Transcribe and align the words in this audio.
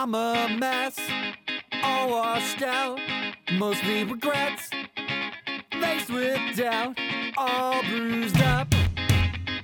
I'm 0.00 0.14
a 0.14 0.48
mess, 0.56 0.96
all 1.82 2.10
washed 2.10 2.62
out, 2.62 3.00
mostly 3.54 4.04
regrets, 4.04 4.70
laced 5.74 6.08
with 6.10 6.56
doubt, 6.56 6.96
all 7.36 7.82
bruised 7.82 8.40
up. 8.40 8.72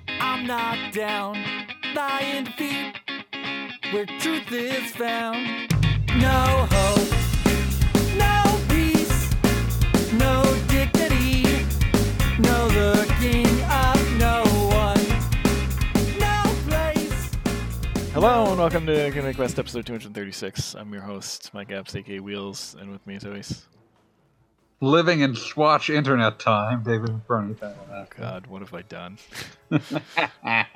I'm 0.09 0.45
knocked 0.45 0.97
down, 0.97 1.37
lying 1.95 2.47
feet, 2.47 2.97
where 3.93 4.07
truth 4.19 4.51
is 4.51 4.91
found. 4.91 5.73
No 6.17 6.67
hope, 6.69 7.24
Hello 18.27 18.47
and 18.53 18.59
welcome 18.59 18.87
to 18.87 19.11
Gimmick 19.11 19.37
Quest 19.37 19.59
episode 19.59 19.85
236. 19.85 20.73
I'm 20.77 20.91
your 20.95 21.03
host, 21.03 21.53
Mike 21.53 21.69
Apps, 21.69 21.95
aka 21.95 22.21
Wheels, 22.21 22.75
and 22.81 22.91
with 22.91 23.07
me 23.07 23.17
as 23.17 23.27
always. 23.27 23.67
Living 24.81 25.21
in 25.21 25.35
Swatch 25.37 25.91
internet 25.91 26.39
time, 26.39 26.83
David 26.83 27.27
Bernie. 27.27 27.55
Oh 27.63 28.07
god, 28.17 28.47
what 28.47 28.63
have 28.63 28.73
I 28.73 28.81
done? 28.83 29.19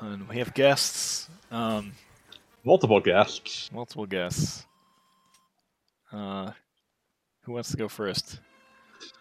And 0.00 0.28
we 0.28 0.38
have 0.38 0.52
guests, 0.52 1.28
um, 1.52 1.92
Multiple 2.64 2.98
guests. 2.98 3.70
multiple 3.72 4.04
guests. 4.04 4.66
Uh, 6.12 6.50
who 7.42 7.52
wants 7.52 7.70
to 7.70 7.76
go 7.76 7.86
first? 7.88 8.40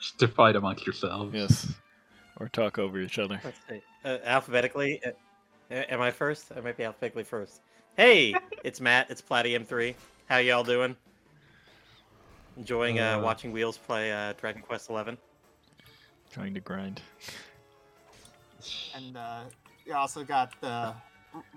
Just 0.01 0.17
to 0.19 0.27
fight 0.27 0.55
amongst 0.55 0.87
yourselves. 0.87 1.33
Yes, 1.35 1.71
or 2.37 2.49
talk 2.49 2.79
over 2.79 2.99
each 2.99 3.19
other. 3.19 3.39
Let's 3.43 3.59
see. 3.69 3.81
Uh, 4.03 4.17
alphabetically, 4.25 4.99
uh, 5.05 5.09
a- 5.11 5.13
am 5.71 6.01
I 6.01 6.11
first? 6.11 6.51
I 6.55 6.61
might 6.61 6.77
be 6.77 6.83
alphabetically 6.83 7.23
first. 7.23 7.61
Hey, 7.97 8.35
it's 8.63 8.81
Matt. 8.81 9.09
It's 9.09 9.21
Platium 9.21 9.65
Three. 9.65 9.95
How 10.27 10.37
y'all 10.37 10.63
doing? 10.63 10.95
Enjoying 12.57 12.99
uh, 12.99 13.17
Uh, 13.17 13.21
watching 13.21 13.51
Wheels 13.51 13.77
play 13.77 14.11
uh, 14.11 14.33
Dragon 14.33 14.61
Quest 14.61 14.89
Eleven. 14.89 15.17
Trying 16.31 16.53
to 16.53 16.59
grind. 16.59 17.01
And 18.95 19.15
uh, 19.15 19.41
we 19.85 19.91
also 19.91 20.23
got 20.23 20.53
uh, 20.63 20.93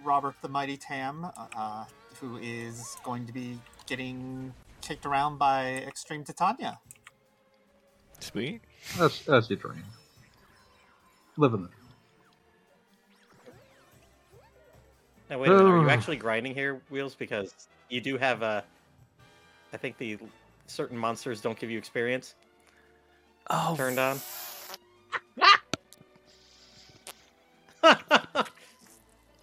Robert 0.05 0.35
the 0.43 0.49
Mighty 0.49 0.77
Tam, 0.77 1.27
uh, 1.57 1.85
who 2.21 2.37
is 2.39 2.97
going 3.05 3.27
to 3.27 3.33
be 3.33 3.59
getting 3.87 4.53
kicked 4.83 5.07
around 5.07 5.39
by 5.39 5.77
Extreme 5.87 6.25
Titania. 6.25 6.79
Sweet. 8.21 8.61
That's 8.99 9.29
as 9.29 9.49
you 9.49 9.57
dream. 9.57 9.83
Living 11.37 11.65
it. 11.65 11.78
Now 15.31 15.39
wait 15.39 15.51
a 15.51 15.55
minute. 15.55 15.69
Are 15.69 15.83
you 15.83 15.91
actually 15.91 16.17
grinding 16.17 16.55
here, 16.55 16.81
Wheels? 16.91 17.15
Because 17.15 17.55
you 17.89 18.01
do 18.01 18.17
have 18.17 18.43
a. 18.43 18.65
I 19.73 19.77
think 19.77 19.99
the 19.99 20.19
certain 20.67 20.97
monsters 20.97 21.41
don't 21.41 21.59
give 21.59 21.71
you 21.71 21.79
experience 21.79 22.35
Oh, 23.51 23.75
turned 23.77 23.99
on. 23.99 24.21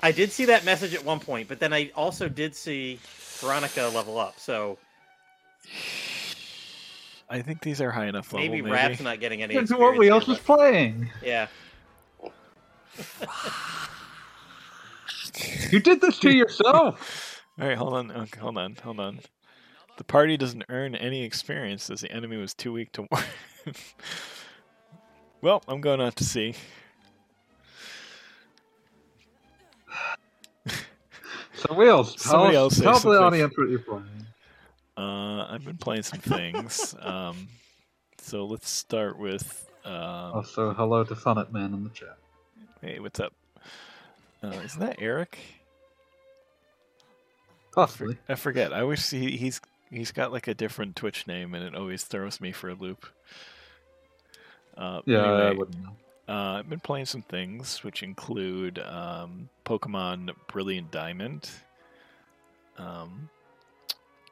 I 0.01 0.11
did 0.11 0.31
see 0.31 0.45
that 0.45 0.63
message 0.65 0.93
at 0.93 1.03
one 1.03 1.19
point, 1.19 1.47
but 1.47 1.59
then 1.59 1.73
I 1.73 1.91
also 1.95 2.29
did 2.29 2.55
see 2.55 2.99
Veronica 3.39 3.91
level 3.93 4.19
up. 4.19 4.39
So 4.39 4.77
I 7.29 7.41
think 7.41 7.61
these 7.61 7.81
are 7.81 7.89
high 7.89 8.05
enough 8.05 8.31
level. 8.31 8.47
maybe, 8.47 8.61
Maybe, 8.61 8.71
Rab's 8.71 9.01
not 9.01 9.19
getting 9.19 9.41
any. 9.41 9.55
Into 9.55 9.77
what 9.77 9.97
we 9.97 10.09
else 10.09 10.27
was 10.27 10.37
playing. 10.37 11.09
Yeah. 11.23 11.47
You 15.75 15.81
did 15.81 15.99
this 15.99 16.19
to 16.19 16.33
yourself. 16.33 17.43
All 17.59 17.67
right, 17.67 17.77
hold 17.77 17.95
on. 17.95 18.09
Okay, 18.09 18.39
hold 18.39 18.57
on. 18.57 18.77
Hold 18.81 18.97
on. 19.01 19.19
The 19.97 20.05
party 20.05 20.37
doesn't 20.37 20.63
earn 20.69 20.95
any 20.95 21.23
experience 21.23 21.89
as 21.89 21.99
the 21.99 22.09
enemy 22.13 22.37
was 22.37 22.53
too 22.53 22.71
weak 22.71 22.93
to 22.93 23.05
well, 25.41 25.61
I'm 25.67 25.81
going 25.81 25.99
out 25.99 26.15
to 26.15 26.23
sea. 26.23 26.55
So 31.55 31.73
Wheels, 31.73 32.15
tell, 32.23 32.55
else 32.55 32.79
tell 32.79 32.99
the 32.99 33.19
audience 33.19 33.53
what 33.57 33.67
you're 33.67 33.79
playing. 33.79 34.05
Uh, 34.95 35.47
I've 35.49 35.65
been 35.65 35.77
playing 35.77 36.03
some 36.03 36.19
things. 36.19 36.95
um, 37.01 37.49
so 38.17 38.45
let's 38.45 38.69
start 38.69 39.19
with. 39.19 39.69
Um, 39.83 39.91
Also, 39.91 40.73
hello 40.73 41.03
to 41.03 41.15
Funnit 41.15 41.51
Man 41.51 41.73
in 41.73 41.83
the 41.83 41.89
chat. 41.89 42.17
hey, 42.81 43.01
what's 43.01 43.19
up? 43.19 43.33
Uh, 44.41 44.51
isn't 44.63 44.79
that 44.79 44.95
Eric? 44.99 45.37
Possibly. 47.75 48.17
I 48.27 48.35
forget. 48.35 48.73
I 48.73 48.83
wish 48.83 49.09
he, 49.09 49.37
he's 49.37 49.61
he's 49.89 50.11
got 50.11 50.31
like 50.31 50.47
a 50.47 50.53
different 50.53 50.95
Twitch 50.95 51.27
name, 51.27 51.53
and 51.53 51.63
it 51.63 51.75
always 51.75 52.03
throws 52.03 52.39
me 52.41 52.51
for 52.51 52.69
a 52.69 52.73
loop. 52.73 53.05
Uh, 54.77 55.01
Yeah, 55.05 55.21
I 55.21 55.51
wouldn't 55.51 55.81
know. 55.83 55.95
Uh, 56.27 56.57
I've 56.59 56.69
been 56.69 56.79
playing 56.79 57.05
some 57.05 57.21
things, 57.21 57.83
which 57.83 58.01
include 58.01 58.79
um, 58.79 59.47
Pokemon 59.63 60.31
Brilliant 60.47 60.89
Diamond, 60.89 61.49
um, 62.79 63.29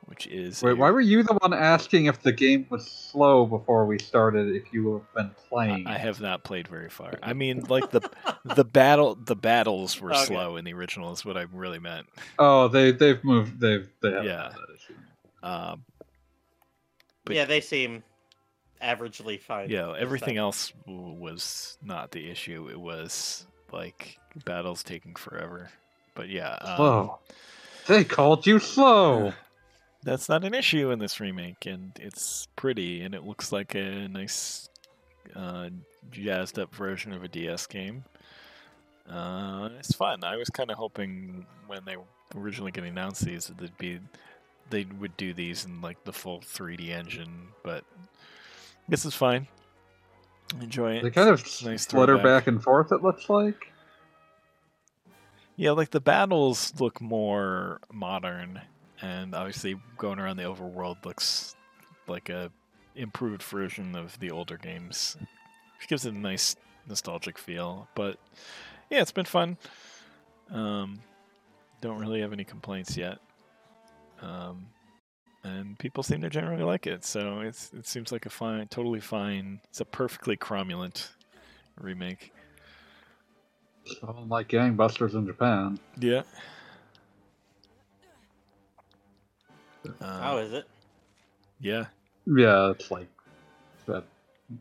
which 0.06 0.28
is 0.28 0.62
Wait, 0.62 0.72
a- 0.72 0.76
why 0.76 0.92
were 0.92 1.02
you 1.02 1.24
the 1.24 1.34
one 1.36 1.54
asking 1.54 2.06
if 2.06 2.22
the 2.22 2.32
game 2.32 2.66
was 2.70 2.86
slow 2.90 3.46
before 3.46 3.86
we 3.86 3.98
started? 4.00 4.56
If 4.56 4.72
you 4.74 4.94
have 4.94 5.14
been 5.14 5.32
playing, 5.50 5.88
I 5.88 5.98
have 5.98 6.20
not 6.22 6.44
played 6.44 6.68
very 6.68 6.90
far. 6.90 7.14
I 7.24 7.34
mean, 7.34 7.62
like 7.70 7.92
the 7.92 8.02
the 8.44 8.66
battle 8.66 9.16
the 9.16 9.36
battles 9.36 10.00
were 10.02 10.12
Okay. 10.14 10.26
slow 10.26 10.58
in 10.58 10.66
the 10.66 10.74
original 10.74 11.12
is 11.12 11.24
what 11.26 11.38
I 11.38 11.46
really 11.54 11.80
meant. 11.80 12.08
Oh, 12.40 12.68
they 12.68 12.92
they've 12.92 13.24
moved. 13.24 13.60
They've 13.60 13.90
they 14.02 14.10
haven't 14.12 14.26
Yeah. 14.26 14.44
had 14.44 14.52
that 14.54 14.76
issue. 14.76 14.94
Um, 15.44 15.84
But- 17.26 17.36
yeah, 17.36 17.46
they 17.46 17.62
seem 17.62 18.04
averagely 18.82 19.40
fine. 19.40 19.70
yeah, 19.70 19.88
this 19.94 20.02
everything 20.02 20.38
else 20.38 20.74
was 20.86 21.78
not 21.82 22.12
the 22.12 22.30
issue. 22.30 22.68
It 22.70 22.80
was 22.80 23.46
like 23.72 24.20
battles 24.46 24.84
taking 24.84 25.16
forever. 25.16 25.70
But 26.16 26.30
yeah, 26.30 26.54
um, 26.62 26.76
Slow. 26.78 27.20
They 27.88 28.04
called 28.04 28.46
you 28.46 28.60
slow. 28.60 29.34
That's 30.04 30.28
not 30.28 30.44
an 30.44 30.54
issue 30.54 30.92
in 30.92 31.00
this 31.00 31.20
remake, 31.20 31.66
and 31.66 31.92
it's 32.02 32.48
pretty, 32.56 33.02
and 33.02 33.16
it 33.16 33.24
looks 33.24 33.52
like 33.52 33.74
a 33.76 34.08
nice, 34.10 34.70
uh, 35.36 35.70
jazzed 36.12 36.60
up 36.60 36.74
version 36.76 37.14
of 37.14 37.24
a 37.24 37.28
DS 37.28 37.66
game. 37.68 38.04
Uh, 39.10 39.70
it's 39.80 39.94
fun. 39.96 40.24
I 40.24 40.36
was 40.36 40.50
kind 40.50 40.72
of 40.72 40.78
hoping 40.78 41.46
when 41.68 41.86
they 41.86 41.98
were 41.98 42.04
originally 42.36 42.72
getting 42.72 42.92
announced 42.92 43.26
these 43.26 43.48
that 43.48 43.58
they'd 43.58 43.78
be, 43.78 44.00
they 44.70 44.86
would 45.00 45.16
do 45.18 45.34
these 45.34 45.66
in 45.66 45.82
like 45.82 46.04
the 46.04 46.14
full 46.14 46.40
3D 46.40 46.90
engine, 46.90 47.48
but 47.64 47.84
this 48.88 49.06
is 49.06 49.14
fine. 49.14 49.48
Enjoy 50.62 50.96
it. 50.98 51.04
They 51.04 51.10
kind 51.10 51.30
of 51.30 51.44
nice 51.64 51.86
flutter 51.86 52.18
back 52.18 52.48
and 52.48 52.62
forth. 52.62 52.92
It 52.92 53.02
looks 53.02 53.30
like. 53.30 53.72
Yeah, 55.56 55.72
like 55.72 55.92
the 55.92 56.02
battles 56.02 56.74
look 56.80 57.00
more 57.02 57.80
modern, 57.92 58.62
and 59.04 59.36
obviously 59.36 59.76
going 59.98 60.18
around 60.18 60.38
the 60.38 60.44
overworld 60.44 61.06
looks 61.06 61.56
like 62.08 62.30
a 62.30 62.50
improved 62.96 63.44
version 63.44 63.96
of 63.96 64.18
the 64.20 64.32
older 64.32 64.58
games, 64.58 65.18
which 65.78 65.90
gives 65.90 66.06
it 66.06 66.14
a 66.14 66.18
nice 66.18 66.56
nostalgic 66.88 67.38
feel. 67.38 67.88
But 67.96 68.18
yeah, 68.90 69.02
it's 69.02 69.12
been 69.12 69.26
fun. 69.26 69.58
Um, 70.52 71.02
don't 71.82 72.00
really 72.00 72.22
have 72.22 72.32
any 72.32 72.46
complaints 72.46 72.96
yet, 72.96 73.20
um, 74.22 74.68
and 75.44 75.78
people 75.80 76.02
seem 76.02 76.22
to 76.22 76.30
generally 76.30 76.64
like 76.64 76.88
it. 76.88 77.04
So 77.04 77.42
it's 77.42 77.72
it 77.74 77.86
seems 77.86 78.12
like 78.12 78.26
a 78.26 78.30
fine, 78.30 78.68
totally 78.70 79.02
fine. 79.02 79.60
It's 79.70 79.82
a 79.82 79.86
perfectly 79.86 80.38
cromulent 80.38 81.10
remake. 81.78 82.32
Like 84.28 84.48
gangbusters 84.48 85.14
in 85.14 85.26
Japan. 85.28 85.78
Yeah. 86.00 86.22
How 90.00 90.38
is 90.38 90.54
it? 90.54 90.66
Yeah. 91.60 91.86
Yeah, 92.26 92.72
it's 92.72 92.90
like 92.92 93.10
that. 93.88 94.06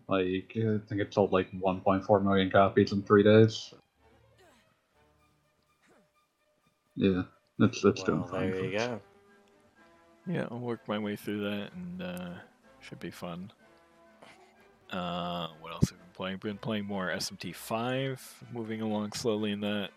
Like 0.08 0.52
I 0.56 0.78
think 0.88 1.00
it 1.00 1.12
sold 1.12 1.32
like 1.32 1.50
1.4 1.52 2.24
million 2.24 2.50
copies 2.50 2.92
in 2.92 3.02
three 3.02 3.22
days. 3.22 3.74
Yeah, 6.96 7.22
that's 7.58 7.84
it's 7.84 8.02
doing 8.02 8.24
fine. 8.24 8.50
there 8.50 8.64
you 8.64 8.78
go. 8.78 9.00
Yeah, 10.26 10.46
I'll 10.50 10.58
work 10.58 10.80
my 10.86 10.98
way 10.98 11.16
through 11.16 11.42
that, 11.42 11.70
and 11.74 12.02
uh, 12.02 12.34
should 12.80 13.00
be 13.00 13.10
fun. 13.10 13.50
Uh, 14.90 15.48
what 15.60 15.72
else 15.72 15.90
have 15.90 15.98
I 15.98 16.02
been 16.02 16.12
playing? 16.14 16.36
Been 16.38 16.58
playing 16.58 16.84
more 16.84 17.08
SMT5, 17.08 18.20
moving 18.52 18.82
along 18.82 19.12
slowly 19.12 19.50
in 19.50 19.60
that, 19.60 19.90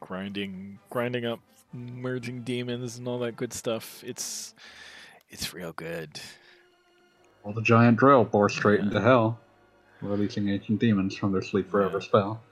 grinding, 0.00 0.78
grinding 0.90 1.24
up, 1.26 1.40
merging 1.74 2.42
demons 2.42 2.96
and 2.98 3.06
all 3.08 3.18
that 3.18 3.36
good 3.36 3.52
stuff. 3.52 4.02
It's, 4.06 4.54
it's 5.30 5.52
real 5.52 5.72
good. 5.72 6.20
Well, 7.42 7.52
the 7.52 7.62
giant 7.62 7.98
drill 7.98 8.24
bore 8.24 8.48
straight 8.48 8.80
Yeah. 8.80 8.86
into 8.86 9.00
hell, 9.00 9.38
releasing 10.00 10.48
ancient 10.48 10.80
demons 10.80 11.14
from 11.16 11.32
their 11.32 11.42
sleep 11.42 11.70
forever 11.70 11.98
Yeah. 12.00 12.06
spell. 12.06 12.42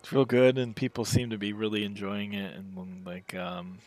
It's 0.00 0.12
real 0.12 0.24
good, 0.24 0.58
and 0.58 0.74
people 0.74 1.04
seem 1.04 1.30
to 1.30 1.38
be 1.38 1.52
really 1.52 1.84
enjoying 1.84 2.32
it, 2.34 2.56
and 2.56 3.06
like 3.06 3.34
um, 3.36 3.78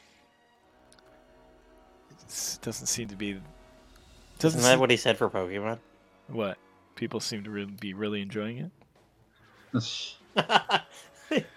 it 2.11 2.57
doesn't 2.61 2.87
seem 2.87 3.09
to 3.09 3.15
be. 3.17 3.33
Doesn't 4.39 4.59
Isn't 4.59 4.61
that 4.61 4.71
seem- 4.75 4.79
what 4.79 4.91
he 4.91 4.97
said 4.97 5.17
for 5.17 5.29
Pokemon? 5.29 5.79
what 6.27 6.57
people 6.95 7.19
seem 7.19 7.43
to 7.43 7.49
really 7.51 7.71
be 7.79 7.93
really 7.93 8.21
enjoying 8.21 8.57
it. 8.57 8.71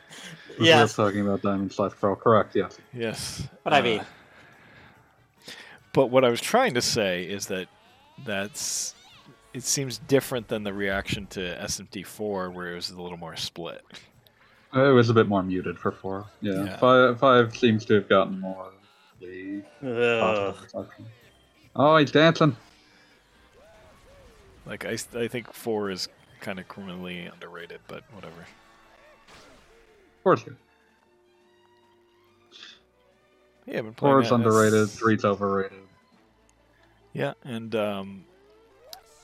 Yes. 0.58 0.66
yes, 0.90 0.98
We're 0.98 1.04
talking 1.06 1.20
about 1.22 1.42
Diamond 1.42 1.72
Slash 1.72 1.92
Pearl, 2.00 2.16
correct? 2.16 2.54
Yes. 2.56 2.78
Yes, 2.92 3.48
But 3.64 3.72
I 3.74 3.80
uh, 3.80 3.82
mean- 3.82 4.06
but 5.92 6.06
what 6.08 6.24
I 6.24 6.28
was 6.30 6.40
trying 6.40 6.74
to 6.74 6.82
say 6.82 7.24
is 7.24 7.46
that 7.46 7.66
that's 8.24 8.94
it 9.54 9.62
seems 9.64 9.98
different 9.98 10.48
than 10.48 10.62
the 10.62 10.72
reaction 10.72 11.26
to 11.28 11.40
SMT4, 11.40 12.52
where 12.52 12.72
it 12.72 12.74
was 12.76 12.90
a 12.90 13.00
little 13.00 13.16
more 13.18 13.34
split. 13.36 13.82
It 14.74 14.78
was 14.94 15.08
a 15.08 15.14
bit 15.14 15.26
more 15.26 15.42
muted 15.42 15.78
for 15.78 15.90
four. 15.90 16.26
Yeah. 16.42 16.64
Yeah. 16.64 16.76
Five, 16.76 17.18
five 17.18 17.56
seems 17.56 17.84
to 17.86 17.94
have 17.94 18.08
gotten 18.08 18.38
more 18.38 18.66
of 18.66 18.72
the 19.20 19.62
Ugh. 19.82 20.20
positive 20.20 20.62
reception. 20.62 21.06
Oh, 21.74 21.96
he's 21.96 22.10
dancing. 22.10 22.54
Like 24.66 24.84
I, 24.84 24.98
I 25.16 25.28
think 25.28 25.52
four 25.52 25.90
is 25.90 26.08
kind 26.40 26.58
of 26.60 26.68
criminally 26.68 27.24
underrated, 27.24 27.80
but 27.88 28.04
whatever. 28.12 28.46
Of 30.32 30.44
course, 30.44 30.56
yeah. 33.66 33.78
I've 33.78 33.84
been 33.84 33.94
playing 33.94 34.14
Four 34.14 34.22
is 34.22 34.28
that. 34.28 34.34
Underrated. 34.36 34.90
Three's 34.90 35.24
overrated. 35.24 35.78
Yeah, 37.12 37.34
and 37.44 37.74
um, 37.74 38.24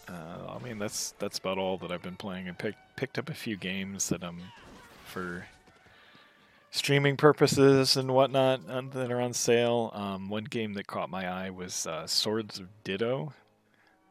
uh, 0.09 0.55
I 0.55 0.59
mean 0.63 0.79
that's 0.79 1.15
that's 1.19 1.39
about 1.39 1.59
all 1.59 1.79
that 1.79 1.91
I've 1.91 2.03
been 2.03 2.17
playing. 2.17 2.49
I 2.49 2.53
picked 2.53 2.79
picked 2.97 3.19
up 3.19 3.29
a 3.29 3.35
few 3.35 3.57
games 3.57 4.09
that 4.09 4.23
I'm 4.23 4.41
for 5.05 5.47
streaming 6.71 7.17
purposes 7.17 7.97
and 7.97 8.13
whatnot 8.13 8.61
um, 8.69 8.91
that 8.91 9.11
are 9.11 9.21
on 9.21 9.33
sale. 9.33 9.91
Um, 9.95 10.29
one 10.29 10.45
game 10.45 10.75
that 10.75 10.87
caught 10.87 11.11
my 11.11 11.27
eye 11.29 11.51
was 11.51 11.87
uh, 11.87 12.07
Swords 12.07 12.59
of 12.59 12.67
Ditto, 12.83 13.33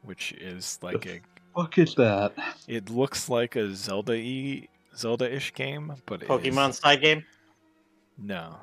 which 0.03 0.31
is 0.33 0.79
like 0.81 1.05
a 1.05 1.19
Fuck 1.55 1.77
is 1.77 1.93
that? 1.95 2.33
it 2.67 2.89
looks 2.89 3.29
like 3.29 3.55
a 3.55 3.73
Zelda 3.75 4.13
y 4.13 4.67
Zelda-ish 4.95 5.53
game, 5.53 5.93
but 6.05 6.21
it 6.23 6.23
is- 6.23 6.29
Pokemon 6.29 6.73
side 6.73 7.01
game. 7.01 7.23
no, 8.17 8.57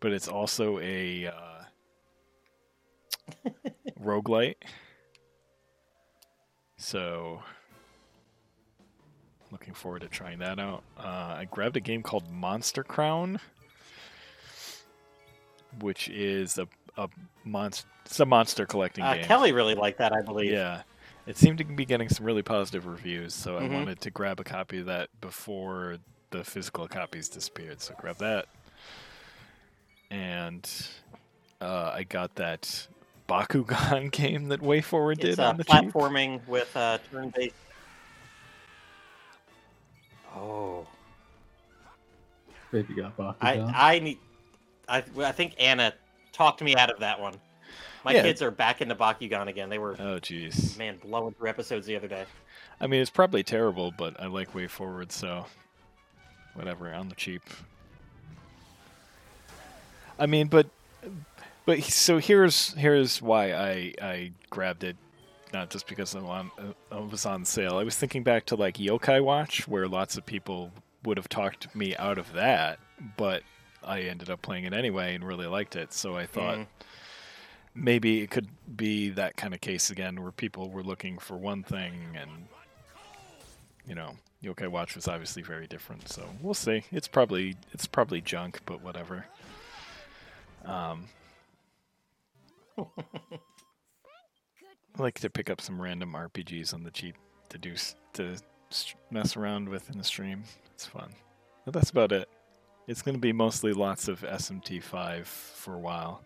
but 0.00 0.12
it's 0.12 0.28
also 0.28 0.78
a 0.80 1.26
uh, 1.26 1.62
roguelite. 4.02 4.56
So, 6.78 7.42
looking 9.50 9.72
forward 9.74 10.02
to 10.02 10.08
trying 10.08 10.38
that 10.40 10.58
out. 10.58 10.82
Uh, 10.98 11.02
I 11.38 11.46
grabbed 11.50 11.76
a 11.76 11.80
game 11.80 12.02
called 12.02 12.30
Monster 12.30 12.84
Crown, 12.84 13.40
which 15.80 16.08
is 16.10 16.58
a 16.58 16.68
a 16.98 17.08
monster. 17.44 17.88
It's 18.04 18.20
a 18.20 18.26
monster 18.26 18.66
collecting 18.66 19.04
Uh, 19.04 19.14
game. 19.14 19.24
Kelly 19.24 19.52
really 19.52 19.74
liked 19.74 19.98
that, 19.98 20.12
I 20.12 20.22
believe. 20.22 20.52
Yeah. 20.52 20.82
It 21.26 21.36
seemed 21.36 21.58
to 21.58 21.64
be 21.64 21.84
getting 21.84 22.08
some 22.08 22.24
really 22.24 22.42
positive 22.42 22.86
reviews, 22.86 23.34
so 23.34 23.58
I 23.58 23.62
Mhm. 23.62 23.72
wanted 23.72 24.00
to 24.02 24.10
grab 24.10 24.38
a 24.38 24.44
copy 24.44 24.78
of 24.80 24.86
that 24.86 25.08
before 25.20 25.98
the 26.30 26.44
physical 26.44 26.86
copies 26.86 27.28
disappeared. 27.28 27.80
So 27.80 27.94
grab 27.98 28.18
that. 28.18 28.46
And 30.10 30.68
uh, 31.60 31.90
I 31.94 32.04
got 32.04 32.36
that 32.36 32.86
Bakugan 33.28 34.10
game 34.12 34.48
that 34.48 34.60
WayForward 34.60 35.12
It's 35.14 35.20
did 35.36 35.40
uh, 35.40 35.48
on 35.48 35.56
the 35.56 35.64
cheap. 35.64 35.72
platforming 35.92 36.46
with 36.46 36.74
uh, 36.76 36.98
turn-based. 37.10 37.54
Oh, 40.36 40.86
Baby 42.70 42.94
got 42.94 43.16
Bakugan. 43.16 43.36
I 43.74 43.94
I 43.94 43.98
need. 44.00 44.18
I 44.88 45.02
I 45.18 45.32
think 45.32 45.54
Anna 45.58 45.92
talked 46.32 46.60
me 46.62 46.76
out 46.76 46.90
of 46.90 47.00
that 47.00 47.18
one. 47.18 47.34
My 48.06 48.12
Yeah. 48.12 48.22
kids 48.22 48.40
are 48.40 48.52
back 48.52 48.80
into 48.80 48.94
Bakugan 48.94 49.48
again. 49.48 49.68
They 49.68 49.78
were 49.78 49.96
Oh, 49.98 50.20
jeez. 50.20 50.78
man 50.78 50.96
blowing 50.98 51.34
through 51.34 51.48
episodes 51.50 51.86
the 51.88 51.96
other 51.96 52.06
day. 52.06 52.24
I 52.80 52.86
mean, 52.86 53.00
it's 53.02 53.10
probably 53.10 53.42
terrible, 53.42 53.90
but 53.90 54.18
I 54.20 54.26
like 54.26 54.54
Way 54.54 54.68
Forward, 54.68 55.10
so 55.10 55.46
whatever, 56.54 56.94
on 56.94 57.08
the 57.08 57.16
cheap. 57.16 57.42
I 60.18 60.26
mean, 60.26 60.46
but 60.46 60.68
but 61.64 61.82
so 61.82 62.18
here's 62.18 62.72
here's 62.74 63.20
why 63.20 63.52
I 63.52 63.94
I 64.00 64.32
grabbed 64.50 64.84
it, 64.84 64.96
not 65.52 65.70
just 65.70 65.86
because 65.86 66.14
I'm 66.14 66.26
on 66.26 66.50
uh, 66.58 66.96
it 66.98 67.10
was 67.10 67.26
on 67.26 67.44
sale. 67.44 67.76
I 67.76 67.82
was 67.84 67.96
thinking 67.96 68.22
back 68.22 68.46
to 68.46 68.56
like 68.56 68.76
Yokai 68.76 69.22
Watch, 69.22 69.66
where 69.68 69.88
lots 69.88 70.16
of 70.16 70.24
people 70.24 70.70
would 71.04 71.16
have 71.16 71.28
talked 71.28 71.74
me 71.74 71.96
out 71.96 72.18
of 72.18 72.32
that, 72.34 72.78
but 73.16 73.42
I 73.84 74.02
ended 74.02 74.30
up 74.30 74.42
playing 74.42 74.64
it 74.64 74.72
anyway 74.72 75.14
and 75.14 75.24
really 75.26 75.46
liked 75.46 75.76
it. 75.76 75.92
So 75.92 76.16
I 76.16 76.26
thought 76.26 76.58
Mm. 76.58 76.66
Maybe 77.76 78.22
it 78.22 78.30
could 78.30 78.48
be 78.76 79.10
that 79.10 79.36
kind 79.36 79.54
of 79.54 79.60
case 79.60 79.90
again 79.90 80.22
where 80.22 80.32
people 80.32 80.70
were 80.70 80.82
looking 80.82 81.18
for 81.18 81.36
one 81.36 81.62
thing 81.62 81.92
and 82.14 82.30
you 83.86 83.94
know 83.94 84.12
yokai 84.42 84.68
watch 84.68 84.96
was 84.96 85.06
obviously 85.06 85.42
very 85.42 85.66
different 85.66 86.08
so 86.08 86.28
we'll 86.40 86.54
see 86.54 86.82
it's 86.90 87.08
probably 87.08 87.54
it's 87.72 87.86
probably 87.86 88.20
junk 88.20 88.60
but 88.66 88.82
whatever 88.82 89.26
um 90.64 91.06
I 92.78 92.84
like 95.02 95.18
to 95.20 95.30
pick 95.30 95.50
up 95.50 95.60
some 95.60 95.80
random 95.80 96.12
RPGs 96.12 96.74
on 96.74 96.82
the 96.82 96.90
cheap 96.90 97.16
to 97.50 97.58
do 97.58 97.74
to 98.14 98.36
mess 99.10 99.36
around 99.36 99.68
with 99.68 99.90
in 99.90 99.98
the 99.98 100.04
stream. 100.04 100.44
It's 100.74 100.86
fun, 100.86 101.10
but 101.64 101.74
that's 101.74 101.90
about 101.90 102.12
it. 102.12 102.28
It's 102.86 103.02
going 103.02 103.14
to 103.14 103.20
be 103.20 103.32
mostly 103.32 103.72
lots 103.72 104.08
of 104.08 104.20
SMT5 104.20 105.24
for 105.24 105.74
a 105.74 105.78
while. 105.78 106.22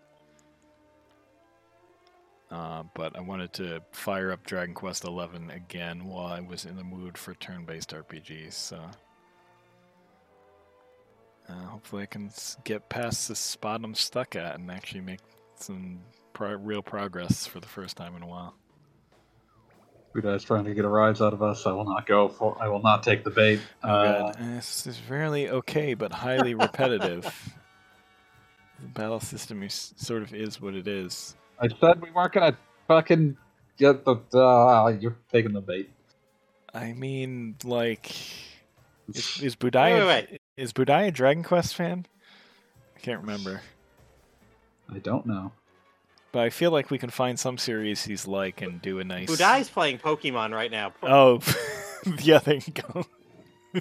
Uh, 2.51 2.83
but 2.95 3.17
I 3.17 3.21
wanted 3.21 3.53
to 3.55 3.81
fire 3.93 4.33
up 4.33 4.45
Dragon 4.45 4.75
Quest 4.75 5.05
XI 5.05 5.53
again 5.53 6.05
while 6.05 6.27
I 6.27 6.41
was 6.41 6.65
in 6.65 6.77
the 6.77 6.83
mood 6.83 7.17
for 7.17 7.35
turn-based 7.35 7.91
RPGs. 7.91 8.53
So 8.53 8.81
uh, 11.49 11.53
hopefully 11.53 12.03
I 12.03 12.07
can 12.07 12.31
get 12.65 12.89
past 12.89 13.29
this 13.29 13.39
spot 13.39 13.83
I'm 13.85 13.95
stuck 13.95 14.35
at 14.35 14.57
and 14.57 14.71
actually 14.71 15.01
make 15.03 15.21
some 15.55 16.01
pro- 16.33 16.57
real 16.57 16.83
progress 16.83 17.47
for 17.47 17.61
the 17.61 17.69
first 17.69 17.97
time 17.97 18.17
in 18.17 18.23
a 18.23 18.27
while. 18.27 18.55
Budai's 20.13 20.43
trying 20.43 20.65
to 20.65 20.75
get 20.75 20.85
a 20.85 20.89
rise 20.89 21.21
out 21.21 21.33
of 21.33 21.41
us. 21.43 21.67
I 21.67 21.73
will 21.73 21.85
not 21.85 22.05
go 22.05 22.29
for. 22.29 22.57
I 22.61 22.67
will 22.67 22.83
not 22.83 23.05
take 23.05 23.23
the 23.23 23.31
bait. 23.31 23.61
Oh 23.85 23.89
Uh, 23.89 23.93
Uh, 23.93 24.33
this 24.57 24.85
is 24.89 24.97
fairly 24.97 25.49
okay, 25.49 25.95
but 25.95 26.13
highly 26.13 26.55
repetitive. 26.55 27.25
the 28.81 28.89
battle 28.89 29.21
system 29.21 29.63
is, 29.63 29.95
sort 29.97 30.23
of 30.23 30.35
is 30.35 30.61
what 30.61 30.75
it 30.75 30.89
is. 30.89 31.37
I 31.61 31.69
said 31.81 32.01
we 32.01 32.11
weren't 32.11 32.33
gonna 32.33 32.57
fucking 32.89 33.37
get 33.77 34.05
the. 34.05 34.17
Uh, 34.37 34.97
you're 35.01 35.17
taking 35.33 35.53
the 35.53 35.61
bait. 35.61 35.91
I 36.73 36.93
mean, 36.93 37.57
like, 37.65 38.11
is, 39.13 39.41
is 39.43 39.57
Budai 39.57 39.93
Wait, 39.93 40.01
a- 40.03 40.07
wait, 40.07 40.41
is 40.57 40.73
Budai 40.73 41.09
a 41.09 41.11
Dragon 41.11 41.43
Quest 41.43 41.75
fan? 41.75 42.07
I 42.97 43.01
can't 43.01 43.21
remember, 43.21 43.63
I 44.93 44.99
don't 44.99 45.25
know. 45.27 45.53
but 46.33 46.41
I 46.43 46.51
feel 46.51 46.71
like 46.71 46.91
we 46.91 46.99
can 46.99 47.09
find 47.11 47.39
some 47.41 47.57
series 47.59 48.05
he's 48.05 48.27
like 48.27 48.61
and 48.63 48.81
do 48.83 48.99
a 48.99 49.05
nice. 49.05 49.29
Budai's 49.31 49.69
playing 49.71 49.99
Pokemon 49.99 50.53
right 50.55 50.71
now. 50.71 50.93
Oh, 51.03 51.41
yeah, 52.23 52.39
there 52.41 52.57
you 52.57 52.73
go. 52.75 53.05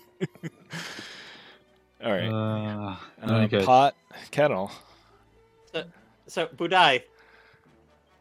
All 2.04 2.12
right, 2.14 2.30
Uh, 2.30 2.96
uh, 3.28 3.34
okay. 3.42 3.66
pot 3.66 3.94
kettle. 4.32 4.72
So 6.28 6.48
Budai, 6.48 7.02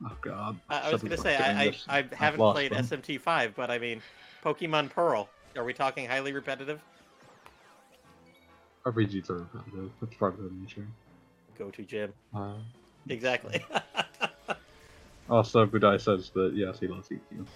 Oh 0.05 0.17
god. 0.21 0.59
I, 0.69 0.81
I 0.89 0.93
was 0.93 1.03
gonna 1.03 1.17
say 1.17 1.37
I, 1.37 1.65
I 1.65 1.65
I 1.89 1.99
I've 1.99 2.13
haven't 2.13 2.41
lost 2.41 2.55
played 2.55 2.73
them. 2.73 2.85
SMT5, 2.85 3.55
but 3.57 3.71
I 3.71 3.79
mean 3.79 4.01
Pokemon 4.45 4.91
Pearl. 4.91 5.29
Are 5.57 5.65
we 5.65 5.73
talking 5.73 6.07
highly 6.07 6.33
repetitive? 6.33 6.81
RPGs 8.87 9.29
are 9.31 9.39
repetitive. 9.39 9.91
That's 10.01 10.15
part 10.15 10.35
of 10.39 10.45
the 10.45 10.51
nature. 10.51 10.87
Go 11.59 11.71
to 11.71 11.83
gym. 11.83 12.13
Uh, 12.35 12.55
Exactly. 13.09 13.65
also, 15.31 15.67
Budai 15.67 16.01
says 16.01 16.31
that 16.35 16.53
yes, 16.55 16.79
he 16.79 16.87
loves 16.89 17.09
EQ. 17.09 17.47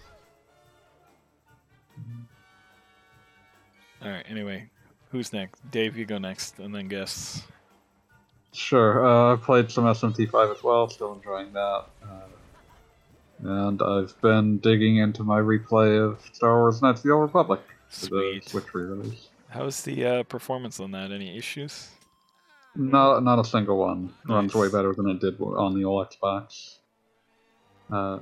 All 4.03 4.11
right. 4.11 4.25
Anyway, 4.29 4.69
who's 5.11 5.33
next? 5.33 5.71
Dave, 5.71 5.97
you 5.97 6.05
go 6.07 6.19
next, 6.19 6.59
and 6.59 6.75
then 6.75 6.89
guess. 6.89 7.43
Sure. 8.53 9.05
Uh, 9.05 9.33
I've 9.33 9.43
played 9.43 9.71
some 9.71 9.85
SMT5 9.85 10.57
as 10.57 10.63
well. 10.63 10.89
Still 10.89 11.15
enjoying 11.15 11.53
that. 11.55 11.85
Uh, 12.05 12.21
and 13.45 13.83
I've 13.83 14.19
been 14.21 14.59
digging 14.59 14.99
into 14.99 15.25
my 15.25 15.41
replay 15.41 15.99
of 15.99 16.21
Star 16.33 16.59
Wars 16.61 16.81
Knights 16.83 17.01
of 17.01 17.05
the 17.05 17.11
Old 17.13 17.23
Republic 17.23 17.61
for 17.89 18.07
the 18.07 18.41
Sweet. 18.45 18.75
Re-release. 18.75 19.29
How's 19.49 19.83
the 19.83 20.05
uh, 20.05 20.23
performance 20.25 20.81
on 20.81 20.93
that? 20.93 21.13
Any 21.13 21.37
issues? 21.37 21.89
Not 22.75 23.23
not 23.23 23.39
a 23.39 23.45
single 23.45 23.77
one 23.77 24.15
runs 24.27 24.55
way 24.55 24.71
better 24.71 24.95
than 24.95 25.09
it 25.11 25.21
did 25.21 25.39
on 25.41 25.75
the 25.79 25.85
old 25.85 26.09
Xbox. 26.09 26.77
Uh, 27.91 28.19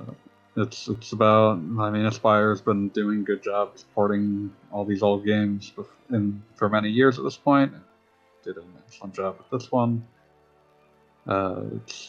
it's 0.57 0.89
it's 0.89 1.13
about. 1.13 1.53
I 1.53 1.89
mean, 1.89 2.05
Aspyr's 2.05 2.59
been 2.59 2.89
doing 2.89 3.21
a 3.21 3.23
good 3.23 3.41
job 3.41 3.77
supporting 3.77 4.51
all 4.69 4.83
these 4.83 5.01
old 5.01 5.25
games 5.25 5.71
bef- 5.75 5.85
in 6.09 6.43
for 6.55 6.67
many 6.67 6.89
years 6.89 7.17
at 7.17 7.23
this 7.23 7.37
point. 7.37 7.71
Did 8.43 8.57
an 8.57 8.65
excellent 8.85 9.15
job 9.15 9.37
with 9.37 9.49
this 9.61 9.71
one. 9.71 10.05
Uh, 11.27 11.61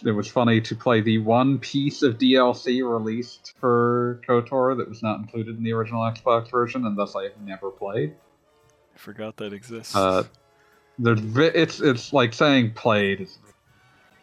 it 0.05 0.11
was 0.13 0.29
funny 0.29 0.61
to 0.61 0.75
play 0.75 1.01
the 1.03 1.19
one 1.19 1.59
piece 1.59 2.03
of 2.03 2.17
DLC 2.17 2.83
released 2.83 3.55
for 3.61 4.21
KOTOR 4.27 4.77
that 4.79 4.89
was 4.89 5.03
not 5.03 5.21
included 5.21 5.59
in 5.59 5.63
the 5.63 5.73
original 5.73 6.01
Xbox 6.03 6.51
version, 6.51 6.87
and 6.87 6.97
thus 6.97 7.15
I 7.15 7.25
have 7.25 7.41
never 7.45 7.71
played. 7.71 8.15
I 8.95 8.99
forgot 8.99 9.37
that 9.37 9.53
exists. 9.53 9.95
Uh, 9.95 10.25
there's 10.99 11.21
vi- 11.21 11.53
it's 11.55 11.81
it's 11.81 12.13
like 12.13 12.33
saying 12.33 12.73
played 12.73 13.21
is 13.21 13.39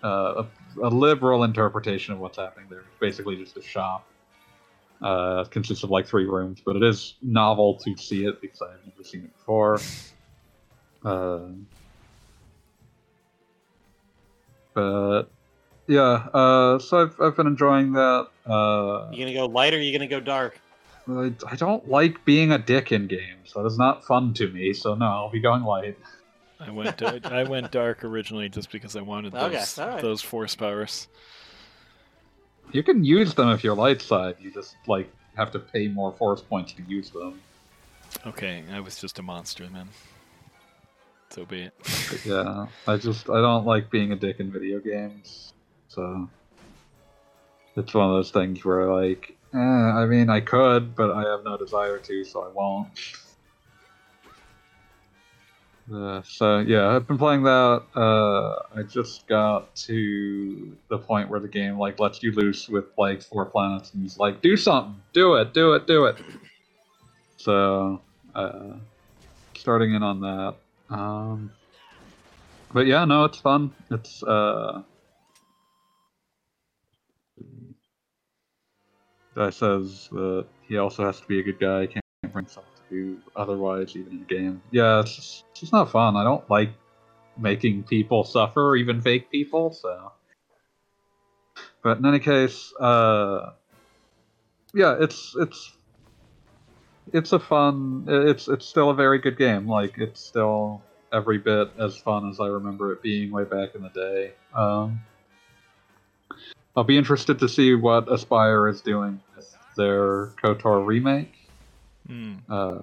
uh, 0.03 0.43
a, 0.43 0.88
a 0.88 0.89
liberal 0.89 1.43
interpretation 1.43 2.13
of 2.13 2.19
what's 2.19 2.38
happening 2.38 2.67
there. 2.69 2.79
It's 2.79 3.00
basically 3.00 3.36
just 3.36 3.58
a 3.58 3.62
shop. 3.62 4.08
Uh, 5.01 5.43
it 5.46 5.51
consists 5.51 5.84
of 5.84 5.91
like 5.91 6.08
three 6.08 6.25
rooms, 6.25 6.62
but 6.65 6.75
it 6.75 6.84
is 6.84 7.15
novel 7.22 7.75
to 7.75 7.96
see 7.98 8.25
it 8.25 8.41
because 8.41 8.62
I've 8.62 8.86
never 8.86 9.03
seen 9.03 9.25
it 9.25 9.38
before. 9.38 9.79
Uh, 11.05 11.50
but 14.73 15.23
yeah, 15.88 16.27
uh, 16.33 16.79
so 16.79 17.01
I've 17.03 17.19
I've 17.21 17.35
been 17.35 17.47
enjoying 17.47 17.93
that. 17.93 18.27
Uh, 18.45 19.09
You 19.11 19.19
gonna 19.25 19.33
go 19.33 19.45
light 19.47 19.73
or 19.73 19.79
you 19.81 19.91
gonna 19.91 20.07
go 20.07 20.19
dark? 20.19 20.59
I, 21.07 21.33
I 21.47 21.55
don't 21.55 21.88
like 21.89 22.23
being 22.25 22.51
a 22.51 22.57
dick 22.59 22.91
in 22.91 23.07
games. 23.07 23.53
That 23.55 23.65
is 23.65 23.77
not 23.77 24.05
fun 24.05 24.33
to 24.35 24.47
me. 24.47 24.73
So 24.73 24.93
no, 24.95 25.05
I'll 25.05 25.29
be 25.31 25.39
going 25.39 25.63
light. 25.63 25.97
I 26.59 26.69
went 26.71 27.01
I 27.01 27.43
went 27.43 27.71
dark 27.71 28.03
originally 28.03 28.49
just 28.49 28.71
because 28.71 28.95
I 28.95 29.01
wanted 29.01 29.33
Okay, 29.33 29.55
those 29.57 29.79
alright. 29.79 30.01
those 30.01 30.21
force 30.21 30.55
powers. 30.55 31.07
You 32.71 32.83
can 32.83 33.03
use 33.03 33.33
them 33.33 33.49
if 33.49 33.63
you're 33.63 33.75
light 33.75 34.01
side. 34.01 34.35
You 34.39 34.51
just 34.51 34.75
like 34.85 35.09
have 35.35 35.51
to 35.51 35.59
pay 35.59 35.88
more 35.88 36.11
force 36.11 36.41
points 36.41 36.73
to 36.73 36.83
use 36.83 37.09
them. 37.09 37.41
Okay, 38.27 38.63
I 38.71 38.79
was 38.81 38.99
just 38.99 39.17
a 39.19 39.23
monster 39.23 39.65
then. 39.67 39.88
So 41.29 41.45
be 41.45 41.63
it. 41.63 41.74
Yeah, 42.25 42.65
I 42.88 42.98
just 42.98 43.29
I 43.29 43.39
don't 43.39 43.65
like 43.65 43.91
being 43.91 44.12
a 44.12 44.15
dick 44.15 44.39
in 44.39 44.51
video 44.51 44.79
games. 44.79 45.53
So 45.88 46.27
it's 47.75 47.93
one 47.93 48.09
of 48.09 48.15
those 48.15 48.31
things 48.31 48.65
where 48.65 48.91
like, 48.91 49.38
eh, 49.53 49.57
I 49.57 50.05
mean, 50.05 50.29
I 50.29 50.41
could, 50.41 50.95
but 50.95 51.12
I 51.12 51.29
have 51.29 51.43
no 51.43 51.55
desire 51.55 52.00
to, 52.00 52.24
so 52.24 52.43
I 52.43 52.50
won't. 52.50 52.89
Uh, 55.93 56.21
so 56.24 56.59
yeah, 56.59 56.89
I've 56.89 57.07
been 57.07 57.17
playing 57.17 57.43
that. 57.43 57.83
Uh, 57.95 58.55
I 58.75 58.83
just 58.83 59.27
got 59.27 59.74
to 59.88 60.77
the 60.89 60.98
point 60.98 61.29
where 61.29 61.39
the 61.39 61.48
game 61.48 61.77
like 61.77 62.00
lets 62.00 62.21
you 62.21 62.31
loose 62.31 62.67
with 62.69 62.86
like 62.98 63.21
four 63.21 63.45
planets, 63.45 63.93
and 63.93 64.03
he's 64.03 64.17
like, 64.17 64.41
"Do 64.41 64.57
something, 64.57 65.01
do 65.13 65.36
it, 65.36 65.53
do 65.53 65.74
it, 65.74 65.88
do 65.88 66.05
it." 66.05 66.17
So, 67.38 68.01
uh, 68.36 68.74
starting 69.55 69.93
in 69.93 70.03
on 70.03 70.21
that. 70.21 70.55
Um, 70.89 71.51
but 72.74 72.86
yeah, 72.88 73.05
no, 73.05 73.25
it's 73.25 73.39
fun. 73.39 73.72
It's 73.91 74.24
uh, 74.24 74.84
guy 79.36 79.50
says 79.50 80.10
that 80.12 80.46
he 80.67 80.77
also 80.77 81.05
has 81.05 81.19
to 81.22 81.27
be 81.27 81.39
a 81.39 81.43
good 81.43 81.60
guy. 81.60 81.88
Can't 81.88 82.03
bring 82.22 82.46
himself 82.46 82.65
to 82.75 82.81
do 82.96 83.17
otherwise, 83.36 83.96
even 83.96 84.17
in 84.17 84.22
a 84.22 84.25
game. 84.25 84.62
Yeah, 84.72 85.00
it's 85.00 85.15
just, 85.15 85.46
it's 85.51 85.62
just 85.62 85.74
not 85.74 85.91
fun. 85.91 86.15
I 86.15 86.24
don't 86.24 86.48
like 86.50 86.72
making 87.38 87.84
people 87.84 88.24
suffer, 88.24 88.75
even 88.75 89.01
fake 89.01 89.31
people. 89.31 89.72
So, 89.72 90.12
but 91.84 92.00
in 92.00 92.05
any 92.05 92.19
case, 92.19 92.74
uh, 92.79 93.51
yeah, 94.74 94.98
it's 95.00 95.36
it's 95.39 95.72
it's 97.13 97.33
a 97.33 97.39
fun. 97.39 98.05
It's 98.07 98.47
it's 98.47 98.65
still 98.65 98.89
a 98.89 98.95
very 98.95 99.19
good 99.19 99.37
game. 99.37 99.67
Like 99.67 99.97
it's 99.97 100.19
still 100.19 100.81
every 101.11 101.37
bit 101.37 101.69
as 101.79 101.97
fun 101.97 102.29
as 102.29 102.39
I 102.39 102.47
remember 102.47 102.91
it 102.91 103.01
being 103.01 103.31
way 103.31 103.43
back 103.43 103.75
in 103.75 103.81
the 103.81 103.89
day. 103.89 104.33
Um, 104.53 105.01
I'll 106.75 106.83
be 106.83 106.97
interested 106.97 107.39
to 107.39 107.49
see 107.49 107.73
what 107.75 108.07
Aspyr 108.07 108.71
is 108.71 108.81
doing 108.81 109.21
with 109.35 109.55
their 109.75 110.27
KOTOR 110.43 110.85
remake. 110.85 111.33
Hmm. 112.07 112.35
Uh, 112.47 112.79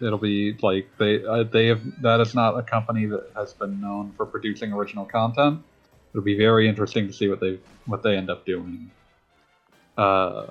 it'll 0.00 0.18
be 0.18 0.56
like 0.62 0.88
they 0.98 1.24
uh, 1.24 1.44
they 1.44 1.66
have 1.66 1.82
that 2.02 2.20
is 2.20 2.34
not 2.34 2.58
a 2.58 2.62
company 2.62 3.06
that 3.06 3.30
has 3.36 3.52
been 3.52 3.80
known 3.80 4.12
for 4.16 4.26
producing 4.26 4.72
original 4.72 5.04
content. 5.04 5.62
It'll 6.12 6.24
be 6.24 6.38
very 6.38 6.68
interesting 6.68 7.06
to 7.06 7.12
see 7.12 7.28
what 7.28 7.40
they 7.40 7.58
what 7.86 8.02
they 8.02 8.16
end 8.16 8.30
up 8.30 8.46
doing. 8.46 8.90
Uh, 9.96 10.46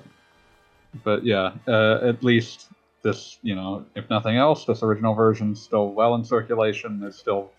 but 1.02 1.24
yeah, 1.24 1.52
uh, 1.66 2.00
at 2.02 2.22
least 2.22 2.68
this 3.02 3.38
you 3.42 3.54
know 3.54 3.84
if 3.94 4.08
nothing 4.10 4.36
else, 4.36 4.64
this 4.64 4.82
original 4.82 5.14
version's 5.14 5.60
still 5.60 5.90
well 5.92 6.14
in 6.14 6.24
circulation. 6.24 7.00
There's 7.00 7.16
still 7.16 7.50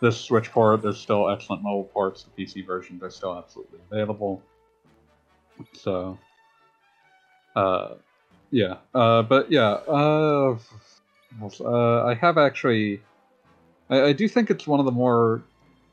this 0.00 0.18
Switch 0.18 0.50
port. 0.50 0.82
There's 0.82 0.98
still 0.98 1.28
excellent 1.30 1.62
mobile 1.62 1.84
ports. 1.84 2.24
The 2.24 2.44
PC 2.44 2.66
versions 2.66 3.02
are 3.02 3.10
still 3.10 3.36
absolutely 3.36 3.80
available. 3.90 4.42
So, 5.72 6.18
uh, 7.54 7.94
yeah, 8.50 8.76
uh, 8.94 9.22
but 9.22 9.50
yeah, 9.50 9.70
uh, 9.88 10.58
uh, 11.60 12.04
I 12.04 12.14
have 12.14 12.38
actually, 12.38 13.00
I, 13.88 14.02
I 14.02 14.12
do 14.12 14.28
think 14.28 14.50
it's 14.50 14.66
one 14.66 14.80
of 14.80 14.86
the 14.86 14.92
more. 14.92 15.42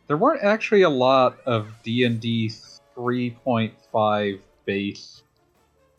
There 0.08 0.18
weren't 0.18 0.44
actually 0.44 0.82
a 0.82 0.90
lot 0.90 1.38
of 1.46 1.68
D 1.84 2.04
and 2.04 2.20
D 2.20 2.52
3.5 2.96 4.40
base 4.66 5.23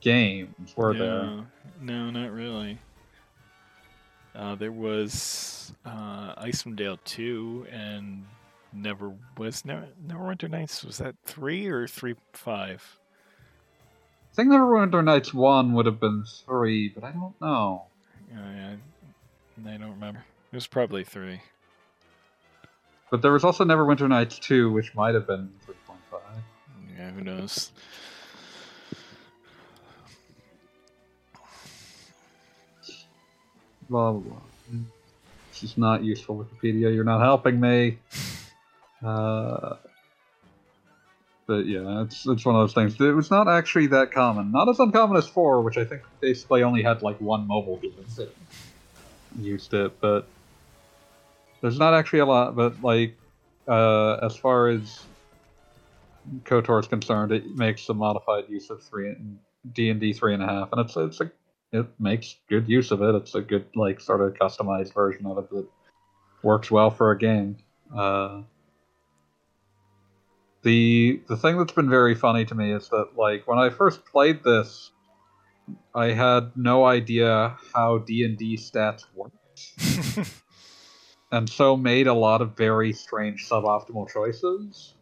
games, 0.04 0.74
were 0.76 0.94
there? 0.94 1.22
No, 1.24 1.46
no, 1.80 2.10
not 2.10 2.30
really. 2.30 2.78
Uh, 4.34 4.54
there 4.54 4.72
was 4.72 5.72
uh, 5.84 6.34
Icewind 6.42 6.76
Dale 6.76 6.98
2 7.04 7.66
and 7.70 8.24
Never 8.72 9.12
was 9.38 9.64
Never 9.64 9.86
Neverwinter 10.06 10.50
Nights. 10.50 10.84
Was 10.84 10.98
that 10.98 11.14
three 11.24 11.66
or 11.66 11.86
three 11.86 12.14
five? 12.32 12.98
I 14.32 14.34
think 14.34 14.48
Neverwinter 14.50 15.04
Nights 15.04 15.32
1 15.32 15.72
would 15.74 15.86
have 15.86 16.00
been 16.00 16.24
3, 16.44 16.88
but 16.88 17.04
I 17.04 17.12
don't 17.12 17.40
know. 17.40 17.84
Uh, 18.36 18.40
I, 18.40 18.76
I 19.64 19.76
don't 19.76 19.92
remember. 19.92 20.24
It 20.50 20.56
was 20.56 20.66
probably 20.66 21.04
three. 21.04 21.40
But 23.12 23.22
there 23.22 23.30
was 23.30 23.44
also 23.44 23.64
Neverwinter 23.64 24.08
Nights 24.08 24.40
2, 24.40 24.72
which 24.72 24.92
might 24.96 25.14
have 25.14 25.28
been 25.28 25.52
3.5. 25.68 26.20
Yeah, 26.98 27.10
who 27.12 27.20
knows? 27.20 27.70
Blah, 33.88 34.12
blah, 34.12 34.20
blah. 34.20 34.78
This 35.52 35.62
is 35.62 35.78
not 35.78 36.02
useful, 36.02 36.36
Wikipedia. 36.36 36.94
You're 36.94 37.04
not 37.04 37.20
helping 37.20 37.60
me. 37.60 37.98
Uh, 39.04 39.76
but 41.46 41.66
yeah, 41.66 42.02
it's 42.02 42.26
it's 42.26 42.44
one 42.44 42.54
of 42.54 42.62
those 42.62 42.72
things. 42.72 42.98
It 42.98 43.14
was 43.14 43.30
not 43.30 43.48
actually 43.48 43.88
that 43.88 44.12
common. 44.12 44.50
Not 44.50 44.68
as 44.68 44.78
uncommon 44.78 45.16
as 45.16 45.26
4, 45.26 45.60
which 45.60 45.76
I 45.76 45.84
think 45.84 46.02
basically 46.20 46.62
only 46.62 46.82
had 46.82 47.02
like 47.02 47.20
one 47.20 47.46
mobile 47.46 47.76
game 47.76 47.92
that 48.16 48.30
used 49.38 49.74
it, 49.74 50.00
but 50.00 50.26
there's 51.60 51.78
not 51.78 51.92
actually 51.92 52.20
a 52.20 52.26
lot. 52.26 52.56
But 52.56 52.82
like, 52.82 53.16
uh, 53.68 54.14
as 54.22 54.36
far 54.36 54.68
as 54.68 55.02
KOTOR 56.44 56.80
is 56.80 56.88
concerned, 56.88 57.32
it 57.32 57.54
makes 57.54 57.86
a 57.90 57.94
modified 57.94 58.44
use 58.48 58.70
of 58.70 58.82
three 58.82 59.08
and 59.08 59.38
D 59.70 59.90
and 59.90 60.00
D 60.00 60.14
three 60.14 60.32
and 60.32 60.42
a 60.42 60.46
half, 60.46 60.72
and 60.72 60.80
it's 60.80 60.96
it's 60.96 61.20
a 61.20 61.30
it 61.74 61.86
makes 61.98 62.36
good 62.48 62.68
use 62.68 62.92
of 62.92 63.02
it. 63.02 63.16
It's 63.16 63.34
a 63.34 63.40
good 63.40 63.66
like 63.74 64.00
sort 64.00 64.20
of 64.20 64.34
customized 64.34 64.94
version 64.94 65.26
of 65.26 65.38
it 65.38 65.50
that 65.50 65.66
works 66.42 66.70
well 66.70 66.90
for 66.90 67.10
a 67.10 67.18
game. 67.18 67.56
Uh, 67.94 68.42
the 70.62 71.20
the 71.28 71.36
thing 71.36 71.58
that's 71.58 71.72
been 71.72 71.90
very 71.90 72.14
funny 72.14 72.44
to 72.44 72.54
me 72.54 72.72
is 72.72 72.88
that 72.90 73.16
like 73.16 73.48
when 73.48 73.58
I 73.58 73.70
first 73.70 74.04
played 74.04 74.44
this, 74.44 74.92
I 75.92 76.12
had 76.12 76.52
no 76.54 76.84
idea 76.84 77.56
how 77.74 77.98
D 77.98 78.24
and 78.24 78.38
D 78.38 78.56
stats 78.56 79.04
worked, 79.12 80.30
and 81.32 81.50
so 81.50 81.76
made 81.76 82.06
a 82.06 82.14
lot 82.14 82.40
of 82.40 82.56
very 82.56 82.92
strange 82.92 83.48
suboptimal 83.48 84.12
choices. 84.12 84.94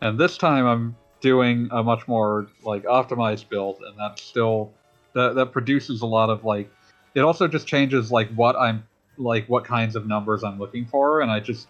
And 0.00 0.18
this 0.18 0.36
time 0.36 0.66
I'm 0.66 0.96
doing 1.22 1.68
a 1.70 1.82
much 1.82 2.06
more 2.06 2.48
like 2.62 2.84
optimized 2.84 3.48
build, 3.48 3.80
and 3.80 3.98
that 3.98 4.18
still 4.18 4.72
that 5.14 5.34
that 5.36 5.52
produces 5.52 6.02
a 6.02 6.06
lot 6.06 6.28
of 6.28 6.44
like. 6.44 6.70
It 7.14 7.20
also 7.20 7.46
just 7.48 7.66
changes 7.66 8.10
like 8.10 8.30
what 8.34 8.56
I'm 8.56 8.84
like 9.16 9.46
what 9.46 9.64
kinds 9.64 9.96
of 9.96 10.06
numbers 10.06 10.44
I'm 10.44 10.58
looking 10.58 10.84
for, 10.84 11.22
and 11.22 11.30
I 11.30 11.40
just 11.40 11.68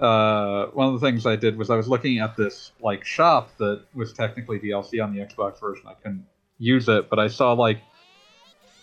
uh, 0.00 0.66
one 0.66 0.92
of 0.92 1.00
the 1.00 1.06
things 1.06 1.24
I 1.24 1.36
did 1.36 1.56
was 1.56 1.70
I 1.70 1.76
was 1.76 1.88
looking 1.88 2.18
at 2.18 2.36
this 2.36 2.72
like 2.80 3.04
shop 3.04 3.56
that 3.58 3.84
was 3.94 4.12
technically 4.12 4.58
DLC 4.58 5.02
on 5.02 5.14
the 5.14 5.20
Xbox 5.20 5.60
version. 5.60 5.86
I 5.86 5.94
couldn't 5.94 6.26
use 6.58 6.88
it, 6.88 7.08
but 7.08 7.18
I 7.18 7.28
saw 7.28 7.52
like 7.52 7.80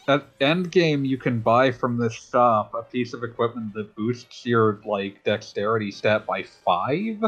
at 0.08 0.26
end 0.42 0.72
game 0.72 1.06
you 1.06 1.18
can 1.18 1.40
buy 1.40 1.72
from 1.72 1.98
this 1.98 2.14
shop 2.14 2.74
a 2.74 2.84
piece 2.84 3.14
of 3.14 3.24
equipment 3.24 3.74
that 3.74 3.96
boosts 3.96 4.46
your 4.46 4.82
like 4.86 5.24
dexterity 5.24 5.92
stat 5.92 6.26
by 6.26 6.44
five 6.44 7.22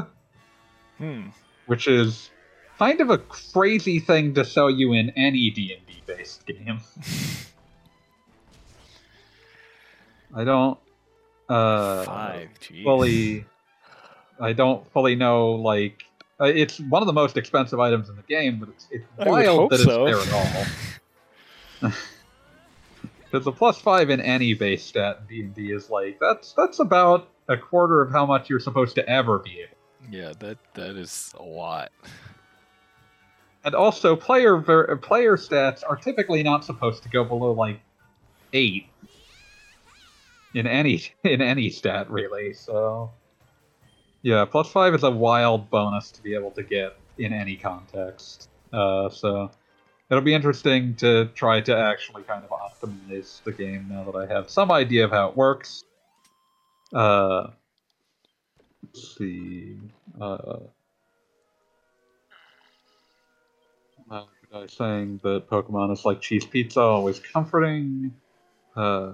Hmm. 0.97 1.27
which 1.65 1.87
is 1.87 2.29
kind 2.77 3.01
of 3.01 3.09
a 3.09 3.17
crazy 3.17 3.99
thing 3.99 4.33
to 4.35 4.45
sell 4.45 4.69
you 4.69 4.93
in 4.93 5.09
any 5.11 5.49
D 5.49 5.75
and 5.77 5.85
D 5.85 6.01
based 6.05 6.45
game. 6.45 6.79
I 10.35 10.43
don't 10.43 10.77
uh, 11.49 12.03
Five. 12.03 12.49
Fully. 12.83 13.45
I 14.39 14.53
don't 14.53 14.89
fully 14.91 15.15
know 15.15 15.51
like 15.51 16.03
uh, 16.41 16.45
it's 16.45 16.79
one 16.79 17.01
of 17.01 17.07
the 17.07 17.13
most 17.13 17.37
expensive 17.37 17.79
items 17.79 18.09
in 18.09 18.15
the 18.15 18.23
game, 18.23 18.59
but 18.59 18.69
it's, 18.69 18.87
it's 18.91 19.05
wild 19.17 19.71
that 19.71 19.79
so. 19.79 20.05
it's 20.07 20.25
there 20.25 20.37
at 20.37 20.71
all. 21.81 21.91
Because 23.31 23.43
the 23.43 23.51
plus 23.51 23.81
five 23.81 24.11
in 24.11 24.21
any 24.21 24.53
base 24.53 24.85
stat 24.85 25.19
in 25.19 25.27
D 25.27 25.41
and 25.41 25.55
D 25.55 25.71
is 25.73 25.89
like 25.89 26.19
that's 26.21 26.53
that's 26.53 26.79
about 26.79 27.27
a 27.49 27.57
quarter 27.57 28.01
of 28.01 28.09
how 28.09 28.25
much 28.25 28.49
you're 28.49 28.61
supposed 28.61 28.95
to 28.95 29.09
ever 29.09 29.39
be 29.39 29.59
able. 29.59 29.75
Yeah, 30.09 30.31
that 30.39 30.57
that 30.75 30.95
is 30.95 31.33
a 31.37 31.43
lot. 31.43 31.91
And 33.65 33.73
also, 33.73 34.15
player 34.15 34.57
ver- 34.57 34.95
player 34.97 35.37
stats 35.37 35.81
are 35.87 35.95
typically 35.95 36.43
not 36.43 36.63
supposed 36.63 37.01
to 37.03 37.09
go 37.09 37.23
below 37.23 37.51
like 37.51 37.81
eight 38.53 38.87
in 40.53 40.67
any 40.67 41.01
in 41.23 41.41
any 41.41 41.71
stat 41.71 42.09
really. 42.09 42.53
So 42.53 43.11
yeah, 44.21 44.45
plus 44.45 44.71
five 44.71 44.93
is 44.93 45.03
a 45.03 45.09
wild 45.09 45.71
bonus 45.71 46.11
to 46.11 46.21
be 46.21 46.35
able 46.35 46.51
to 46.51 46.63
get 46.63 46.95
in 47.17 47.33
any 47.33 47.55
context. 47.55 48.49
Uh, 48.71 49.09
so 49.09 49.49
it'll 50.11 50.23
be 50.23 50.33
interesting 50.35 50.95
to 50.97 51.25
try 51.33 51.59
to 51.61 51.75
actually 51.75 52.21
kind 52.23 52.43
of 52.43 52.51
optimize 52.51 53.43
the 53.43 53.51
game 53.51 53.87
now 53.89 54.03
that 54.03 54.15
I 54.15 54.31
have 54.31 54.49
some 54.49 54.71
idea 54.71 55.05
of 55.05 55.11
how 55.11 55.29
it 55.29 55.35
works. 55.35 55.83
Uh, 56.93 57.47
let's 58.83 59.17
see. 59.17 59.77
Uh, 60.21 60.57
uh, 64.55 64.67
saying 64.67 65.19
that 65.23 65.49
Pokemon 65.49 65.91
is 65.91 66.05
like 66.05 66.21
cheese 66.21 66.45
pizza, 66.45 66.79
always 66.79 67.19
comforting. 67.19 68.13
Uh, 68.75 69.13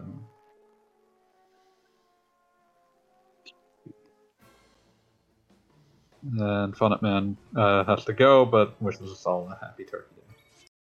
and 6.24 6.75
Funnit 6.75 7.01
Man 7.01 7.36
uh, 7.55 7.83
has 7.86 8.05
to 8.05 8.13
go, 8.13 8.45
but 8.45 8.79
wishes 8.81 9.12
us 9.12 9.25
all 9.25 9.50
a 9.50 9.65
happy 9.65 9.83
Turkey 9.83 10.15
Day. 10.15 10.36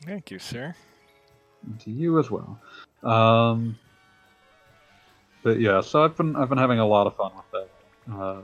Thank 0.05 0.31
you, 0.31 0.39
sir. 0.39 0.75
And 1.65 1.81
to 1.81 1.91
you 1.91 2.19
as 2.19 2.31
well. 2.31 2.61
Um, 3.03 3.79
but 5.43 5.59
yeah, 5.61 5.81
so 5.81 6.05
I've 6.05 6.17
been 6.17 6.37
I've 6.37 6.49
been 6.49 6.59
having 6.59 6.79
a 6.79 6.87
lot 6.87 7.07
of 7.07 7.17
fun 7.17 7.33
with 7.35 7.51
that. 7.53 8.15
Uh, 8.15 8.43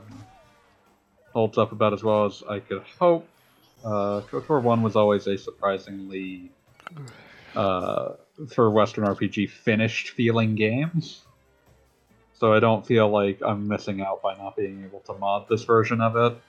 holds 1.31 1.57
up 1.57 1.71
about 1.71 1.93
as 1.93 2.03
well 2.03 2.25
as 2.25 2.43
I 2.49 2.59
could 2.59 2.83
hope. 2.99 3.27
Uh, 3.83 4.21
KOTOR 4.29 4.61
One 4.61 4.81
was 4.81 4.95
always 4.95 5.25
a 5.27 5.37
surprisingly, 5.37 6.51
uh, 7.55 8.13
for 8.53 8.69
Western 8.71 9.05
RPG, 9.05 9.49
finished 9.49 10.09
feeling 10.09 10.55
game. 10.55 11.01
So 12.33 12.53
I 12.53 12.59
don't 12.59 12.85
feel 12.85 13.09
like 13.09 13.39
I'm 13.45 13.67
missing 13.67 14.01
out 14.01 14.21
by 14.21 14.35
not 14.37 14.55
being 14.55 14.83
able 14.83 14.99
to 15.01 15.13
mod 15.13 15.47
this 15.49 15.63
version 15.63 15.99
of 16.01 16.15
it. 16.15 16.41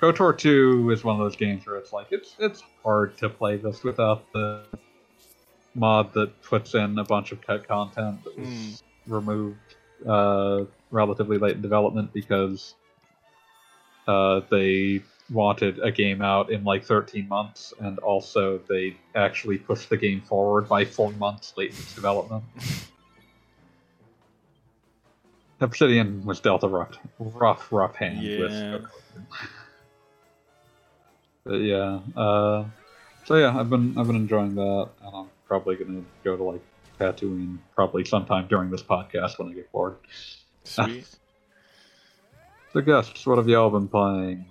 KOTOR 0.00 0.38
2 0.38 0.90
is 0.90 1.02
one 1.02 1.16
of 1.16 1.20
those 1.20 1.34
games 1.36 1.66
where 1.66 1.76
it's 1.76 1.92
like 1.92 2.06
it's 2.12 2.36
it's 2.38 2.62
hard 2.84 3.18
to 3.18 3.28
play 3.28 3.56
this 3.56 3.82
without 3.82 4.32
the 4.32 4.62
mod 5.74 6.12
that 6.12 6.40
puts 6.42 6.74
in 6.74 6.98
a 6.98 7.04
bunch 7.04 7.32
of 7.32 7.40
cut 7.40 7.66
content 7.66 8.22
that 8.24 8.38
was 8.38 8.48
Mm. 8.48 8.80
removed 9.08 9.74
uh, 10.06 10.64
relatively 10.92 11.38
late 11.38 11.56
in 11.56 11.62
development 11.62 12.12
because 12.12 12.74
uh, 14.06 14.40
they 14.50 15.02
wanted 15.30 15.78
a 15.80 15.90
game 15.90 16.22
out 16.22 16.50
in 16.50 16.64
like 16.64 16.84
13 16.84 17.28
months, 17.28 17.74
and 17.80 17.98
also 17.98 18.58
they 18.68 18.96
actually 19.14 19.58
pushed 19.58 19.88
the 19.90 19.96
game 19.96 20.20
forward 20.22 20.68
by 20.68 20.84
four 20.84 21.10
months 21.12 21.52
late 21.56 21.70
in 21.70 21.76
its 21.76 21.94
development. 21.94 22.44
Obsidian 25.60 26.24
was 26.24 26.38
dealt 26.40 26.62
a 26.62 26.68
rough, 26.68 26.96
rough, 27.18 27.72
rough 27.72 27.96
hand 27.96 28.22
Yeah. 28.22 28.72
with. 28.72 28.82
But 31.44 31.56
yeah, 31.56 32.00
uh, 32.16 32.64
so 33.24 33.36
yeah, 33.36 33.58
I've 33.58 33.68
been 33.70 33.96
I've 33.98 34.06
been 34.06 34.16
enjoying 34.16 34.54
that, 34.54 34.88
and 35.02 35.14
I'm 35.16 35.28
probably 35.46 35.76
gonna 35.76 36.02
go 36.22 36.36
to 36.36 36.42
like 36.42 36.60
Tatooine 37.00 37.58
probably 37.74 38.04
sometime 38.04 38.46
during 38.48 38.70
this 38.70 38.82
podcast 38.82 39.38
when 39.38 39.48
I 39.48 39.52
get 39.54 39.70
bored. 39.72 39.96
Sweet. 40.64 41.06
So 42.74 42.82
guests, 42.82 43.26
what 43.26 43.38
have 43.38 43.48
y'all 43.48 43.70
been 43.70 43.88
playing? 43.88 44.44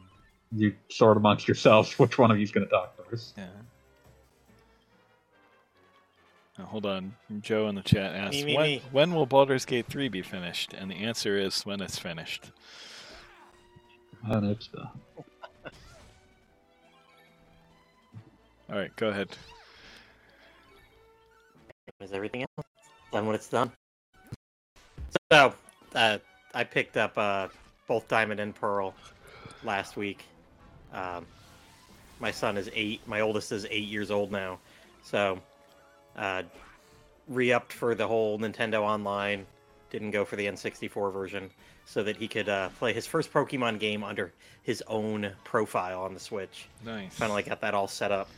You 0.56 0.74
sort 0.90 1.18
amongst 1.18 1.48
yourselves 1.48 1.98
which 2.00 2.18
one 2.18 2.32
of 2.32 2.40
you's 2.40 2.52
gonna 2.52 2.66
talk 2.68 2.96
first. 3.10 3.34
yeah. 3.38 3.48
Now, 6.58 6.66
hold 6.66 6.86
on. 6.88 7.14
Joe 7.42 7.68
in 7.68 7.76
the 7.76 7.84
chat 7.84 8.16
asked, 8.16 8.34
Me, 8.34 8.44
me, 8.46 8.56
when, 8.56 8.66
me. 8.66 8.82
when 8.92 9.14
will 9.14 9.28
Baldur's 9.28 9.64
Gate 9.64 9.86
3 9.86 10.08
be 10.10 10.24
finished? 10.24 10.74
And 10.74 10.90
the 10.90 10.96
answer 10.96 11.38
is 11.38 11.64
when 11.68 11.82
it's 11.82 12.00
finished. 12.00 12.52
And 14.28 14.50
it's 14.50 14.68
done. 14.68 14.90
All 18.70 18.76
right, 18.76 18.94
go 18.96 19.10
ahead. 19.10 19.30
Is 22.02 22.12
everything 22.12 22.42
else 22.42 22.68
done 23.12 23.28
when 23.28 23.36
it's 23.36 23.50
done? 23.50 23.72
So, 25.32 25.54
uh, 25.94 26.18
I 26.56 26.64
picked 26.64 26.98
up 26.98 27.18
uh, 27.18 27.50
both 27.88 28.08
Diamond 28.08 28.40
and 28.40 28.56
Pearl 28.56 28.96
last 29.64 29.96
week. 29.96 30.26
Um, 30.94 31.26
my 32.20 32.32
son 32.32 32.58
is 32.58 32.70
eight. 32.74 33.02
My 33.08 33.22
oldest 33.22 33.52
is 33.52 33.66
eight 33.70 33.88
years 33.88 34.10
old 34.12 34.32
now. 34.32 34.60
So, 35.04 35.40
uh, 36.18 36.44
re-upped 37.28 37.72
for 37.74 37.94
the 37.96 38.08
whole 38.08 38.40
Nintendo 38.40 38.82
Online. 38.82 39.46
Didn't 39.90 40.12
go 40.12 40.26
for 40.26 40.36
the 40.36 40.46
N64 40.48 41.14
version, 41.14 41.50
so 41.86 42.04
that 42.04 42.18
he 42.18 42.28
could 42.28 42.50
uh, 42.50 42.70
play 42.80 42.92
his 42.92 43.06
first 43.06 43.32
Pokemon 43.32 43.80
game 43.80 44.04
under 44.04 44.34
his 44.64 44.84
own 44.88 45.32
profile 45.46 46.02
on 46.02 46.14
the 46.14 46.20
Switch. 46.20 46.68
Nice. 46.86 47.14
Finally 47.14 47.44
got 47.44 47.62
that 47.62 47.74
all 47.74 47.88
set 47.88 48.12
up. 48.12 48.30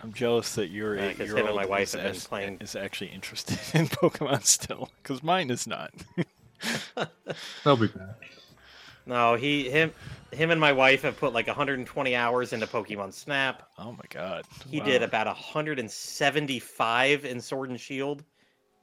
I'm 0.00 0.12
jealous 0.12 0.54
that 0.54 0.68
your 0.68 0.94
Yeah, 0.96 1.08
'cause 1.14 1.18
him 1.18 1.22
and 1.22 1.30
eight-year-old 1.38 1.56
my 1.56 1.66
wife 1.66 1.82
is, 1.88 1.92
have 1.94 2.02
been 2.02 2.10
as- 2.12 2.26
playing- 2.28 2.58
is 2.60 2.76
actually 2.76 3.08
interested 3.10 3.58
in 3.74 3.88
Pokemon 3.88 4.44
still, 4.44 4.90
because 5.02 5.22
mine 5.24 5.50
is 5.50 5.66
not. 5.66 5.92
They'll 7.64 7.76
be 7.76 7.88
back. 7.88 8.30
No, 9.08 9.36
he 9.36 9.70
him 9.70 9.90
him 10.30 10.50
and 10.50 10.60
my 10.60 10.72
wife 10.72 11.00
have 11.02 11.16
put 11.16 11.32
like 11.32 11.46
120 11.46 12.14
hours 12.14 12.52
into 12.52 12.66
Pokemon 12.66 13.14
Snap. 13.14 13.62
oh 13.78 13.92
my 13.92 14.04
god. 14.10 14.44
He 14.70 14.80
did 14.80 15.02
about 15.02 15.26
175 15.26 17.24
in 17.24 17.40
Sword 17.40 17.70
and 17.70 17.80
Shield, 17.80 18.22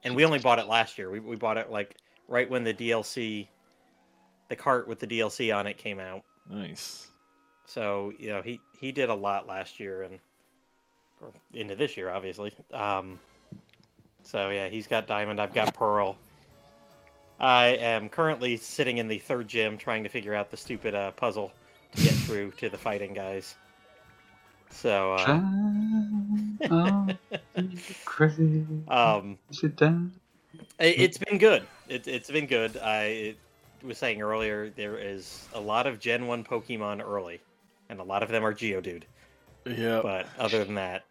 and 0.02 0.16
we 0.16 0.24
only 0.24 0.40
bought 0.40 0.58
it 0.58 0.66
last 0.66 0.98
year. 0.98 1.10
We 1.10 1.20
we 1.20 1.36
bought 1.36 1.56
it 1.56 1.70
like 1.70 1.96
right 2.26 2.50
when 2.50 2.64
the 2.64 2.74
DLC, 2.74 3.46
the 4.48 4.56
cart 4.56 4.88
with 4.88 4.98
the 4.98 5.06
DLC 5.06 5.56
on 5.56 5.68
it 5.68 5.78
came 5.78 6.00
out. 6.00 6.22
Nice. 6.50 7.06
So 7.64 8.12
you 8.18 8.30
know 8.30 8.42
he 8.42 8.60
he 8.80 8.90
did 8.90 9.08
a 9.10 9.14
lot 9.14 9.46
last 9.46 9.78
year 9.78 10.02
and 10.02 10.18
or 11.20 11.32
into 11.54 11.76
this 11.76 11.96
year 11.96 12.10
obviously. 12.10 12.52
Um, 12.72 13.20
so 14.24 14.50
yeah, 14.50 14.66
he's 14.66 14.88
got 14.88 15.06
Diamond. 15.06 15.40
I've 15.40 15.54
got 15.54 15.72
Pearl. 15.72 16.16
I 17.38 17.66
am 17.66 18.08
currently 18.08 18.56
sitting 18.56 18.98
in 18.98 19.08
the 19.08 19.18
third 19.18 19.48
gym 19.48 19.76
trying 19.76 20.02
to 20.04 20.08
figure 20.08 20.34
out 20.34 20.50
the 20.50 20.56
stupid 20.56 20.94
uh, 20.94 21.10
puzzle 21.12 21.52
to 21.94 22.02
get 22.02 22.12
through 22.12 22.52
to 22.52 22.68
the 22.68 22.78
fighting 22.78 23.12
guys. 23.12 23.56
So 24.70 25.14
uh, 25.14 25.26
Shine 25.26 26.58
on 26.70 27.18
the 27.54 27.94
crazy 28.04 28.66
um, 28.88 29.38
down. 29.76 30.12
It, 30.78 30.98
it's 31.00 31.18
been 31.18 31.38
good. 31.38 31.66
It, 31.88 32.08
it's 32.08 32.30
been 32.30 32.46
good. 32.46 32.76
I 32.78 33.02
it, 33.04 33.38
was 33.82 33.98
saying 33.98 34.22
earlier 34.22 34.70
there 34.70 34.98
is 34.98 35.46
a 35.54 35.60
lot 35.60 35.86
of 35.86 36.00
Gen 36.00 36.26
One 36.26 36.42
Pokemon 36.42 37.06
early, 37.06 37.40
and 37.88 38.00
a 38.00 38.02
lot 38.02 38.22
of 38.22 38.28
them 38.28 38.44
are 38.44 38.52
Geodude. 38.52 39.04
Yeah. 39.64 40.00
But 40.02 40.26
other 40.38 40.64
than 40.64 40.74
that, 40.74 41.04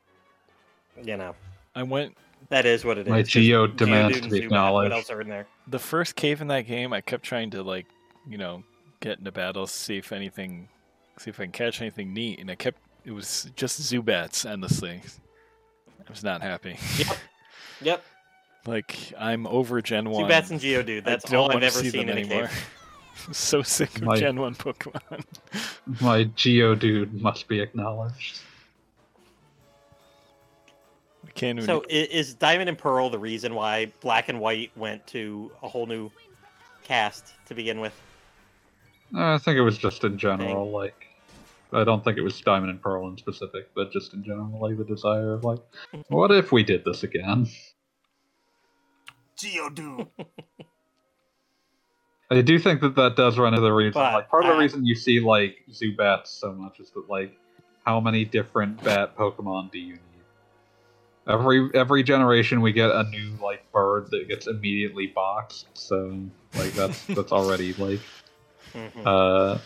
you 1.01 1.15
know, 1.17 1.35
I 1.75 1.83
went 1.83 2.17
that 2.49 2.65
is 2.65 2.85
what 2.85 2.97
it 2.97 3.07
is. 3.07 3.11
My 3.11 3.21
Just 3.21 3.31
Geo 3.33 3.67
demands 3.67 4.21
to 4.21 4.29
be 4.29 4.39
acknowledged. 4.43 4.91
What 4.91 4.97
else 4.97 5.09
are 5.09 5.21
in 5.21 5.29
there? 5.29 5.47
the 5.67 5.79
first 5.79 6.15
cave 6.15 6.41
in 6.41 6.47
that 6.47 6.61
game. 6.61 6.93
I 6.93 7.01
kept 7.01 7.23
trying 7.23 7.49
to 7.51 7.63
like, 7.63 7.87
you 8.27 8.37
know, 8.37 8.63
get 8.99 9.17
into 9.19 9.31
battles, 9.31 9.71
see 9.71 9.97
if 9.97 10.11
anything, 10.11 10.67
see 11.17 11.29
if 11.31 11.39
I 11.39 11.43
can 11.43 11.51
catch 11.51 11.81
anything 11.81 12.13
neat, 12.13 12.39
and 12.39 12.49
I 12.51 12.55
kept. 12.55 12.79
It 13.03 13.11
was 13.11 13.51
just 13.55 13.79
Zubats 13.81 14.49
endlessly. 14.49 15.01
I 16.07 16.11
was 16.11 16.23
not 16.23 16.41
happy. 16.41 16.77
Yep, 17.81 18.03
like 18.65 19.13
I'm 19.17 19.45
over 19.47 19.81
Gen 19.81 20.09
One. 20.09 20.29
Zubats 20.29 20.51
and 20.51 20.59
Geodude. 20.59 21.03
That's 21.03 21.25
I 21.25 21.29
don't 21.31 21.51
all 21.51 21.57
I've 21.57 21.63
ever 21.63 21.79
see 21.79 21.89
seen 21.89 22.07
them 22.07 22.17
in 22.17 22.17
a 22.17 22.21
anymore. 22.27 22.47
cave. 22.47 22.69
I'm 23.27 23.33
so 23.33 23.61
sick 23.63 23.95
of 23.97 24.03
My- 24.03 24.17
Gen 24.19 24.39
One 24.39 24.55
Pokemon. 24.55 25.23
My 26.01 26.25
Geodude 26.25 27.11
must 27.21 27.47
be 27.47 27.59
acknowledged. 27.59 28.39
I 31.35 31.39
can't. 31.39 31.61
So 31.63 31.81
i- 31.89 31.93
is 31.93 32.33
Diamond 32.33 32.69
and 32.69 32.77
Pearl 32.77 33.09
the 33.09 33.19
reason 33.19 33.53
why 33.55 33.91
Black 34.01 34.29
and 34.29 34.39
White 34.39 34.71
went 34.77 35.05
to 35.07 35.51
a 35.61 35.67
whole 35.67 35.85
new 35.85 36.09
cast 36.83 37.33
to 37.47 37.53
begin 37.55 37.79
with? 37.81 37.93
Uh, 39.13 39.33
I 39.33 39.37
think 39.37 39.57
it 39.57 39.61
was 39.61 39.77
just 39.77 40.03
in 40.03 40.17
general, 40.17 40.71
like 40.71 40.95
I 41.73 41.83
don't 41.83 42.03
think 42.03 42.17
it 42.17 42.21
was 42.21 42.39
Diamond 42.41 42.69
and 42.71 42.81
Pearl 42.81 43.07
in 43.09 43.17
specific, 43.17 43.69
but 43.75 43.91
just 43.91 44.13
in 44.13 44.23
general, 44.23 44.59
like 44.61 44.77
the 44.77 44.83
desire 44.85 45.33
of 45.33 45.43
like, 45.43 45.59
what 46.07 46.31
if 46.31 46.51
we 46.51 46.63
did 46.63 46.85
this 46.85 47.03
again? 47.03 47.47
Geodude. 49.37 50.07
I 52.31 52.41
do 52.41 52.57
think 52.57 52.81
that 52.81 52.95
that 52.95 53.15
does 53.15 53.37
run 53.37 53.53
into 53.53 53.61
the 53.61 53.71
reason. 53.71 53.93
But 53.93 54.13
like 54.13 54.29
part 54.29 54.45
of 54.45 54.49
the 54.51 54.55
I- 54.55 54.59
reason 54.59 54.85
you 54.85 54.95
see 54.95 55.19
like 55.19 55.57
Zubats 55.71 56.27
so 56.27 56.51
much 56.53 56.79
is 56.79 56.89
that 56.91 57.07
like, 57.09 57.35
how 57.85 57.99
many 57.99 58.25
different 58.25 58.81
bat 58.83 59.15
Pokemon 59.17 59.71
do 59.71 59.77
you 59.79 59.93
need? 59.93 59.99
Every 61.27 61.69
every 61.73 62.03
generation 62.03 62.61
we 62.61 62.71
get 62.71 62.91
a 62.91 63.03
new 63.09 63.37
like 63.41 63.71
bird 63.71 64.11
that 64.11 64.27
gets 64.27 64.45
immediately 64.47 65.07
boxed. 65.07 65.67
So 65.73 66.19
like 66.55 66.73
that's 66.73 67.03
that's 67.15 67.31
already 67.31 67.73
like 67.73 67.99
Mhm. 68.73 69.05
uh, 69.05 69.57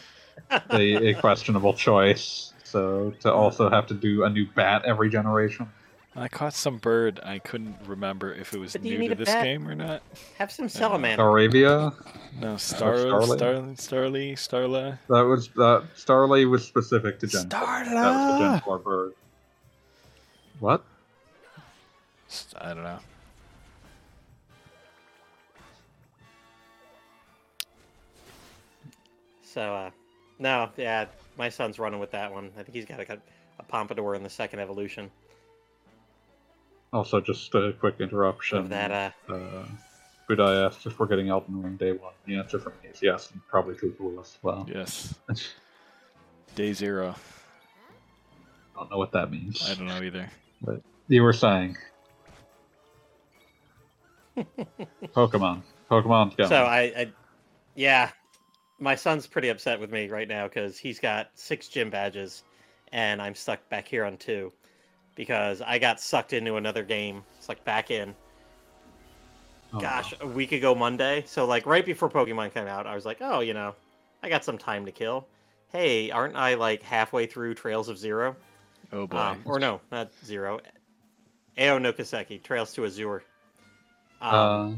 a, 0.72 1.10
a 1.10 1.14
questionable 1.16 1.74
choice. 1.74 2.54
So 2.64 3.12
to 3.22 3.34
also 3.34 3.70
have 3.70 3.88
to 3.88 3.94
do 3.96 4.24
a 4.24 4.30
new 4.30 4.46
bat 4.56 4.84
every 4.86 5.10
generation. 5.10 5.68
I 6.16 6.28
caught 6.28 6.54
some 6.54 6.78
bird. 6.78 7.20
I 7.24 7.40
couldn't 7.40 7.78
remember 7.86 8.34
if 8.34 8.54
it 8.54 8.60
was 8.60 8.74
But 8.74 8.84
do 8.84 8.90
you 8.90 9.00
new 9.00 9.10
to 9.10 9.16
this 9.16 9.30
bat? 9.34 9.44
game 9.44 9.68
or 9.68 9.74
not. 9.76 10.02
Have 10.38 10.52
some 10.52 10.66
Uh, 10.66 10.70
salamander. 10.70 11.24
Staravia, 11.24 11.94
No, 12.40 12.58
Star, 12.58 12.94
Starly? 12.94 13.36
Star, 13.38 13.54
Starly, 13.54 14.34
Starla. 14.34 14.98
that 15.08 15.22
was 15.22 15.50
that 15.56 15.84
Starly 15.96 16.50
was 16.50 16.66
specific 16.66 17.20
to 17.20 17.28
Gen 17.28 17.50
4. 17.50 17.60
That 17.60 18.14
was 18.14 18.38
the 18.38 18.38
Gen 18.52 18.62
4 18.62 18.80
bird. 18.80 19.14
What? 20.60 20.84
S- 22.30 22.54
I 22.58 22.74
don't 22.74 22.84
know. 22.84 23.00
So, 29.44 29.62
uh, 29.74 29.90
no, 30.38 30.70
yeah, 30.78 31.06
my 31.38 31.50
son's 31.50 31.80
running 31.80 32.00
with 32.00 32.12
that 32.12 32.32
one. 32.32 32.52
I 32.58 32.64
think 32.64 32.76
he's 32.76 32.86
got 32.86 33.00
a, 33.00 33.20
a 33.60 33.64
Pompadour 33.64 34.16
in 34.16 34.24
the 34.24 34.30
second 34.30 34.60
evolution 34.60 35.10
Also, 36.94 37.20
just 37.20 37.54
a 37.56 37.74
quick 37.80 37.96
interruption. 38.00 38.60
of 38.60 38.70
that. 38.70 39.14
Uh, 39.28 39.34
uh, 39.34 39.66
Budai 40.30 40.68
asked 40.68 40.86
if 40.86 41.00
we're 41.00 41.08
getting 41.08 41.30
Elden 41.30 41.64
Ring 41.64 41.76
day 41.78 41.92
one. 41.94 42.14
The 42.26 42.38
answer 42.38 42.60
for 42.60 42.70
me 42.70 42.90
is 42.94 43.02
yes, 43.02 43.32
and 43.32 43.42
probably 43.48 43.76
true 43.76 43.94
for 43.98 44.20
as 44.22 44.38
well. 44.44 44.68
Yes. 44.72 45.16
Day 46.56 46.74
zero. 46.74 47.16
I 48.76 48.80
don't 48.80 48.92
know 48.92 48.98
what 48.98 49.12
that 49.14 49.32
means. 49.32 49.68
I 49.70 49.74
don't 49.76 49.88
know 49.88 50.02
either. 50.02 50.30
But 50.62 50.82
you 51.08 51.24
were 51.24 51.34
saying. 51.34 51.78
Pokemon. 55.14 55.62
Pokemon 55.90 56.38
going. 56.38 56.50
so 56.50 56.64
I, 56.64 56.82
I, 56.82 57.12
yeah, 57.76 58.10
my 58.80 58.96
son's 58.96 59.28
pretty 59.28 59.50
upset 59.50 59.80
with 59.80 59.92
me 59.92 60.08
right 60.08 60.28
now 60.28 60.48
because 60.48 60.78
he's 60.78 61.00
got 61.00 61.30
six 61.34 61.68
gym 61.68 61.90
badges, 61.90 62.44
and 62.92 63.22
I'm 63.22 63.36
stuck 63.36 63.68
back 63.70 63.88
here 63.88 64.06
on 64.06 64.18
two, 64.18 64.52
because 65.16 65.62
I 65.62 65.80
got 65.80 66.00
sucked 66.00 66.34
into 66.34 66.56
another 66.56 66.84
game. 66.84 67.24
It's 67.38 67.50
like 67.50 67.64
back 67.64 67.92
in. 67.92 68.16
Oh, 69.74 69.80
gosh, 69.80 70.14
a 70.20 70.28
week 70.28 70.52
ago 70.52 70.74
Monday. 70.74 71.24
So 71.28 71.46
like 71.46 71.66
right 71.66 71.86
before 71.86 72.10
Pokemon 72.10 72.54
came 72.54 72.68
out, 72.68 72.88
I 72.88 72.96
was 72.96 73.06
like, 73.06 73.18
oh, 73.22 73.42
you 73.42 73.54
know, 73.54 73.76
I 74.24 74.30
got 74.30 74.44
some 74.44 74.58
time 74.58 74.86
to 74.86 74.92
kill. 74.92 75.28
Hey, 75.72 76.10
aren't 76.10 76.36
I 76.36 76.56
like 76.56 76.82
halfway 76.82 77.28
through 77.28 77.54
Trails 77.54 77.90
of 77.90 77.98
Zero? 77.98 78.36
Oh 78.92 79.06
boy. 79.06 79.18
Um, 79.18 79.42
or 79.46 79.60
no, 79.60 79.82
not 79.92 80.12
Zero. 80.26 80.60
Ao 81.58 81.78
no 81.78 81.94
Kiseki, 81.94 82.42
Trails 82.42 82.74
to 82.74 82.86
Azure. 82.86 83.24
Um, 84.22 84.78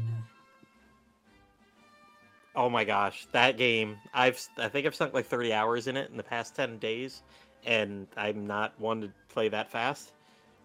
Uh, 2.56 2.60
oh 2.60 2.70
my 2.70 2.84
gosh, 2.84 3.26
that 3.32 3.56
game! 3.56 3.98
I've 4.14 4.40
I 4.58 4.68
think 4.68 4.86
I've 4.86 4.94
sunk 4.94 5.14
like 5.14 5.26
30 5.26 5.52
hours 5.52 5.86
in 5.86 5.96
it 5.96 6.10
in 6.10 6.16
the 6.16 6.22
past 6.22 6.54
10 6.54 6.78
days, 6.78 7.22
and 7.64 8.06
I'm 8.16 8.46
not 8.46 8.78
one 8.78 9.00
to 9.02 9.12
play 9.28 9.48
that 9.48 9.70
fast. 9.70 10.12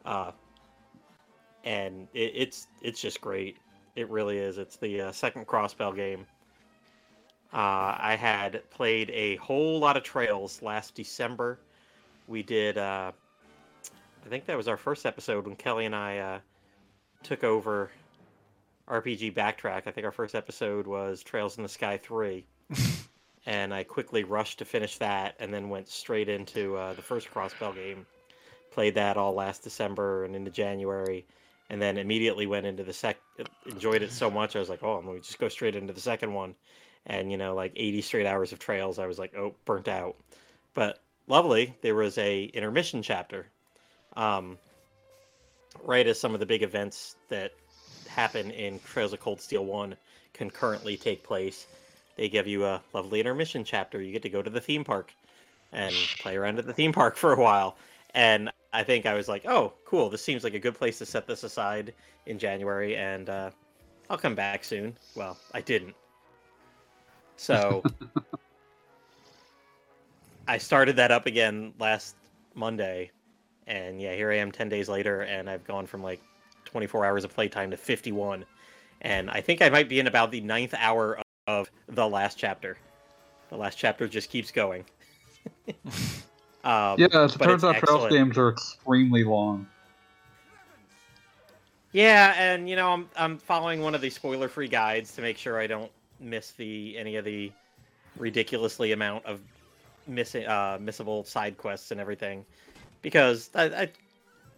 Uh, 0.06 0.32
and 1.63 2.08
it, 2.13 2.32
it's 2.36 2.68
it's 2.82 3.02
just 3.02 3.22
great. 3.22 3.58
It 3.96 4.10
really 4.10 4.38
is. 4.38 4.58
It's 4.58 4.78
the 4.78 5.02
uh, 5.02 5.12
second 5.12 5.48
Crossbell 5.48 5.96
game. 5.96 6.26
Uh, 7.54 7.96
I 7.98 8.18
had 8.20 8.70
played 8.70 9.10
a 9.12 9.38
whole 9.38 9.80
lot 9.80 9.98
of 9.98 10.04
Trails 10.04 10.62
last 10.62 10.96
December. 10.96 11.60
We 12.28 12.44
did. 12.44 12.78
Uh, 12.78 13.12
I 14.26 14.30
think 14.30 14.46
that 14.46 14.58
was 14.58 14.68
our 14.68 14.78
first 14.78 15.06
episode 15.06 15.46
when 15.48 15.56
Kelly 15.56 15.86
and 15.86 15.96
I 15.96 16.18
uh, 16.18 16.40
took 17.24 17.44
over 17.46 17.90
RPG 18.88 19.34
Backtrack. 19.34 19.84
I 19.86 19.91
think 19.91 20.06
our 20.06 20.12
first 20.12 20.36
episode 20.36 20.88
was 20.88 21.21
Trails 21.23 21.58
in 21.58 21.63
the 21.63 21.69
Sky 21.69 21.97
3. 21.97 22.45
and 23.45 23.73
I 23.73 23.84
quickly 23.84 24.23
rushed 24.23 24.60
to 24.60 24.65
finish 24.65 24.97
that 24.97 25.36
and 25.39 25.54
then 25.54 25.69
went 25.69 25.89
straight 25.89 26.30
into 26.30 26.76
uh, 26.78 26.93
the 26.93 27.02
first 27.02 27.30
Crossbell 27.32 27.76
game. 27.76 28.06
Played 28.71 28.95
that 28.95 29.17
all 29.17 29.34
last 29.34 29.63
December 29.63 30.23
and 30.26 30.36
into 30.36 30.52
January. 30.52 31.26
And 31.69 31.82
then 31.82 31.97
immediately 31.97 32.45
went 32.47 32.65
into 32.65 32.84
the 32.84 32.93
sec. 32.93 33.17
Enjoyed 33.65 34.02
it 34.02 34.12
so 34.12 34.32
much, 34.32 34.56
I 34.56 34.60
was 34.60 34.69
like, 34.69 34.84
oh, 34.84 34.97
I'm 34.97 35.06
going 35.06 35.19
to 35.19 35.26
just 35.26 35.39
go 35.39 35.50
straight 35.50 35.76
into 35.76 35.93
the 35.93 36.00
second 36.00 36.34
one. 36.34 36.56
And, 37.06 37.32
you 37.32 37.38
know, 37.38 37.56
like 37.56 37.73
80 37.76 38.02
straight 38.02 38.26
hours 38.26 38.54
of 38.54 38.60
Trails, 38.60 39.00
I 39.00 39.06
was 39.06 39.19
like, 39.19 39.36
oh, 39.36 39.56
burnt 39.65 39.88
out. 39.88 40.15
But 40.73 41.02
lovely, 41.28 41.76
there 41.82 41.95
was 41.95 42.17
a 42.17 42.45
intermission 42.45 43.02
chapter. 43.02 43.47
Um, 44.15 44.58
right 45.84 46.08
as 46.08 46.19
some 46.19 46.34
of 46.34 46.39
the 46.39 46.45
big 46.45 46.63
events 46.63 47.15
that 47.30 47.52
happen 48.18 48.50
in 48.50 48.80
Trails 48.80 49.14
of 49.14 49.20
Cold 49.20 49.40
Steel 49.40 49.64
1 49.64 49.96
concurrently 50.34 50.98
take 50.98 51.24
place. 51.24 51.68
They 52.16 52.28
give 52.28 52.48
you 52.48 52.66
a 52.66 52.82
lovely 52.92 53.20
intermission 53.20 53.64
chapter. 53.64 54.02
You 54.02 54.12
get 54.12 54.24
to 54.24 54.30
go 54.30 54.42
to 54.42 54.50
the 54.50 54.60
theme 54.60 54.84
park 54.84 55.14
and 55.72 55.94
play 56.20 56.36
around 56.36 56.58
at 56.58 56.66
the 56.66 56.74
theme 56.74 56.92
park 56.92 57.16
for 57.16 57.34
a 57.34 57.40
while. 57.40 57.78
And 58.16 58.52
I 58.74 58.84
think 58.84 59.06
I 59.06 59.14
was 59.14 59.28
like, 59.28 59.46
oh, 59.46 59.72
cool. 59.86 60.10
This 60.10 60.24
seems 60.24 60.44
like 60.44 60.56
a 60.56 60.60
good 60.60 60.74
place 60.74 60.98
to 60.98 61.06
set 61.06 61.28
this 61.28 61.44
aside 61.44 61.94
in 62.26 62.40
January. 62.40 62.98
And 62.98 63.30
uh, 63.30 63.52
I'll 64.10 64.18
come 64.18 64.34
back 64.34 64.64
soon. 64.64 64.98
Well, 65.14 65.38
I 65.54 65.62
didn't. 65.62 65.94
So 67.36 67.84
I 70.48 70.58
started 70.58 70.96
that 70.96 71.12
up 71.12 71.28
again 71.28 71.72
last 71.80 72.16
Monday. 72.56 73.12
And 73.68 74.02
yeah, 74.02 74.16
here 74.16 74.32
I 74.32 74.38
am 74.38 74.52
10 74.52 74.70
days 74.70 74.90
later, 74.90 75.22
and 75.22 75.48
I've 75.48 75.66
gone 75.66 75.86
from 75.86 76.02
like 76.02 76.22
24 76.78 77.06
hours 77.06 77.24
of 77.24 77.34
playtime 77.34 77.72
to 77.72 77.78
51. 77.78 78.46
And 79.02 79.32
I 79.32 79.42
think 79.42 79.63
I 79.63 79.70
might 79.70 79.90
be 79.90 80.00
in 80.00 80.06
about 80.06 80.30
the 80.30 80.42
ninth 80.42 80.76
hour 80.78 81.20
of 81.48 81.72
the 81.88 82.08
last 82.08 82.38
chapter. 82.38 82.78
The 83.50 83.58
last 83.58 83.80
chapter 83.80 84.08
just 84.08 84.30
keeps 84.30 84.52
going. 84.52 84.86
um, 86.63 87.00
yeah, 87.00 87.08
as 87.13 87.34
it 87.34 87.40
turns 87.40 87.63
out, 87.63 87.78
Trails 87.78 88.12
games 88.12 88.38
are 88.38 88.50
extremely 88.50 89.24
long. 89.24 89.66
Yeah, 91.94 92.36
and 92.38 92.70
you 92.70 92.76
know, 92.76 92.90
I'm 92.90 93.10
I'm 93.16 93.40
following 93.40 93.82
one 93.82 93.96
of 93.96 94.02
the 94.02 94.12
spoiler-free 94.12 94.68
guides 94.68 95.16
to 95.16 95.24
make 95.24 95.40
sure 95.40 95.60
I 95.60 95.66
don't 95.66 95.92
miss 96.20 96.52
the 96.52 96.96
any 96.96 97.16
of 97.16 97.26
the 97.26 97.52
ridiculously 98.18 98.92
amount 98.92 99.26
of 99.26 99.40
missing 100.06 100.46
uh 100.46 100.78
missable 100.78 101.26
side 101.26 101.58
quests 101.58 101.90
and 101.90 102.00
everything, 102.00 102.46
because 103.02 103.50
I, 103.56 103.63
I 103.63 103.90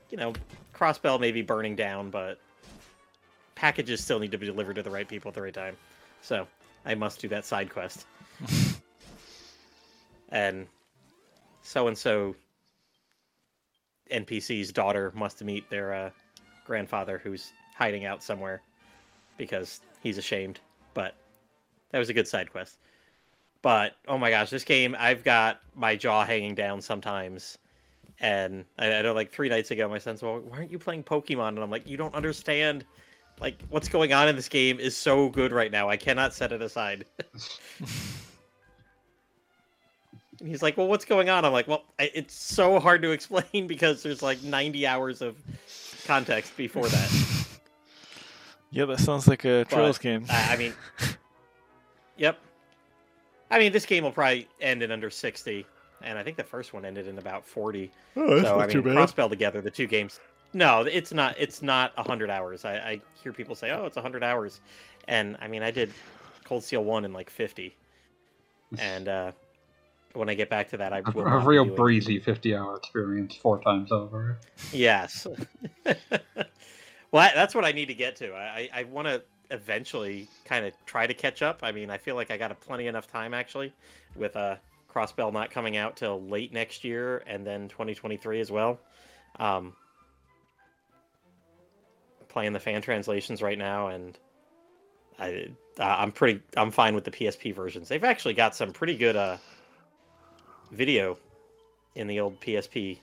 you 0.10 0.18
know, 0.18 0.34
Crossbell 0.74 1.20
may 1.20 1.32
be 1.32 1.42
burning 1.42 1.76
down, 1.76 2.10
but 2.10 2.40
packages 3.56 4.04
still 4.04 4.20
need 4.20 4.32
to 4.32 4.38
be 4.38 4.46
delivered 4.46 4.76
to 4.76 4.84
the 4.84 4.90
right 4.90 5.08
people 5.08 5.30
at 5.30 5.36
the 5.36 5.42
right 5.42 5.54
time, 5.54 5.78
so 6.22 6.48
I 6.86 6.96
must 6.96 7.20
do 7.20 7.28
that 7.30 7.46
side 7.46 7.70
quest. 7.70 8.06
and 10.30 10.68
so 11.62 11.88
and 11.88 11.98
so 11.98 12.36
NPC's 14.12 14.72
daughter 14.72 15.12
must 15.16 15.44
meet 15.44 15.70
their 15.70 15.94
uh, 15.94 16.10
grandfather 16.66 17.20
who's 17.20 17.52
hiding 17.76 18.06
out 18.06 18.24
somewhere 18.24 18.62
because 19.38 19.82
he's 20.02 20.18
ashamed. 20.18 20.60
But 20.94 21.16
that 21.92 22.00
was 22.00 22.10
a 22.10 22.14
good 22.14 22.28
side 22.28 22.52
quest. 22.52 22.78
But 23.62 23.96
oh 24.08 24.18
my 24.18 24.30
gosh, 24.30 24.50
this 24.50 24.64
game 24.64 24.96
I've 24.98 25.24
got 25.24 25.60
my 25.76 25.96
jaw 25.96 26.26
hanging 26.26 26.56
down 26.56 26.82
sometimes. 26.82 27.58
And 28.22 28.66
I, 28.78 28.92
I 28.92 29.02
know 29.02 29.14
like 29.14 29.32
three 29.32 29.50
nights 29.50 29.72
ago 29.72 29.88
my 29.88 29.98
son's 29.98 30.22
well, 30.22 30.40
why 30.40 30.58
aren't 30.58 30.72
you 30.72 30.80
playing 30.80 31.04
Pokemon? 31.04 31.50
And 31.50 31.60
I'm 31.60 31.72
like, 31.72 31.88
you 31.88 31.98
don't 31.98 32.14
understand 32.16 32.86
like 33.40 33.62
what's 33.70 33.88
going 33.88 34.12
on 34.14 34.28
in 34.28 34.36
this 34.36 34.50
game 34.50 34.80
is 34.80 34.96
so 34.98 35.30
good 35.30 35.52
right 35.52 35.72
now. 35.72 35.90
I 35.90 35.98
cannot 35.98 36.34
set 36.34 36.52
it 36.52 36.62
aside. 36.62 37.06
And 40.40 40.48
he's 40.48 40.62
like, 40.62 40.78
"Well, 40.78 40.88
what's 40.88 41.06
going 41.06 41.30
on?" 41.30 41.46
I'm 41.46 41.54
like, 41.54 41.68
"Well, 41.68 41.84
I- 42.00 42.12
it's 42.14 42.34
so 42.34 42.80
hard 42.80 43.02
to 43.04 43.12
explain 43.12 43.68
because 43.68 44.04
there's 44.04 44.22
like 44.22 44.42
90 44.44 44.86
hours 44.86 45.22
of 45.22 45.38
context 46.06 46.56
before 46.58 46.88
that." 46.88 47.36
Yeah, 48.72 48.86
that 48.86 49.00
sounds 49.00 49.28
like 49.28 49.46
a 49.46 49.66
Trails 49.66 49.98
game. 49.98 50.26
I 50.30 50.56
mean, 50.56 50.76
yep. 52.18 52.38
I 53.50 53.58
mean, 53.58 53.72
this 53.72 53.84
game 53.88 54.04
will 54.04 54.12
probably 54.12 54.48
end 54.62 54.84
in 54.84 54.92
under 54.92 55.10
60, 55.10 55.66
and 56.04 56.18
I 56.18 56.24
think 56.24 56.38
the 56.38 56.44
first 56.44 56.74
one 56.74 56.86
ended 56.86 57.08
in 57.08 57.18
about 57.18 57.46
40. 57.46 57.92
oh, 58.16 58.36
that's 58.36 58.48
so 58.48 58.56
not 58.58 58.64
I 58.64 58.68
mean, 58.68 58.74
too 58.74 58.82
bad. 58.82 58.96
crossbell 58.96 59.30
together, 59.30 59.62
the 59.62 59.72
two 59.72 59.88
games. 59.88 60.20
No, 60.54 60.82
it's 60.82 61.14
not. 61.14 61.36
It's 61.38 61.62
not 61.62 61.96
100 61.98 62.30
hours. 62.30 62.66
I, 62.66 62.74
I 62.78 63.02
hear 63.22 63.32
people 63.32 63.56
say, 63.56 63.70
"Oh, 63.72 63.86
it's 63.86 63.96
100 63.98 64.24
hours," 64.24 64.62
and 65.08 65.38
I 65.42 65.48
mean, 65.48 65.62
I 65.62 65.70
did 65.72 65.94
Cold 66.44 66.64
Steel 66.64 66.84
one 66.84 67.06
in 67.06 67.14
like 67.14 67.30
50, 67.30 67.76
and 68.80 69.08
uh, 69.08 69.32
when 70.14 70.28
I 70.28 70.34
get 70.34 70.50
back 70.50 70.68
to 70.70 70.78
that, 70.78 70.92
I 70.92 71.02
will 71.02 71.22
a 71.28 71.30
not 71.30 71.42
be 71.42 71.48
real 71.48 71.66
doing- 71.66 71.76
breezy 71.76 72.20
50 72.20 72.56
hour 72.56 72.76
experience 72.78 73.36
four 73.36 73.62
times 73.62 73.92
over. 73.92 74.40
Yes. 74.74 75.28
well, 75.86 77.24
I- 77.24 77.34
that's 77.36 77.54
what 77.54 77.66
I 77.66 77.72
need 77.72 77.86
to 77.88 77.94
get 77.94 78.16
to. 78.18 78.34
I, 78.34 78.70
I, 78.74 78.80
I 78.80 78.84
want 78.86 79.08
to 79.08 79.22
eventually 79.52 80.28
kind 80.46 80.66
of 80.66 80.74
try 80.86 81.06
to 81.08 81.14
catch 81.14 81.42
up. 81.42 81.60
I 81.64 81.72
mean, 81.72 81.90
I 81.90 81.98
feel 81.98 82.16
like 82.16 82.32
I 82.32 82.38
got 82.38 82.52
a 82.52 82.56
plenty 82.56 82.88
enough 82.88 83.08
time 83.08 83.34
actually, 83.34 83.72
with 84.16 84.36
uh, 84.36 84.56
Crossbell 84.94 85.32
not 85.32 85.52
coming 85.52 85.78
out 85.78 85.96
till 85.96 86.22
late 86.22 86.52
next 86.54 86.84
year 86.84 87.24
and 87.28 87.46
then 87.46 87.70
2023 87.70 88.40
as 88.40 88.52
well. 88.52 88.80
Um, 89.40 89.74
playing 92.28 92.54
the 92.54 92.60
fan 92.60 92.82
translations 92.82 93.42
right 93.42 93.58
now, 93.58 93.88
and 93.88 94.18
I 95.18 95.50
uh, 95.80 95.84
I'm 95.84 96.12
pretty 96.12 96.42
I'm 96.58 96.72
fine 96.72 96.96
with 96.96 97.04
the 97.04 97.12
PSP 97.12 97.54
versions. 97.56 97.88
They've 97.88 98.04
actually 98.04 98.34
got 98.34 98.56
some 98.56 98.72
pretty 98.72 98.96
good 98.96 99.16
uh 99.16 99.38
video 100.72 101.18
in 101.96 102.08
the 102.08 102.20
old 102.20 102.40
PSP 102.42 103.00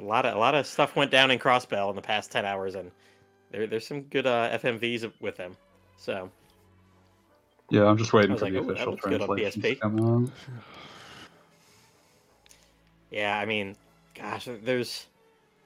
a 0.00 0.02
lot 0.02 0.26
of 0.26 0.34
a 0.34 0.38
lot 0.38 0.54
of 0.54 0.66
stuff 0.66 0.96
went 0.96 1.10
down 1.10 1.30
in 1.30 1.38
Crossbell 1.38 1.90
in 1.90 1.96
the 1.96 2.02
past 2.02 2.30
ten 2.30 2.44
hours, 2.44 2.74
and 2.74 2.90
there, 3.50 3.66
there's 3.66 3.86
some 3.86 4.02
good 4.02 4.26
uh, 4.26 4.58
FMVs 4.58 5.12
with 5.20 5.36
them. 5.36 5.56
So 5.96 6.30
Yeah, 7.70 7.86
I'm 7.86 7.96
just 7.96 8.12
waiting 8.12 8.36
for 8.36 8.44
like, 8.46 8.52
the 8.52 8.60
"Ooh, 8.60 8.66
that 8.66 8.72
official 8.72 8.92
looks 8.92 9.04
good 9.04 9.20
on 9.22 9.28
translations 9.28 9.54
to 9.54 9.60
PSP." 9.60 9.80
come 9.80 10.24
out. 10.24 10.30
yeah, 13.10 13.38
I 13.38 13.46
mean, 13.46 13.76
gosh, 14.14 14.48
there's 14.62 15.06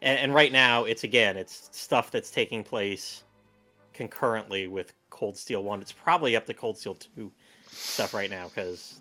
and, 0.03 0.19
and 0.19 0.35
right 0.35 0.53
now 0.53 0.85
it's 0.85 1.05
again 1.05 1.37
it's 1.37 1.69
stuff 1.73 2.11
that's 2.11 2.31
taking 2.31 2.62
place 2.62 3.25
concurrently 3.95 4.69
with 4.69 4.93
Cold 5.11 5.37
Steel 5.37 5.62
One. 5.64 5.81
It's 5.81 5.93
probably 5.93 6.37
up 6.37 6.47
to 6.47 6.55
Cold 6.55 6.79
Steel 6.79 6.95
Two 6.95 7.33
stuff 7.67 8.14
right 8.14 8.31
now 8.31 8.49
because. 8.49 9.01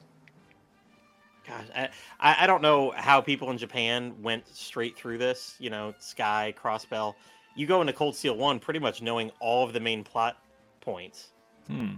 Gosh, 1.45 1.65
I, 1.75 1.89
I 2.21 2.43
I 2.43 2.47
don't 2.47 2.61
know 2.61 2.93
how 2.95 3.19
people 3.19 3.51
in 3.51 3.57
Japan 3.57 4.15
went 4.21 4.47
straight 4.47 4.95
through 4.95 5.17
this. 5.17 5.55
You 5.59 5.69
know, 5.69 5.93
Sky, 5.99 6.53
Crossbell. 6.57 7.15
You 7.53 7.67
go 7.67 7.81
into 7.81 7.91
Cold 7.91 8.15
Steel 8.15 8.37
1 8.37 8.59
pretty 8.59 8.79
much 8.79 9.01
knowing 9.01 9.29
all 9.41 9.65
of 9.65 9.73
the 9.73 9.79
main 9.81 10.05
plot 10.05 10.37
points 10.79 11.33
Hmm. 11.67 11.95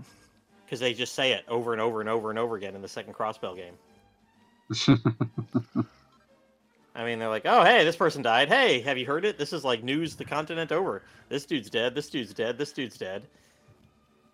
Because 0.65 0.79
they 0.79 0.93
just 0.93 1.13
say 1.13 1.31
it 1.33 1.45
over 1.47 1.71
and 1.73 1.81
over 1.81 1.99
and 2.01 2.09
over 2.09 2.29
and 2.29 2.39
over 2.39 2.55
again 2.55 2.75
in 2.75 2.81
the 2.81 2.87
second 2.87 3.13
Crossbell 3.13 3.55
game. 3.55 3.75
I 6.95 7.03
mean, 7.03 7.19
they're 7.19 7.29
like, 7.29 7.45
oh, 7.45 7.63
hey, 7.63 7.83
this 7.83 7.95
person 7.97 8.21
died. 8.21 8.47
Hey, 8.47 8.79
have 8.81 8.97
you 8.97 9.05
heard 9.05 9.25
it? 9.25 9.37
This 9.37 9.51
is 9.51 9.65
like 9.65 9.83
news 9.83 10.15
the 10.15 10.23
continent 10.25 10.71
over. 10.71 11.03
This 11.29 11.45
dude's 11.45 11.69
dead. 11.69 11.93
This 11.93 12.09
dude's 12.09 12.33
dead. 12.33 12.57
This 12.57 12.71
dude's 12.71 12.97
dead. 12.97 13.23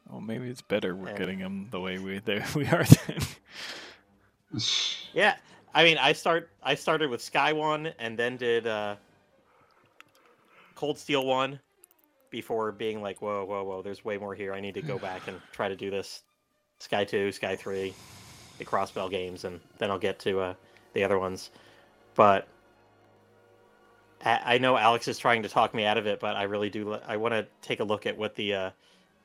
Well, 0.10 0.22
maybe 0.22 0.48
it's 0.48 0.62
better 0.62 0.96
we're 0.96 1.10
And- 1.10 1.18
getting 1.18 1.40
them 1.40 1.68
the 1.72 1.80
way 1.80 1.98
we 1.98 2.20
they, 2.20 2.44
we 2.56 2.66
are. 2.68 2.84
Then. 2.84 3.18
Yeah, 5.14 5.38
I 5.74 5.86
mean, 5.86 5.98
I 5.98 6.12
start 6.12 6.50
I 6.62 6.76
started 6.76 7.10
with 7.10 7.22
Sky 7.22 7.54
One 7.54 7.94
and 8.00 8.20
then 8.20 8.36
did 8.36 8.68
uh, 8.68 8.98
Cold 10.76 10.98
Steel 11.00 11.26
One 11.26 11.58
before 12.32 12.72
being 12.72 13.02
like, 13.02 13.22
whoa, 13.22 13.46
whoa, 13.46 13.64
whoa, 13.64 13.82
there's 13.84 14.04
way 14.04 14.18
more 14.18 14.34
here. 14.34 14.54
I 14.54 14.62
need 14.62 14.74
to 14.76 14.82
go 14.82 14.98
back 14.98 15.28
and 15.28 15.40
try 15.52 15.68
to 15.68 15.76
do 15.76 15.92
this. 15.92 16.24
Sky 16.80 17.04
Two, 17.04 17.32
Sky 17.32 17.56
Three, 17.56 17.94
the 18.58 18.66
Crossbell 18.66 19.12
games, 19.12 19.44
and 19.44 19.60
then 19.78 19.92
I'll 19.92 20.00
get 20.00 20.18
to 20.22 20.40
uh, 20.40 20.54
the 20.94 21.04
other 21.04 21.20
ones. 21.20 21.52
But 22.16 22.48
I, 24.26 24.56
I 24.56 24.58
know 24.58 24.78
Alex 24.78 25.08
is 25.08 25.20
trying 25.20 25.44
to 25.44 25.50
talk 25.50 25.76
me 25.76 25.86
out 25.86 26.00
of 26.00 26.08
it, 26.08 26.20
but 26.20 26.36
I 26.36 26.44
really 26.44 26.72
do. 26.72 26.94
li- 26.94 27.02
I 27.08 27.18
want 27.18 27.34
to 27.34 27.46
take 27.62 27.82
a 27.82 27.84
look 27.84 28.08
at 28.08 28.18
what 28.18 28.34
the 28.36 28.54
uh, 28.54 28.70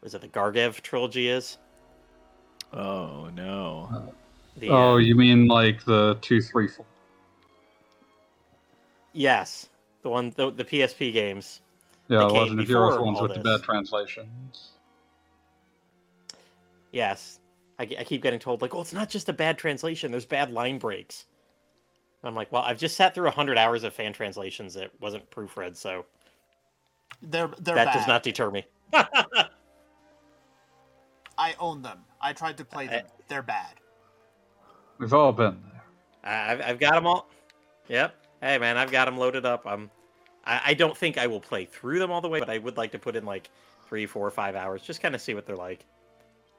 was 0.02 0.14
it 0.14 0.20
the 0.20 0.28
Gagharv 0.28 0.82
trilogy 0.82 1.28
is. 1.28 1.56
Oh 2.72 3.30
no. 3.34 4.12
The, 4.58 4.70
oh, 4.70 4.92
uh, 4.92 4.96
you 4.96 5.14
mean 5.14 5.46
like 5.46 5.84
the 5.84 6.18
two, 6.20 6.40
two, 6.40 6.42
three, 6.42 6.68
four? 6.68 6.84
yes, 9.12 9.68
the 10.02 10.10
one 10.10 10.32
the, 10.36 10.50
the 10.50 10.64
PSP 10.64 11.12
games. 11.12 11.60
Yeah, 12.08 12.18
They 12.18 12.24
the 12.24 12.28
came 12.30 12.38
Legend 12.42 12.60
of 12.60 12.66
Heroes 12.68 12.90
before 12.92 13.04
ones 13.06 13.18
all 13.18 13.22
with 13.28 13.34
the 13.34 13.40
bad 13.40 13.62
translations. 13.62 14.70
Yes, 16.92 17.40
I, 17.78 17.82
I 17.98 18.04
keep 18.04 18.22
getting 18.22 18.38
told 18.38 18.62
like, 18.62 18.74
"Oh, 18.74 18.80
it's 18.80 18.92
not 18.92 19.08
just 19.10 19.28
a 19.28 19.32
bad 19.32 19.58
translation. 19.58 20.10
There's 20.10 20.24
bad 20.24 20.50
line 20.52 20.78
breaks." 20.78 21.26
I'm 22.24 22.34
like, 22.34 22.50
"Well, 22.52 22.62
I've 22.62 22.78
just 22.78 22.96
sat 22.96 23.14
through 23.14 23.30
hundred 23.30 23.58
hours 23.58 23.84
of 23.84 23.92
fan 23.92 24.12
translations 24.12 24.74
that 24.74 24.90
wasn't 25.00 25.30
proofread, 25.30 25.76
so 25.76 26.06
They're 27.22 27.48
they're 27.60 27.74
that 27.76 27.86
bad. 27.86 27.94
does 27.94 28.06
not 28.06 28.22
deter 28.22 28.50
me." 28.50 28.64
I 31.38 31.54
own 31.60 31.82
them. 31.82 31.98
I 32.20 32.32
tried 32.32 32.56
to 32.58 32.64
play 32.64 32.86
them. 32.86 33.04
They're 33.28 33.42
bad. 33.42 33.74
We've 34.98 35.12
all 35.12 35.32
been 35.32 35.60
there. 35.70 35.82
I- 36.24 36.52
I've, 36.52 36.60
I've 36.62 36.78
got 36.80 36.94
them 36.94 37.06
all. 37.06 37.28
Yep. 37.88 38.14
Hey, 38.40 38.58
man, 38.58 38.76
I've 38.78 38.90
got 38.90 39.04
them 39.04 39.18
loaded 39.18 39.44
up. 39.44 39.66
I'm. 39.66 39.90
I, 40.46 40.60
I 40.66 40.74
don't 40.74 40.96
think 40.96 41.18
I 41.18 41.26
will 41.26 41.40
play 41.40 41.64
through 41.64 41.98
them 41.98 42.10
all 42.10 42.20
the 42.20 42.28
way, 42.28 42.38
but 42.38 42.50
I 42.50 42.58
would 42.58 42.76
like 42.76 42.92
to 42.92 42.98
put 42.98 43.16
in 43.16 43.24
like 43.24 43.50
three, 43.88 44.06
four, 44.06 44.30
five 44.30 44.54
hours, 44.54 44.82
just 44.82 45.00
kind 45.02 45.14
of 45.14 45.20
see 45.20 45.34
what 45.34 45.46
they're 45.46 45.56
like. 45.56 45.84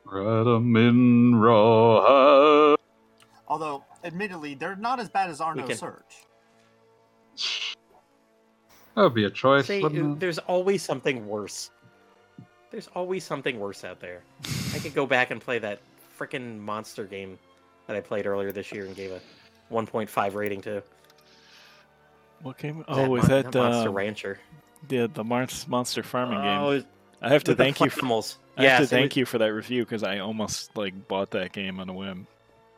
Radamin 0.06 1.40
Raw. 1.42 2.76
Although, 3.48 3.84
admittedly, 4.04 4.56
they're 4.56 4.76
not 4.76 5.00
as 5.00 5.10
bad 5.10 5.30
as 5.30 5.42
Arno 5.42 5.66
can- 5.68 5.78
Surge. 5.78 6.26
That 8.96 9.04
would 9.04 9.14
be 9.14 9.26
a 9.26 9.30
choice, 9.30 9.68
See, 9.68 9.82
wouldn't 9.82 10.20
there's 10.20 10.40
always 10.40 10.82
something 10.82 11.28
worse. 11.28 11.70
There's 12.72 12.88
always 12.96 13.24
something 13.24 13.60
worse 13.60 13.84
out 13.84 14.00
there. 14.00 14.24
I 14.74 14.80
could 14.80 14.96
go 14.96 15.06
back 15.06 15.30
and 15.30 15.40
play 15.40 15.60
that 15.60 15.80
freaking 16.18 16.58
monster 16.58 17.06
game 17.06 17.38
that 17.86 17.96
I 17.96 18.02
played 18.02 18.26
earlier 18.26 18.52
this 18.52 18.72
year 18.72 18.86
and 18.86 18.96
gave 18.96 19.12
a 19.12 19.22
1.5 19.72 20.34
rating 20.34 20.62
to. 20.62 20.82
What 22.48 22.58
game? 22.58 22.78
That 22.80 22.86
Oh, 22.88 23.10
was 23.10 23.28
Mon- 23.28 23.44
that 23.44 23.54
Monster 23.54 23.90
um, 23.90 23.96
Rancher? 23.96 24.40
the 24.88 25.08
the 25.14 25.24
Monster 25.24 25.70
Monster 25.70 26.02
Farming 26.04 26.38
Oh, 26.40 26.78
game? 26.80 26.88
I 27.22 27.28
have 27.30 27.44
to 27.46 27.56
thank 27.56 27.82
you. 27.82 27.90
For, 27.90 28.00
animals. 28.00 28.38
I 28.56 28.64
have 28.66 28.78
to 28.80 28.84
it 28.84 28.90
thank 28.90 29.12
was- 29.12 29.18
you 29.18 29.26
for 29.26 29.38
that 29.40 29.52
review 29.54 29.84
because 29.84 30.04
I 30.04 30.20
almost 30.20 30.76
like 30.78 31.08
bought 31.10 31.32
that 31.32 31.52
game 31.52 31.80
on 31.82 31.90
a 31.90 31.94
whim 31.94 32.26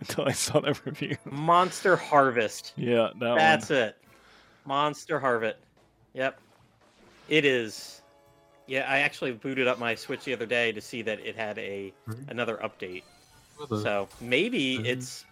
until 0.00 0.24
I 0.26 0.32
saw 0.32 0.60
that 0.60 0.84
review. 0.86 1.16
Monster 1.24 1.96
Harvest. 1.96 2.74
Yeah, 2.76 3.08
that 3.18 3.34
That's 3.36 3.70
one. 3.70 3.78
it. 3.80 3.96
Monster 4.66 5.18
Harvest. 5.18 5.58
Yep. 6.14 6.38
It 7.28 7.44
is. 7.44 8.02
Yeah, 8.68 8.84
I 8.88 8.98
actually 8.98 9.32
booted 9.32 9.66
up 9.66 9.78
my 9.80 9.94
Switch 9.96 10.24
the 10.24 10.32
other 10.34 10.46
day 10.46 10.70
to 10.72 10.80
see 10.80 11.02
that 11.02 11.18
it 11.20 11.34
had 11.34 11.58
a 11.58 11.92
another 12.28 12.58
update. 12.58 13.02
So 13.68 14.08
maybe 14.20 14.78
Mhm. 14.78 14.86
it's 14.86 15.24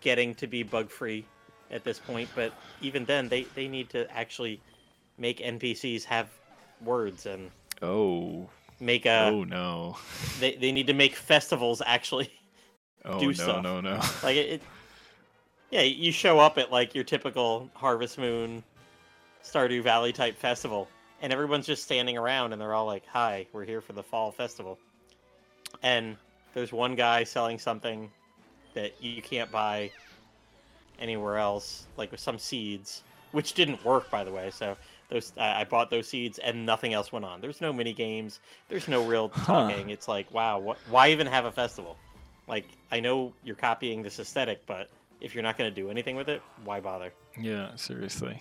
getting 0.00 0.34
to 0.36 0.46
be 0.46 0.62
bug 0.62 0.88
free 0.90 1.26
at 1.70 1.84
this 1.84 1.98
point, 1.98 2.28
but 2.34 2.52
even 2.80 3.04
then, 3.04 3.28
they 3.28 3.44
they 3.54 3.68
need 3.68 3.90
to 3.90 4.10
actually 4.10 4.60
make 5.18 5.40
NPCs 5.40 6.04
have 6.04 6.28
words 6.80 7.26
and 7.26 7.50
Oh, 7.82 8.48
make 8.80 9.06
a. 9.06 9.28
oh 9.28 9.44
no. 9.44 9.96
They 10.40 10.56
they 10.56 10.72
need 10.72 10.86
to 10.88 10.94
make 10.94 11.16
festivals 11.16 11.82
actually 11.84 12.30
Oh 13.04 13.18
do 13.18 13.32
no, 13.32 13.34
stuff. 13.34 13.62
no, 13.62 13.80
no. 13.80 14.00
like 14.22 14.36
it, 14.36 14.48
it. 14.50 14.62
Yeah, 15.70 15.82
you 15.82 16.12
show 16.12 16.38
up 16.38 16.58
at 16.58 16.70
like 16.70 16.94
your 16.94 17.04
typical 17.04 17.70
Harvest 17.74 18.18
Moon, 18.18 18.62
Stardew 19.44 19.82
Valley 19.82 20.12
type 20.12 20.36
festival, 20.38 20.88
and 21.20 21.32
everyone's 21.32 21.66
just 21.66 21.84
standing 21.84 22.16
around, 22.16 22.52
and 22.52 22.60
they're 22.60 22.74
all 22.74 22.86
like, 22.86 23.06
"Hi, 23.06 23.46
we're 23.52 23.64
here 23.64 23.80
for 23.80 23.92
the 23.92 24.02
fall 24.02 24.32
festival," 24.32 24.78
and 25.82 26.16
there's 26.54 26.72
one 26.72 26.94
guy 26.94 27.24
selling 27.24 27.58
something 27.58 28.10
that 28.74 29.00
you 29.02 29.22
can't 29.22 29.50
buy 29.50 29.90
anywhere 31.00 31.36
else, 31.38 31.86
like 31.96 32.10
with 32.10 32.20
some 32.20 32.38
seeds, 32.38 33.02
which 33.32 33.54
didn't 33.54 33.84
work, 33.84 34.10
by 34.10 34.24
the 34.24 34.30
way. 34.32 34.50
So 34.50 34.76
those 35.10 35.32
I 35.38 35.60
I 35.60 35.64
bought 35.64 35.90
those 35.90 36.08
seeds, 36.08 36.38
and 36.38 36.66
nothing 36.66 36.92
else 36.94 37.12
went 37.12 37.24
on. 37.24 37.40
There's 37.40 37.60
no 37.60 37.72
mini 37.72 37.92
games. 37.92 38.40
There's 38.68 38.88
no 38.88 39.06
real 39.06 39.28
Huh. 39.28 39.44
talking. 39.44 39.90
It's 39.90 40.08
like, 40.08 40.32
wow, 40.32 40.58
what? 40.58 40.78
Why 40.90 41.10
even 41.10 41.26
have 41.26 41.44
a 41.44 41.52
festival? 41.52 41.96
Like, 42.48 42.66
I 42.92 43.00
know 43.00 43.32
you're 43.44 43.56
copying 43.56 44.02
this 44.02 44.18
aesthetic, 44.20 44.60
but 44.66 44.88
if 45.20 45.34
you're 45.34 45.42
not 45.42 45.58
going 45.58 45.68
to 45.72 45.74
do 45.74 45.90
anything 45.90 46.14
with 46.16 46.28
it, 46.28 46.42
why 46.64 46.80
bother? 46.80 47.12
yeah, 47.40 47.74
seriously. 47.76 48.40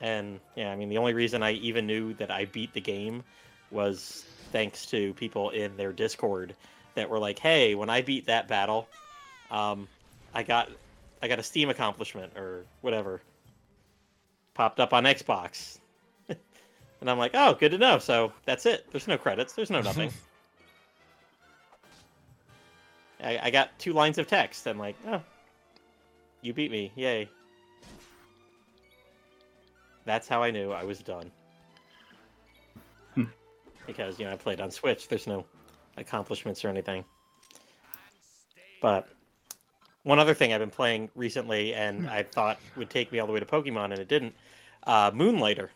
And 0.00 0.38
yeah, 0.54 0.70
I 0.70 0.76
mean, 0.76 0.88
the 0.88 0.98
only 0.98 1.12
reason 1.12 1.42
I 1.42 1.52
even 1.52 1.86
knew 1.86 2.14
that 2.14 2.30
I 2.30 2.44
beat 2.44 2.72
the 2.72 2.80
game 2.80 3.24
was 3.70 4.24
thanks 4.52 4.86
to 4.86 5.12
people 5.14 5.50
in 5.50 5.76
their 5.76 5.92
Discord 5.92 6.54
that 6.94 7.10
were 7.10 7.18
like, 7.18 7.38
"Hey, 7.38 7.74
when 7.74 7.90
I 7.90 8.02
beat 8.02 8.26
that 8.26 8.46
battle, 8.48 8.88
um, 9.50 9.88
I 10.38 10.44
got 10.44 10.70
I 11.20 11.26
got 11.26 11.40
a 11.40 11.42
Steam 11.42 11.68
accomplishment 11.68 12.36
or 12.36 12.64
whatever 12.80 13.20
popped 14.54 14.78
up 14.78 14.92
on 14.92 15.02
Xbox." 15.02 15.78
and 16.28 17.10
I'm 17.10 17.18
like, 17.18 17.32
"Oh, 17.34 17.54
good 17.54 17.72
to 17.72 17.78
know." 17.78 17.98
So 17.98 18.32
that's 18.44 18.64
it. 18.64 18.86
There's 18.92 19.08
no 19.08 19.18
credits. 19.18 19.54
There's 19.54 19.68
no 19.68 19.80
nothing. 19.80 20.12
I, 23.20 23.36
I 23.42 23.50
got 23.50 23.76
two 23.80 23.92
lines 23.92 24.16
of 24.16 24.28
text. 24.28 24.64
and 24.68 24.78
like, 24.78 24.94
"Oh, 25.08 25.20
you 26.40 26.54
beat 26.54 26.70
me! 26.70 26.92
Yay!" 26.94 27.28
That's 30.04 30.28
how 30.28 30.40
I 30.40 30.52
knew 30.52 30.70
I 30.70 30.84
was 30.84 31.00
done. 31.00 31.32
Hmm. 33.16 33.24
because 33.88 34.20
you 34.20 34.24
know 34.24 34.30
I 34.30 34.36
played 34.36 34.60
on 34.60 34.70
Switch. 34.70 35.08
There's 35.08 35.26
no 35.26 35.44
accomplishments 35.96 36.64
or 36.64 36.68
anything. 36.68 37.04
But 38.80 39.08
one 40.02 40.18
other 40.18 40.34
thing 40.34 40.52
I've 40.52 40.60
been 40.60 40.70
playing 40.70 41.10
recently, 41.14 41.74
and 41.74 42.08
I 42.08 42.22
thought 42.22 42.58
would 42.76 42.90
take 42.90 43.12
me 43.12 43.18
all 43.18 43.26
the 43.26 43.32
way 43.32 43.40
to 43.40 43.46
Pokemon, 43.46 43.86
and 43.86 43.98
it 43.98 44.08
didn't. 44.08 44.34
Uh, 44.84 45.10
Moonlighter. 45.10 45.70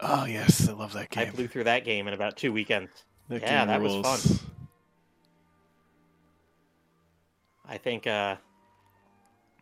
Oh 0.00 0.26
yes, 0.26 0.68
I 0.68 0.72
love 0.72 0.92
that 0.92 1.10
game. 1.10 1.28
I 1.28 1.30
blew 1.30 1.48
through 1.48 1.64
that 1.64 1.84
game 1.84 2.08
in 2.08 2.14
about 2.14 2.36
two 2.36 2.52
weekends. 2.52 3.04
That 3.28 3.42
Yeah, 3.42 3.64
that 3.64 3.80
was 3.80 3.94
fun. 4.04 4.38
I 7.68 7.76
think 7.76 8.06
uh, 8.06 8.36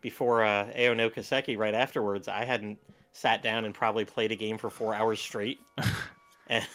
before 0.01 0.43
uh, 0.43 0.67
Ao 0.77 0.93
no 0.93 1.09
Kiseki, 1.09 1.57
right 1.57 1.73
afterwards, 1.73 2.27
I 2.27 2.45
hadn't 2.45 2.77
sat 3.11 3.41
down 3.41 3.65
and 3.65 3.73
probably 3.73 4.05
played 4.05 4.31
a 4.31 4.35
game 4.35 4.57
for 4.57 4.69
four 4.69 4.93
hours 4.93 5.19
straight. 5.19 5.59
and 6.47 6.65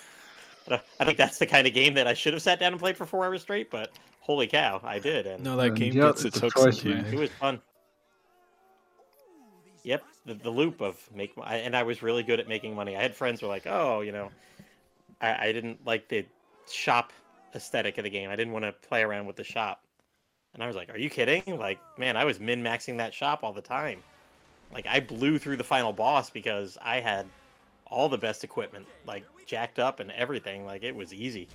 I 0.71 1.05
think 1.05 1.17
that's 1.17 1.39
the 1.39 1.47
kind 1.47 1.67
of 1.67 1.73
game 1.73 1.95
that 1.95 2.07
I 2.07 2.15
should 2.15 2.35
have 2.35 2.43
sat 2.43 2.61
down 2.61 2.73
and 2.73 2.81
played 2.81 2.97
for 2.97 3.07
four 3.07 3.25
hours 3.25 3.43
straight. 3.43 3.71
But 3.71 3.93
holy 4.23 4.47
cow, 4.47 4.81
I 4.83 4.99
did, 4.99 5.27
and 5.27 5.45
No, 5.45 5.57
that 5.57 5.69
And 5.69 5.77
game 5.77 5.95
yeah, 5.95 6.07
gets 6.07 6.25
its 6.25 6.37
it's 6.37 6.41
hooks 6.41 6.63
choice 6.63 6.77
into 6.85 6.89
you. 6.91 6.97
you 6.97 7.19
it 7.19 7.21
was 7.21 7.31
fun. 7.31 7.61
Yep, 9.85 10.05
the, 10.27 10.35
the 10.35 10.51
loop 10.51 10.81
of 10.81 10.97
make, 11.15 11.33
I- 11.43 11.57
and 11.57 11.77
I 11.77 11.83
was 11.83 12.03
really 12.03 12.23
good 12.23 12.39
at 12.41 12.49
making 12.49 12.75
money. 12.75 12.97
I 12.97 13.03
had 13.03 13.15
friends 13.15 13.41
who 13.41 13.47
were 13.47 13.53
like, 13.53 13.67
"Oh, 13.67 14.01
you 14.01 14.13
know, 14.13 14.31
I, 15.21 15.49
I 15.49 15.53
didn't 15.53 15.85
like 15.85 16.09
the 16.09 16.25
shop 16.71 17.13
aesthetic 17.55 17.99
of 17.99 18.05
the 18.05 18.11
game. 18.11 18.31
I 18.31 18.37
didn't 18.37 18.53
want 18.53 18.65
to 18.65 18.73
play 18.89 19.03
around 19.03 19.27
with 19.27 19.37
the 19.37 19.45
shop." 19.45 19.83
And 20.55 20.63
I 20.63 20.67
was 20.69 20.77
like, 20.77 20.91
"Are 20.91 20.99
you 20.99 21.11
kidding? 21.11 21.59
Like, 21.59 21.81
man, 21.99 22.17
I 22.17 22.25
was 22.25 22.39
min 22.39 22.63
maxing 22.63 22.97
that 22.99 23.13
shop 23.13 23.41
all 23.43 23.53
the 23.53 23.61
time. 23.63 24.05
Like, 24.73 24.87
I 24.87 25.01
blew 25.01 25.39
through 25.39 25.57
the 25.57 25.65
final 25.65 25.93
boss 25.93 26.31
because 26.31 26.79
I 26.81 27.01
had 27.01 27.27
all 27.87 28.09
the 28.09 28.19
best 28.19 28.45
equipment, 28.45 28.87
like 29.05 29.25
jacked 29.47 29.79
up 29.81 30.01
and 30.01 30.11
everything. 30.13 30.65
Like, 30.65 30.83
it 30.85 30.95
was 30.95 31.13
easy. 31.13 31.49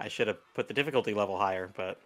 I 0.00 0.08
should 0.08 0.28
have 0.28 0.38
put 0.54 0.66
the 0.66 0.74
difficulty 0.74 1.12
level 1.14 1.36
higher, 1.36 1.70
but 1.76 2.00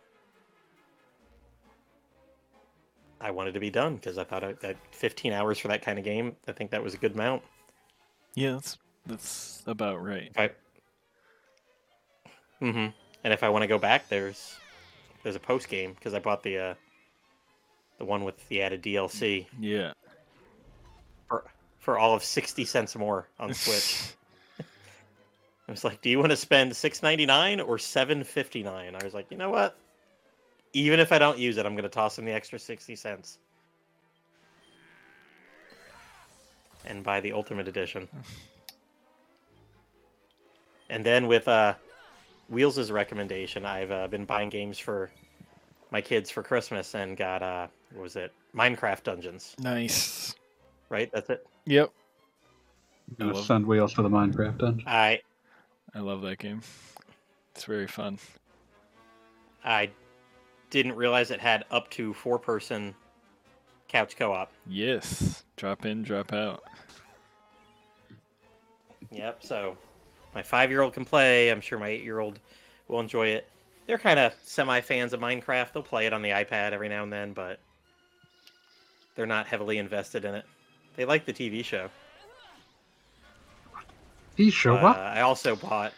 I 3.20 3.30
wanted 3.30 3.54
to 3.54 3.60
be 3.60 3.70
done 3.70 3.94
because 3.94 4.18
I 4.18 4.24
thought 4.24 4.42
I, 4.42 4.52
that 4.54 4.76
15 4.90 5.32
hours 5.32 5.58
for 5.58 5.68
that 5.68 5.80
kind 5.82 5.98
of 5.98 6.04
game, 6.04 6.34
I 6.48 6.52
think 6.52 6.72
that 6.72 6.82
was 6.82 6.92
a 6.94 6.98
good 6.98 7.14
amount. 7.14 7.42
Yeah, 8.34 8.52
that's 8.52 8.76
that's 9.06 9.62
about 9.66 10.02
right. 10.02 10.32
I, 10.36 10.50
hmm 12.58 12.86
And 13.22 13.32
if 13.32 13.42
I 13.42 13.48
want 13.48 13.62
to 13.62 13.68
go 13.68 13.78
back, 13.78 14.08
there's 14.08 14.56
there's 15.22 15.36
a 15.36 15.40
post 15.40 15.68
game 15.68 15.92
because 15.94 16.14
I 16.14 16.18
bought 16.18 16.42
the 16.42 16.58
uh, 16.58 16.74
the 17.98 18.04
one 18.04 18.24
with 18.24 18.46
the 18.48 18.60
added 18.60 18.82
DLC 18.82 19.46
Yeah. 19.60 19.92
for 21.28 21.44
for 21.78 21.96
all 21.98 22.14
of 22.14 22.24
60 22.24 22.64
cents 22.64 22.96
more 22.96 23.28
on 23.38 23.54
Switch. 23.54 24.14
I 25.68 25.72
was 25.72 25.84
like, 25.84 26.00
"Do 26.02 26.10
you 26.10 26.18
want 26.18 26.30
to 26.30 26.36
spend 26.36 26.72
6.99 26.72 27.66
or 27.66 27.78
7.59?" 27.78 28.66
I 28.68 29.04
was 29.04 29.14
like, 29.14 29.30
"You 29.30 29.36
know 29.36 29.50
what? 29.50 29.76
Even 30.72 31.00
if 31.00 31.12
I 31.12 31.18
don't 31.18 31.38
use 31.38 31.56
it, 31.56 31.66
I'm 31.66 31.74
going 31.74 31.84
to 31.84 31.88
toss 31.88 32.18
in 32.18 32.24
the 32.24 32.32
extra 32.32 32.58
60 32.58 32.96
cents." 32.96 33.38
And 36.84 37.02
buy 37.02 37.20
the 37.20 37.32
Ultimate 37.32 37.68
Edition. 37.68 38.08
And 40.90 41.04
then 41.04 41.26
with 41.26 41.48
uh, 41.48 41.74
Wheels' 42.48 42.90
recommendation, 42.90 43.64
I've 43.64 43.90
uh, 43.90 44.06
been 44.06 44.24
buying 44.24 44.48
games 44.48 44.78
for 44.78 45.10
my 45.90 46.00
kids 46.00 46.30
for 46.30 46.42
Christmas 46.42 46.94
and 46.94 47.16
got 47.16 47.42
uh, 47.42 47.68
what 47.92 48.02
was 48.02 48.16
it? 48.16 48.32
Minecraft 48.54 49.02
Dungeons, 49.02 49.54
nice. 49.58 50.34
right? 50.88 51.10
That's 51.12 51.30
it. 51.30 51.46
Yep. 51.66 51.90
I'm 53.18 53.28
gonna 53.28 53.42
send 53.42 53.66
wheels 53.66 53.92
for 53.92 54.02
the 54.02 54.08
Minecraft 54.08 54.58
dungeon. 54.58 54.84
I 54.86 55.20
I 55.94 56.00
love 56.00 56.22
that 56.22 56.38
game. 56.38 56.60
It's 57.54 57.64
very 57.64 57.86
fun. 57.86 58.18
I 59.64 59.90
didn't 60.70 60.96
realize 60.96 61.30
it 61.30 61.40
had 61.40 61.64
up 61.70 61.88
to 61.90 62.12
four 62.14 62.38
person 62.38 62.94
couch 63.88 64.16
co 64.16 64.32
op. 64.32 64.52
Yes. 64.66 65.44
Drop 65.56 65.86
in, 65.86 66.02
drop 66.02 66.32
out. 66.32 66.64
Yep, 69.12 69.44
so 69.44 69.76
my 70.34 70.42
five 70.42 70.70
year 70.70 70.82
old 70.82 70.92
can 70.92 71.04
play. 71.04 71.50
I'm 71.50 71.60
sure 71.60 71.78
my 71.78 71.88
eight 71.88 72.02
year 72.02 72.18
old 72.18 72.40
will 72.88 73.00
enjoy 73.00 73.28
it. 73.28 73.48
They're 73.86 73.98
kind 73.98 74.18
of 74.18 74.34
semi 74.42 74.80
fans 74.80 75.12
of 75.12 75.20
Minecraft. 75.20 75.72
They'll 75.72 75.82
play 75.82 76.06
it 76.06 76.12
on 76.12 76.22
the 76.22 76.30
iPad 76.30 76.72
every 76.72 76.88
now 76.88 77.04
and 77.04 77.12
then, 77.12 77.32
but 77.32 77.60
they're 79.14 79.26
not 79.26 79.46
heavily 79.46 79.78
invested 79.78 80.24
in 80.24 80.34
it. 80.34 80.44
They 80.96 81.04
like 81.04 81.24
the 81.24 81.32
TV 81.32 81.64
show. 81.64 81.88
He 84.36 84.50
show 84.50 84.76
Uh, 84.76 84.90
up. 84.90 84.96
I 84.98 85.20
also 85.20 85.56
bought. 85.56 85.92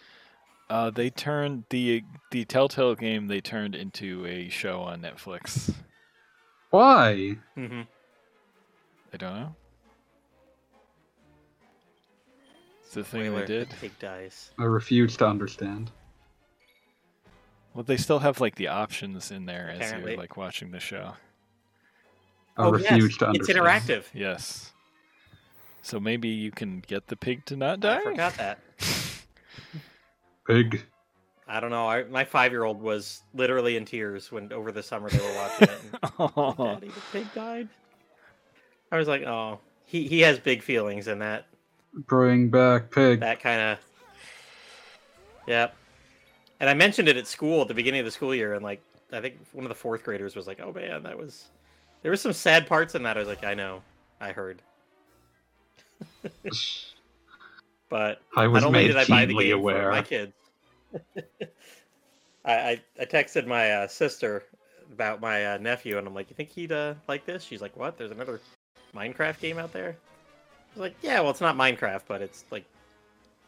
Uh, 0.69 0.91
they 0.91 1.11
turned 1.11 1.65
the 1.71 2.03
the 2.33 2.45
Telltale 2.45 2.95
game 2.97 3.29
they 3.29 3.41
turned 3.41 3.75
into 3.75 4.27
a 4.27 4.49
show 4.49 4.81
on 4.81 5.01
Netflix. 5.01 5.73
Why? 6.71 7.37
Mm-hmm. 7.57 7.83
I 9.15 9.17
don't 9.17 9.35
know. 9.35 9.55
It's 12.83 12.95
the 12.95 13.05
thing 13.05 13.27
Spoiler, 13.27 13.41
they 13.41 13.47
did. 13.47 13.69
pig 13.81 13.99
dies. 13.99 14.51
I 14.59 14.65
refuse 14.65 15.17
to 15.19 15.27
understand. 15.27 15.91
Well, 17.75 17.85
they 17.85 17.97
still 17.97 18.19
have 18.19 18.41
like 18.41 18.57
the 18.57 18.69
options 18.69 19.31
in 19.31 19.47
there 19.47 19.71
as 19.79 19.93
you're 19.93 20.17
like 20.17 20.37
watching 20.37 20.71
the 20.71 20.81
show. 20.81 21.13
I 22.57 22.65
oh, 22.65 22.77
yes, 22.77 22.91
refuse 22.91 23.17
to 23.19 23.31
It's 23.35 23.49
interactive. 23.51 24.05
Yes. 24.15 24.73
So 25.87 26.01
maybe 26.01 26.27
you 26.29 26.51
can 26.51 26.81
get 26.81 27.07
the 27.07 27.15
pig 27.15 27.45
to 27.47 27.55
not 27.57 27.79
die. 27.79 27.99
I 27.99 28.03
forgot 28.03 28.35
that. 28.39 28.59
Pig. 30.45 30.85
I 31.47 31.61
don't 31.61 31.71
know. 31.71 31.87
I, 31.89 32.03
my 32.05 32.25
five 32.25 32.51
year 32.51 32.65
old 32.65 32.83
was 32.83 33.23
literally 33.35 33.77
in 33.77 33.85
tears 33.85 34.33
when 34.33 34.53
over 34.53 34.73
the 34.73 34.83
summer 34.83 35.09
they 35.09 35.19
were 35.19 35.35
watching 35.35 35.69
it. 35.69 35.81
And, 36.03 36.13
Oh, 36.37 36.55
Daddy, 36.75 36.89
the 36.89 37.01
pig 37.13 37.33
died. 37.35 37.69
I 38.91 38.97
was 38.99 39.07
like, 39.07 39.23
oh, 39.23 39.61
he 39.85 40.09
he 40.09 40.21
has 40.23 40.41
big 40.41 40.61
feelings, 40.61 41.07
in 41.07 41.21
that 41.21 41.47
Bring 41.95 42.49
back 42.49 42.91
pig. 42.91 43.21
that 43.21 43.39
kind 43.41 43.61
of, 43.61 43.79
yep. 45.47 45.77
And 46.59 46.69
I 46.69 46.75
mentioned 46.75 47.07
it 47.09 47.17
at 47.17 47.29
school 47.29 47.63
at 47.63 47.69
the 47.69 47.75
beginning 47.75 48.01
of 48.01 48.07
the 48.07 48.11
school 48.11 48.35
year, 48.35 48.55
and 48.55 48.65
like 48.65 48.83
I 49.13 49.21
think 49.21 49.37
one 49.53 49.65
of 49.65 49.69
the 49.69 49.75
fourth 49.77 50.03
graders 50.03 50.35
was 50.35 50.49
like, 50.49 50.61
"Oh 50.61 50.73
man, 50.73 51.05
that 51.05 51.17
was." 51.17 51.47
There 52.03 52.11
was 52.11 52.21
some 52.21 52.33
sad 52.33 52.67
parts 52.67 52.97
in 52.97 53.05
that. 53.05 53.17
I 53.17 53.21
was 53.21 53.29
like, 53.29 53.45
"I 53.45 53.55
know, 53.55 53.83
I 54.21 54.33
heard," 54.33 54.63
but 57.89 58.21
I 58.37 58.47
was 58.47 58.63
not 58.63 58.69
only 58.69 58.81
made 58.81 58.87
did 58.89 58.97
I 58.97 59.05
buy 59.07 59.25
the 59.27 59.35
game 59.35 59.55
aware. 59.55 59.85
for 59.85 59.91
my 59.91 60.03
kids, 60.03 60.33
I, 62.45 62.53
I 62.55 62.81
I 63.01 63.05
texted 63.05 63.47
my 63.47 63.71
uh, 63.73 63.89
sister 63.89 64.45
about 64.93 65.21
my 65.21 65.55
uh, 65.55 65.59
nephew, 65.59 65.99
and 65.99 66.07
I'm 66.07 66.15
like, 66.15 66.31
"You 66.31 66.37
think 66.37 66.51
he'd 66.51 66.73
uh, 66.73 66.95
like 67.09 67.25
this?" 67.27 67.43
She's 67.43 67.61
like, 67.63 67.77
"What? 67.77 67.99
There's 67.99 68.11
another 68.11 68.41
Minecraft 68.95 69.41
game 69.41 69.59
out 69.59 69.73
there?" 69.73 69.97
I 69.99 70.75
was 70.75 70.81
like, 70.81 70.95
"Yeah, 71.03 71.21
well, 71.21 71.31
it's 71.31 71.41
not 71.41 71.57
Minecraft, 71.57 72.03
but 72.09 72.23
it's 72.23 72.45
like 72.51 72.65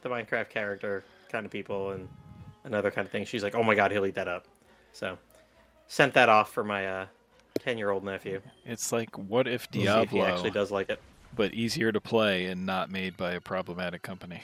the 0.03 0.09
Minecraft 0.09 0.49
character 0.51 1.05
kind 1.31 1.45
of 1.45 1.53
people 1.53 1.93
and 1.93 2.09
another 2.65 2.91
kind 2.91 3.07
of 3.07 3.13
thing." 3.13 3.25
She's 3.25 3.43
like, 3.43 3.55
"Oh 3.55 3.63
my 3.63 3.75
god, 3.75 3.91
he'll 3.93 4.07
eat 4.07 4.15
that 4.15 4.29
up." 4.29 4.47
So 4.93 5.17
sent 5.87 6.15
that 6.15 6.29
off 6.29 6.53
for 6.53 6.65
my 6.65 6.87
uh, 6.87 7.07
ten-year-old 7.61 8.05
nephew. 8.05 8.41
it's 8.65 8.93
like 8.93 9.17
what 9.17 9.47
if 9.49 9.69
We'll 9.73 9.83
see 9.85 9.89
if 9.89 10.11
he 10.11 10.19
Diablo, 10.19 10.25
actually 10.35 10.51
does 10.51 10.71
like 10.71 10.91
it. 10.91 11.01
But 11.38 11.55
easier 11.55 11.92
to 11.92 12.01
play 12.01 12.46
and 12.46 12.66
not 12.66 12.90
made 12.90 13.16
by 13.16 13.31
a 13.31 13.40
problematic 13.40 14.03
company. 14.03 14.42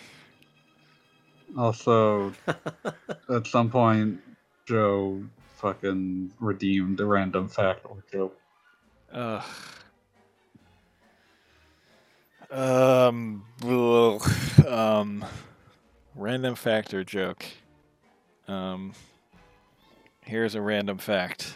Also, 1.59 2.33
at 3.29 3.47
some 3.49 3.69
point, 3.69 4.21
Joe 4.65 5.25
fucking 5.57 6.33
redeemed 6.39 7.01
a 7.01 7.05
random 7.05 7.49
fact 7.49 7.85
or 7.85 7.97
joke. 8.13 8.41
Ugh. 9.13 9.43
Um, 12.53 13.45
ugh. 13.67 14.65
um, 14.65 15.25
random 16.15 16.55
fact 16.55 16.95
or 16.95 17.03
joke. 17.03 17.45
Um, 18.47 18.93
here's 20.21 20.55
a 20.55 20.61
random 20.61 20.99
fact: 20.99 21.55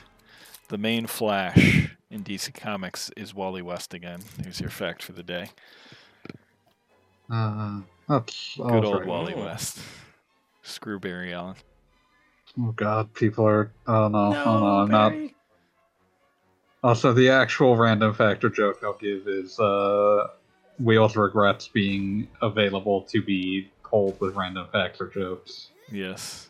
the 0.67 0.79
main 0.79 1.07
Flash 1.07 1.91
in 2.11 2.25
DC 2.25 2.55
Comics 2.55 3.11
is 3.17 3.35
Wally 3.35 3.63
West 3.63 3.95
again. 3.95 4.21
Here's 4.43 4.61
your 4.61 4.71
fact 4.71 5.03
for 5.03 5.13
the 5.13 5.23
day. 5.23 5.51
Uh, 7.31 7.81
that's 8.09 8.57
Good 8.57 8.85
old 8.85 9.01
right. 9.01 9.07
Wally. 9.07 9.35
West. 9.35 9.79
Screw 10.63 10.99
Barry 10.99 11.33
Allen. 11.33 11.57
Oh 12.59 12.73
god, 12.73 13.13
people 13.15 13.47
are. 13.47 13.71
Oh 13.87 14.09
no, 14.09 14.19
oh 14.19 14.59
no, 14.59 14.67
I'm 14.67 14.91
not. 14.91 15.13
Also, 16.83 17.13
the 17.13 17.29
actual 17.29 17.77
random 17.77 18.15
fact 18.15 18.45
or 18.45 18.49
joke 18.49 18.79
I'll 18.83 18.97
give 18.97 19.27
is 19.27 19.59
uh, 19.59 20.29
Wheels 20.79 21.17
regrets 21.17 21.69
being 21.69 22.29
available 22.41 23.03
to 23.03 23.21
be 23.21 23.71
told 23.89 24.21
with 24.21 24.35
random 24.37 24.67
facts 24.73 25.01
or 25.01 25.09
jokes. 25.09 25.71
Yes. 25.91 26.49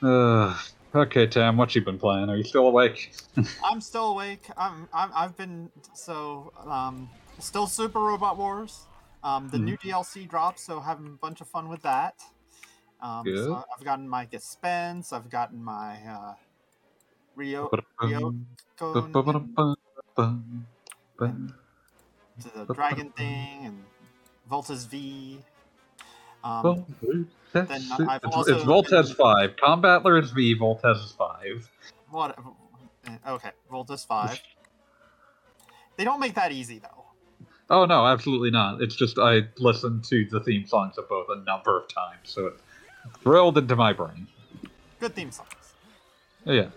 Uh, 0.00 0.56
okay, 0.94 1.26
Tam, 1.26 1.56
what 1.56 1.74
you 1.74 1.82
been 1.82 1.98
playing? 1.98 2.28
Are 2.28 2.36
you 2.36 2.44
still 2.44 2.66
awake? 2.66 3.12
I'm 3.64 3.80
still 3.80 4.10
awake. 4.12 4.48
I'm, 4.56 4.88
I'm 4.92 5.10
I've 5.14 5.36
been 5.36 5.70
so 5.94 6.52
um 6.66 7.08
still 7.38 7.66
Super 7.66 8.00
Robot 8.00 8.36
Wars. 8.36 8.86
Um, 9.24 9.48
the 9.48 9.58
new 9.58 9.76
DLC 9.78 10.28
dropped, 10.28 10.60
so 10.60 10.78
having 10.78 11.06
a 11.06 11.10
bunch 11.10 11.40
of 11.40 11.48
fun 11.48 11.68
with 11.68 11.82
that. 11.82 12.14
Um, 13.00 13.24
Good. 13.24 13.44
so 13.44 13.64
I've 13.76 13.84
gotten 13.84 14.08
my 14.08 14.26
Gespenst, 14.26 15.12
I've 15.12 15.28
gotten 15.28 15.62
my 15.62 15.98
uh, 16.08 16.34
Rio 17.34 17.68
Rio 18.02 18.34
to 22.40 22.66
the 22.66 22.74
dragon 22.74 23.10
thing 23.10 23.66
and 23.66 23.84
Voltes 24.50 24.86
V. 24.86 25.40
Um, 26.44 26.86
then 27.52 27.66
I've 28.08 28.22
it's, 28.24 28.36
also 28.36 28.54
it's 28.54 28.64
Voltes 28.64 29.08
been- 29.08 29.16
5. 29.16 29.56
Combattler 29.56 30.18
is 30.22 30.30
V, 30.30 30.54
Voltes 30.58 31.04
is 31.04 31.12
5. 31.12 31.70
what? 32.10 32.38
Okay, 33.26 33.50
Voltes 33.70 34.06
five. 34.06 34.40
They 35.96 36.04
don't 36.04 36.20
make 36.20 36.34
that 36.34 36.52
easy 36.52 36.78
though. 36.78 37.04
Oh, 37.70 37.84
no, 37.86 38.06
absolutely 38.06 38.50
not. 38.50 38.80
It's 38.82 38.94
just 38.96 39.18
I 39.18 39.42
listened 39.58 40.04
to 40.04 40.26
the 40.30 40.40
theme 40.40 40.66
songs 40.66 40.96
of 40.98 41.08
both 41.08 41.26
a 41.30 41.36
number 41.44 41.78
of 41.78 41.88
times, 41.88 42.20
so 42.24 42.46
it 42.46 42.54
drilled 43.22 43.58
into 43.58 43.76
my 43.76 43.92
brain. 43.92 44.26
Good 45.00 45.14
theme 45.14 45.30
songs. 45.30 45.48
Yeah. 46.44 46.68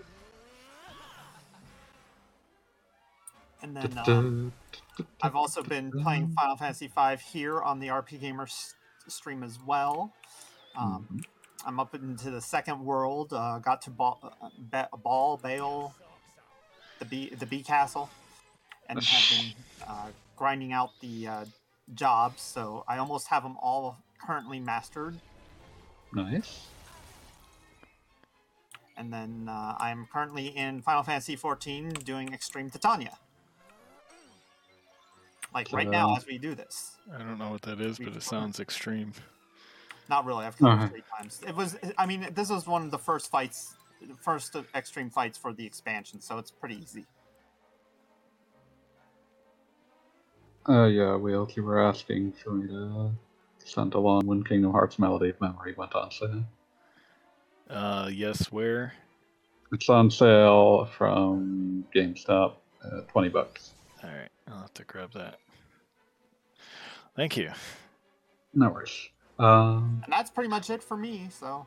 And 3.61 3.75
then 3.77 3.97
um, 4.07 4.53
I've 5.21 5.35
also 5.35 5.61
been 5.63 5.91
playing 5.91 6.33
Final 6.35 6.55
Fantasy 6.57 6.87
V 6.87 7.15
here 7.31 7.61
on 7.61 7.79
the 7.79 7.87
RPGamer 7.87 8.49
stream 9.07 9.43
as 9.43 9.57
well. 9.65 10.13
Um, 10.75 11.21
I'm 11.65 11.79
up 11.79 11.93
into 11.93 12.31
the 12.31 12.41
second 12.41 12.83
world. 12.83 13.33
Uh, 13.33 13.59
got 13.59 13.81
to 13.83 13.89
ball, 13.89 14.33
ba- 14.57 14.89
ball 15.03 15.37
Bale, 15.37 15.93
the 16.99 17.05
bee, 17.05 17.29
the 17.29 17.45
bee 17.45 17.63
castle, 17.63 18.09
and 18.89 18.99
have 19.03 19.39
been 19.39 19.53
uh, 19.87 20.07
grinding 20.35 20.73
out 20.73 20.91
the 21.01 21.27
uh, 21.27 21.45
jobs. 21.93 22.41
So 22.41 22.83
I 22.87 22.97
almost 22.97 23.27
have 23.27 23.43
them 23.43 23.57
all 23.61 23.97
currently 24.19 24.59
mastered. 24.59 25.15
Nice. 26.13 26.67
And 28.97 29.11
then 29.11 29.47
uh, 29.49 29.75
I'm 29.79 30.07
currently 30.11 30.47
in 30.47 30.81
Final 30.81 31.03
Fantasy 31.03 31.35
XIV 31.35 32.03
doing 32.03 32.33
Extreme 32.33 32.69
Titania. 32.69 33.17
Like 35.53 35.71
right 35.73 35.89
now 35.89 36.11
Uh, 36.11 36.15
as 36.17 36.25
we 36.25 36.37
do 36.37 36.55
this. 36.55 36.97
I 37.13 37.17
don't 37.19 37.37
know 37.37 37.49
what 37.51 37.61
that 37.63 37.81
is, 37.81 37.97
but 37.99 38.15
it 38.15 38.23
sounds 38.23 38.59
extreme. 38.59 39.13
Not 40.09 40.25
really. 40.25 40.45
I've 40.45 40.57
killed 40.57 40.71
Uh-huh. 40.71 40.85
it 40.85 40.89
three 40.89 41.03
times. 41.17 41.41
It 41.45 41.55
was. 41.55 41.77
I 41.97 42.05
mean, 42.05 42.27
this 42.33 42.49
was 42.49 42.67
one 42.67 42.83
of 42.83 42.91
the 42.91 42.97
first 42.97 43.29
fights, 43.29 43.75
first 44.21 44.55
extreme 44.75 45.09
fights 45.09 45.37
for 45.37 45.53
the 45.53 45.65
expansion, 45.65 46.21
so 46.21 46.37
it's 46.37 46.51
pretty 46.51 46.75
easy. 46.75 47.05
Oh, 50.67 50.85
yeah, 50.85 51.15
Wheels, 51.15 51.55
you 51.57 51.63
were 51.63 51.81
asking 51.81 52.33
for 52.33 52.51
me 52.51 52.67
to 52.67 53.11
send 53.57 53.93
along 53.95 54.27
when 54.27 54.43
Kingdom 54.43 54.71
Hearts 54.71 54.99
Melody 54.99 55.29
of 55.29 55.41
Memory 55.41 55.73
went 55.75 55.93
on 55.95 56.11
sale. 56.11 56.43
Uh, 57.69 58.09
yes, 58.13 58.51
where? 58.51 58.93
It's 59.71 59.89
on 59.89 60.11
sale 60.11 60.85
from 60.97 61.85
GameStop 61.95 62.55
at 62.85 63.07
20 63.09 63.29
bucks. 63.29 63.71
All 64.03 64.09
right, 64.09 64.29
I'll 64.51 64.59
have 64.61 64.73
to 64.75 64.83
grab 64.83 65.13
that. 65.13 65.37
Thank 67.15 67.37
you. 67.37 67.51
No 68.53 68.69
worries. 68.69 69.09
Um, 69.39 70.01
And 70.03 70.11
that's 70.13 70.29
pretty 70.29 70.49
much 70.49 70.69
it 70.69 70.83
for 70.83 70.97
me. 70.97 71.27
So 71.31 71.65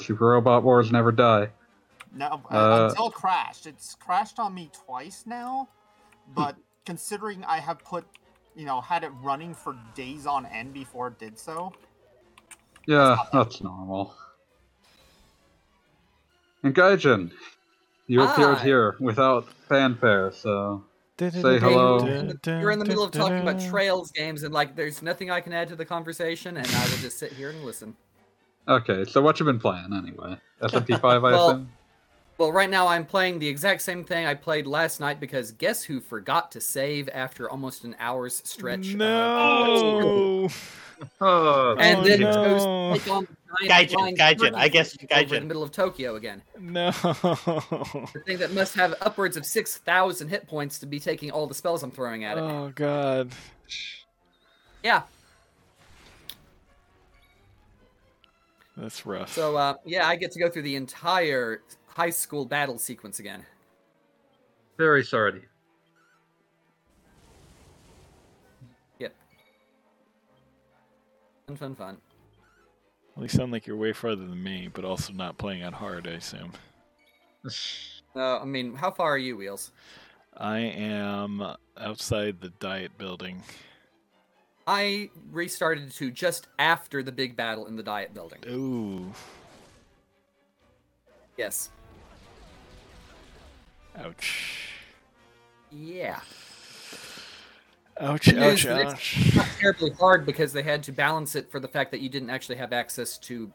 Super 0.00 0.26
Robot 0.28 0.62
Wars 0.62 0.90
never 0.92 1.12
die. 1.12 1.50
no, 2.12 2.42
Uh, 2.50 2.88
until 2.90 3.10
crashed. 3.10 3.66
It's 3.66 3.94
crashed 3.94 4.38
on 4.38 4.54
me 4.54 4.70
twice 4.86 5.24
now, 5.26 5.68
but 6.34 6.56
considering 6.86 7.44
I 7.44 7.58
have 7.58 7.78
put, 7.80 8.04
you 8.54 8.64
know, 8.64 8.80
had 8.80 9.04
it 9.04 9.10
running 9.22 9.54
for 9.54 9.76
days 9.94 10.26
on 10.26 10.46
end 10.46 10.72
before 10.72 11.08
it 11.08 11.18
did 11.18 11.38
so. 11.38 11.72
Yeah, 12.86 13.16
that's 13.32 13.60
normal. 13.62 14.14
And 16.62 16.74
Gaijin, 16.74 17.30
you 18.06 18.22
appeared 18.22 18.58
Hi. 18.58 18.64
here 18.64 18.96
without 19.00 19.46
fanfare, 19.68 20.32
so 20.32 20.84
Say 21.28 21.58
hello. 21.58 22.06
You're 22.46 22.70
in 22.70 22.78
the 22.78 22.84
middle 22.86 23.04
of 23.04 23.10
talking 23.10 23.38
about 23.40 23.60
Trails 23.60 24.10
games, 24.10 24.42
and 24.42 24.54
like, 24.54 24.74
there's 24.74 25.02
nothing 25.02 25.30
I 25.30 25.40
can 25.42 25.52
add 25.52 25.68
to 25.68 25.76
the 25.76 25.84
conversation, 25.84 26.56
and 26.56 26.66
I 26.66 26.80
will 26.84 26.96
just 26.98 27.18
sit 27.18 27.32
here 27.32 27.50
and 27.50 27.62
listen. 27.62 27.94
okay. 28.66 29.04
So 29.04 29.20
what 29.20 29.38
you 29.38 29.44
been 29.46 29.58
playing 29.58 29.92
anyway? 29.92 30.36
SMT 30.62 31.00
five, 31.00 31.22
I 31.24 31.30
Well, 31.32 31.50
assume. 31.50 31.68
Well, 32.38 32.52
right 32.52 32.70
now 32.70 32.86
I'm 32.88 33.04
playing 33.04 33.38
the 33.38 33.48
exact 33.48 33.82
same 33.82 34.02
thing 34.02 34.24
I 34.24 34.32
played 34.32 34.66
last 34.66 34.98
night 34.98 35.20
because 35.20 35.52
guess 35.52 35.82
who 35.82 36.00
forgot 36.00 36.50
to 36.52 36.60
save 36.60 37.10
after 37.12 37.50
almost 37.50 37.84
an 37.84 37.94
hour's 37.98 38.40
stretch? 38.46 38.88
of- 38.92 38.96
No. 38.96 40.48
Oh, 41.20 41.76
and 41.78 42.00
Oh, 42.00 42.04
then 42.04 42.20
no. 42.20 42.32
goes 42.32 42.62
to 42.62 43.04
take 43.04 43.10
on 43.14 43.26
the 43.60 43.66
giant 43.68 43.90
Gaijin, 43.90 44.16
Gaijin, 44.18 44.54
I 44.54 44.68
guess 44.68 44.96
over 45.10 45.34
in 45.34 45.42
the 45.42 45.46
middle 45.48 45.62
of 45.62 45.70
Tokyo 45.72 46.16
again. 46.16 46.42
No. 46.58 46.90
The 46.90 48.22
thing 48.26 48.38
that 48.38 48.52
must 48.52 48.74
have 48.74 48.94
upwards 49.00 49.36
of 49.36 49.44
six 49.46 49.78
thousand 49.78 50.28
hit 50.28 50.46
points 50.46 50.78
to 50.80 50.86
be 50.86 51.00
taking 51.00 51.30
all 51.30 51.46
the 51.46 51.54
spells 51.54 51.82
I'm 51.82 51.90
throwing 51.90 52.24
at 52.24 52.36
it. 52.38 52.42
Oh 52.42 52.70
God. 52.74 53.30
Yeah. 54.82 55.02
That's 58.76 59.04
rough. 59.04 59.32
So 59.32 59.56
uh, 59.56 59.74
yeah, 59.84 60.06
I 60.06 60.16
get 60.16 60.32
to 60.32 60.38
go 60.40 60.48
through 60.48 60.62
the 60.62 60.76
entire 60.76 61.62
high 61.86 62.10
school 62.10 62.44
battle 62.46 62.78
sequence 62.78 63.18
again. 63.20 63.44
very 64.78 65.04
sorry. 65.04 65.42
Fun, 71.50 71.56
fun, 71.56 71.74
fun. 71.74 71.96
Well, 73.16 73.24
you 73.24 73.28
sound 73.28 73.50
like 73.50 73.66
you're 73.66 73.76
way 73.76 73.92
farther 73.92 74.24
than 74.24 74.40
me, 74.40 74.68
but 74.72 74.84
also 74.84 75.12
not 75.12 75.36
playing 75.36 75.64
on 75.64 75.72
hard, 75.72 76.06
I 76.06 76.12
assume. 76.12 76.52
Uh, 78.16 78.40
I 78.40 78.44
mean, 78.44 78.74
how 78.74 78.90
far 78.90 79.14
are 79.14 79.18
you, 79.18 79.36
Wheels? 79.36 79.70
I 80.36 80.58
am 80.58 81.54
outside 81.78 82.40
the 82.40 82.48
diet 82.58 82.98
building. 82.98 83.40
I 84.66 85.10
restarted 85.30 85.92
to 85.92 86.10
just 86.10 86.48
after 86.58 87.04
the 87.04 87.12
big 87.12 87.36
battle 87.36 87.66
in 87.66 87.76
the 87.76 87.84
diet 87.84 88.12
building. 88.12 88.40
Ooh. 88.48 89.12
Yes. 91.36 91.70
Ouch. 93.96 94.72
Yeah. 95.70 96.18
Ouch, 98.00 98.28
ouch, 98.28 98.34
news 98.34 98.64
is 98.64 98.64
it's 98.64 98.92
ouch. 98.92 99.36
Not 99.36 99.46
terribly 99.58 99.90
hard 99.90 100.24
because 100.24 100.52
they 100.52 100.62
had 100.62 100.82
to 100.84 100.92
balance 100.92 101.36
it 101.36 101.50
for 101.50 101.60
the 101.60 101.68
fact 101.68 101.90
that 101.90 102.00
you 102.00 102.08
didn't 102.08 102.30
actually 102.30 102.56
have 102.56 102.72
access 102.72 103.18
to 103.18 103.52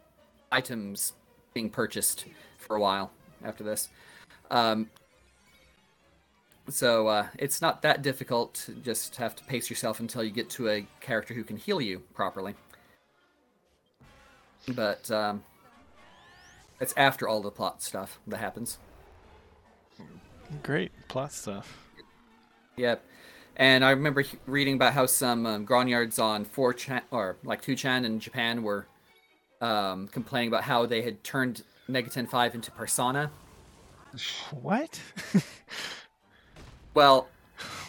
items 0.51 1.13
being 1.53 1.69
purchased 1.69 2.25
for 2.59 2.75
a 2.75 2.79
while 2.79 3.11
after 3.43 3.63
this. 3.63 3.89
Um, 4.51 4.89
so 6.69 7.07
uh, 7.07 7.27
it's 7.39 7.61
not 7.61 7.81
that 7.81 8.01
difficult. 8.01 8.69
Just 8.83 9.15
have 9.15 9.35
to 9.35 9.43
pace 9.45 9.69
yourself 9.69 9.99
until 9.99 10.23
you 10.23 10.31
get 10.31 10.49
to 10.51 10.69
a 10.69 10.87
character 10.99 11.33
who 11.33 11.43
can 11.43 11.57
heal 11.57 11.81
you 11.81 11.99
properly. 12.13 12.53
But 14.69 15.09
um, 15.09 15.43
it's 16.79 16.93
after 16.97 17.27
all 17.27 17.41
the 17.41 17.51
plot 17.51 17.81
stuff 17.81 18.19
that 18.27 18.37
happens. 18.37 18.77
Great 20.61 20.91
plot 21.07 21.31
stuff. 21.31 21.77
Yep. 22.77 23.03
And 23.57 23.85
I 23.85 23.91
remember 23.91 24.21
he- 24.21 24.37
reading 24.47 24.75
about 24.75 24.93
how 24.93 25.05
some 25.05 25.45
um, 25.45 25.65
grognards 25.65 26.21
on 26.21 26.45
4chan 26.45 27.01
or 27.11 27.37
like 27.43 27.61
2chan 27.61 28.05
in 28.05 28.19
Japan 28.19 28.63
were 28.63 28.87
um, 29.61 30.07
complaining 30.09 30.49
about 30.49 30.63
how 30.63 30.85
they 30.85 31.01
had 31.01 31.23
turned 31.23 31.63
Megaten 31.89 32.29
5 32.29 32.55
into 32.55 32.71
Persona. 32.71 33.31
What? 34.61 34.99
Well, 36.93 37.27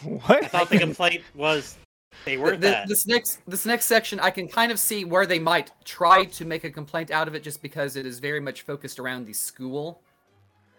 what? 0.03 0.43
I 0.43 0.47
thought 0.47 0.69
the 0.69 0.79
complaint 0.79 1.23
was 1.33 1.77
they 2.25 2.35
were 2.35 2.49
th- 2.51 2.61
th- 2.61 2.73
that. 2.73 2.87
this 2.89 3.07
next 3.07 3.39
this 3.47 3.65
next 3.65 3.85
section 3.85 4.19
I 4.19 4.31
can 4.31 4.49
kind 4.49 4.69
of 4.69 4.79
see 4.79 5.05
where 5.05 5.25
they 5.25 5.39
might 5.39 5.71
try 5.85 6.25
to 6.25 6.43
make 6.43 6.65
a 6.65 6.69
complaint 6.69 7.09
out 7.09 7.27
of 7.29 7.33
it 7.35 7.41
just 7.41 7.61
because 7.61 7.95
it 7.95 8.05
is 8.05 8.19
very 8.19 8.41
much 8.41 8.63
focused 8.63 8.99
around 8.99 9.25
the 9.25 9.31
school 9.31 10.01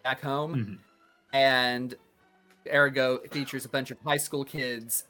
back 0.05 0.21
home 0.21 0.55
Mhm. 0.55 0.79
and 1.33 1.95
ergo 2.73 3.19
features 3.31 3.65
a 3.65 3.69
bunch 3.69 3.91
of 3.91 3.99
high 4.05 4.17
school 4.17 4.45
kids 4.45 5.05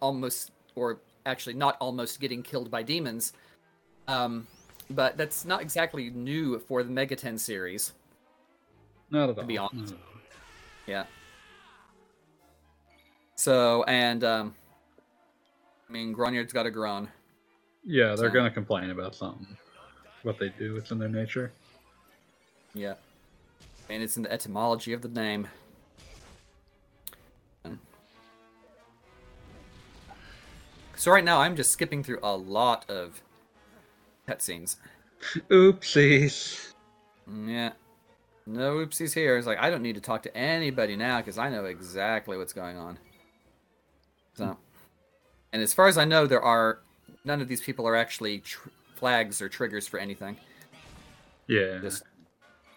almost 0.00 0.50
or 0.74 0.98
actually 1.26 1.54
not 1.54 1.76
almost 1.80 2.20
getting 2.20 2.42
killed 2.42 2.70
by 2.70 2.82
demons 2.82 3.32
um 4.08 4.46
but 4.90 5.16
that's 5.16 5.44
not 5.44 5.60
exactly 5.62 6.10
new 6.10 6.58
for 6.58 6.82
the 6.82 6.90
megaten 6.90 7.38
series 7.38 7.92
Not 9.10 9.30
at 9.30 9.36
all. 9.36 9.42
To 9.42 9.46
be 9.46 9.58
honest. 9.58 9.92
No. 9.92 9.98
yeah 10.86 11.04
so 13.34 13.82
and 13.84 14.24
um 14.24 14.54
i 15.88 15.92
mean 15.92 16.14
grognard's 16.14 16.52
got 16.52 16.66
a 16.66 16.70
groan 16.70 17.08
Yeah, 17.84 18.14
they're 18.14 18.28
So- 18.28 18.34
gonna 18.34 18.50
complain 18.50 18.90
about 18.90 19.14
something. 19.14 19.56
What 20.22 20.38
they 20.38 20.50
do, 20.50 20.76
it's 20.76 20.92
in 20.92 20.98
their 21.00 21.08
nature. 21.08 21.50
Yeah. 22.74 22.94
And 23.90 24.04
it's 24.04 24.16
in 24.16 24.22
the 24.22 24.30
etymology 24.32 24.92
of 24.92 25.02
the 25.02 25.08
name. 25.08 25.48
So 31.02 31.10
right 31.10 31.24
now 31.24 31.40
I'm 31.40 31.56
just 31.56 31.72
skipping 31.72 32.04
through 32.04 32.20
a 32.22 32.36
lot 32.36 32.88
of 32.88 33.22
cutscenes. 34.28 34.76
Oopsies. 35.50 36.74
Yeah. 37.44 37.72
No 38.46 38.76
oopsies 38.76 39.12
here. 39.12 39.36
It's 39.36 39.44
like 39.44 39.58
I 39.58 39.68
don't 39.68 39.82
need 39.82 39.96
to 39.96 40.00
talk 40.00 40.22
to 40.22 40.36
anybody 40.36 40.94
now 40.94 41.16
because 41.16 41.38
I 41.38 41.48
know 41.50 41.64
exactly 41.64 42.38
what's 42.38 42.52
going 42.52 42.76
on. 42.76 42.98
So, 44.34 44.56
and 45.52 45.60
as 45.60 45.74
far 45.74 45.88
as 45.88 45.98
I 45.98 46.04
know, 46.04 46.28
there 46.28 46.40
are 46.40 46.78
none 47.24 47.40
of 47.40 47.48
these 47.48 47.60
people 47.60 47.84
are 47.88 47.96
actually 47.96 48.38
tr- 48.38 48.68
flags 48.94 49.42
or 49.42 49.48
triggers 49.48 49.88
for 49.88 49.98
anything. 49.98 50.36
Yeah. 51.48 51.80
Just 51.82 52.04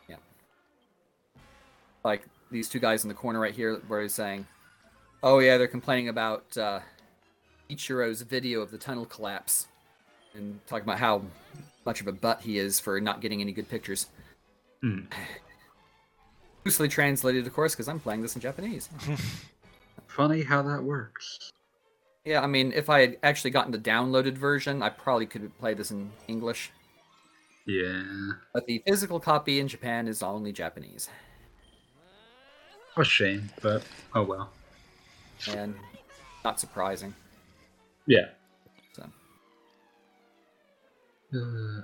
yeah. 0.10 0.16
Like 2.04 2.24
these 2.50 2.70
two 2.70 2.80
guys 2.80 3.04
in 3.04 3.08
the 3.08 3.14
corner 3.14 3.40
right 3.40 3.54
here, 3.54 3.84
where 3.88 4.02
he's 4.02 4.16
saying, 4.16 4.48
"Oh 5.22 5.38
yeah, 5.38 5.60
they're 5.60 5.68
complaining 5.68 6.10
about 6.10 6.58
uh, 6.58 6.80
Ichiro's 7.70 8.22
video 8.22 8.62
of 8.62 8.72
the 8.72 8.78
tunnel 8.78 9.06
collapse, 9.06 9.68
and 10.34 10.60
talking 10.68 10.84
about 10.84 11.00
how 11.00 11.22
much 11.86 12.02
of 12.02 12.08
a 12.08 12.12
butt 12.12 12.42
he 12.42 12.58
is 12.58 12.80
for 12.80 13.00
not 13.00 13.22
getting 13.22 13.42
any 13.42 13.52
good 13.52 13.70
pictures." 13.70 14.08
Hmm. 14.82 15.02
Loosely 16.66 16.88
translated, 16.88 17.46
of 17.46 17.54
course, 17.54 17.74
because 17.76 17.88
I'm 17.88 18.00
playing 18.00 18.22
this 18.24 18.36
in 18.36 18.42
Japanese. 18.42 18.90
Funny 20.08 20.42
how 20.42 20.64
that 20.64 20.84
works. 20.84 21.52
Yeah, 22.24 22.42
I 22.42 22.48
mean, 22.48 22.72
if 22.74 22.90
I 22.90 23.02
had 23.02 23.18
actually 23.22 23.52
gotten 23.52 23.72
the 23.72 23.78
downloaded 23.78 24.36
version, 24.36 24.82
I 24.82 24.90
probably 24.90 25.28
could 25.28 25.56
play 25.60 25.76
this 25.76 25.92
in 25.92 26.12
English. 26.28 26.72
Yeah. 27.68 28.04
But 28.52 28.66
the 28.66 28.82
physical 28.88 29.20
copy 29.20 29.60
in 29.60 29.68
Japan 29.68 30.08
is 30.08 30.24
only 30.24 30.52
Japanese, 30.52 31.08
A 32.98 33.04
shame, 33.04 33.50
but 33.62 33.84
oh 34.16 34.24
well. 34.24 34.52
and 35.52 35.76
not 36.44 36.60
surprising. 36.60 37.14
Yeah. 38.08 38.26
So. 38.94 39.04
Uh, 41.34 41.82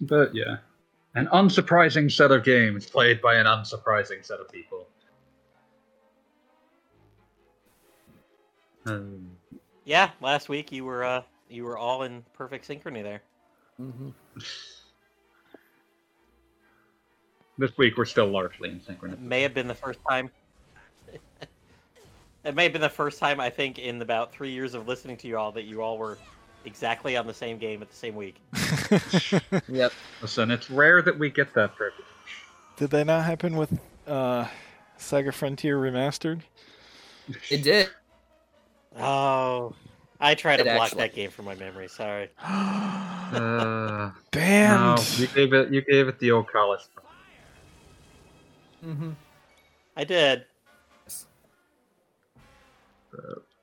but 0.00 0.34
yeah. 0.34 0.58
An 1.16 1.26
unsurprising 1.32 2.10
set 2.10 2.30
of 2.30 2.44
games 2.44 2.86
played 2.86 3.20
by 3.20 3.34
an 3.34 3.46
unsurprising 3.46 4.24
set 4.24 4.38
of 4.38 4.48
people. 4.48 4.86
Um, 8.86 9.30
Yeah, 9.84 10.10
last 10.20 10.48
week 10.48 10.70
you 10.70 10.84
were 10.84 11.04
uh 11.04 11.22
you 11.48 11.64
were 11.64 11.76
all 11.76 12.04
in 12.04 12.24
perfect 12.32 12.66
synchrony 12.68 13.02
there. 13.02 13.22
hmm 13.76 14.10
this 17.58 17.76
week 17.76 17.96
we're 17.98 18.06
still 18.06 18.26
largely 18.26 18.70
in 18.70 18.80
synchronous. 18.80 19.18
It 19.18 19.22
may 19.22 19.42
have 19.42 19.52
been 19.52 19.68
the 19.68 19.74
first 19.74 19.98
time. 20.08 20.30
It 22.44 22.54
may 22.54 22.64
have 22.64 22.72
been 22.72 22.80
the 22.82 22.88
first 22.88 23.18
time 23.18 23.40
I 23.40 23.50
think 23.50 23.78
in 23.78 24.00
about 24.02 24.32
three 24.32 24.50
years 24.50 24.74
of 24.74 24.88
listening 24.88 25.16
to 25.18 25.28
you 25.28 25.36
all 25.38 25.52
that 25.52 25.64
you 25.64 25.82
all 25.82 25.98
were 25.98 26.18
exactly 26.64 27.16
on 27.16 27.26
the 27.26 27.34
same 27.34 27.58
game 27.58 27.82
at 27.82 27.88
the 27.90 27.96
same 27.96 28.14
week. 28.14 28.36
Yep. 29.68 29.92
Listen, 30.22 30.50
it's 30.50 30.70
rare 30.70 31.00
that 31.02 31.18
we 31.18 31.30
get 31.30 31.54
that 31.54 31.74
privilege. 31.76 32.04
Did 32.76 32.90
that 32.90 33.06
not 33.06 33.24
happen 33.24 33.56
with 33.56 33.78
uh, 34.06 34.46
Saga 34.96 35.32
Frontier 35.32 35.78
Remastered? 35.78 36.40
It 37.50 37.62
did. 37.62 37.88
Oh, 38.98 39.74
I 40.20 40.34
try 40.34 40.56
to 40.56 40.62
It 40.62 40.74
block 40.74 40.86
actually- 40.86 40.98
that 41.02 41.14
game 41.14 41.30
from 41.30 41.44
my 41.44 41.54
memory. 41.54 41.88
Sorry. 41.88 42.28
Uh, 43.32 44.10
no, 44.34 44.96
you 45.18 45.28
gave 45.28 45.52
it. 45.52 45.70
You 45.72 45.82
gave 45.82 46.08
it 46.08 46.18
the 46.18 46.32
old 46.32 46.48
college. 46.48 46.80
Mm-hmm. 48.84 49.10
I 49.96 50.02
did. 50.02 50.46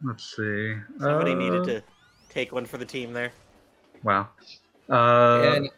Let's 0.03 0.35
see. 0.35 0.75
Somebody 0.99 1.31
Uh, 1.31 1.35
needed 1.35 1.63
to 1.65 1.83
take 2.29 2.51
one 2.51 2.65
for 2.65 2.77
the 2.77 2.85
team 2.85 3.13
there. 3.13 3.31
Wow. 4.03 4.29
Uh, 4.89 5.41
and 5.55 5.69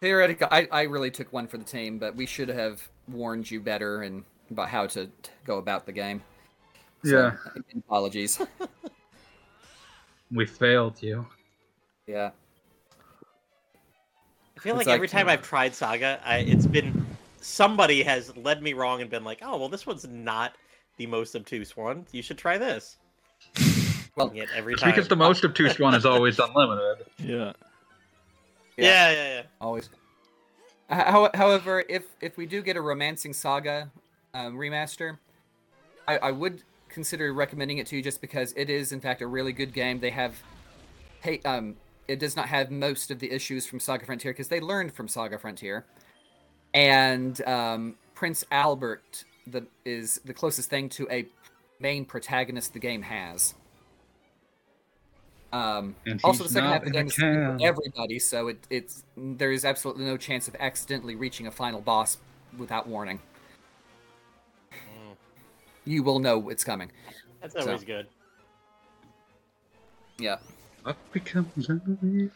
theoretically, 0.00 0.46
I, 0.50 0.68
I 0.70 0.82
really 0.82 1.10
took 1.10 1.32
one 1.32 1.46
for 1.46 1.58
the 1.58 1.64
team, 1.64 1.98
but 1.98 2.14
we 2.14 2.26
should 2.26 2.48
have 2.48 2.86
warned 3.08 3.50
you 3.50 3.60
better 3.60 4.02
and 4.02 4.24
about 4.50 4.68
how 4.68 4.86
to 4.86 5.06
t- 5.06 5.30
go 5.44 5.58
about 5.58 5.86
the 5.86 5.92
game. 5.92 6.22
So, 7.04 7.32
Yeah. 7.32 7.60
Apologies. 7.78 8.40
we 10.32 10.46
failed 10.46 11.02
you. 11.02 11.26
yeah. 12.06 12.30
I 14.56 14.60
feel 14.60 14.78
It's 14.78 14.86
like, 14.86 14.94
every 14.94 15.08
like- 15.08 15.12
time 15.12 15.28
I've 15.28 15.42
tried 15.42 15.74
Saga, 15.74 16.20
I, 16.24 16.38
it's 16.38 16.66
been 16.66 17.04
somebody 17.40 18.02
has 18.04 18.34
led 18.36 18.62
me 18.62 18.74
wrong 18.74 19.00
and 19.00 19.10
been 19.10 19.24
like, 19.24 19.40
"Oh, 19.42 19.56
well, 19.58 19.68
this 19.68 19.84
one's 19.86 20.06
not 20.06 20.54
the 20.96 21.06
most 21.06 21.34
obtuse 21.34 21.76
one. 21.76 22.06
You 22.12 22.22
should 22.22 22.38
try 22.38 22.58
this." 22.58 22.98
Well, 24.16 24.28
And 24.28 24.36
yet 24.36 24.48
every 24.54 24.74
It's 24.74 24.82
time, 24.82 24.90
because 24.90 25.08
the 25.08 25.16
most 25.16 25.44
obtuse 25.44 25.78
one 25.78 25.94
is 25.94 26.04
always 26.04 26.38
unlimited. 26.38 27.06
Yeah. 27.18 27.52
yeah, 28.76 29.10
yeah, 29.10 29.34
yeah. 29.34 29.42
always. 29.60 29.88
How, 30.90 31.30
however, 31.34 31.82
if 31.88 32.04
if 32.20 32.36
we 32.36 32.44
do 32.44 32.60
get 32.60 32.76
a 32.76 32.80
Romancing 32.80 33.32
Saga 33.32 33.90
um, 34.34 34.56
remaster, 34.56 35.18
I, 36.06 36.18
I 36.18 36.30
would 36.30 36.62
consider 36.88 37.32
recommending 37.32 37.78
it 37.78 37.86
to 37.86 37.96
you 37.96 38.02
just 38.02 38.20
because 38.20 38.52
it 38.56 38.68
is 38.68 38.92
in 38.92 39.00
fact 39.00 39.22
a 39.22 39.26
really 39.26 39.52
good 39.52 39.72
game. 39.72 40.00
They 40.00 40.10
have, 40.10 40.42
hey, 41.20 41.40
um, 41.46 41.76
it 42.06 42.18
does 42.18 42.36
not 42.36 42.48
have 42.48 42.70
most 42.70 43.10
of 43.10 43.18
the 43.18 43.30
issues 43.30 43.66
from 43.66 43.80
Saga 43.80 44.04
Frontier 44.04 44.32
because 44.32 44.48
they 44.48 44.60
learned 44.60 44.92
from 44.92 45.08
Saga 45.08 45.38
Frontier, 45.38 45.86
and 46.74 47.40
um, 47.46 47.96
Prince 48.14 48.44
Albert 48.50 49.24
the 49.46 49.66
is 49.84 50.20
the 50.24 50.34
closest 50.34 50.70
thing 50.70 50.88
to 50.90 51.08
a 51.10 51.26
main 51.80 52.04
protagonist 52.04 52.72
the 52.72 52.78
game 52.78 53.02
has. 53.02 53.54
Um, 55.52 55.94
also, 56.24 56.44
the 56.44 56.48
second 56.48 56.70
half 56.70 56.78
of 56.80 56.84
the 56.86 56.90
game 56.92 57.06
is 57.08 57.14
for 57.14 57.58
everybody, 57.60 58.18
so 58.18 58.48
it, 58.48 58.58
it's 58.70 59.04
there 59.16 59.52
is 59.52 59.64
absolutely 59.66 60.04
no 60.06 60.16
chance 60.16 60.48
of 60.48 60.56
accidentally 60.58 61.14
reaching 61.14 61.46
a 61.46 61.50
final 61.50 61.80
boss 61.82 62.16
without 62.56 62.86
warning. 62.86 63.20
Mm, 64.72 65.16
You 65.84 66.02
will 66.02 66.20
know 66.20 66.48
it's 66.48 66.64
coming. 66.64 66.90
that's 67.42 67.52
So- 67.52 67.60
always 67.60 67.84
good. 67.84 68.06
Yeah. 70.18 70.38
What 70.84 70.96
becomes 71.12 71.68
of 71.68 72.02
me? 72.02 72.30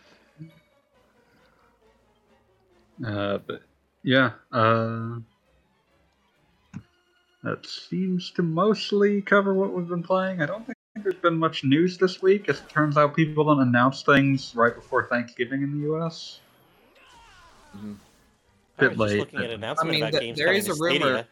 Uh, 3.05 3.39
but 3.39 3.63
yeah, 4.03 4.33
uh, 4.53 5.17
that 7.47 7.65
seems 7.65 8.33
to 8.33 8.43
mostly 8.43 9.23
cover 9.23 9.55
what 9.55 9.73
we've 9.73 9.87
been 9.89 10.03
playing. 10.03 10.43
I 10.43 10.47
don't 10.47 10.67
think 10.67 10.77
there's 10.97 11.15
been 11.15 11.39
much 11.39 11.63
news 11.63 11.97
this 11.97 12.21
week. 12.21 12.49
As 12.49 12.59
it 12.59 12.69
turns 12.69 12.97
out, 12.99 13.15
people 13.15 13.45
don't 13.45 13.61
announce 13.61 14.03
things 14.03 14.53
right 14.57 14.75
before 14.75 15.07
Thanksgiving 15.07 15.63
in 15.63 15.73
the 15.73 15.87
U.S. 15.87 16.41
Mhm. 17.77 17.97
I 18.79 18.81
Bit 18.81 18.91
was 18.91 18.99
late, 18.99 19.07
just 19.09 19.19
looking 19.21 19.39
at 19.39 19.45
an 19.47 19.51
announcement 19.53 19.91
mean, 19.93 20.03
about 20.03 20.13
the- 20.15 20.21
games 20.21 20.39
there 20.39 20.47
coming 20.49 20.59
is 20.59 20.65
to 20.67 20.73
a 20.73 20.75
rumor- 20.75 20.99
Stadia. 20.99 21.29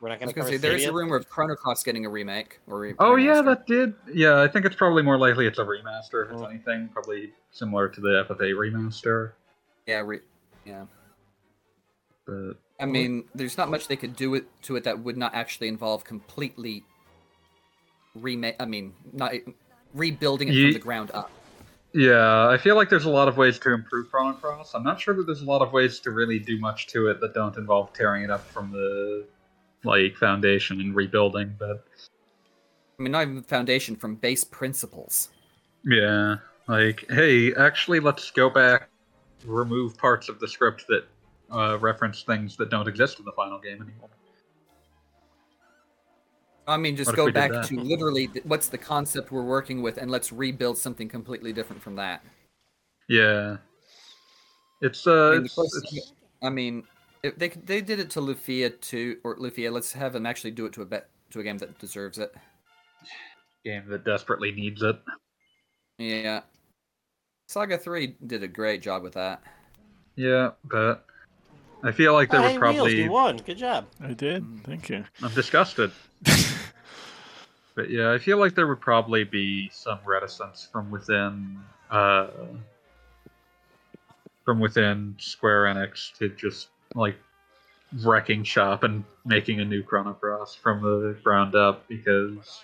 We're 0.00 0.08
not 0.08 0.18
going 0.20 0.32
to 0.34 0.42
say 0.44 0.56
there 0.56 0.72
is 0.74 0.86
a 0.86 0.92
rumor 0.92 1.16
of 1.16 1.28
Chrono 1.28 1.54
Cross 1.54 1.82
getting 1.82 2.06
a 2.06 2.08
remake 2.08 2.58
or 2.66 2.78
re- 2.80 2.94
Oh 2.98 3.16
yeah, 3.16 3.42
that 3.42 3.66
did. 3.66 3.92
Yeah, 4.10 4.40
I 4.40 4.48
think 4.48 4.64
it's 4.64 4.74
probably 4.74 5.02
more 5.02 5.18
likely 5.18 5.46
it's 5.46 5.58
a 5.58 5.64
remaster 5.64 6.24
if 6.24 6.32
it's 6.32 6.40
Oh. 6.40 6.46
anything. 6.46 6.88
Probably 6.88 7.34
similar 7.50 7.86
to 7.90 8.00
the 8.00 8.24
FFA 8.26 8.54
remaster. 8.54 9.32
yeah, 9.86 10.00
re- 10.00 10.20
yeah. 10.64 10.86
But 12.24 12.54
I 12.80 12.86
mean, 12.86 13.24
there's 13.34 13.58
not 13.58 13.70
much 13.70 13.88
they 13.88 13.96
could 13.96 14.16
do 14.16 14.34
it 14.34 14.46
to 14.62 14.76
it 14.76 14.84
that 14.84 14.98
would 15.00 15.16
not 15.16 15.34
actually 15.34 15.68
involve 15.68 16.04
completely 16.04 16.82
remake. 18.14 18.56
I 18.58 18.64
mean, 18.64 18.94
not 19.12 19.34
rebuilding 19.94 20.48
it 20.48 20.54
Ye- 20.54 20.64
from 20.64 20.72
the 20.72 20.78
ground 20.78 21.10
up. 21.12 21.30
Yeah, 21.92 22.48
I 22.48 22.56
feel 22.56 22.76
like 22.76 22.88
there's 22.88 23.04
a 23.04 23.10
lot 23.10 23.26
of 23.26 23.36
ways 23.36 23.58
to 23.60 23.72
improve 23.72 24.10
Chrono 24.10 24.32
Cross. 24.34 24.74
I'm 24.74 24.84
not 24.84 25.00
sure 25.00 25.12
that 25.14 25.24
there's 25.24 25.42
a 25.42 25.46
lot 25.46 25.60
of 25.60 25.72
ways 25.72 25.98
to 26.00 26.12
really 26.12 26.38
do 26.38 26.58
much 26.60 26.86
to 26.88 27.08
it 27.08 27.20
that 27.20 27.34
don't 27.34 27.56
involve 27.56 27.92
tearing 27.92 28.22
it 28.22 28.30
up 28.30 28.46
from 28.46 28.70
the 28.70 29.26
like 29.82 30.14
foundation 30.16 30.80
and 30.80 30.94
rebuilding. 30.94 31.56
But 31.58 31.84
I 32.98 33.02
mean, 33.02 33.12
not 33.12 33.22
even 33.22 33.34
the 33.34 33.42
foundation 33.42 33.96
from 33.96 34.14
base 34.14 34.44
principles. 34.44 35.30
yeah, 35.84 36.36
like 36.68 37.04
hey, 37.10 37.52
actually, 37.54 37.98
let's 37.98 38.30
go 38.30 38.48
back, 38.48 38.88
remove 39.44 39.98
parts 39.98 40.28
of 40.28 40.38
the 40.38 40.46
script 40.46 40.84
that 40.88 41.04
uh, 41.52 41.78
reference 41.80 42.22
things 42.22 42.56
that 42.56 42.70
don't 42.70 42.88
exist 42.88 43.18
in 43.18 43.24
the 43.24 43.32
final 43.32 43.58
game 43.58 43.82
anymore. 43.82 44.10
I 46.66 46.76
mean, 46.76 46.96
just 46.96 47.08
What 47.08 47.16
go 47.16 47.32
back 47.32 47.50
to 47.66 47.80
literally 47.80 48.28
th- 48.28 48.44
what's 48.44 48.68
the 48.68 48.78
concept 48.78 49.32
we're 49.32 49.42
working 49.42 49.82
with, 49.82 49.96
and 49.96 50.10
let's 50.10 50.32
rebuild 50.32 50.78
something 50.78 51.08
completely 51.08 51.52
different 51.52 51.82
from 51.82 51.96
that. 51.96 52.22
Yeah, 53.08 53.56
it's 54.80 55.06
I 55.06 55.10
uh, 55.10 55.30
mean, 55.32 55.44
it's, 55.46 55.58
it's 55.58 56.12
I 56.42 56.48
mean, 56.48 56.84
if 57.22 57.36
they 57.36 57.48
they 57.48 57.80
did 57.80 57.98
it 57.98 58.10
to 58.10 58.20
Lufia 58.20 58.80
too, 58.80 59.18
or 59.24 59.36
Lufia. 59.36 59.72
Let's 59.72 59.92
have 59.92 60.12
them 60.12 60.26
actually 60.26 60.52
do 60.52 60.66
it 60.66 60.72
to 60.74 60.82
a 60.82 60.86
bet 60.86 61.08
to 61.30 61.40
a 61.40 61.42
game 61.42 61.58
that 61.58 61.76
deserves 61.78 62.18
it. 62.18 62.32
game 63.64 63.88
that 63.88 64.04
desperately 64.04 64.52
needs 64.52 64.82
it. 64.82 64.96
Yeah, 65.98 66.42
Saga 67.48 67.78
Three 67.78 68.16
did 68.26 68.44
a 68.44 68.48
great 68.48 68.80
job 68.80 69.02
with 69.02 69.14
that. 69.14 69.42
Yeah, 70.14 70.52
but 70.64 71.04
I 71.82 71.92
feel 71.92 72.12
like 72.12 72.30
there 72.30 72.40
Oh, 72.40 72.42
would 72.42 72.52
hey, 72.52 72.58
Wheels, 72.58 72.76
probably. 72.76 73.02
you 73.02 73.10
won. 73.10 73.36
Good 73.38 73.56
job. 73.58 73.86
I 74.02 74.12
did. 74.12 74.42
Mm. 74.44 74.64
Thank 74.64 74.88
you. 74.90 75.04
I'm 75.22 75.32
disgusted. 75.34 75.90
But 77.76 77.88
yeah, 77.88 78.12
I 78.12 78.18
feel 78.18 78.36
like 78.38 78.54
there 78.54 78.66
would 78.66 78.80
probably 78.80 79.24
be 79.24 79.70
some 79.72 80.00
reticence 80.04 80.68
from 80.70 80.90
within 80.90 81.56
uh, 81.90 82.26
from 84.44 84.58
within 84.60 85.14
Square 85.18 85.64
Enix 85.64 86.12
to 86.18 86.28
just 86.30 86.68
like 86.94 87.16
wrecking 88.04 88.42
shop 88.44 88.82
and 88.82 89.04
making 89.24 89.60
a 89.60 89.64
new 89.64 89.82
Chrono 89.82 90.12
Cross 90.14 90.56
from 90.56 90.82
the 90.82 91.16
ground 91.22 91.54
up 91.54 91.86
because 91.88 92.60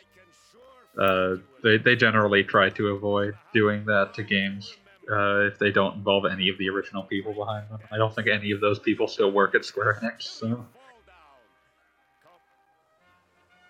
uh, 1.01 1.37
they 1.63 1.79
they 1.79 1.95
generally 1.97 2.43
try 2.43 2.69
to 2.71 2.89
avoid 2.89 3.35
doing 3.55 3.85
that 3.87 4.13
to 4.15 4.23
games 4.23 4.77
uh, 5.11 5.47
if 5.47 5.59
they 5.59 5.71
don't 5.71 5.97
involve 5.97 6.27
any 6.27 6.49
of 6.49 6.59
the 6.59 6.69
original 6.69 7.03
people 7.03 7.33
behind 7.33 7.69
them. 7.71 7.81
I 7.91 7.97
don't 7.97 8.15
think 8.15 8.29
any 8.29 8.51
of 8.51 8.61
those 8.61 8.79
people 8.79 9.07
still 9.07 9.31
work 9.31 9.55
at 9.55 9.65
Square 9.65 10.01
Enix. 10.03 10.23
So. 10.23 10.67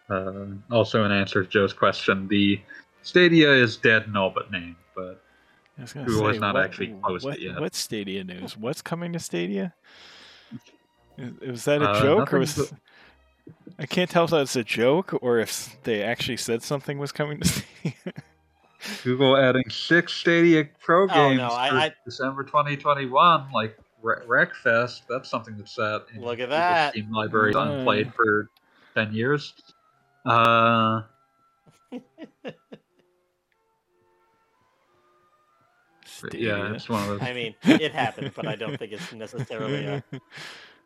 Uh, 0.09 0.47
also, 0.71 1.05
in 1.05 1.11
answer 1.13 1.43
to 1.43 1.51
Joe's 1.51 1.73
question, 1.73 2.29
the 2.29 2.61
Stadia 3.03 3.51
is 3.51 3.77
dead 3.77 4.05
in 4.05 4.17
all 4.17 4.31
but 4.31 4.51
name, 4.53 4.77
but 4.95 5.21
was 5.79 5.93
Google 5.93 6.33
say, 6.33 6.39
not 6.39 6.55
what- 6.55 6.65
actually 6.65 6.95
closed 7.03 7.25
what, 7.25 7.41
yet. 7.41 7.59
What 7.61 7.75
Stadia 7.75 8.23
news? 8.25 8.57
What's 8.57 8.83
coming 8.83 9.13
to 9.15 9.19
Stadia? 9.19 9.75
Is- 11.19 11.41
Was 11.41 11.65
that 11.65 11.83
a 11.83 11.89
Uh, 11.89 12.03
joke 12.03 12.33
or 12.33 12.39
was? 12.39 12.73
I 13.79 13.87
can't 13.87 14.09
tell 14.09 14.25
if 14.25 14.31
that's 14.31 14.57
a 14.57 14.65
joke 14.65 15.19
or 15.21 15.39
if 15.39 15.77
they 15.83 16.03
actually 16.03 16.37
said 16.39 16.63
something 16.63 16.99
was 16.99 17.13
coming 17.13 17.41
to 17.41 17.49
Stadia. 17.49 17.95
Google 19.05 19.37
adding 19.37 19.69
six 19.71 20.13
Stadia 20.13 20.65
Pro 20.81 21.05
Oh, 21.05 21.07
games 21.09 21.39
no, 21.39 21.49
I- 21.49 21.69
for 21.69 21.77
I- 21.77 21.93
December 22.05 22.45
2021, 22.45 23.51
like 23.53 23.77
Re- 24.03 24.25
Wreckfest. 24.27 25.03
That's 25.09 25.29
something 25.29 25.57
that's 25.57 25.75
sat 25.75 26.03
in 26.15 26.21
Look 26.23 26.39
at 26.41 26.51
that. 26.51 26.93
Steam 26.93 27.11
library 27.11 27.53
Nice. 27.53 27.69
unplayed 27.81 28.13
for 28.15 28.49
10 28.95 29.13
years. 29.13 29.55
Uh, 30.25 31.03
yeah, 36.33 36.73
it's 36.75 36.89
one 36.89 37.03
of 37.03 37.09
those. 37.09 37.23
I 37.23 37.33
mean, 37.33 37.55
it 37.65 37.93
happened, 37.93 38.33
but 38.35 38.47
I 38.47 38.57
don't 38.57 38.79
think 38.79 38.93
it's 38.93 39.13
necessarily 39.13 39.87
uh, 39.87 40.01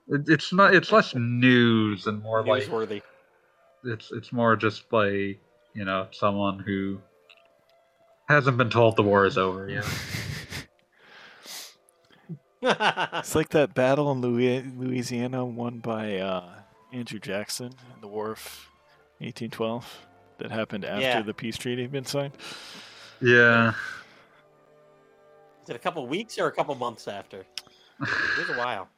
It, 0.08 0.22
it's 0.28 0.52
not. 0.52 0.74
It's 0.74 0.90
less 0.90 1.14
news 1.14 2.06
and 2.06 2.20
more 2.22 2.44
like 2.44 2.64
newsworthy. 2.64 3.00
it's 3.84 4.10
it's 4.10 4.32
more 4.32 4.56
just 4.56 4.92
like 4.92 5.38
you 5.74 5.84
know 5.84 6.08
someone 6.10 6.58
who 6.58 6.98
hasn't 8.30 8.56
been 8.56 8.70
told 8.70 8.96
the 8.96 9.02
war 9.02 9.26
is 9.26 9.36
over 9.38 9.68
yet. 9.68 9.84
It's 12.62 13.34
like 13.34 13.48
that 13.50 13.72
battle 13.74 14.12
in 14.12 14.20
Louisiana 14.20 15.44
won 15.46 15.78
by 15.78 16.18
uh, 16.18 16.44
Andrew 16.92 17.18
Jackson 17.18 17.72
in 17.94 18.00
the 18.02 18.06
War 18.06 18.26
of 18.32 18.68
1812 19.20 20.06
that 20.38 20.50
happened 20.50 20.84
after 20.84 21.00
Yeah. 21.00 21.22
the 21.22 21.32
peace 21.32 21.56
treaty 21.56 21.80
had 21.82 21.90
been 21.92 22.04
signed. 22.04 22.32
Yeah. 23.22 23.72
Is 25.62 25.70
it 25.70 25.76
a 25.76 25.78
couple 25.78 26.06
weeks 26.06 26.38
or 26.38 26.48
a 26.48 26.52
couple 26.52 26.74
months 26.74 27.08
after? 27.08 27.46
It 28.00 28.48
was 28.48 28.50
a 28.50 28.58
while. 28.58 28.88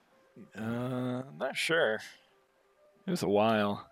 Uh, 0.57 1.23
not 1.39 1.57
sure. 1.57 2.01
It 3.07 3.11
was 3.11 3.23
a 3.23 3.29
while. 3.29 3.87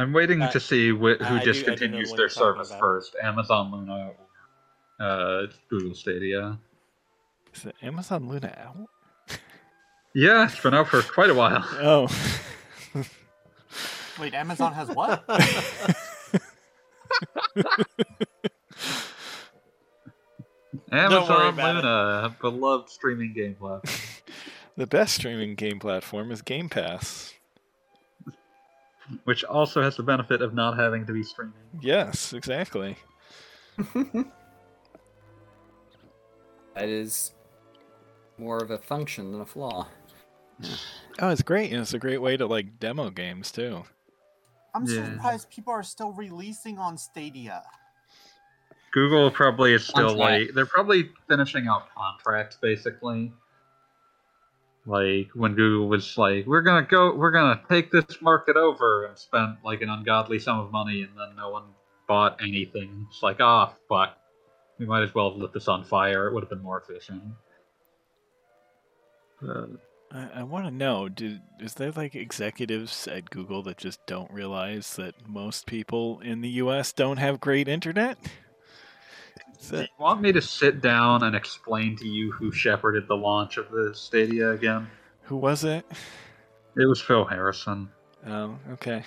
I'm 0.00 0.12
waiting 0.12 0.42
Uh, 0.42 0.50
to 0.50 0.60
see 0.60 0.90
wh- 0.90 0.98
who 0.98 1.14
I 1.14 1.16
do- 1.16 1.24
I 1.24 1.44
do 1.44 1.52
discontinues 1.52 2.16
their 2.16 2.28
service 2.28 2.72
first: 2.78 3.16
Amazon 3.22 3.70
Luna 3.72 4.10
or 4.98 5.04
uh, 5.04 5.46
Google 5.68 5.94
Stadia. 5.94 6.58
Is 7.54 7.64
it 7.66 7.74
Amazon 7.82 8.28
Luna 8.28 8.54
out? 8.58 9.38
Yeah, 10.14 10.44
it's 10.46 10.60
been 10.60 10.74
out 10.74 10.88
for 10.88 11.02
quite 11.02 11.30
a 11.30 11.34
while. 11.34 11.64
Oh. 11.80 12.08
Wait, 14.20 14.34
Amazon 14.34 14.72
has 14.72 14.88
what? 14.88 15.22
Amazon 20.92 21.48
about 21.54 21.76
it. 21.76 21.84
Luna, 21.84 22.36
beloved 22.40 22.88
streaming 22.90 23.32
game 23.32 23.54
platform. 23.54 23.94
the 24.76 24.86
best 24.86 25.14
streaming 25.16 25.54
game 25.54 25.78
platform 25.78 26.30
is 26.30 26.42
Game 26.42 26.68
Pass. 26.68 27.34
Which 29.24 29.44
also 29.44 29.82
has 29.82 29.96
the 29.96 30.02
benefit 30.02 30.42
of 30.42 30.54
not 30.54 30.76
having 30.78 31.06
to 31.06 31.12
be 31.12 31.22
streaming. 31.22 31.54
Yes, 31.80 32.32
exactly. 32.32 32.96
That 36.74 36.88
is 36.88 37.32
more 38.38 38.58
of 38.58 38.70
a 38.70 38.78
function 38.78 39.32
than 39.32 39.40
a 39.40 39.46
flaw. 39.46 39.88
Oh, 41.20 41.30
it's 41.30 41.42
great, 41.42 41.72
and 41.72 41.80
it's 41.80 41.94
a 41.94 41.98
great 41.98 42.18
way 42.22 42.36
to 42.36 42.46
like 42.46 42.78
demo 42.78 43.10
games 43.10 43.50
too. 43.50 43.84
I'm 44.74 44.84
Yeah. 44.86 45.14
surprised 45.14 45.50
people 45.50 45.72
are 45.72 45.82
still 45.82 46.12
releasing 46.12 46.78
on 46.78 46.96
Stadia. 46.98 47.62
Google 48.92 49.30
probably 49.30 49.74
is 49.74 49.84
still 49.86 50.10
Contract. 50.10 50.44
like 50.46 50.54
they're 50.54 50.66
probably 50.66 51.10
finishing 51.28 51.66
out 51.66 51.88
contracts 51.96 52.56
basically. 52.60 53.32
Like 54.88 55.28
when 55.34 55.54
Google 55.54 55.86
was 55.86 56.16
like, 56.16 56.46
"We're 56.46 56.62
gonna 56.62 56.86
go, 56.86 57.14
we're 57.14 57.30
gonna 57.30 57.60
take 57.68 57.90
this 57.92 58.22
market 58.22 58.56
over," 58.56 59.04
and 59.04 59.18
spent 59.18 59.58
like 59.62 59.82
an 59.82 59.90
ungodly 59.90 60.38
sum 60.38 60.58
of 60.60 60.72
money, 60.72 61.02
and 61.02 61.10
then 61.10 61.36
no 61.36 61.50
one 61.50 61.64
bought 62.06 62.40
anything. 62.42 63.06
It's 63.10 63.22
like, 63.22 63.36
ah, 63.38 63.74
fuck, 63.86 64.16
we 64.78 64.86
might 64.86 65.02
as 65.02 65.14
well 65.14 65.30
have 65.30 65.38
lit 65.38 65.52
this 65.52 65.68
on 65.68 65.84
fire. 65.84 66.28
It 66.28 66.32
would 66.32 66.42
have 66.42 66.48
been 66.48 66.62
more 66.62 66.80
efficient. 66.80 67.22
Uh, 69.46 69.66
I, 70.10 70.30
I 70.36 70.42
want 70.44 70.64
to 70.64 70.70
know: 70.70 71.10
did 71.10 71.42
is 71.60 71.74
there 71.74 71.92
like 71.92 72.14
executives 72.14 73.06
at 73.06 73.28
Google 73.28 73.62
that 73.64 73.76
just 73.76 74.00
don't 74.06 74.30
realize 74.32 74.96
that 74.96 75.28
most 75.28 75.66
people 75.66 76.18
in 76.20 76.40
the 76.40 76.48
U.S. 76.62 76.94
don't 76.94 77.18
have 77.18 77.40
great 77.40 77.68
internet? 77.68 78.16
Do 79.70 79.80
you 79.80 79.86
want 79.98 80.20
me 80.20 80.32
to 80.32 80.40
sit 80.40 80.80
down 80.80 81.24
and 81.24 81.34
explain 81.34 81.96
to 81.96 82.06
you 82.06 82.30
who 82.32 82.52
shepherded 82.52 83.08
the 83.08 83.16
launch 83.16 83.56
of 83.56 83.70
the 83.70 83.92
Stadia 83.94 84.50
again? 84.50 84.88
who 85.28 85.36
was 85.36 85.62
it? 85.62 85.84
It 86.76 86.86
was 86.86 87.00
Phil 87.02 87.24
Harrison. 87.24 87.90
Oh, 88.26 88.56
okay. 88.72 89.02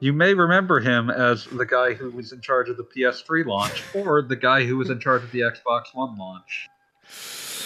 You 0.00 0.12
may 0.12 0.34
remember 0.34 0.78
him 0.78 1.08
as 1.08 1.46
the 1.46 1.64
guy 1.64 1.94
who 1.94 2.10
was 2.10 2.32
in 2.32 2.40
charge 2.42 2.68
of 2.68 2.76
the 2.76 2.84
PS3 2.84 3.46
launch, 3.46 3.82
or 3.94 4.20
the 4.20 4.36
guy 4.36 4.64
who 4.64 4.76
was 4.76 4.90
in 4.90 5.00
charge 5.00 5.22
of 5.22 5.30
the 5.32 5.40
Xbox 5.40 5.94
One 5.94 6.16
launch. 6.18 6.68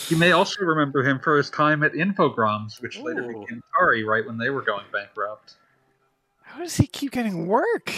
You 0.08 0.16
may 0.16 0.32
also 0.32 0.62
remember 0.64 1.02
him 1.02 1.18
for 1.18 1.36
his 1.36 1.50
time 1.50 1.82
at 1.82 1.92
Infogrames, 1.92 2.80
which 2.80 2.98
later 2.98 3.22
became 3.22 3.62
Atari 3.80 4.04
right 4.04 4.24
when 4.24 4.38
they 4.38 4.50
were 4.50 4.62
going 4.62 4.84
bankrupt. 4.92 5.54
How 6.42 6.60
does 6.60 6.76
he 6.76 6.86
keep 6.86 7.12
getting 7.12 7.46
work? 7.46 7.92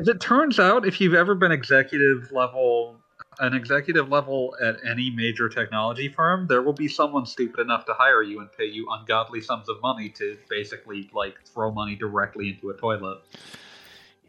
As 0.00 0.08
it 0.08 0.18
turns 0.18 0.58
out, 0.58 0.86
if 0.86 0.98
you've 0.98 1.12
ever 1.12 1.34
been 1.34 1.52
executive 1.52 2.32
level, 2.32 2.96
an 3.38 3.52
executive 3.52 4.08
level 4.08 4.56
at 4.64 4.76
any 4.88 5.10
major 5.10 5.46
technology 5.50 6.08
firm, 6.08 6.46
there 6.46 6.62
will 6.62 6.72
be 6.72 6.88
someone 6.88 7.26
stupid 7.26 7.60
enough 7.60 7.84
to 7.84 7.92
hire 7.92 8.22
you 8.22 8.40
and 8.40 8.50
pay 8.50 8.64
you 8.64 8.88
ungodly 8.90 9.42
sums 9.42 9.68
of 9.68 9.76
money 9.82 10.08
to 10.08 10.38
basically 10.48 11.10
like 11.12 11.34
throw 11.44 11.70
money 11.70 11.96
directly 11.96 12.48
into 12.48 12.70
a 12.70 12.74
toilet. 12.78 13.18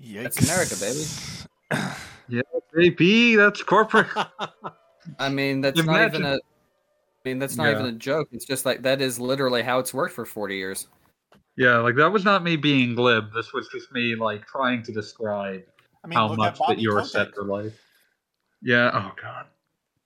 Yikes. 0.04 0.24
That's 0.24 0.50
America, 0.50 0.76
baby. 1.70 1.88
Yeah, 2.28 2.42
baby, 2.74 3.36
that's 3.36 3.62
corporate. 3.62 4.08
I 5.20 5.28
mean, 5.28 5.60
that's 5.60 5.84
not 5.84 6.02
even 6.02 6.24
a. 6.24 6.36
I 6.36 6.40
mean, 7.26 7.40
that's 7.40 7.58
not 7.58 7.66
Yeah. 7.66 7.72
even 7.72 7.86
a 7.88 7.92
joke. 7.92 8.30
It's 8.32 8.46
just 8.46 8.66
like 8.66 8.84
that 8.84 9.02
is 9.02 9.20
literally 9.20 9.64
how 9.64 9.80
it's 9.80 9.94
worked 9.94 10.14
for 10.14 10.26
forty 10.26 10.56
years. 10.56 10.88
Yeah, 11.58 11.78
like 11.78 11.96
that 11.96 12.12
was 12.12 12.24
not 12.24 12.44
me 12.44 12.56
being 12.56 12.96
glib. 12.96 13.34
This 13.34 13.54
was 13.54 13.68
just 13.68 13.92
me 13.92 14.16
like 14.16 14.48
trying 14.48 14.84
to 14.84 14.92
describe 14.92 15.64
I 16.04 16.08
mean, 16.08 16.18
how 16.18 16.34
much 16.36 16.58
that 16.68 16.80
you're 16.80 16.96
Kotick. 17.02 17.12
set 17.12 17.36
for 17.36 17.44
life. 17.44 17.80
Yeah. 18.62 18.92
Oh 18.94 19.12
god. 19.22 19.48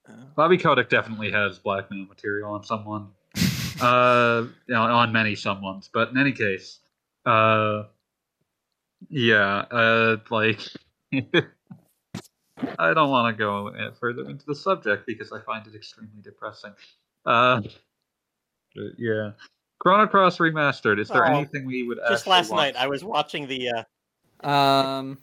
Uh, 0.07 0.25
Bobby 0.35 0.57
Kotick 0.57 0.89
definitely 0.89 1.31
has 1.31 1.59
blackmail 1.59 2.05
material 2.05 2.51
on 2.51 2.63
someone. 2.63 3.09
uh, 3.81 4.45
you 4.67 4.73
know, 4.73 4.81
on 4.81 5.11
many 5.11 5.33
someones, 5.33 5.89
but 5.93 6.09
in 6.09 6.17
any 6.17 6.31
case, 6.31 6.79
uh, 7.25 7.83
yeah, 9.09 9.65
uh, 9.71 10.17
like. 10.29 10.59
I 12.79 12.93
don't 12.93 13.09
want 13.09 13.35
to 13.35 13.37
go 13.37 13.91
further 13.99 14.29
into 14.29 14.45
the 14.45 14.55
subject 14.55 15.05
because 15.05 15.31
I 15.31 15.41
find 15.41 15.65
it 15.67 15.75
extremely 15.75 16.21
depressing. 16.21 16.71
Uh, 17.25 17.61
yeah, 18.97 19.31
Chrono 19.79 20.07
Cross 20.07 20.37
remastered. 20.39 20.99
Is 20.99 21.09
there 21.09 21.25
Oh, 21.25 21.35
anything 21.35 21.65
we 21.65 21.83
would 21.83 21.99
Just 22.09 22.27
last 22.27 22.49
want 22.49 22.61
night, 22.61 22.75
I 22.75 22.87
was 22.87 23.03
watching 23.03 23.47
the. 23.47 23.69
Uh, 23.69 24.47
Um, 24.47 25.17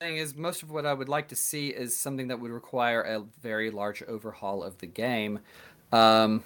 thing 0.00 0.16
is, 0.16 0.34
most 0.34 0.62
of 0.62 0.70
what 0.70 0.86
I 0.86 0.94
would 0.94 1.08
like 1.08 1.28
to 1.28 1.36
see 1.36 1.68
is 1.68 1.96
something 1.98 2.28
that 2.28 2.40
would 2.40 2.50
require 2.50 3.02
a 3.02 3.20
very 3.40 3.70
large 3.70 4.02
overhaul 4.04 4.62
of 4.62 4.78
the 4.78 4.86
game. 4.86 5.40
Um, 5.92 6.42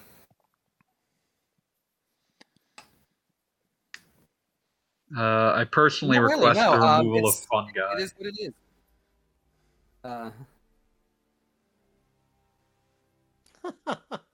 Uh, 5.15 5.53
I 5.55 5.65
personally 5.71 6.17
Not 6.17 6.23
really, 6.25 6.47
request 6.47 6.59
no, 6.59 6.71
the 6.79 6.85
um, 6.85 7.07
removal 7.07 7.29
of 7.29 7.35
it's- 7.35 7.45
Funguy. 7.45 7.93
it 7.93 8.01
is 8.01 8.13
what 8.17 8.27
it 8.27 8.35
is. 8.39 8.53
Uh, 10.03 10.31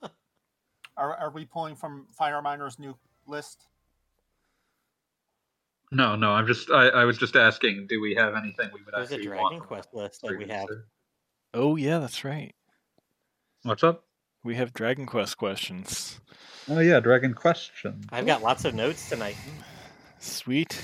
Are, 0.97 1.15
are 1.15 1.29
we 1.31 1.45
pulling 1.45 1.75
from 1.75 2.07
Fireminer's 2.19 2.79
new 2.79 2.95
list? 3.27 3.67
No, 5.91 6.15
no, 6.15 6.31
I'm 6.31 6.47
just. 6.47 6.71
I, 6.71 6.87
I 6.87 7.05
was 7.05 7.17
just 7.17 7.35
asking. 7.35 7.87
Do 7.87 7.99
we 7.99 8.15
have 8.15 8.35
anything 8.35 8.69
we 8.73 8.81
would 8.83 8.93
there's 8.93 9.11
a 9.11 9.21
Dragon 9.21 9.43
want? 9.43 9.63
Quest 9.63 9.93
list 9.93 10.21
that 10.21 10.37
we 10.37 10.47
have. 10.47 10.67
oh 11.53 11.75
yeah, 11.75 11.99
that's 11.99 12.23
right. 12.23 12.55
What's 13.63 13.83
up? 13.83 14.05
We 14.43 14.55
have 14.55 14.73
Dragon 14.73 15.05
Quest 15.05 15.37
questions. 15.37 16.21
Oh 16.69 16.79
yeah, 16.79 16.99
Dragon 16.99 17.33
Question. 17.33 18.01
I've 18.11 18.25
got 18.25 18.41
lots 18.41 18.65
of 18.65 18.73
notes 18.73 19.09
tonight. 19.09 19.35
Sweet. 20.19 20.83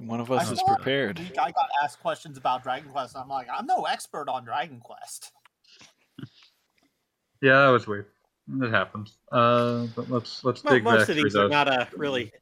One 0.00 0.20
of 0.20 0.30
us 0.30 0.48
I 0.48 0.52
is 0.52 0.60
thought 0.60 0.76
prepared. 0.76 1.20
I 1.38 1.50
got 1.50 1.68
asked 1.82 2.00
questions 2.00 2.36
about 2.36 2.62
Dragon 2.62 2.90
Quest. 2.90 3.14
And 3.14 3.22
I'm 3.22 3.28
like, 3.28 3.48
I'm 3.52 3.66
no 3.66 3.84
expert 3.84 4.28
on 4.28 4.44
Dragon 4.44 4.80
Quest. 4.80 5.32
Yeah, 7.44 7.66
that 7.66 7.68
was 7.68 7.86
weird. 7.86 8.06
It 8.62 8.70
happens. 8.70 9.18
Uh, 9.30 9.86
but 9.94 10.08
let's 10.08 10.42
let's 10.44 10.64
Well, 10.64 10.74
dig 10.74 10.84
most 10.84 10.92
back 10.92 11.00
of 11.00 11.14
through 11.14 11.24
these 11.24 11.36
are 11.36 11.46
not 11.46 11.68
a 11.68 11.86
really 11.94 12.32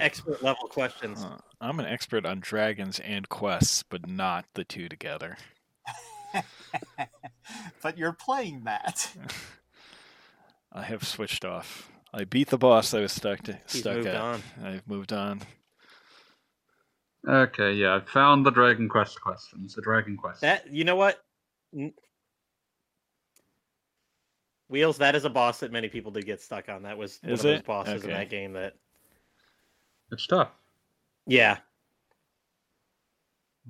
expert 0.00 0.42
level 0.42 0.66
questions. 0.66 1.22
Uh, 1.22 1.38
I'm 1.60 1.78
an 1.78 1.86
expert 1.86 2.26
on 2.26 2.40
dragons 2.40 2.98
and 2.98 3.28
quests, 3.28 3.84
but 3.84 4.08
not 4.08 4.46
the 4.54 4.64
two 4.64 4.88
together. 4.88 5.36
but 7.82 7.96
you're 7.96 8.12
playing 8.12 8.64
that. 8.64 9.12
I 10.72 10.82
have 10.82 11.04
switched 11.06 11.44
off. 11.44 11.88
I 12.12 12.24
beat 12.24 12.48
the 12.48 12.58
boss 12.58 12.92
I 12.92 13.00
was 13.02 13.12
stuck 13.12 13.42
to 13.44 13.60
He's 13.70 13.78
stuck 13.82 13.94
moved 13.98 14.08
at. 14.08 14.16
on. 14.16 14.42
I've 14.64 14.88
moved 14.88 15.12
on. 15.12 15.42
Okay, 17.28 17.74
yeah, 17.74 17.94
I 17.94 18.00
found 18.00 18.44
the 18.44 18.50
Dragon 18.50 18.88
Quest 18.88 19.20
questions. 19.20 19.76
The 19.76 19.82
Dragon 19.82 20.16
Quest. 20.16 20.40
That 20.40 20.68
you 20.72 20.82
know 20.82 20.96
what? 20.96 21.22
N- 24.68 24.72
Wheels, 24.72 24.98
that 24.98 25.14
is 25.14 25.24
a 25.24 25.30
boss 25.30 25.60
that 25.60 25.72
many 25.72 25.88
people 25.88 26.10
did 26.10 26.26
get 26.26 26.40
stuck 26.40 26.68
on. 26.68 26.82
That 26.82 26.96
was 26.98 27.18
one 27.22 27.32
Is 27.32 27.40
of 27.40 27.44
those 27.44 27.58
it? 27.60 27.64
bosses 27.66 28.04
in 28.04 28.10
that 28.10 28.30
game 28.30 28.52
that 28.54 28.74
It's 30.12 30.26
tough. 30.26 30.50
Yeah. 31.26 31.58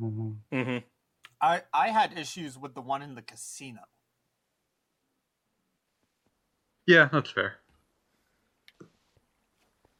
Mhm. 0.00 0.36
hmm 0.52 0.78
I 1.40 1.62
I 1.72 1.88
had 1.88 2.16
issues 2.18 2.56
with 2.58 2.74
the 2.74 2.80
one 2.80 3.02
in 3.02 3.14
the 3.14 3.22
casino. 3.22 3.80
Yeah, 6.86 7.08
that's 7.12 7.30
fair. 7.30 7.56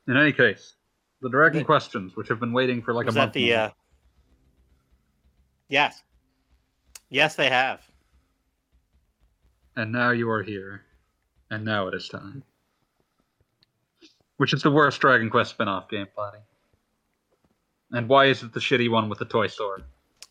In 0.06 0.16
any 0.16 0.32
case, 0.32 0.76
the 1.20 1.28
Dragon 1.28 1.60
The- 1.60 1.64
questions, 1.64 2.16
which 2.16 2.28
have 2.28 2.40
been 2.40 2.52
waiting 2.52 2.80
for 2.82 2.94
like 2.94 3.06
was 3.06 3.16
a 3.16 3.18
month. 3.18 3.32
that 3.34 3.38
the 3.38 3.50
now. 3.50 3.64
uh 3.64 3.70
Yes. 5.68 6.02
Yes, 7.10 7.34
they 7.36 7.48
have. 7.50 7.86
And 9.76 9.92
now 9.92 10.10
you 10.10 10.30
are 10.30 10.42
here. 10.42 10.84
And 11.50 11.64
now 11.64 11.88
it 11.88 11.94
is 11.94 12.08
time. 12.08 12.42
Which 14.36 14.52
is 14.52 14.62
the 14.62 14.70
worst 14.70 15.00
Dragon 15.00 15.30
Quest 15.30 15.50
spin-off 15.50 15.88
game, 15.88 16.06
Platy? 16.16 16.38
And 17.90 18.08
why 18.08 18.26
is 18.26 18.42
it 18.42 18.52
the 18.52 18.60
shitty 18.60 18.90
one 18.90 19.08
with 19.08 19.18
the 19.18 19.24
toy 19.24 19.46
store? 19.46 19.80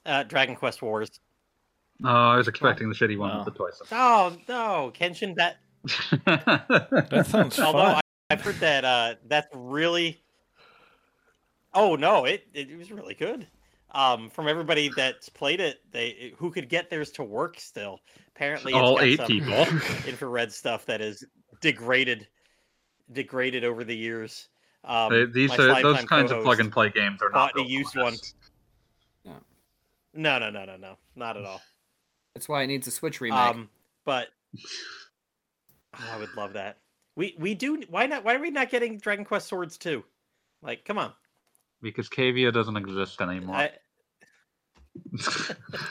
Uh 0.05 0.23
Dragon 0.23 0.55
Quest 0.55 0.81
Wars. 0.81 1.09
Oh, 2.03 2.07
I 2.07 2.37
was 2.37 2.47
expecting 2.47 2.87
the 2.89 2.95
shitty 2.95 3.17
one 3.17 3.31
Wow. 3.31 3.43
with 3.43 3.53
the 3.53 3.57
toy 3.57 3.71
store. 3.71 3.87
Oh 3.91 4.37
no, 4.47 4.91
Kenshin 4.93 5.35
that 5.35 5.57
That 7.09 7.25
sounds 7.27 7.59
although 7.59 7.79
fun. 7.79 7.95
I, 7.95 8.01
I've 8.29 8.41
heard 8.41 8.59
that 8.59 8.85
uh 8.85 9.15
that's 9.25 9.47
really 9.55 10.21
Oh 11.73 11.95
no, 11.95 12.25
it 12.25 12.47
it 12.53 12.77
was 12.77 12.91
really 12.91 13.15
good. 13.15 13.47
Um 13.91 14.29
from 14.29 14.47
everybody 14.47 14.89
that's 14.95 15.29
played 15.29 15.59
it, 15.61 15.79
they 15.91 16.33
who 16.37 16.51
could 16.51 16.69
get 16.69 16.89
theirs 16.89 17.11
to 17.11 17.23
work 17.23 17.59
still. 17.59 17.99
Apparently 18.35 18.73
it's 18.73 18.79
All 18.81 18.95
got 18.95 19.03
eight 19.05 19.17
some 19.17 19.27
people. 19.27 19.53
infrared 20.07 20.51
stuff 20.51 20.85
that 20.85 21.01
is 21.01 21.23
degraded 21.61 22.27
degraded 23.13 23.63
over 23.63 23.83
the 23.83 23.95
years. 23.95 24.49
Um, 24.83 25.11
They- 25.11 25.25
These 25.25 25.51
are, 25.59 25.81
those 25.81 26.03
kinds 26.05 26.31
of 26.31 26.43
plug 26.43 26.59
and 26.59 26.71
play 26.71 26.89
games 26.89 27.21
are 27.21 27.29
not 27.29 27.51
a 27.57 27.63
to 27.63 27.69
used 27.69 27.95
one. 27.95 28.13
last. 28.13 28.35
No, 30.13 30.39
no, 30.39 30.49
no, 30.49 30.65
no, 30.65 30.77
no, 30.77 30.97
not 31.15 31.37
at 31.37 31.45
all. 31.45 31.61
That's 32.33 32.49
why 32.49 32.63
it 32.63 32.67
needs 32.67 32.87
a 32.87 32.91
Switch 32.91 33.21
remake. 33.21 33.37
Um, 33.37 33.69
but 34.03 34.29
oh, 35.95 36.09
I 36.11 36.17
would 36.17 36.33
love 36.35 36.53
that. 36.53 36.77
We 37.15 37.35
we 37.37 37.53
do. 37.53 37.83
Why 37.89 38.07
not? 38.07 38.23
Why 38.23 38.35
are 38.35 38.39
we 38.39 38.49
not 38.49 38.69
getting 38.69 38.97
Dragon 38.97 39.25
Quest 39.25 39.47
Swords 39.47 39.77
too? 39.77 40.03
Like, 40.61 40.85
come 40.85 40.97
on. 40.97 41.13
Because 41.81 42.09
Cavia 42.09 42.51
doesn't 42.51 42.77
exist 42.77 43.21
anymore. 43.21 43.55
I, 43.55 43.71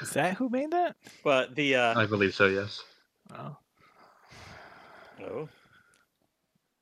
Is 0.02 0.10
that 0.14 0.34
who 0.36 0.48
made 0.48 0.70
that? 0.72 0.96
but 1.22 1.54
the 1.54 1.76
uh, 1.76 1.98
I 1.98 2.06
believe 2.06 2.34
so, 2.34 2.46
yes. 2.46 2.82
Oh. 3.36 3.56
oh, 5.24 5.48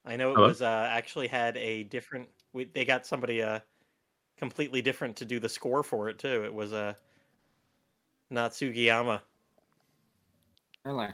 I 0.05 0.17
know 0.17 0.31
it 0.31 0.35
Hello? 0.35 0.49
was 0.49 0.63
uh, 0.63 0.89
actually 0.91 1.29
had 1.29 1.57
a 1.57 1.85
different. 1.85 2.29
We, 2.53 2.65
they 2.65 2.85
got 2.85 3.07
somebody 3.07 3.43
uh 3.43 3.61
completely 4.39 4.83
different 4.83 5.17
to 5.17 5.25
do 5.25 5.39
the 5.39 5.49
score 5.49 5.83
for 5.83 6.09
it 6.09 6.19
too. 6.19 6.45
It 6.45 6.53
was 6.53 6.73
a 6.73 6.77
uh, 6.77 6.95
Natsugiyama. 8.33 9.21
Really? 10.85 11.09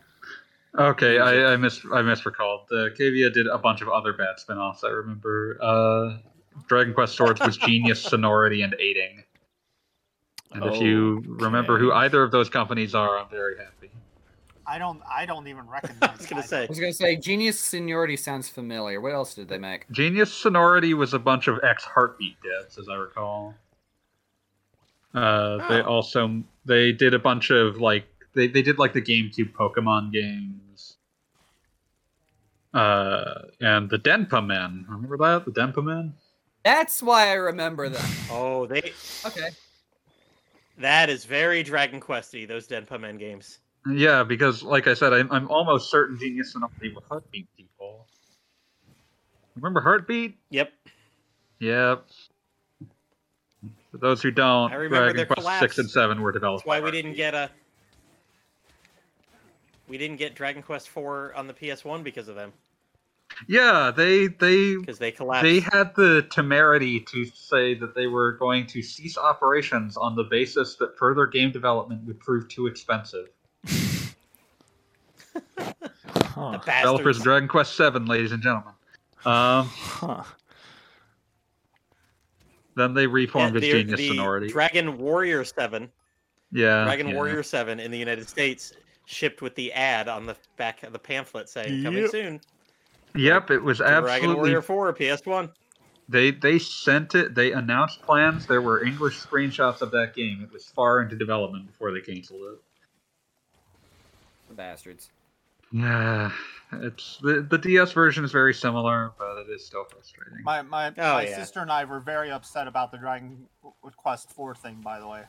Okay, 0.78 1.18
I, 1.18 1.52
I 1.52 1.56
mis 1.56 1.84
I 1.86 2.00
misrecalled. 2.02 2.70
Uh, 2.70 2.94
Cavia 2.96 3.30
did 3.30 3.46
a 3.46 3.58
bunch 3.58 3.82
of 3.82 3.88
other 3.88 4.12
bad 4.12 4.38
spin-offs. 4.38 4.84
I 4.84 4.90
remember. 4.90 5.58
Uh, 5.60 6.18
Dragon 6.66 6.94
Quest 6.94 7.16
Swords 7.16 7.40
was 7.40 7.56
Genius, 7.56 8.02
Sonority, 8.02 8.62
and 8.62 8.74
Eighting. 8.74 9.24
And 10.52 10.64
if 10.64 10.80
you 10.80 11.22
remember 11.26 11.78
who 11.78 11.92
either 11.92 12.22
of 12.22 12.32
those 12.32 12.48
companies 12.50 12.94
are, 12.94 13.18
I'm 13.18 13.28
very 13.28 13.56
happy. 13.56 13.90
I 14.66 14.78
don't 14.78 15.00
I 15.10 15.26
don't 15.26 15.46
even 15.48 15.66
recognize. 15.68 16.10
I 16.10 16.16
was 16.16 16.26
gonna 16.26 16.40
either. 16.40 16.48
say. 16.48 16.62
I 16.64 16.66
was 16.68 16.78
gonna 16.80 16.92
say 16.92 17.16
Genius 17.16 17.58
Sonority 17.58 18.16
sounds 18.16 18.48
familiar. 18.48 19.00
What 19.00 19.12
else 19.12 19.34
did 19.34 19.48
they 19.48 19.58
make? 19.58 19.88
Genius 19.90 20.32
Sonority 20.32 20.94
was 20.94 21.14
a 21.14 21.18
bunch 21.18 21.46
of 21.48 21.58
ex 21.62 21.84
Heartbeat 21.84 22.36
devs, 22.44 22.78
as 22.78 22.88
I 22.88 22.94
recall. 22.96 23.54
Uh, 25.14 25.68
They 25.68 25.82
Oh. 25.82 25.86
also 25.86 26.42
they 26.64 26.92
did 26.92 27.14
a 27.14 27.18
bunch 27.18 27.50
of 27.50 27.78
like 27.78 28.04
they, 28.34 28.46
they 28.48 28.62
did 28.62 28.78
like 28.78 28.92
the 28.92 29.02
GameCube 29.02 29.52
Pokemon 29.52 30.12
games. 30.12 30.96
Uh, 32.72 33.42
and 33.60 33.90
the 33.90 33.98
Denpa 33.98 34.44
Men. 34.44 34.84
Remember 34.88 35.16
that? 35.18 35.44
The 35.44 35.50
Denpa 35.60 35.82
Men? 35.82 36.14
That's 36.64 37.02
why 37.02 37.28
I 37.28 37.34
remember 37.34 37.88
them. 37.88 38.10
Oh, 38.30 38.66
they. 38.66 38.92
Okay. 39.24 39.48
That 40.78 41.10
is 41.10 41.24
very 41.24 41.62
Dragon 41.62 42.00
Questy. 42.00 42.46
Those 42.46 42.66
Denpa 42.68 43.00
Men 43.00 43.18
games. 43.18 43.58
Yeah, 43.90 44.24
because 44.24 44.62
like 44.62 44.86
I 44.86 44.94
said, 44.94 45.12
I'm, 45.12 45.30
I'm 45.32 45.48
almost 45.48 45.90
certain 45.90 46.18
Genius 46.18 46.52
Sonority 46.52 46.92
were 46.94 47.02
Heartbeat 47.08 47.48
people. 47.56 48.06
Remember 49.56 49.80
Heartbeat? 49.80 50.38
Yep. 50.50 50.72
Yep. 51.60 52.06
For 53.90 53.98
those 53.98 54.22
who 54.22 54.30
don't, 54.30 54.70
I 54.70 54.76
remember 54.76 55.12
their 55.12 55.24
Dragon 55.24 55.42
Quest 55.42 55.60
six 55.60 55.78
and 55.78 55.90
seven 55.90 56.20
were 56.20 56.32
developed. 56.32 56.64
That's 56.64 56.68
why 56.68 56.80
we 56.80 56.90
didn't 56.90 57.14
get 57.14 57.34
a. 57.34 57.50
We 59.88 59.98
didn't 59.98 60.18
get 60.18 60.34
Dragon 60.34 60.62
Quest 60.62 60.88
IV 60.88 61.32
on 61.34 61.46
the 61.46 61.54
PS1 61.54 62.04
because 62.04 62.28
of 62.28 62.36
them, 62.36 62.52
Yeah, 63.48 63.90
they 63.94 64.26
they 64.26 64.76
because 64.76 64.98
they 64.98 65.10
collapsed. 65.12 65.42
they 65.42 65.60
had 65.60 65.94
the 65.96 66.26
temerity 66.30 67.00
to 67.00 67.24
say 67.24 67.74
that 67.74 67.94
they 67.94 68.06
were 68.06 68.32
going 68.32 68.66
to 68.66 68.82
cease 68.82 69.16
operations 69.16 69.96
on 69.96 70.14
the 70.16 70.24
basis 70.24 70.76
that 70.76 70.96
further 70.98 71.26
game 71.26 71.50
development 71.50 72.04
would 72.06 72.20
prove 72.20 72.48
too 72.48 72.66
expensive. 72.66 73.28
Huh. 76.06 76.58
Developers 76.64 77.18
of 77.18 77.22
Dragon 77.24 77.48
Quest 77.48 77.76
Seven, 77.76 78.06
ladies 78.06 78.32
and 78.32 78.42
gentlemen. 78.42 78.72
Um, 79.24 79.66
Huh. 79.66 80.24
then 82.74 82.94
they 82.94 83.02
Yeah, 83.02 83.08
reformed 83.12 83.56
as 83.56 83.62
the, 83.62 83.70
Genius 83.72 83.98
the 83.98 84.08
Sonority. 84.08 84.48
Dragon 84.48 84.96
Warrior 84.98 85.44
Seven, 85.44 85.90
yeah, 86.52 86.84
Dragon 86.84 87.08
yeah. 87.08 87.14
Warrior 87.14 87.42
Seven 87.42 87.80
in 87.80 87.90
the 87.90 87.98
United 87.98 88.28
States 88.28 88.72
shipped 89.06 89.42
with 89.42 89.54
the 89.56 89.72
ad 89.72 90.08
on 90.08 90.24
the 90.24 90.36
back 90.56 90.82
of 90.82 90.92
the 90.92 90.98
pamphlet 90.98 91.48
saying 91.48 91.82
"Coming 91.82 92.08
soon." 92.08 92.40
Yep, 93.14 93.50
it 93.50 93.58
was 93.60 93.78
Dragon 93.78 94.04
absolutely. 94.04 94.34
Warrior 94.36 94.62
Four 94.62 94.92
PS1. 94.94 95.50
They 96.08 96.30
they 96.32 96.58
sent 96.58 97.14
it. 97.14 97.34
They 97.34 97.52
announced 97.52 98.02
plans. 98.02 98.46
There 98.46 98.62
were 98.62 98.84
English 98.84 99.18
screenshots 99.20 99.80
of 99.80 99.90
that 99.92 100.14
game. 100.14 100.42
It 100.42 100.52
was 100.52 100.64
far 100.66 101.00
into 101.02 101.16
development 101.16 101.66
before 101.66 101.92
they 101.92 102.00
canceled 102.00 102.42
it. 102.52 102.60
The 104.48 104.54
bastards. 104.54 105.10
Yeah, 105.72 106.32
it's 106.72 107.18
the 107.22 107.46
the 107.48 107.58
DS 107.58 107.92
version 107.92 108.24
is 108.24 108.32
very 108.32 108.52
similar, 108.52 109.12
but 109.18 109.38
it 109.38 109.50
is 109.50 109.64
still 109.64 109.84
frustrating. 109.84 110.42
My 110.42 110.62
my, 110.62 110.88
Oh, 110.88 110.92
my 110.96 111.22
yeah. 111.28 111.36
sister 111.36 111.60
and 111.60 111.70
I 111.70 111.84
were 111.84 112.00
very 112.00 112.32
upset 112.32 112.66
about 112.66 112.90
the 112.90 112.98
Dragon 112.98 113.46
Quest 113.96 114.32
Four 114.32 114.56
thing. 114.56 114.80
By 114.82 114.98
the 114.98 115.06
way, 115.06 115.22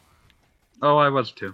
Oh, 0.81 0.97
I 0.97 1.09
was 1.09 1.31
too. 1.31 1.53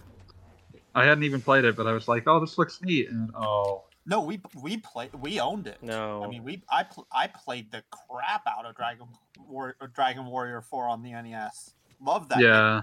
I 0.96 1.04
hadn't 1.04 1.26
even 1.26 1.42
played 1.42 1.66
it, 1.66 1.76
but 1.76 1.86
I 1.86 1.92
was 1.92 2.08
like, 2.08 2.24
"Oh, 2.28 2.40
this 2.40 2.58
looks 2.58 2.82
neat," 2.82 3.10
and 3.10 3.30
oh, 3.36 3.84
no, 4.08 4.22
we 4.22 4.42
we 4.64 4.78
played 4.78 5.14
we 5.14 5.40
owned 5.40 5.68
it. 5.68 5.78
No. 5.84 6.24
I 6.24 6.28
mean 6.28 6.44
we 6.44 6.64
I 6.72 6.84
pl- 6.84 7.08
I 7.12 7.28
played 7.28 7.72
the 7.72 7.84
crap 7.92 8.42
out 8.48 8.66
of 8.66 8.76
Dragon 8.76 9.08
War- 9.48 9.76
uh, 9.80 9.88
Dragon 9.94 10.26
Warrior 10.26 10.62
Four 10.62 10.88
on 10.88 11.04
the 11.04 11.12
NES. 11.12 11.74
Love 12.02 12.28
that. 12.30 12.40
game. 12.40 12.48
yeah. 12.48 12.82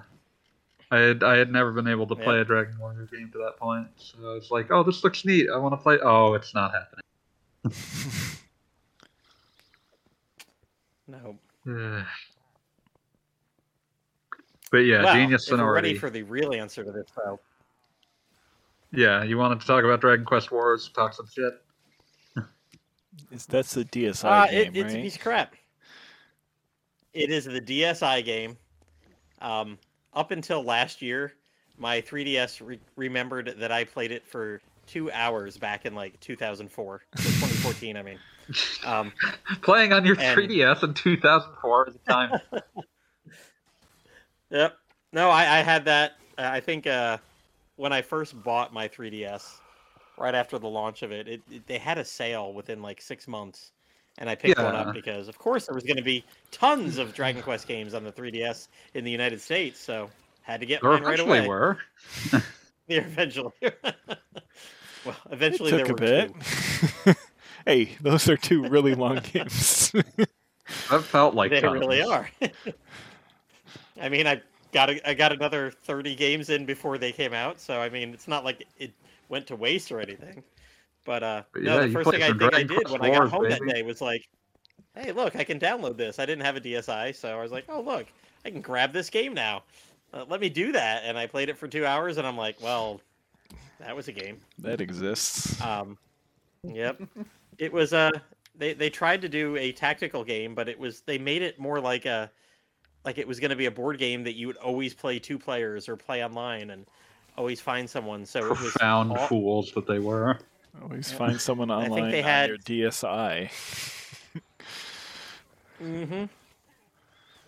I 0.90 0.98
had 0.98 1.22
I 1.24 1.36
had 1.36 1.50
never 1.50 1.72
been 1.72 1.88
able 1.88 2.06
to 2.08 2.14
play 2.14 2.36
Yeah. 2.36 2.42
a 2.42 2.44
Dragon 2.44 2.78
Warrior 2.78 3.06
game 3.10 3.30
to 3.32 3.38
that 3.38 3.56
point, 3.58 3.88
so 3.96 4.18
I 4.20 4.34
was 4.34 4.50
like, 4.50 4.70
"Oh, 4.70 4.82
this 4.82 5.02
looks 5.02 5.24
neat. 5.24 5.48
I 5.52 5.56
want 5.56 5.72
to 5.72 5.78
play." 5.78 5.98
Oh, 6.02 6.34
it's 6.34 6.54
not 6.54 6.72
happening. 6.72 7.02
No. 11.08 11.38
But 14.70 14.78
yeah, 14.78 15.04
well, 15.04 15.14
Genius 15.14 15.48
if 15.48 15.56
we're 15.56 15.72
ready 15.72 15.94
for 15.96 16.10
the 16.10 16.22
real 16.24 16.52
answer 16.52 16.82
to 16.82 16.90
this, 16.90 17.06
though, 17.16 17.38
Yeah, 18.94 19.22
you 19.24 19.36
wanted 19.38 19.60
to 19.60 19.66
talk 19.66 19.84
about 19.84 20.00
Dragon 20.00 20.24
Quest 20.24 20.50
Wars, 20.52 20.88
talk 20.94 21.14
some 21.14 21.26
shit. 21.34 21.54
Is 23.30 23.46
that's 23.46 23.74
the 23.74 23.84
DSi 23.84 24.24
Uh, 24.24 24.46
game, 24.46 24.60
it, 24.74 24.76
it's 24.76 24.94
a 24.94 24.96
piece 24.96 25.16
of 25.16 25.22
crap. 25.22 25.54
It 27.12 27.30
is 27.30 27.44
the 27.44 27.60
DSi 27.60 28.24
game. 28.24 28.56
Um, 29.40 29.78
up 30.14 30.30
until 30.30 30.62
last 30.62 31.02
year, 31.02 31.32
my 31.78 32.00
3DS 32.00 32.64
re- 32.64 32.80
remembered 32.96 33.54
that 33.58 33.72
I 33.72 33.84
played 33.84 34.12
it 34.12 34.26
for 34.26 34.60
two 34.86 35.10
hours 35.12 35.56
back 35.56 35.86
in 35.86 35.94
like 35.94 36.18
2004, 36.20 37.02
so 37.16 37.22
2014. 37.22 37.96
I 37.96 38.02
mean, 38.02 38.18
um, 38.84 39.12
Playing 39.62 39.92
on 39.92 40.04
your 40.04 40.16
And- 40.20 40.38
3DS 40.38 40.82
in 40.82 40.94
2004 40.94 41.88
is 41.88 41.94
a 41.96 42.10
time. 42.10 42.40
Yep. 44.50 44.76
No, 45.12 45.30
I, 45.30 45.40
I 45.58 45.62
had 45.62 45.84
that. 45.86 46.12
uh, 46.38 46.42
I 46.52 46.60
think 46.60 46.86
uh, 46.86 47.18
when 47.76 47.92
I 47.92 48.02
first 48.02 48.40
bought 48.42 48.72
my 48.72 48.88
3DS, 48.88 49.58
right 50.18 50.34
after 50.34 50.58
the 50.58 50.68
launch 50.68 51.02
of 51.02 51.10
it, 51.12 51.26
it, 51.28 51.42
it 51.50 51.66
they 51.66 51.78
had 51.78 51.98
a 51.98 52.04
sale 52.04 52.52
within 52.52 52.80
like 52.82 53.00
six 53.00 53.26
months, 53.28 53.72
and 54.18 54.28
I 54.30 54.34
picked 54.34 54.58
one 54.58 54.74
up 54.74 54.94
because, 54.94 55.28
of 55.28 55.38
course, 55.38 55.66
there 55.66 55.74
was 55.74 55.84
going 55.84 55.96
to 55.96 56.02
be 56.02 56.24
tons 56.50 56.98
of 56.98 57.14
Dragon 57.14 57.42
Quest 57.42 57.66
games 57.66 57.94
on 57.94 58.04
the 58.04 58.12
3DS 58.12 58.68
in 58.94 59.04
the 59.04 59.10
United 59.10 59.40
States, 59.40 59.80
so 59.80 60.08
had 60.42 60.60
to 60.60 60.66
get 60.66 60.82
There 60.82 60.90
mine 60.92 61.02
right 61.02 61.14
eventually 61.14 61.38
away. 61.40 61.48
were. 61.48 61.78
Yeah, 62.86 62.98
eventually. 62.98 63.50
well, 63.62 65.16
It 65.26 65.32
eventually 65.32 65.70
took 65.70 65.86
there 65.86 65.86
a 65.86 65.88
were 65.88 66.28
bit. 66.28 66.34
two. 67.04 67.14
hey, 67.64 67.96
those 68.02 68.28
are 68.28 68.36
two 68.36 68.68
really 68.68 68.94
long 68.94 69.20
games. 69.32 69.90
That 70.90 71.02
felt 71.02 71.34
like 71.34 71.50
they 71.50 71.62
tons. 71.62 71.80
really 71.80 72.02
are. 72.02 72.28
I 74.00 74.08
mean, 74.10 74.26
I 74.26 74.42
got 74.74 74.90
a, 74.90 75.08
I 75.08 75.14
got 75.14 75.32
another 75.32 75.70
thirty 75.70 76.14
games 76.14 76.50
in 76.50 76.66
before 76.66 76.98
they 76.98 77.12
came 77.12 77.32
out, 77.32 77.58
so 77.60 77.80
I 77.80 77.88
mean, 77.88 78.12
it's 78.12 78.28
not 78.28 78.44
like 78.44 78.66
it 78.76 78.92
went 79.30 79.46
to 79.46 79.56
waste 79.56 79.90
or 79.90 80.00
anything. 80.00 80.42
But 81.06 81.22
uh, 81.22 81.42
But 81.52 81.62
no, 81.62 81.80
yeah, 81.80 81.86
the 81.86 81.92
first 81.92 82.10
thing 82.10 82.22
I 82.22 82.32
think 82.32 82.54
I 82.54 82.62
did 82.64 82.84
Quest 82.84 82.90
when 82.90 83.02
I 83.02 83.10
got 83.10 83.20
Wars, 83.20 83.30
home 83.30 83.48
that 83.48 83.60
day 83.66 83.82
was 83.82 84.02
like, 84.02 84.28
"Hey, 84.94 85.12
look, 85.12 85.36
I 85.36 85.44
can 85.44 85.58
download 85.58 85.96
this." 85.96 86.18
I 86.18 86.26
didn't 86.26 86.44
have 86.44 86.56
a 86.56 86.60
DSi, 86.60 87.14
so 87.14 87.38
I 87.38 87.40
was 87.40 87.52
like, 87.52 87.64
"Oh, 87.68 87.80
look, 87.80 88.06
I 88.44 88.50
can 88.50 88.60
grab 88.60 88.92
this 88.92 89.08
game 89.08 89.32
now. 89.32 89.62
Uh, 90.12 90.24
let 90.28 90.40
me 90.40 90.50
do 90.50 90.72
that." 90.72 91.04
And 91.04 91.16
I 91.16 91.26
played 91.26 91.48
it 91.48 91.56
for 91.56 91.68
two 91.68 91.86
hours, 91.86 92.18
and 92.18 92.26
I'm 92.26 92.36
like, 92.36 92.60
"Well, 92.60 93.00
that 93.78 93.94
was 93.94 94.08
a 94.08 94.12
game." 94.12 94.40
that 94.58 94.80
exists. 94.80 95.60
Um, 95.62 95.96
yep. 96.64 97.00
It 97.58 97.72
was 97.72 97.92
uh 97.92 98.10
they 98.56 98.72
they 98.72 98.90
tried 98.90 99.20
to 99.22 99.28
do 99.28 99.56
a 99.56 99.70
tactical 99.70 100.24
game, 100.24 100.54
but 100.54 100.68
it 100.68 100.78
was 100.78 101.02
they 101.02 101.18
made 101.18 101.42
it 101.42 101.60
more 101.60 101.80
like 101.80 102.06
a 102.06 102.30
like 103.04 103.18
it 103.18 103.26
was 103.28 103.38
going 103.40 103.50
to 103.50 103.56
be 103.56 103.66
a 103.66 103.70
board 103.70 103.98
game 103.98 104.24
that 104.24 104.34
you 104.34 104.46
would 104.46 104.56
always 104.56 104.94
play 104.94 105.18
two 105.18 105.38
players 105.38 105.88
or 105.88 105.96
play 105.96 106.24
online 106.24 106.70
and 106.70 106.86
always 107.36 107.60
find 107.60 107.88
someone. 107.88 108.24
So 108.24 108.44
it 108.46 108.50
was 108.50 108.58
Profound 108.58 109.12
all- 109.12 109.26
fools 109.26 109.72
that 109.72 109.86
they 109.86 109.98
were. 109.98 110.38
Always 110.82 111.12
find 111.12 111.40
someone 111.40 111.70
online 111.70 111.92
I 111.92 111.94
think 111.94 111.98
online 111.98 112.10
they 112.12 112.22
on 112.22 112.28
had- 112.28 112.48
your 112.48 112.58
DSi. 112.58 113.50
Mm-hmm. 115.82 116.12
It 116.14 116.28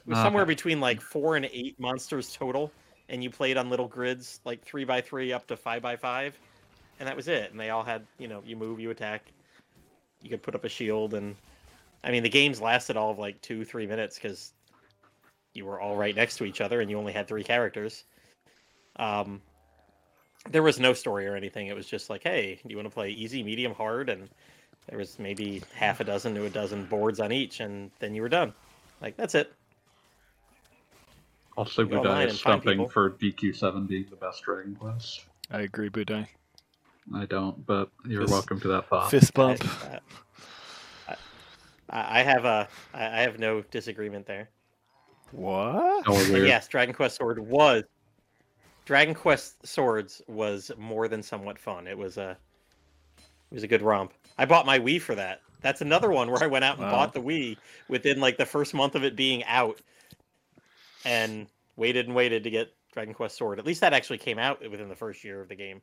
was 0.06 0.18
Uh, 0.18 0.22
somewhere 0.22 0.46
between 0.46 0.80
like 0.80 1.00
four 1.00 1.36
and 1.36 1.46
eight 1.52 1.78
monsters 1.80 2.32
total, 2.34 2.70
and 3.08 3.22
you 3.22 3.30
played 3.30 3.56
on 3.56 3.70
little 3.70 3.88
grids, 3.88 4.40
like 4.44 4.62
three 4.64 4.84
by 4.84 5.00
three 5.00 5.32
up 5.32 5.46
to 5.48 5.56
five 5.56 5.82
by 5.82 5.96
five, 5.96 6.38
and 7.00 7.08
that 7.08 7.16
was 7.16 7.28
it. 7.28 7.50
And 7.50 7.58
they 7.58 7.70
all 7.70 7.82
had, 7.82 8.06
you 8.18 8.28
know, 8.28 8.42
you 8.46 8.56
move, 8.56 8.78
you 8.78 8.90
attack, 8.90 9.22
you 10.22 10.30
could 10.30 10.42
put 10.42 10.54
up 10.54 10.64
a 10.64 10.68
shield, 10.68 11.14
and 11.14 11.34
I 12.04 12.10
mean, 12.12 12.22
the 12.22 12.28
games 12.28 12.60
lasted 12.60 12.96
all 12.96 13.10
of 13.10 13.18
like 13.18 13.40
two, 13.42 13.64
three 13.64 13.86
minutes 13.86 14.16
because 14.16 14.52
you 15.56 15.64
were 15.64 15.80
all 15.80 15.96
right 15.96 16.14
next 16.14 16.36
to 16.36 16.44
each 16.44 16.60
other, 16.60 16.80
and 16.80 16.90
you 16.90 16.98
only 16.98 17.12
had 17.12 17.26
three 17.26 17.44
characters. 17.44 18.04
Um, 18.96 19.42
there 20.50 20.62
was 20.62 20.78
no 20.78 20.92
story 20.92 21.26
or 21.26 21.34
anything. 21.34 21.66
It 21.66 21.74
was 21.74 21.86
just 21.86 22.08
like, 22.10 22.22
hey, 22.22 22.60
do 22.62 22.70
you 22.70 22.76
want 22.76 22.88
to 22.88 22.94
play 22.94 23.10
easy, 23.10 23.42
medium, 23.42 23.74
hard, 23.74 24.08
and 24.08 24.28
there 24.88 24.98
was 24.98 25.18
maybe 25.18 25.62
half 25.74 26.00
a 26.00 26.04
dozen 26.04 26.34
to 26.34 26.44
a 26.44 26.50
dozen 26.50 26.84
boards 26.84 27.18
on 27.20 27.32
each, 27.32 27.60
and 27.60 27.90
then 27.98 28.14
you 28.14 28.22
were 28.22 28.28
done. 28.28 28.52
Like 29.00 29.16
that's 29.16 29.34
it. 29.34 29.52
Also, 31.56 31.84
Go 31.84 31.98
online 31.98 32.28
Budai 32.28 32.30
is 32.30 32.38
stumping 32.38 32.88
for 32.88 33.10
DQ7 33.10 33.88
being 33.88 34.06
the 34.10 34.16
best 34.16 34.42
Dragon 34.42 34.76
Quest. 34.76 35.24
I 35.50 35.62
agree, 35.62 35.88
Budai. 35.88 36.26
I 37.14 37.24
don't, 37.24 37.64
but 37.66 37.90
you're 38.06 38.22
Fist- 38.22 38.32
welcome 38.32 38.60
to 38.60 38.68
that 38.68 38.88
thought. 38.88 39.10
Fist 39.10 39.32
I- 39.34 39.36
bump. 39.36 39.64
I, 39.64 40.00
I 41.88 42.20
I 42.20 42.22
have 42.22 42.44
a 42.44 42.68
I 42.92 43.04
I 43.04 43.20
have 43.22 43.38
no 43.38 43.62
disagreement 43.62 44.26
there. 44.26 44.50
What? 45.32 46.04
But 46.06 46.42
yes, 46.46 46.68
Dragon 46.68 46.94
Quest 46.94 47.16
Sword 47.16 47.38
was 47.38 47.84
Dragon 48.84 49.14
Quest 49.14 49.66
Swords 49.66 50.22
was 50.28 50.70
more 50.78 51.08
than 51.08 51.22
somewhat 51.22 51.58
fun. 51.58 51.86
It 51.86 51.98
was 51.98 52.16
a 52.16 52.36
it 53.50 53.54
was 53.54 53.62
a 53.62 53.68
good 53.68 53.82
romp. 53.82 54.12
I 54.38 54.44
bought 54.44 54.66
my 54.66 54.78
Wii 54.78 55.00
for 55.00 55.14
that. 55.14 55.40
That's 55.60 55.80
another 55.80 56.10
one 56.10 56.30
where 56.30 56.42
I 56.42 56.46
went 56.46 56.64
out 56.64 56.76
and 56.78 56.86
Wow. 56.86 56.92
bought 56.92 57.12
the 57.12 57.20
Wii 57.20 57.56
within 57.88 58.20
like 58.20 58.36
the 58.38 58.46
first 58.46 58.74
month 58.74 58.94
of 58.94 59.04
it 59.04 59.16
being 59.16 59.42
out, 59.44 59.80
and 61.04 61.46
waited 61.76 62.06
and 62.06 62.14
waited 62.14 62.44
to 62.44 62.50
get 62.50 62.72
Dragon 62.92 63.14
Quest 63.14 63.36
Sword. 63.36 63.58
At 63.58 63.66
least 63.66 63.80
that 63.80 63.92
actually 63.92 64.18
came 64.18 64.38
out 64.38 64.60
within 64.70 64.88
the 64.88 64.94
first 64.96 65.24
year 65.24 65.40
of 65.40 65.48
the 65.48 65.56
game. 65.56 65.82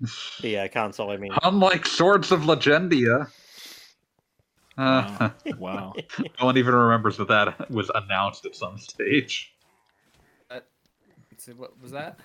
The 0.40 0.60
uh, 0.60 0.68
console, 0.68 1.10
I 1.10 1.18
mean. 1.18 1.32
Unlike 1.42 1.84
Swords 1.84 2.32
of 2.32 2.42
Legendia. 2.42 3.30
Uh, 4.78 5.30
Wow. 5.46 5.52
wow. 5.58 5.92
no 6.38 6.46
one 6.46 6.56
even 6.56 6.74
remembers 6.74 7.16
that 7.18 7.28
that 7.28 7.70
was 7.70 7.90
announced 7.94 8.46
at 8.46 8.54
some 8.56 8.78
stage. 8.78 9.52
Let's 10.50 10.64
see, 11.38 11.52
what 11.52 11.80
was 11.80 11.90
that? 11.92 12.18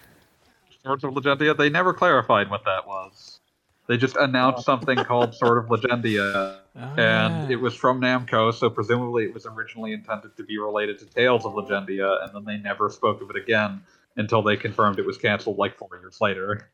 Swords 0.84 1.04
of 1.04 1.14
Legendia, 1.14 1.58
they 1.58 1.70
never 1.70 1.94
clarified 1.94 2.50
what 2.50 2.66
that 2.66 2.86
was. 2.86 3.40
They 3.88 3.98
just 3.98 4.16
announced 4.16 4.66
something 4.66 4.98
called 4.98 5.36
Sword 5.36 5.60
of 5.64 5.70
Legendia, 5.70 6.58
and 6.98 7.52
it 7.52 7.56
was 7.56 7.76
from 7.76 8.02
Namco, 8.02 8.54
so 8.54 8.70
presumably 8.70 9.26
it 9.26 9.34
was 9.34 9.46
originally 9.46 9.94
intended 9.94 10.36
to 10.38 10.44
be 10.44 10.58
related 10.58 11.00
to 11.00 11.06
Tales 11.06 11.46
of 11.46 11.54
Legendia, 11.54 12.24
and 12.24 12.34
then 12.34 12.44
they 12.46 12.58
never 12.58 12.90
spoke 12.90 13.22
of 13.22 13.30
it 13.30 13.36
again 13.36 13.82
until 14.18 14.42
they 14.42 14.58
confirmed 14.58 14.98
it 15.00 15.06
was 15.06 15.18
canceled 15.18 15.58
like 15.58 15.78
four 15.78 15.90
years 16.02 16.20
later. 16.20 16.70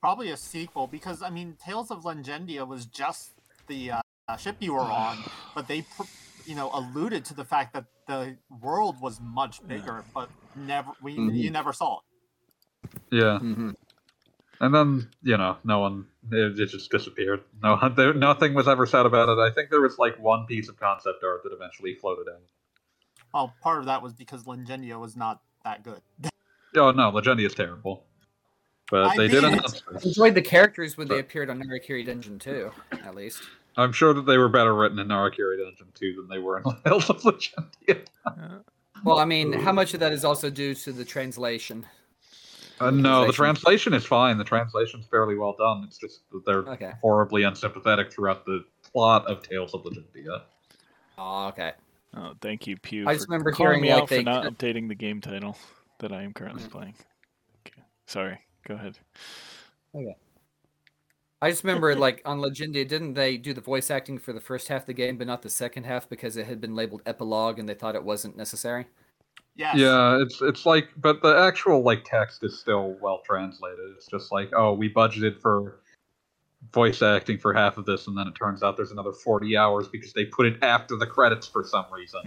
Probably 0.00 0.30
a 0.30 0.36
sequel 0.36 0.86
because 0.86 1.22
I 1.22 1.30
mean, 1.30 1.56
Tales 1.64 1.90
of 1.90 2.04
Legendia 2.04 2.66
was 2.66 2.86
just 2.86 3.32
the 3.66 3.92
uh, 3.92 4.00
ship 4.38 4.56
you 4.60 4.74
were 4.74 4.80
on, 4.80 5.18
but 5.54 5.68
they, 5.68 5.82
pr- 5.82 6.02
you 6.46 6.54
know, 6.54 6.70
alluded 6.72 7.24
to 7.26 7.34
the 7.34 7.44
fact 7.44 7.74
that 7.74 7.84
the 8.06 8.36
world 8.60 9.00
was 9.00 9.20
much 9.20 9.66
bigger, 9.66 10.04
but 10.14 10.28
never 10.56 10.92
we 11.00 11.16
Mhm. 11.16 11.34
you 11.34 11.50
never 11.50 11.72
saw 11.72 11.98
it. 11.98 12.90
Yeah, 13.10 13.38
Mm-hmm. 13.40 13.70
and 14.60 14.74
then 14.74 15.08
you 15.22 15.36
know, 15.36 15.56
no 15.64 15.80
one 15.80 16.06
it, 16.30 16.58
it 16.58 16.66
just 16.66 16.90
disappeared. 16.90 17.42
No, 17.62 17.78
there, 17.96 18.14
nothing 18.14 18.54
was 18.54 18.66
ever 18.68 18.86
said 18.86 19.06
about 19.06 19.28
it. 19.28 19.38
I 19.40 19.50
think 19.54 19.70
there 19.70 19.80
was 19.80 19.98
like 19.98 20.18
one 20.18 20.46
piece 20.46 20.68
of 20.68 20.78
concept 20.78 21.22
art 21.24 21.42
that 21.44 21.52
eventually 21.52 21.94
floated 21.94 22.28
out. 22.28 22.40
Well, 23.32 23.54
part 23.62 23.78
of 23.80 23.86
that 23.86 24.02
was 24.02 24.12
because 24.12 24.44
Legendia 24.44 24.98
was 25.00 25.16
not 25.16 25.40
that 25.64 25.82
good. 25.82 26.00
Oh 26.74 26.90
no, 26.90 27.12
Legendia 27.12 27.44
is 27.44 27.54
terrible, 27.54 28.06
but 28.90 29.04
I 29.08 29.16
they 29.18 29.28
did 29.28 29.44
mean, 29.44 29.52
announce 29.58 29.82
enjoyed 30.02 30.34
the 30.34 30.40
characters 30.40 30.96
when 30.96 31.06
they 31.06 31.18
appeared 31.18 31.50
on 31.50 31.62
Narikiri 31.62 32.06
Dungeon 32.06 32.38
2, 32.38 32.70
at 33.04 33.14
least. 33.14 33.42
I'm 33.76 33.92
sure 33.92 34.12
that 34.14 34.26
they 34.26 34.38
were 34.38 34.48
better 34.48 34.74
written 34.74 34.98
in 34.98 35.08
Narikiri 35.08 35.58
Dungeon 35.64 35.88
2 35.94 36.14
than 36.16 36.28
they 36.28 36.38
were 36.38 36.58
in 36.58 36.64
Tales 36.84 37.08
of 37.10 37.22
Legendia. 37.22 38.04
Well, 39.04 39.18
I 39.18 39.24
mean, 39.24 39.52
how 39.52 39.72
much 39.72 39.94
of 39.94 40.00
that 40.00 40.12
is 40.12 40.24
also 40.24 40.48
due 40.48 40.74
to 40.76 40.92
the 40.92 41.04
translation? 41.04 41.84
Uh, 42.78 42.90
no, 42.92 43.26
the 43.26 43.32
Translation. 43.32 43.34
translation 43.34 43.94
is 43.94 44.04
fine. 44.04 44.38
The 44.38 44.44
translation's 44.44 45.06
fairly 45.06 45.34
well 45.36 45.56
done. 45.58 45.82
It's 45.88 45.98
just 45.98 46.20
that 46.30 46.44
they're 46.46 46.58
Okay. 46.68 46.92
horribly 47.02 47.42
unsympathetic 47.42 48.12
throughout 48.12 48.44
the 48.44 48.64
plot 48.92 49.26
of 49.26 49.42
Tales 49.42 49.74
of 49.74 49.82
Legendia. 49.82 50.42
Oh, 51.18 51.48
okay. 51.48 51.72
Oh, 52.16 52.34
thank 52.40 52.68
you, 52.68 52.76
Pew. 52.76 53.08
I 53.08 53.14
just 53.14 53.26
remember 53.28 53.50
hearing, 53.50 53.82
me 53.82 53.92
like, 53.92 54.02
out 54.02 54.08
for 54.08 54.22
not 54.22 54.44
updating 54.44 54.86
the 54.86 54.94
game 54.94 55.20
title 55.20 55.56
that 55.98 56.12
I 56.12 56.22
am 56.22 56.32
currently 56.32 56.62
playing. 56.68 56.94
Okay. 57.66 57.82
Sorry. 58.06 58.38
Go 58.68 58.74
ahead. 58.74 58.98
I 61.42 61.50
just 61.50 61.64
remember, 61.64 61.94
like, 61.96 62.22
on 62.24 62.38
Legendia, 62.38 62.86
didn't 62.88 63.14
they 63.14 63.36
do 63.36 63.52
the 63.52 63.60
voice 63.60 63.90
acting 63.90 64.18
for 64.18 64.32
the 64.32 64.40
first 64.40 64.68
half 64.68 64.82
of 64.82 64.86
the 64.86 64.94
game, 64.94 65.18
but 65.18 65.26
not 65.26 65.42
the 65.42 65.50
second 65.50 65.84
half 65.84 66.08
because 66.08 66.36
it 66.36 66.46
had 66.46 66.60
been 66.60 66.76
labeled 66.76 67.02
epilogue 67.04 67.58
and 67.58 67.68
they 67.68 67.74
thought 67.74 67.96
it 67.96 68.04
wasn't 68.04 68.36
necessary? 68.36 68.86
Yeah. 69.56 69.76
Yeah, 69.76 70.22
it's 70.22 70.40
it's 70.40 70.64
like, 70.64 70.88
but 70.96 71.20
the 71.20 71.36
actual 71.36 71.82
like 71.82 72.04
text 72.04 72.42
is 72.42 72.58
still 72.58 72.96
well 73.02 73.20
translated. 73.26 73.84
It's 73.96 74.06
just 74.06 74.32
like, 74.32 74.50
oh, 74.56 74.72
we 74.72 74.90
budgeted 74.90 75.40
for 75.40 75.80
voice 76.72 77.02
acting 77.02 77.38
for 77.38 77.52
half 77.52 77.76
of 77.76 77.84
this, 77.84 78.06
and 78.06 78.16
then 78.16 78.28
it 78.28 78.34
turns 78.34 78.62
out 78.62 78.76
there's 78.76 78.92
another 78.92 79.12
40 79.12 79.56
hours 79.56 79.88
because 79.88 80.12
they 80.12 80.24
put 80.24 80.46
it 80.46 80.62
after 80.62 80.96
the 80.96 81.06
credits 81.06 81.46
for 81.46 81.64
some 81.64 81.84
reason. 81.92 82.20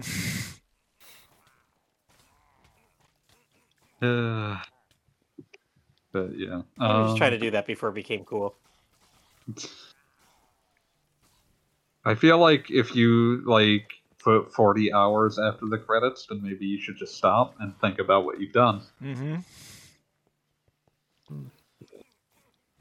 Uh, 4.01 4.59
but 6.11 6.37
yeah, 6.37 6.61
I 6.79 6.99
was 6.99 7.11
just 7.11 7.17
trying 7.17 7.31
to 7.31 7.37
um, 7.37 7.41
do 7.41 7.51
that 7.51 7.65
before 7.65 7.89
it 7.89 7.95
became 7.95 8.23
cool. 8.25 8.55
I 12.03 12.15
feel 12.15 12.37
like 12.37 12.69
if 12.69 12.95
you 12.95 13.41
like 13.45 13.91
put 14.19 14.53
40 14.53 14.93
hours 14.93 15.39
after 15.39 15.65
the 15.67 15.77
credits, 15.77 16.27
then 16.27 16.41
maybe 16.41 16.65
you 16.65 16.79
should 16.79 16.97
just 16.97 17.15
stop 17.15 17.55
and 17.59 17.79
think 17.79 17.99
about 17.99 18.25
what 18.25 18.39
you've 18.39 18.53
done. 18.53 18.81
Mm-hmm. 19.01 19.35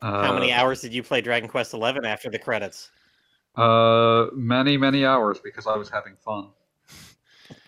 Uh, 0.02 0.22
How 0.22 0.34
many 0.34 0.52
hours 0.52 0.80
did 0.82 0.92
you 0.92 1.02
play 1.02 1.20
Dragon 1.22 1.48
Quest 1.48 1.72
Eleven 1.72 2.04
after 2.04 2.30
the 2.30 2.38
credits? 2.38 2.90
Uh, 3.56 4.26
many 4.34 4.76
many 4.76 5.06
hours 5.06 5.38
because 5.42 5.66
I 5.66 5.76
was 5.76 5.88
having 5.88 6.16
fun. 6.16 6.48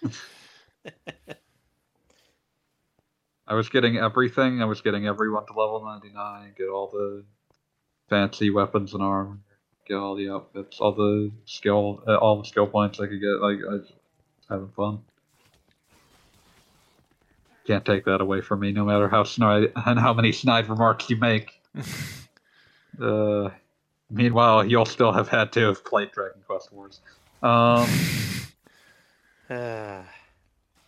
I 3.46 3.54
was 3.54 3.68
getting 3.68 3.96
everything. 3.96 4.60
I 4.60 4.64
was 4.64 4.80
getting 4.80 5.06
everyone 5.06 5.46
to 5.46 5.52
level 5.52 5.84
99, 5.84 6.54
get 6.58 6.68
all 6.68 6.88
the 6.88 7.24
fancy 8.08 8.50
weapons 8.50 8.94
and 8.94 9.02
armor, 9.02 9.38
get 9.86 9.94
all 9.94 10.14
the 10.14 10.30
outfits, 10.30 10.80
all 10.80 10.92
the 10.92 11.30
skill, 11.44 12.02
uh, 12.06 12.16
all 12.16 12.38
the 12.40 12.48
skill 12.48 12.66
points 12.66 13.00
I 13.00 13.06
could 13.06 13.20
get. 13.20 13.40
Like 13.40 13.58
I 13.68 13.74
was 13.74 13.92
having 14.48 14.68
fun. 14.68 15.00
Can't 17.66 17.84
take 17.84 18.04
that 18.04 18.20
away 18.20 18.40
from 18.42 18.60
me, 18.60 18.72
no 18.72 18.84
matter 18.84 19.08
how 19.08 19.24
snide 19.24 19.72
and 19.86 19.98
how 19.98 20.14
many 20.14 20.32
snide 20.32 20.68
remarks 20.68 21.10
you 21.10 21.16
make. 21.16 21.60
uh, 23.02 23.50
meanwhile, 24.10 24.64
you'll 24.64 24.86
still 24.86 25.12
have 25.12 25.28
had 25.28 25.52
to 25.52 25.60
have 25.66 25.84
played 25.84 26.12
Dragon 26.12 26.42
Quest 26.46 26.72
Wars. 26.72 27.00
Um, 27.42 27.88
Uh, 29.48 30.02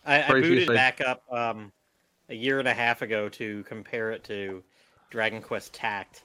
I, 0.05 0.23
I 0.23 0.31
booted 0.41 0.67
thing. 0.67 0.75
back 0.75 0.99
up 0.99 1.23
um, 1.31 1.71
a 2.27 2.35
year 2.35 2.59
and 2.59 2.67
a 2.67 2.73
half 2.73 3.01
ago 3.01 3.29
to 3.29 3.63
compare 3.63 4.11
it 4.11 4.23
to 4.25 4.63
Dragon 5.09 5.41
Quest 5.41 5.73
Tact, 5.73 6.23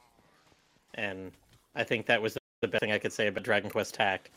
and 0.95 1.33
I 1.75 1.85
think 1.85 2.07
that 2.07 2.21
was 2.21 2.37
the 2.61 2.69
best 2.69 2.81
thing 2.81 2.93
I 2.93 2.99
could 2.99 3.13
say 3.13 3.27
about 3.27 3.45
Dragon 3.45 3.71
Quest 3.71 3.95
Tact. 3.95 4.31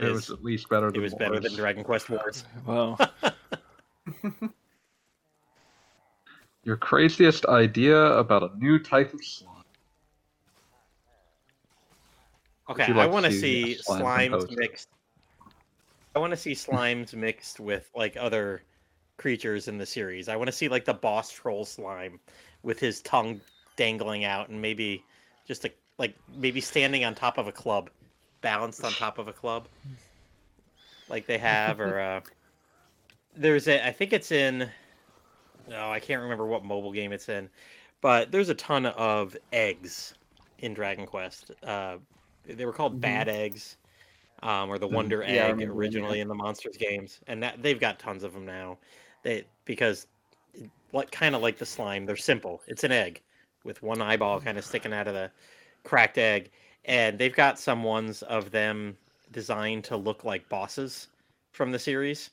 It 0.00 0.10
was 0.10 0.30
at 0.30 0.42
least 0.42 0.68
better. 0.68 0.88
it 0.88 0.94
Than 0.94 1.02
was 1.02 1.14
better 1.14 1.38
than 1.38 1.54
Dragon 1.54 1.84
Quest 1.84 2.10
Wars. 2.10 2.44
Well, 2.66 2.98
Your 6.64 6.76
craziest 6.76 7.44
idea 7.46 7.98
about 8.00 8.44
a 8.44 8.50
new 8.56 8.78
type 8.78 9.12
of 9.12 9.24
slime. 9.24 9.50
Okay, 12.70 12.86
you 12.86 12.98
I 13.00 13.06
want 13.06 13.24
to 13.26 13.30
to 13.32 13.36
see 13.36 13.74
see 13.74 13.82
slime 13.82 14.32
slimes 14.32 14.56
mixed. 14.56 14.88
I 16.14 16.20
want 16.20 16.30
to 16.30 16.36
see 16.36 16.52
slimes 16.52 17.14
mixed 17.14 17.58
with 17.58 17.90
like 17.96 18.16
other 18.16 18.62
creatures 19.16 19.66
in 19.66 19.76
the 19.76 19.86
series. 19.86 20.28
I 20.28 20.36
want 20.36 20.46
to 20.48 20.52
see 20.52 20.68
like 20.68 20.84
the 20.84 20.94
boss 20.94 21.32
troll 21.32 21.64
slime 21.64 22.20
with 22.62 22.78
his 22.78 23.02
tongue 23.02 23.40
dangling 23.76 24.24
out 24.24 24.48
and 24.48 24.60
maybe 24.62 25.04
just 25.46 25.64
a 25.64 25.72
like 25.98 26.14
maybe 26.34 26.60
standing 26.60 27.04
on 27.04 27.14
top 27.14 27.38
of 27.38 27.46
a 27.46 27.52
club, 27.52 27.90
balanced 28.40 28.84
on 28.84 28.94
top 28.94 29.18
of 29.18 29.28
a 29.28 29.32
club, 29.32 29.68
like 31.08 31.26
they 31.26 31.38
have. 31.38 31.80
or 31.80 32.00
uh, 32.00 32.20
there's 33.36 33.68
a 33.68 33.86
I 33.86 33.92
think 33.92 34.12
it's 34.12 34.32
in. 34.32 34.68
No, 35.68 35.90
I 35.90 36.00
can't 36.00 36.22
remember 36.22 36.46
what 36.46 36.64
mobile 36.64 36.92
game 36.92 37.12
it's 37.12 37.28
in, 37.28 37.48
but 38.00 38.32
there's 38.32 38.48
a 38.48 38.54
ton 38.54 38.86
of 38.86 39.36
eggs 39.52 40.14
in 40.58 40.74
Dragon 40.74 41.06
Quest. 41.06 41.50
Uh, 41.62 41.98
they 42.44 42.64
were 42.66 42.72
called 42.72 42.96
Mhm. 42.96 43.00
bad 43.00 43.28
eggs, 43.28 43.76
um, 44.42 44.70
or 44.70 44.78
the. 44.78 44.88
Wonder 44.88 45.22
Egg 45.22 45.62
originally 45.62 46.20
in 46.20 46.28
the 46.28 46.34
Monsters 46.34 46.76
games, 46.76 47.20
and 47.28 47.42
that 47.42 47.62
they've 47.62 47.78
got 47.80 47.98
tons 47.98 48.24
of 48.24 48.32
them 48.32 48.44
now. 48.44 48.78
They 49.22 49.44
because 49.64 50.06
what 50.90 51.10
kind 51.10 51.34
of 51.34 51.42
like 51.42 51.58
the 51.58 51.66
slime, 51.66 52.06
they're 52.06 52.16
simple. 52.16 52.60
It's 52.66 52.84
an 52.84 52.92
egg 52.92 53.22
with 53.64 53.82
one 53.82 54.02
eyeball 54.02 54.40
kind 54.40 54.58
of 54.58 54.64
sticking 54.64 54.92
out 54.92 55.06
of 55.08 55.14
the 55.14 55.30
cracked 55.84 56.18
egg, 56.18 56.50
and 56.84 57.18
they've 57.18 57.34
got 57.34 57.58
some 57.58 57.82
ones 57.82 58.22
of 58.22 58.50
them 58.50 58.96
designed 59.32 59.84
to 59.84 59.96
look 59.96 60.24
like 60.24 60.48
bosses 60.48 61.08
from 61.52 61.70
the 61.72 61.78
series, 61.78 62.30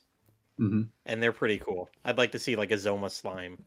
hmm 0.58 0.82
and 1.06 1.22
they're 1.22 1.32
pretty 1.32 1.58
cool. 1.58 1.88
I'd 2.04 2.18
like 2.18 2.32
to 2.32 2.38
see 2.38 2.56
like 2.56 2.70
a 2.70 2.74
Zoma 2.76 3.10
slime, 3.10 3.58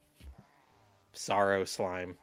Psaro 1.16 1.68
slime. 1.68 2.16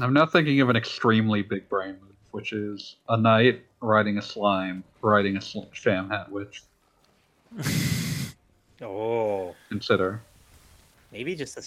I'm 0.00 0.12
now 0.12 0.26
thinking 0.26 0.60
of 0.60 0.68
an 0.68 0.76
extremely 0.76 1.42
big 1.42 1.68
brain 1.68 1.96
move, 2.00 2.14
which 2.30 2.52
is 2.52 2.96
a 3.08 3.16
knight 3.16 3.62
riding 3.80 4.18
a 4.18 4.22
slime, 4.22 4.84
riding 5.02 5.36
a 5.36 5.40
sl- 5.40 5.64
sham 5.72 6.08
hat 6.10 6.30
witch. 6.30 6.62
Oh, 8.82 9.54
Consider. 9.68 10.22
maybe 11.12 11.34
just 11.34 11.58
a 11.58 11.62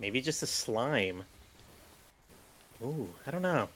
maybe 0.00 0.20
just 0.20 0.42
a 0.42 0.46
slime. 0.46 1.22
Ooh, 2.82 3.08
I 3.24 3.30
don't 3.30 3.42
know. 3.42 3.68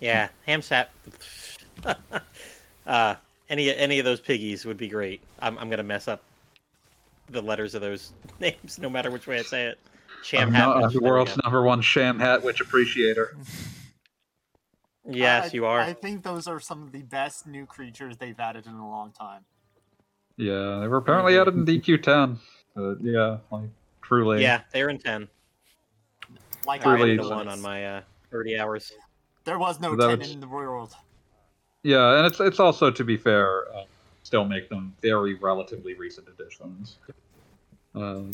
Yeah, 0.00 0.28
ham 0.46 0.62
sap. 0.62 0.90
uh, 2.86 3.14
any 3.48 3.74
any 3.74 3.98
of 3.98 4.04
those 4.04 4.20
piggies 4.20 4.64
would 4.64 4.76
be 4.76 4.88
great. 4.88 5.20
I'm 5.40 5.58
I'm 5.58 5.70
gonna 5.70 5.82
mess 5.82 6.08
up 6.08 6.22
the 7.30 7.42
letters 7.42 7.74
of 7.74 7.80
those 7.82 8.12
names, 8.40 8.78
no 8.78 8.88
matter 8.88 9.10
which 9.10 9.26
way 9.26 9.38
I 9.38 9.42
say 9.42 9.66
it. 9.66 9.78
Sham 10.22 10.48
I'm, 10.48 10.54
hat. 10.54 10.66
not, 10.66 10.84
I'm 10.84 10.92
the 10.92 11.00
world's 11.00 11.34
go. 11.36 11.40
number 11.44 11.62
one 11.62 11.80
sham 11.80 12.18
hat 12.18 12.42
witch 12.42 12.60
appreciator. 12.60 13.36
Yes, 15.08 15.50
I- 15.52 15.54
you 15.54 15.66
are. 15.66 15.78
I 15.80 15.92
think 15.92 16.24
those 16.24 16.48
are 16.48 16.58
some 16.58 16.82
of 16.82 16.90
the 16.90 17.02
best 17.02 17.46
new 17.46 17.64
creatures 17.64 18.16
they've 18.16 18.40
added 18.40 18.66
in 18.66 18.72
a 18.72 18.88
long 18.90 19.12
time. 19.12 19.44
Yeah, 20.36 20.80
they 20.80 20.88
were 20.88 20.96
apparently 20.96 21.38
added 21.38 21.54
in 21.54 21.64
DQ10. 21.64 22.38
But 22.74 22.96
yeah, 23.00 23.36
like 23.52 23.70
truly. 24.02 24.42
Yeah, 24.42 24.62
they're 24.72 24.88
in 24.88 24.98
ten. 24.98 25.28
Like 26.66 26.80
I 26.80 26.84
Truly- 26.96 27.10
rated 27.10 27.20
Iron 27.20 27.28
the 27.28 27.36
one 27.36 27.48
on 27.48 27.62
my 27.62 27.86
uh, 27.86 28.00
thirty 28.32 28.58
hours. 28.58 28.92
There 29.46 29.58
was 29.58 29.80
no 29.80 29.94
That 29.96 30.08
ten 30.10 30.18
was- 30.18 30.30
in 30.32 30.40
the 30.40 30.48
world. 30.48 30.94
Yeah, 31.82 32.18
and 32.18 32.26
it's 32.26 32.40
it's 32.40 32.58
also 32.60 32.90
to 32.90 33.04
be 33.04 33.16
fair, 33.16 33.72
uh, 33.74 33.84
still 34.24 34.44
make 34.44 34.68
them 34.68 34.94
very 35.00 35.34
relatively 35.34 35.94
recent 35.94 36.28
additions. 36.28 36.98
Um, 37.94 38.32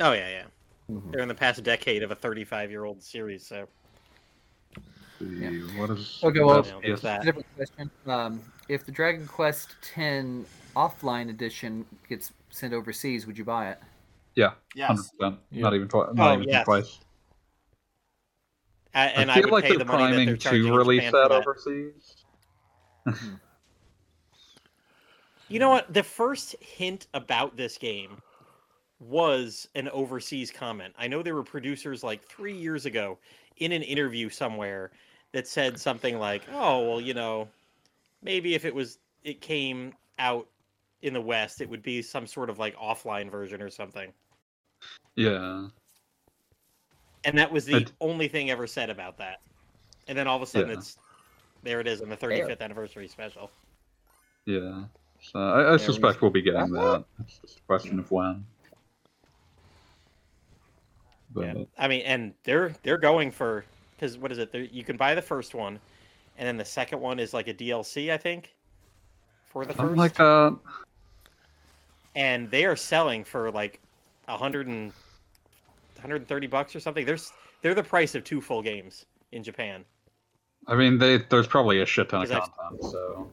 Oh 0.00 0.12
yeah, 0.12 0.28
yeah. 0.28 0.44
Mhm. 0.90 1.12
They're 1.12 1.20
in 1.20 1.28
the 1.28 1.34
past 1.34 1.62
decade 1.62 2.02
of 2.02 2.10
a 2.10 2.14
thirty-five-year-old 2.14 3.02
series. 3.02 3.46
So 3.46 3.68
see, 5.18 5.60
what 5.78 5.90
is 5.90 6.20
Okay, 6.24 6.38
the 6.38 6.46
well- 6.46 6.62
best 6.62 6.74
Yeah, 6.82 6.94
that. 6.96 7.22
Different 7.22 7.46
question. 7.56 7.90
Um, 8.06 8.42
if 8.68 8.86
the 8.86 8.92
Dragon 8.92 9.26
Quest 9.26 9.74
X 9.94 10.26
offline 10.74 11.28
edition 11.28 11.84
gets 12.08 12.32
sent 12.50 12.72
overseas, 12.72 13.26
would 13.26 13.36
you 13.36 13.44
buy 13.44 13.70
it? 13.70 13.78
Yeah, 14.36 14.52
Yes. 14.74 14.88
hundred 14.88 15.02
percent. 15.18 15.38
Yeah. 15.50 15.62
Not 15.62 15.74
even 15.74 15.88
twice. 15.88 16.14
Not 16.14 16.30
Oh, 16.30 16.34
even 16.40 16.48
yes. 16.48 16.64
twice. 16.64 16.98
I, 18.96 19.06
and 19.08 19.30
I 19.30 19.34
I, 19.34 19.36
feel 19.36 19.44
would 19.44 19.52
like 19.52 19.64
pay 19.64 19.70
they're 19.70 19.78
the 19.78 19.84
money 19.84 20.04
that 20.04 20.08
priming 20.08 20.26
they're 20.26 20.36
charging 20.38 20.64
to 20.64 20.76
release 20.76 21.12
that. 21.12 21.30
overseas. 21.30 22.24
You 25.48 25.60
know 25.60 25.70
what? 25.70 25.92
The 25.92 26.02
first 26.02 26.56
hint 26.60 27.06
about 27.14 27.56
this 27.56 27.78
game 27.78 28.20
was 28.98 29.68
an 29.76 29.88
overseas 29.90 30.50
comment. 30.50 30.92
I 30.98 31.06
know 31.06 31.22
there 31.22 31.36
were 31.36 31.44
producers 31.44 32.02
like 32.02 32.24
three 32.24 32.56
years 32.56 32.84
ago 32.84 33.18
in 33.58 33.70
an 33.70 33.82
interview 33.82 34.28
somewhere 34.28 34.90
that 35.32 35.46
said 35.46 35.78
something 35.78 36.18
like, 36.18 36.42
"Oh, 36.52 36.88
well, 36.88 37.00
you 37.00 37.14
know, 37.14 37.48
maybe 38.22 38.54
if 38.54 38.64
it 38.64 38.74
was 38.74 38.98
it 39.22 39.40
came 39.40 39.92
out 40.18 40.48
in 41.02 41.12
the 41.12 41.20
West, 41.20 41.60
it 41.60 41.68
would 41.68 41.82
be 41.82 42.02
some 42.02 42.26
sort 42.26 42.50
of 42.50 42.58
like 42.58 42.74
offline 42.76 43.30
version 43.30 43.62
or 43.62 43.70
something." 43.70 44.12
Yeah, 45.14 45.68
And 47.26 47.36
that 47.38 47.50
was 47.52 47.64
the 47.66 47.76
I'd- 47.76 47.92
only 48.00 48.28
thing 48.28 48.50
ever 48.50 48.66
said 48.66 48.88
about 48.88 49.18
that. 49.18 49.40
And 50.08 50.16
then 50.16 50.26
all 50.28 50.36
of 50.36 50.42
a 50.42 50.46
sudden, 50.46 50.68
Yeah. 50.70 50.76
it's 50.78 50.96
there. 51.64 51.80
It 51.80 51.88
is 51.88 52.00
on 52.00 52.08
the 52.08 52.16
35th 52.16 52.60
anniversary 52.60 53.08
special. 53.08 53.50
yeah. 54.46 54.84
So 55.20 55.40
I, 55.40 55.74
I 55.74 55.76
suspect 55.78 56.20
we'll 56.22 56.30
be 56.30 56.42
getting 56.42 56.70
that. 56.72 57.04
It's 57.20 57.38
just 57.38 57.58
a 57.58 57.62
question 57.62 57.98
of 57.98 58.08
when. 58.12 58.44
But 61.34 61.44
Yeah, 61.46 61.52
uh, 61.62 61.64
I 61.78 61.88
mean, 61.88 62.02
and 62.02 62.34
they're 62.44 62.74
they're 62.82 62.98
going 62.98 63.30
for 63.32 63.64
because 63.96 64.18
what 64.18 64.30
is 64.30 64.38
it? 64.38 64.52
They're, 64.52 64.62
you 64.64 64.84
can 64.84 64.96
buy 64.96 65.14
the 65.14 65.22
first 65.22 65.54
one, 65.54 65.80
and 66.38 66.46
then 66.46 66.56
the 66.58 66.64
second 66.64 67.00
one 67.00 67.18
is 67.18 67.34
like 67.34 67.48
a 67.48 67.54
DLC, 67.54 68.12
I 68.12 68.18
think, 68.18 68.54
for 69.46 69.64
the 69.64 69.72
something 69.74 69.88
first. 69.96 69.98
like 69.98 70.14
that. 70.14 70.56
and 72.14 72.48
they 72.50 72.64
are 72.66 72.76
selling 72.76 73.24
for 73.24 73.50
like 73.50 73.80
a 74.28 74.36
hundred 74.36 74.66
and 74.68 74.92
130 75.96 76.46
bucks 76.46 76.74
or 76.74 76.80
something. 76.80 77.04
There's 77.04 77.32
they're 77.62 77.74
the 77.74 77.82
price 77.82 78.14
of 78.14 78.24
two 78.24 78.40
full 78.40 78.62
games 78.62 79.06
in 79.32 79.42
Japan. 79.42 79.84
I 80.66 80.74
mean, 80.74 80.98
they 80.98 81.18
there's 81.18 81.46
probably 81.46 81.80
a 81.80 81.86
shit 81.86 82.08
ton 82.08 82.22
of 82.22 82.28
content. 82.30 82.82
So 82.82 83.30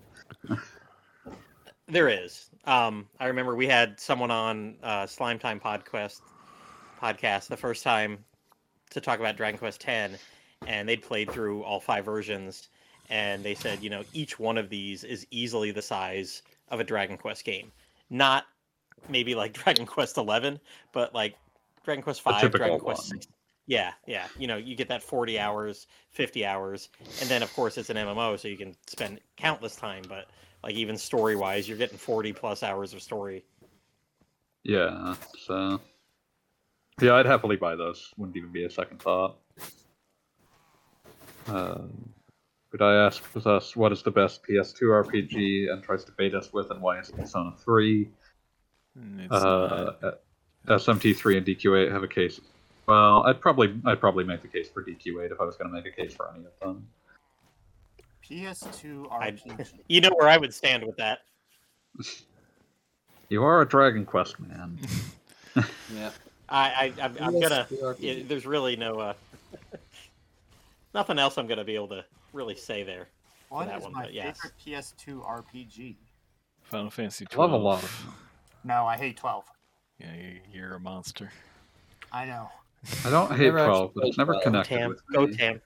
There 1.88 2.08
is. 2.08 2.50
Um, 2.66 3.08
I 3.20 3.26
remember 3.28 3.56
we 3.56 3.68
had 3.68 4.00
someone 4.00 4.32
on 4.32 4.76
uh, 4.82 5.06
Slime 5.06 5.38
Time 5.38 5.60
Podcast 5.60 6.22
podcast 7.02 7.48
the 7.48 7.58
first 7.58 7.84
time 7.84 8.24
to 8.92 9.02
talk 9.02 9.20
about 9.20 9.36
Dragon 9.36 9.58
Quest 9.58 9.88
X, 9.88 10.24
and 10.66 10.88
they'd 10.88 11.02
played 11.02 11.30
through 11.30 11.62
all 11.64 11.82
five 11.82 12.06
versions, 12.06 12.70
and 13.10 13.44
they 13.44 13.54
said, 13.54 13.84
you 13.84 13.90
know, 13.90 14.04
each 14.14 14.40
one 14.40 14.58
of 14.58 14.70
these 14.70 15.04
is 15.04 15.28
easily 15.30 15.72
the 15.72 15.82
size 15.82 16.42
of 16.70 16.80
a 16.80 16.84
Dragon 16.86 17.18
Quest 17.18 17.44
game. 17.44 17.72
Not 18.10 18.46
maybe 19.10 19.36
like 19.36 19.52
Dragon 19.64 19.86
Quest 19.86 20.18
Eleven, 20.18 20.60
but 20.94 21.14
like 21.14 21.36
Dragon 21.84 22.04
Quest 22.04 22.22
Five, 22.22 22.52
Dragon 22.52 22.80
Quest. 22.80 23.08
Six. 23.10 23.28
Yeah, 23.66 23.92
yeah. 24.08 24.28
You 24.38 24.48
know, 24.48 24.58
you 24.58 24.76
get 24.76 24.90
that 24.90 25.02
40 25.04 25.40
hours, 25.40 25.88
50 26.12 26.46
hours, 26.46 26.90
and 27.22 27.30
then 27.30 27.42
of 27.44 27.54
course 27.54 27.78
it's 27.78 27.90
an 27.90 27.98
MMO, 27.98 28.38
so 28.40 28.48
you 28.48 28.58
can 28.58 28.76
spend 28.88 29.20
countless 29.38 29.76
time. 29.76 30.04
But 30.08 30.28
like 30.64 30.76
even 30.76 30.98
story 30.98 31.36
wise, 31.36 31.68
you're 31.68 31.78
getting 31.78 31.98
40 31.98 32.34
plus 32.34 32.62
hours 32.64 32.94
of 32.94 33.02
story. 33.02 33.44
yeah, 34.64 35.16
so 35.46 35.80
yeah, 37.02 37.14
I'd 37.16 37.26
happily 37.26 37.56
buy 37.56 37.76
those. 37.76 38.12
Wouldn't 38.18 38.36
even 38.38 38.52
be 38.52 38.66
a 38.66 38.70
second 38.70 39.02
thought. 39.02 39.38
Uh, 41.48 41.82
Budai 42.74 43.06
asks 43.08 43.46
us 43.46 43.76
what 43.76 43.92
is 43.92 44.02
the 44.04 44.12
best 44.12 44.42
PS2 44.44 44.82
RPG 45.06 45.72
and 45.72 45.84
tries 45.84 46.04
to 46.06 46.12
bait 46.14 46.34
us 46.34 46.52
with 46.54 46.72
and 46.72 46.82
why 46.82 47.00
is 47.00 47.10
it 47.10 47.18
Persona 47.18 47.54
3. 47.58 48.10
It's 49.20 49.32
Uh, 49.34 49.94
not- 50.02 50.20
SMT3 50.68 51.38
and 51.38 51.46
DQ8 51.46 51.92
have 51.92 52.04
a 52.04 52.08
case. 52.08 52.40
Well, 52.88 53.24
I'd 53.24 53.40
probably 53.40 53.74
I'd 53.86 54.00
probably 54.00 54.24
make 54.24 54.42
the 54.42 54.48
case 54.48 54.70
for 54.70 54.84
DQ8 54.84 55.32
if 55.32 55.40
I 55.40 55.46
was 55.46 55.56
going 55.56 55.70
to 55.70 55.74
make 55.74 55.86
a 55.86 55.96
case 55.96 56.14
for 56.14 56.30
any 56.36 56.46
of 56.46 56.52
them. 56.62 56.88
PS2 58.28 59.10
RPG. 59.10 59.74
You 59.88 60.02
know 60.02 60.12
where 60.18 60.30
I 60.30 60.38
would 60.38 60.54
stand 60.54 60.86
with 60.86 60.98
that. 60.98 61.20
You 63.30 63.44
are 63.44 63.62
a 63.62 63.68
Dragon 63.68 64.06
Quest 64.06 64.40
man. 64.40 64.80
Yeah. 65.96 66.10
I, 66.50 66.94
I 67.00 67.04
I'm, 67.04 67.18
I'm 67.20 67.40
gonna. 67.40 67.68
PS2 67.70 67.96
yeah, 68.00 68.24
there's 68.28 68.48
really 68.48 68.76
no. 68.76 69.00
Uh, 69.00 69.14
nothing 70.96 71.20
else 71.20 71.38
I'm 71.38 71.46
gonna 71.46 71.64
be 71.64 71.76
able 71.76 71.90
to 71.90 72.04
really 72.34 72.56
say 72.56 72.82
there. 72.82 73.08
What 73.50 73.68
that 73.68 73.78
is 73.78 73.84
one, 73.84 73.94
my 73.94 74.02
but 74.06 74.14
yes. 74.14 74.40
favorite 74.66 74.84
PS2 74.98 75.46
RPG? 75.46 75.96
Final 76.64 76.90
Fantasy 76.90 77.28
I 77.32 77.36
love 77.36 77.52
a 77.52 77.58
lot 77.58 77.84
of. 77.84 78.06
No, 78.64 78.88
I 78.88 78.98
hate 78.98 79.16
12. 79.16 79.46
Yeah, 80.00 80.14
you- 80.16 80.42
you're 80.52 80.76
a 80.76 80.80
monster. 80.80 81.32
I 82.12 82.26
know. 82.26 82.50
I 83.06 83.10
don't 83.10 83.32
hate 83.32 83.46
Never 83.46 83.60
actually 83.60 83.72
12, 83.90 83.94
but 83.96 84.08
it's 84.08 84.18
never 84.18 84.34
12. 84.34 84.44
connected 84.44 84.78
Tam, 84.78 84.90
with 84.90 85.02
go. 85.14 85.28
Tam. 85.28 85.62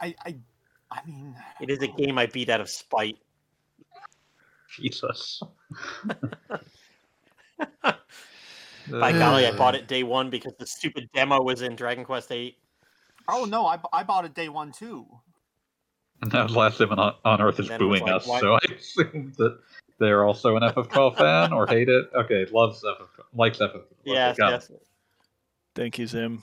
I 0.00 0.14
I 0.24 0.36
I 0.90 1.00
mean, 1.06 1.34
It 1.60 1.70
is 1.70 1.80
a 1.82 1.86
game 1.86 2.18
I 2.18 2.26
beat 2.26 2.50
out 2.50 2.60
of 2.60 2.68
spite. 2.68 3.18
Jesus. 4.68 5.42
By 8.90 9.12
golly, 9.12 9.46
I 9.46 9.56
bought 9.56 9.74
it 9.74 9.86
day 9.86 10.02
one 10.02 10.28
because 10.28 10.52
the 10.58 10.66
stupid 10.66 11.08
demo 11.14 11.40
was 11.42 11.62
in 11.62 11.76
Dragon 11.76 12.04
Quest 12.04 12.30
Eight. 12.32 12.58
oh 13.28 13.44
no, 13.44 13.64
I, 13.66 13.78
I 13.92 14.02
bought 14.02 14.24
it 14.24 14.34
day 14.34 14.48
one 14.48 14.72
too. 14.72 15.06
And 16.20 16.32
now 16.32 16.46
Last 16.46 16.78
Sim 16.78 16.90
on, 16.92 17.14
on 17.24 17.40
Earth 17.40 17.58
is 17.60 17.70
And 17.70 17.80
then 17.80 17.80
it 17.80 17.90
was 17.90 18.00
booing 18.00 18.12
like, 18.12 18.20
us, 18.22 18.26
why- 18.26 18.40
so 18.40 18.54
I 18.54 18.58
assume 18.76 19.32
that 19.38 19.58
they're 19.98 20.24
also 20.24 20.56
an 20.56 20.62
FF12 20.62 21.16
fan 21.16 21.52
or 21.52 21.66
hate 21.66 21.88
it. 21.88 22.06
Okay, 22.14 22.46
loves 22.52 22.80
FF, 22.80 23.24
likes 23.34 23.58
FF12. 23.58 23.84
Yes, 24.04 24.36
yes. 24.38 24.70
Thank 25.74 25.98
you, 25.98 26.06
Zim. 26.06 26.42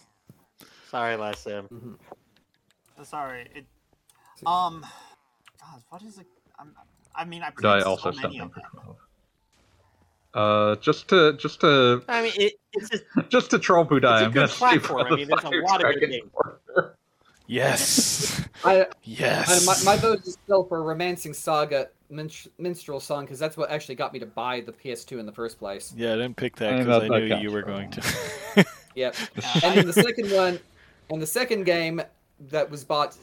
Sorry, 0.89 1.15
last 1.15 1.43
sim. 1.43 1.67
Mhm. 1.71 3.05
Sorry. 3.05 3.47
It 3.55 3.65
um, 4.45 4.85
God, 5.59 5.81
what 5.89 6.01
is 6.03 6.17
it? 6.17 6.25
I'm, 6.57 6.73
I 7.15 7.25
mean, 7.25 7.43
I 7.43 7.51
Could 7.51 7.65
I 7.65 7.81
also 7.81 8.11
so 8.11 8.21
many 8.21 8.39
something 8.39 8.41
of 8.41 8.53
for 8.53 8.59
them. 8.59 8.69
12? 8.83 8.97
Uh, 10.31 10.75
just 10.79 11.07
to 11.09 11.33
just 11.33 11.59
to 11.61 12.03
I 12.07 12.21
mean, 12.21 12.33
it, 12.35 12.53
it's 12.73 12.89
just 12.89 13.03
just 13.29 13.49
to 13.51 13.59
troll 13.59 13.85
Budai, 13.85 13.95
It's 13.95 14.21
a 14.21 14.25
I'm 14.25 14.31
gonna 14.31 14.47
say 14.47 14.57
platform. 14.57 15.07
Breath 15.07 15.11
I 15.11 15.15
mean, 15.15 15.27
there's 15.27 15.43
a 15.43 15.71
lot 15.71 15.83
of 15.83 15.93
good 15.99 16.09
games. 16.09 16.31
Warrior. 17.49 17.61
Yes. 17.69 18.45
I, 18.63 18.81
I, 18.81 18.85
yes. 19.03 19.65
my, 19.65 19.93
my 19.95 19.97
vote 19.99 20.19
is 20.25 20.33
still 20.43 20.63
for 20.65 20.83
Romancing 20.83 21.33
Saga 21.33 21.89
Minst- 22.09 22.49
Minstrel 22.59 22.99
Song 22.99 23.25
because 23.25 23.39
that's 23.39 23.57
what 23.57 23.71
actually 23.71 23.95
got 23.95 24.13
me 24.13 24.19
to 24.19 24.25
buy 24.25 24.61
the 24.61 24.71
PS2 24.71 25.19
in 25.19 25.25
the 25.25 25.31
first 25.31 25.57
place. 25.57 25.93
Yeah, 25.97 26.13
I 26.13 26.17
didn't 26.17 26.35
pick 26.35 26.55
that 26.57 26.77
because 26.77 27.01
that- 27.01 27.11
I 27.11 27.19
knew 27.19 27.29
counts 27.29 27.43
you 27.43 27.51
were 27.51 27.61
going 27.63 27.89
to. 27.91 28.65
Yep. 28.95 29.15
And 29.63 29.77
then 29.77 29.85
the 29.85 29.93
second 29.93 30.29
one, 30.31 30.59
and 31.09 31.21
the 31.21 31.27
second 31.27 31.63
game 31.63 32.01
that 32.49 32.69
was 32.69 32.83
bought 32.83 33.15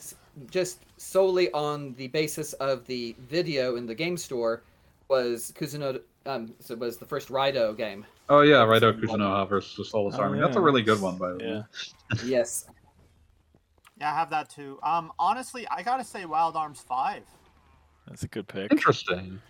just 0.50 0.84
solely 0.96 1.50
on 1.52 1.92
the 1.94 2.06
basis 2.08 2.52
of 2.54 2.86
the 2.86 3.14
video 3.28 3.76
in 3.76 3.84
the 3.84 3.94
game 3.94 4.16
store 4.16 4.62
was 5.08 5.52
Kuzuno. 5.58 6.00
Um, 6.24 6.54
so 6.60 6.72
it 6.74 6.80
was 6.80 6.96
the 6.96 7.04
first 7.04 7.28
Raido 7.28 7.76
game. 7.76 8.06
Oh 8.30 8.40
yeah, 8.40 8.64
Raido 8.64 8.98
Kuzunoha 8.98 9.46
versus 9.48 9.76
the 9.76 9.84
Soulless 9.84 10.14
Oh, 10.18 10.22
Army. 10.22 10.40
That's 10.40 10.56
a 10.56 10.60
really 10.60 10.82
good 10.82 11.00
one, 11.02 11.18
by 11.18 11.32
the 11.32 11.36
way. 11.38 11.44
yeah. 11.44 11.62
Yes. 12.24 12.66
Yeah, 13.98 14.12
I 14.12 14.14
have 14.14 14.30
that 14.30 14.50
too. 14.50 14.78
Um, 14.82 15.10
honestly, 15.18 15.66
I 15.68 15.82
gotta 15.82 16.04
say 16.04 16.24
Wild 16.26 16.56
Arms 16.56 16.80
Five. 16.80 17.22
That's 18.06 18.22
a 18.22 18.28
good 18.28 18.46
pick. 18.46 18.70
Interesting. 18.70 19.40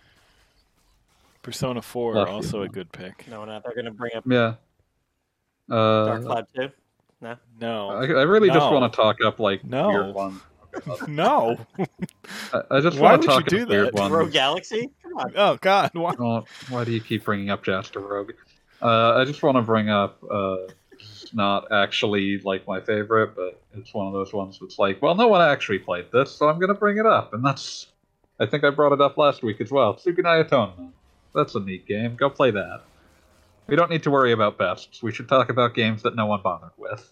Persona 1.43 1.81
4, 1.81 2.13
Love 2.15 2.27
also 2.29 2.57
you. 2.59 2.63
a 2.63 2.69
good 2.69 2.91
pick. 2.91 3.25
no, 3.29 3.45
no, 3.45 3.61
they're 3.63 3.75
gonna 3.75 3.91
bring 3.91 4.11
up 4.15 4.23
Yeah. 4.27 4.55
Uh, 5.69 6.05
Dark 6.05 6.23
Cloud 6.23 6.45
Two. 6.55 6.69
No. 7.59 7.89
I, 7.89 8.03
I 8.05 8.23
really 8.23 8.49
just 8.49 8.71
want 8.71 8.91
to 8.91 8.95
talk 8.95 9.17
up 9.25 9.39
like 9.39 9.63
No. 9.63 9.87
weird 9.87 10.13
ones. 10.15 10.41
no. 11.07 11.57
I, 12.53 12.61
I 12.71 12.79
just 12.81 12.99
Why 12.99 13.11
want 13.11 13.23
to 13.23 13.27
would 13.29 13.35
you 13.35 13.39
talk 13.41 13.45
do 13.47 13.63
up 13.63 13.69
weird 13.69 13.87
that? 13.87 13.93
ones. 13.95 14.11
Rogue 14.11 14.31
Galaxy. 14.31 14.89
Come 15.01 15.13
on. 15.17 15.33
Oh, 15.35 15.57
God. 15.61 15.89
Why? 15.93 16.13
Oh, 16.19 16.43
why 16.69 16.83
do 16.83 16.91
you 16.91 17.01
keep 17.01 17.23
bringing 17.25 17.49
up 17.49 17.63
Jaster 17.65 18.07
Rogue? 18.07 18.33
Uh, 18.81 19.15
I 19.15 19.25
just 19.25 19.41
want 19.41 19.55
to 19.57 19.63
bring 19.63 19.89
up. 19.89 20.19
Uh, 20.29 20.57
it's 21.27 21.35
not 21.35 21.69
actually 21.71 22.39
like 22.39 22.65
my 22.67 22.79
favorite, 22.79 23.35
but 23.35 23.61
it's 23.73 23.93
one 23.93 24.07
of 24.07 24.13
those 24.13 24.31
ones 24.31 24.59
that's 24.61 24.79
like, 24.79 25.01
well, 25.01 25.13
no 25.13 25.27
one 25.27 25.41
actually 25.41 25.79
played 25.79 26.05
this, 26.13 26.31
so 26.31 26.47
I'm 26.47 26.57
gonna 26.57 26.73
bring 26.73 26.97
it 26.97 27.05
up, 27.05 27.33
and 27.33 27.43
that's. 27.45 27.87
I 28.39 28.45
think 28.45 28.63
I 28.63 28.69
brought 28.69 28.93
it 28.93 29.01
up 29.01 29.17
last 29.17 29.41
week 29.43 29.59
as 29.61 29.71
well. 29.71 29.95
Tsugunai 29.95 30.41
Atonement. 30.45 30.93
That's 31.33 31.55
a 31.55 31.59
neat 31.59 31.87
game. 31.87 32.15
Go 32.15 32.29
play 32.29 32.51
that. 32.51 32.81
We 33.65 33.75
don't 33.75 33.89
need 33.89 34.03
to 34.03 34.11
worry 34.11 34.31
about 34.31 34.57
bests. 34.59 35.01
We 35.01 35.11
should 35.11 35.27
talk 35.27 35.49
about 35.49 35.73
games 35.73 36.03
that 36.03 36.15
no 36.15 36.27
one 36.27 36.41
bothered 36.43 36.71
with. 36.77 37.11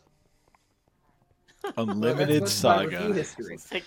Unlimited 1.78 2.43
That's 2.43 2.63
my 2.63 2.84
review 2.84 2.99
Saga. 2.99 3.13
history. 3.13 3.45
Let's 3.49 3.70
take- 3.70 3.84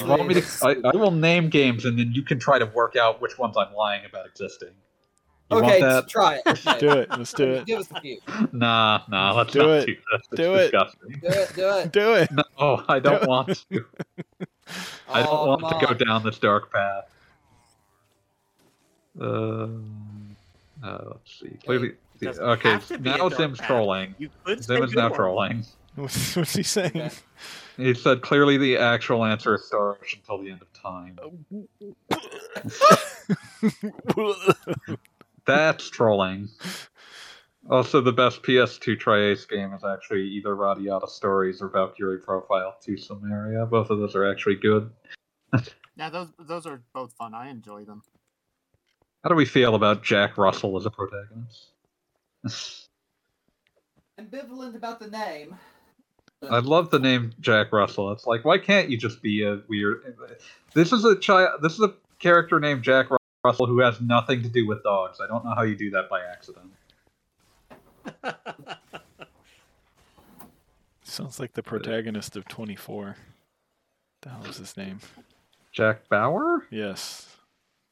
You 0.00 0.06
want 0.06 0.26
me 0.26 0.34
to? 0.34 0.44
I, 0.62 0.90
I 0.92 0.96
will 0.96 1.12
name 1.12 1.48
games, 1.48 1.84
and 1.84 1.98
then 1.98 2.12
you 2.12 2.22
can 2.22 2.38
try 2.40 2.58
to 2.58 2.66
work 2.66 2.96
out 2.96 3.22
which 3.22 3.38
ones 3.38 3.56
I'm 3.56 3.72
lying 3.72 4.04
about 4.04 4.26
existing. 4.26 4.74
You 5.50 5.56
okay, 5.58 5.80
want 5.80 5.82
that? 6.06 6.08
try 6.08 6.34
it. 6.36 6.42
Let's 6.46 6.64
do 6.78 6.90
it. 6.90 7.08
Let's 7.10 7.32
do 7.32 7.50
it. 7.52 7.66
Give 7.66 7.80
us 7.80 7.90
a 7.90 8.00
few. 8.00 8.20
Nah, 8.52 9.00
nah. 9.08 9.32
Let's 9.34 9.52
Do 9.52 9.60
not 9.60 9.68
it. 9.70 9.86
do 9.86 9.96
this. 10.12 10.22
Do 10.34 10.54
it. 10.56 10.70
disgusting. 10.70 11.20
Do 11.22 11.28
it. 11.28 11.52
Do 11.56 11.68
it. 11.78 11.92
Do 11.92 12.14
it. 12.14 12.30
No, 12.60 12.84
I 12.88 12.98
don't 12.98 13.20
Do 13.20 13.22
it. 13.22 13.28
want 13.28 13.64
to. 13.70 13.84
I 15.08 15.22
don't 15.22 15.32
Oh, 15.32 15.46
want 15.46 15.62
come 15.62 15.80
to 15.80 15.86
go 15.86 15.94
down 15.94 16.22
this 16.22 16.38
dark 16.38 16.70
path. 16.72 17.04
Um, 19.20 20.36
uh, 20.84 20.98
let's 21.06 21.40
see. 21.40 21.56
Clearly, 21.64 21.92
doesn't 22.20 22.44
okay. 22.44 22.70
have 22.72 22.86
to 22.88 22.98
be 22.98 23.08
a 23.08 23.12
Now 23.16 23.28
dark 23.28 23.34
Zim's 23.36 23.58
path. 23.58 23.68
trolling. 23.68 24.14
You 24.18 24.28
Zim 24.60 24.82
is 24.82 24.92
now 24.92 25.08
one. 25.08 25.16
trolling. 25.16 25.64
What's, 25.94 26.36
what's 26.36 26.54
he 26.54 26.62
saying? 26.62 26.92
Okay. 26.94 27.10
He 27.78 27.94
said 27.94 28.20
clearly 28.22 28.58
the 28.58 28.76
actual 28.76 29.24
answer 29.24 29.54
is 29.54 29.64
storage 29.64 30.20
until 30.20 30.38
the 30.44 30.50
end 30.50 30.60
of 30.62 30.72
time. 30.72 31.18
That's 35.48 35.88
trolling. 35.88 36.48
Also, 37.70 38.00
the 38.00 38.12
best 38.12 38.42
PS2 38.42 38.98
Tri-Ace 38.98 39.44
game 39.46 39.72
is 39.72 39.82
actually 39.82 40.22
either 40.22 40.54
Radiata 40.54 41.08
Stories 41.08 41.60
or 41.60 41.68
Valkyrie 41.68 42.20
Profile 42.20 42.76
2 42.82 42.92
Silmeria. 42.92 43.68
Both 43.68 43.90
of 43.90 43.98
those 43.98 44.14
are 44.14 44.30
actually 44.30 44.56
good. 44.56 44.90
Yeah, 45.96 46.10
those 46.10 46.28
those 46.38 46.66
are 46.66 46.82
both 46.94 47.12
fun. 47.14 47.34
I 47.34 47.48
enjoy 47.50 47.84
them. 47.84 48.02
How 49.24 49.30
do 49.30 49.34
we 49.34 49.44
feel 49.44 49.74
about 49.74 50.04
Jack 50.04 50.38
Russell 50.38 50.76
as 50.76 50.86
a 50.86 50.90
protagonist? 50.90 51.72
Ambivalent 54.20 54.76
about 54.76 55.00
the 55.00 55.08
name. 55.08 55.56
I 56.48 56.60
love 56.60 56.90
the 56.90 57.00
name 57.00 57.32
Jack 57.40 57.72
Russell. 57.72 58.12
It's 58.12 58.26
like, 58.26 58.44
why 58.44 58.58
can't 58.58 58.88
you 58.88 58.96
just 58.96 59.22
be 59.22 59.42
a 59.42 59.60
weird? 59.66 60.14
This 60.72 60.92
is 60.92 61.04
a 61.04 61.16
child. 61.16 61.62
This 61.62 61.72
is 61.72 61.80
a 61.80 61.94
character 62.20 62.60
named 62.60 62.82
Jack 62.82 63.10
Russell 63.44 63.66
who 63.66 63.80
has 63.80 64.00
nothing 64.00 64.42
to 64.42 64.48
do 64.48 64.66
with 64.66 64.82
dogs. 64.82 65.20
I 65.22 65.26
don't 65.26 65.44
know 65.44 65.54
how 65.54 65.62
you 65.62 65.76
do 65.76 65.90
that 65.90 66.08
by 66.10 66.20
accident. 66.22 66.72
Sounds 71.02 71.38
like 71.40 71.52
the 71.54 71.62
protagonist 71.62 72.36
of 72.36 72.46
24. 72.48 73.16
The 74.22 74.28
hell 74.28 74.44
is 74.46 74.56
his 74.56 74.76
name? 74.76 75.00
Jack 75.72 76.08
Bauer? 76.08 76.66
Yes. 76.70 77.36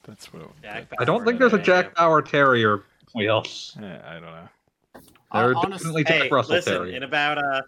That's 0.04 0.32
what. 0.32 0.50
Jack 0.62 0.88
I 0.98 1.04
don't 1.04 1.18
Bauer, 1.18 1.26
think 1.26 1.38
there's 1.38 1.52
a 1.52 1.58
Jack 1.58 1.86
yeah. 1.86 1.92
Bauer 2.04 2.22
Terrier. 2.22 2.82
Wheels. 3.14 3.76
Eh, 3.80 3.98
I 4.04 4.12
don't 4.14 4.22
know. 4.22 4.48
There 4.94 5.02
are 5.32 5.54
Hon- 5.54 5.66
honest- 5.66 5.82
definitely 5.84 6.04
Jack 6.04 6.22
Hey, 6.22 6.28
Russell 6.28 6.54
listen. 6.56 6.72
Terrier. 6.72 6.96
In 6.96 7.02
about 7.02 7.38
uh, 7.38 7.62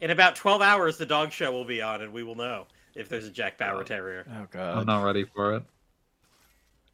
in 0.00 0.10
about 0.10 0.34
twelve 0.36 0.60
hours, 0.62 0.96
the 0.98 1.06
dog 1.06 1.30
show 1.32 1.52
will 1.52 1.64
be 1.64 1.80
on, 1.82 2.02
and 2.02 2.12
we 2.12 2.22
will 2.22 2.34
know 2.34 2.66
if 2.94 3.08
there's 3.08 3.26
a 3.26 3.30
Jack 3.30 3.58
Bauer 3.58 3.84
Terrier. 3.84 4.26
Oh 4.30 4.46
God, 4.50 4.78
I'm 4.78 4.86
not 4.86 5.02
ready 5.04 5.24
for 5.24 5.54
it. 5.56 5.62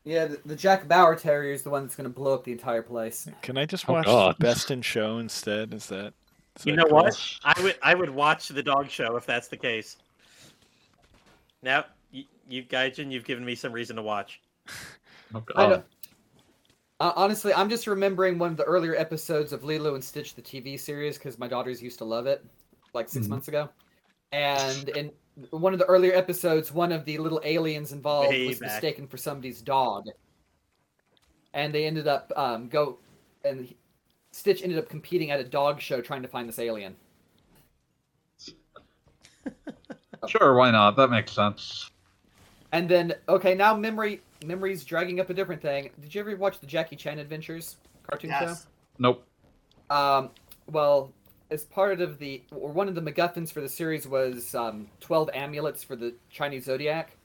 Yeah, 0.09 0.25
the, 0.25 0.41
the 0.47 0.57
Jack 0.57 0.89
Bauer 0.89 1.15
Terrier 1.15 1.53
is 1.53 1.61
the 1.61 1.69
one 1.69 1.83
that's 1.83 1.95
going 1.95 2.09
to 2.09 2.15
blow 2.15 2.33
up 2.33 2.43
the 2.43 2.53
entire 2.53 2.81
place. 2.81 3.29
Can 3.43 3.59
I 3.59 3.67
just 3.67 3.87
Oh, 3.91 3.93
watch 3.93 4.07
God. 4.07 4.39
Best 4.39 4.71
in 4.71 4.81
Show 4.81 5.19
instead? 5.19 5.75
Is 5.75 5.87
that? 5.89 6.15
is 6.59 6.65
You 6.65 6.73
that 6.73 6.79
know 6.79 6.85
cool? 6.87 7.03
what? 7.03 7.39
I 7.45 7.61
would 7.63 7.77
I 7.83 7.95
would 7.95 8.09
watch 8.09 8.49
the 8.49 8.63
dog 8.63 8.89
show 8.89 9.17
if 9.17 9.27
that's 9.27 9.49
the 9.49 9.59
case. 9.59 9.99
Now, 11.63 11.85
you, 12.11 12.25
you 12.49 12.63
Gaijin, 12.63 13.13
you've 13.13 13.27
given 13.27 13.45
me 13.45 13.55
some 13.55 13.71
reason 13.71 13.97
to 13.97 14.03
watch. 14.03 14.41
Oh, 15.35 15.41
God. 15.41 15.69
know. 15.69 15.83
Uh, 17.01 17.13
honestly, 17.15 17.53
I'm 17.53 17.69
just 17.69 17.87
remembering 17.87 18.39
one 18.39 18.51
of 18.51 18.57
the 18.57 18.65
earlier 18.65 18.97
episodes 18.97 19.53
of 19.53 19.63
Lilo 19.63 19.95
and 19.95 20.03
Stitch, 20.03 20.35
the 20.35 20.41
TV 20.41 20.81
series, 20.81 21.19
because 21.19 21.39
my 21.39 21.47
daughters 21.47 21.83
used 21.83 21.99
to 21.99 22.07
love 22.07 22.27
it, 22.27 22.43
like 22.95 23.11
6 23.11 23.27
Mhm. 23.27 23.29
months 23.29 23.49
ago. 23.49 23.69
And 24.33 24.89
in 24.89 25.13
one 25.51 25.73
of 25.73 25.79
the 25.79 25.85
earlier 25.87 26.15
episodes, 26.15 26.73
one 26.73 26.93
of 26.93 27.05
the 27.05 27.19
little 27.19 27.41
aliens 27.45 27.93
involved 27.93 28.31
Way 28.31 28.47
was 28.47 28.59
back. 28.59 28.71
mistaken 28.73 29.07
for 29.07 29.17
somebody's 29.17 29.63
dog, 29.63 30.07
and 31.55 31.73
they 31.73 31.87
ended 31.87 32.09
up 32.09 32.33
um, 32.37 32.69
go 32.69 32.99
and 33.45 33.73
Stitch 34.33 34.63
ended 34.63 34.79
up 34.79 34.89
competing 34.89 35.31
at 35.31 35.41
a 35.41 35.45
dog 35.45 35.81
show 35.81 36.01
trying 36.01 36.23
to 36.23 36.29
find 36.29 36.49
this 36.49 36.59
alien. 36.59 36.97
Sure, 40.27 40.57
why 40.57 40.71
not? 40.73 40.97
That 40.97 41.11
makes 41.11 41.33
sense. 41.33 41.91
And 42.73 42.89
then 42.89 43.15
okay, 43.29 43.55
now 43.55 43.77
memory 43.77 44.21
memory's 44.45 44.85
dragging 44.85 45.21
up 45.21 45.31
a 45.31 45.35
different 45.35 45.63
thing. 45.63 45.91
Did 46.01 46.15
you 46.15 46.21
ever 46.21 46.37
watch 46.37 46.59
the 46.59 46.67
Jackie 46.67 46.97
Chan 46.97 47.19
Adventures 47.19 47.77
cartoon 48.03 48.31
Yes. 48.31 48.67
Nope. 48.99 49.25
Um, 49.91 50.31
well, 50.71 51.13
as 51.51 51.65
part 51.65 52.01
of 52.01 52.19
the 52.19 52.43
or 52.53 52.71
one 52.73 52.89
of 52.89 52.95
the 52.95 53.01
MacGuffins 53.03 53.53
for 53.53 53.61
the 53.61 53.69
series 53.69 54.07
was 54.07 54.55
um, 54.55 54.87
twelve 55.01 55.31
amulets 55.35 55.83
for 55.83 55.97
the 55.97 56.15
Chinese 56.31 56.65
zodiac, 56.65 57.17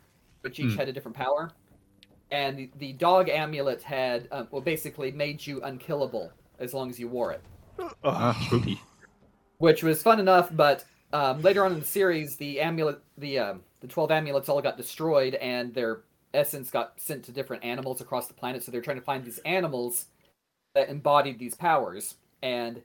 which 0.41 0.59
each 0.59 0.71
Hmm. 0.73 0.77
had 0.79 0.89
a 0.89 0.93
different 0.93 1.17
power. 1.17 1.51
And 2.31 2.57
the, 2.57 2.71
the 2.79 2.93
dog 2.93 3.29
amulet 3.29 3.81
had 3.83 4.27
um, 4.31 4.47
well 4.51 4.61
basically 4.61 5.11
made 5.11 5.45
you 5.45 5.61
unkillable 5.63 6.31
as 6.59 6.73
long 6.73 6.89
as 6.89 6.99
you 6.99 7.07
wore 7.07 7.31
it. 7.31 7.41
Ah, 8.03 8.39
spooky. 8.47 8.79
which 9.57 9.83
was 9.83 10.01
fun 10.03 10.19
enough. 10.19 10.49
But 10.55 10.85
um, 11.11 11.41
later 11.41 11.65
on 11.65 11.73
in 11.73 11.79
the 11.79 11.85
series, 11.85 12.35
the 12.37 12.59
amulet, 12.61 12.99
the 13.17 13.39
um, 13.39 13.61
the 13.81 13.87
twelve 13.87 14.11
amulets 14.11 14.49
all 14.49 14.61
got 14.61 14.77
destroyed, 14.77 15.35
and 15.35 15.73
their 15.73 16.01
essence 16.33 16.71
got 16.71 16.93
sent 16.99 17.23
to 17.25 17.31
different 17.31 17.63
animals 17.63 18.01
across 18.01 18.27
the 18.27 18.33
planet. 18.33 18.63
So 18.63 18.71
they're 18.71 18.81
trying 18.81 18.97
to 18.99 19.03
find 19.03 19.23
these 19.23 19.39
animals 19.39 20.05
that 20.75 20.89
embodied 20.89 21.37
these 21.37 21.53
powers, 21.55 22.15
and 22.41 22.81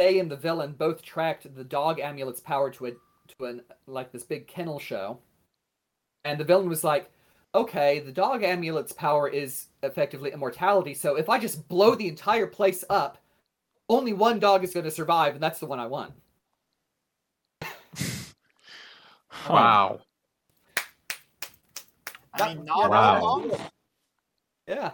they 0.00 0.18
and 0.18 0.30
the 0.30 0.36
villain 0.36 0.72
both 0.72 1.02
tracked 1.02 1.54
the 1.54 1.64
dog 1.64 2.00
amulet's 2.00 2.40
power 2.40 2.70
to 2.70 2.86
a 2.86 2.90
to 2.92 3.44
an 3.44 3.62
like 3.86 4.10
this 4.10 4.24
big 4.24 4.46
kennel 4.46 4.78
show, 4.78 5.18
and 6.24 6.40
the 6.40 6.44
villain 6.44 6.68
was 6.68 6.82
like. 6.84 7.10
Okay, 7.52 7.98
the 7.98 8.12
dog 8.12 8.44
amulet's 8.44 8.92
power 8.92 9.28
is 9.28 9.66
effectively 9.82 10.30
immortality. 10.30 10.94
So 10.94 11.16
if 11.16 11.28
I 11.28 11.36
just 11.36 11.66
blow 11.66 11.96
the 11.96 12.06
entire 12.06 12.46
place 12.46 12.84
up, 12.88 13.18
only 13.88 14.12
one 14.12 14.38
dog 14.38 14.62
is 14.62 14.72
going 14.72 14.84
to 14.84 14.90
survive, 14.92 15.34
and 15.34 15.42
that's 15.42 15.58
the 15.58 15.66
one 15.66 15.80
I 15.80 15.88
want. 15.88 16.12
Huh. 19.30 19.52
Wow. 19.52 20.00
I 22.34 22.54
mean, 22.54 22.64
not 22.66 22.90
Wow. 22.90 23.50
Yeah. 24.68 24.92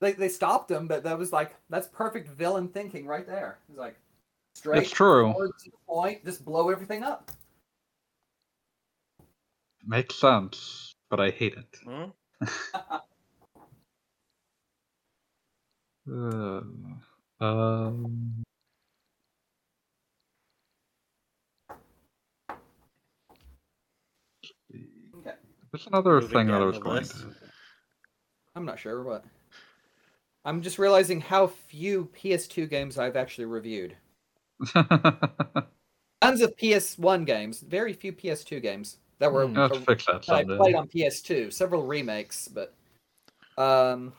They, 0.00 0.12
they 0.12 0.28
stopped 0.28 0.70
him, 0.70 0.88
but 0.88 1.04
that 1.04 1.18
was 1.18 1.32
like 1.32 1.54
that's 1.68 1.86
perfect 1.86 2.28
villain 2.30 2.66
thinking 2.66 3.06
right 3.06 3.26
there. 3.26 3.58
It's 3.68 3.78
like 3.78 3.96
straight 4.60 4.82
It's 4.82 4.90
true. 4.90 5.32
to 5.32 5.70
the 5.70 5.70
point, 5.88 6.22
just 6.24 6.44
blow 6.44 6.68
everything 6.68 7.02
up. 7.02 7.32
Makes 9.86 10.16
sense, 10.16 10.92
but 11.08 11.18
I 11.18 11.30
hate 11.30 11.54
it. 11.54 11.76
Hmm? 11.84 12.10
Uh, 16.10 16.62
um, 17.40 18.42
Okay. 25.16 25.34
there's 25.72 25.86
another 25.86 26.14
Moving 26.20 26.28
thing 26.30 26.46
that 26.48 26.62
I 26.62 26.64
was 26.64 26.78
going 26.78 26.96
list. 26.96 27.12
to. 27.20 27.34
I'm 28.54 28.64
not 28.64 28.78
sure 28.78 29.02
what. 29.02 29.24
I'm 30.44 30.62
just 30.62 30.78
realizing 30.78 31.20
how 31.20 31.46
few 31.48 32.08
PS2 32.16 32.68
games 32.68 32.98
I've 32.98 33.16
actually 33.16 33.44
reviewed. 33.44 33.96
Tons 36.22 36.40
of 36.42 36.54
PS1 36.56 37.24
games, 37.26 37.60
very 37.60 37.92
few 37.92 38.12
PS2 38.12 38.60
games 38.62 38.98
that 39.18 39.32
were 39.32 39.46
Hmm. 39.46 39.56
Let's 39.56 39.78
fix 39.78 40.06
that 40.06 40.22
that 40.26 40.34
I 40.34 40.44
played 40.44 40.74
on 40.74 40.88
PS2. 40.88 41.52
Several 41.52 41.86
remakes, 41.86 42.48
but 42.48 42.74
um, 43.56 44.04
You 44.06 44.12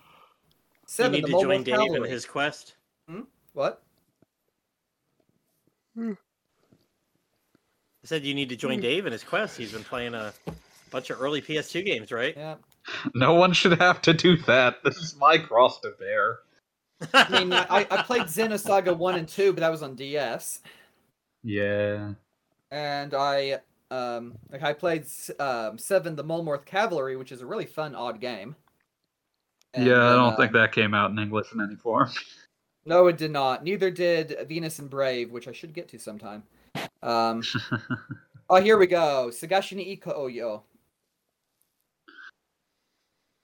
seven. 0.87 1.11
need 1.13 1.23
the 1.23 1.27
to 1.27 1.33
join 1.33 1.47
Wolf 1.47 1.65
Dave 1.65 1.93
in 1.95 2.03
his 2.03 2.25
quest. 2.25 2.75
Hmm? 3.07 3.21
What? 3.53 3.81
I 5.99 6.15
said 8.03 8.23
you 8.23 8.33
need 8.33 8.49
to 8.49 8.55
join 8.55 8.75
Hmm. 8.75 8.81
Dave 8.81 9.05
in 9.05 9.11
his 9.11 9.23
quest. 9.23 9.57
He's 9.57 9.71
been 9.73 9.83
playing 9.83 10.15
a 10.15 10.33
bunch 10.89 11.09
of 11.09 11.21
early 11.21 11.41
PS2 11.41 11.85
games, 11.85 12.11
right? 12.11 12.35
Yeah. 12.35 12.55
No 13.13 13.35
one 13.35 13.53
should 13.53 13.79
have 13.79 14.01
to 14.01 14.11
do 14.13 14.37
that. 14.47 14.83
This 14.83 14.97
is 14.97 15.15
my 15.15 15.37
cross 15.37 15.79
to 15.81 15.91
bear. 15.99 16.39
I 17.13 17.39
mean, 17.39 17.53
I, 17.53 17.87
I 17.89 18.03
played 18.03 18.23
Xenosaga 18.23 18.95
1 18.95 19.15
and 19.15 19.27
2, 19.27 19.53
but 19.53 19.61
that 19.61 19.71
was 19.71 19.83
on 19.83 19.95
DS. 19.95 20.59
Yeah. 21.43 22.13
And 22.69 23.13
I 23.13 23.59
um 23.89 24.37
like 24.49 24.63
I 24.63 24.71
played 24.73 25.05
um, 25.39 25.77
7 25.77 26.15
the 26.15 26.23
Molmorth 26.23 26.65
Cavalry, 26.65 27.17
which 27.17 27.31
is 27.31 27.41
a 27.41 27.45
really 27.45 27.65
fun 27.65 27.95
odd 27.95 28.21
game. 28.21 28.55
And 29.73 29.85
yeah, 29.85 30.11
I 30.11 30.15
don't 30.15 30.35
think 30.37 30.53
um, 30.53 30.61
that 30.61 30.71
came 30.71 30.93
out 30.93 31.11
in 31.11 31.19
English 31.19 31.53
in 31.53 31.61
any 31.61 31.75
form. 31.75 32.09
No, 32.83 33.05
it 33.05 33.17
did 33.19 33.29
not. 33.29 33.63
Neither 33.63 33.91
did 33.91 34.35
Venus 34.49 34.79
and 34.79 34.89
Brave, 34.89 35.29
which 35.31 35.47
I 35.47 35.51
should 35.51 35.71
get 35.71 35.87
to 35.89 35.99
sometime. 35.99 36.41
Um 37.03 37.43
Oh, 38.49 38.59
here 38.59 38.77
we 38.77 38.87
go. 38.87 39.29
Sagashi 39.31 39.75
ni 39.77 39.95
Iko 39.95 40.17
Oyo. 40.17 40.63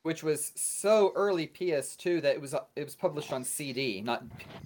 Which 0.07 0.23
was 0.23 0.53
so 0.55 1.11
early 1.17 1.47
PS2 1.47 2.21
that 2.21 2.33
it 2.33 2.39
was 2.39 2.53
uh, 2.53 2.61
it 2.77 2.85
was 2.85 2.95
published 2.95 3.33
on 3.33 3.43
CD, 3.43 3.99
not 3.99 4.23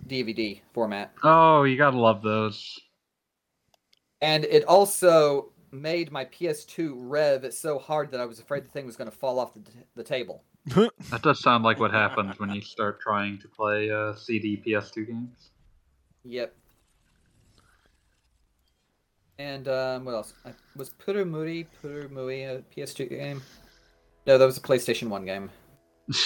DVD 0.08 0.62
format. 0.72 1.14
oh, 1.24 1.64
you 1.64 1.78
gotta 1.78 1.98
love 1.98 2.22
those. 2.22 2.80
And 4.22 4.46
it 4.46 4.64
also 4.66 5.52
made 5.72 6.12
my 6.12 6.26
PS2 6.26 6.94
rev 6.96 7.52
so 7.56 7.80
hard 7.80 8.12
that 8.12 8.20
I 8.20 8.26
was 8.28 8.38
afraid 8.38 8.66
the 8.66 8.70
thing 8.70 8.86
was 8.86 8.96
going 8.96 9.10
to 9.10 9.18
fall 9.18 9.40
off 9.40 9.56
the, 9.56 9.62
the 9.96 10.04
table. 10.04 10.44
That 11.10 11.24
does 11.24 11.40
sound 11.40 11.64
like 11.64 11.80
what 11.80 11.90
happens 11.90 12.40
when 12.40 12.52
you 12.52 12.62
start 12.62 13.02
trying 13.02 13.40
to 13.40 13.48
play 13.48 13.90
uh, 13.90 14.14
CD 14.14 14.62
PS2 14.64 15.08
games. 15.08 15.50
Yep. 16.24 16.54
And 19.40 19.68
um, 19.68 20.06
what 20.06 20.14
else? 20.14 20.36
I, 20.46 20.52
was 20.76 20.92
Purumuri 20.92 21.66
Purumuri 21.82 22.48
a 22.48 22.64
PS2 22.76 23.10
game? 23.10 23.42
No, 24.26 24.38
that 24.38 24.46
was 24.46 24.58
a 24.58 24.62
PlayStation 24.62 25.10
1 25.10 25.26
game. 25.26 25.50
Let's 26.08 26.20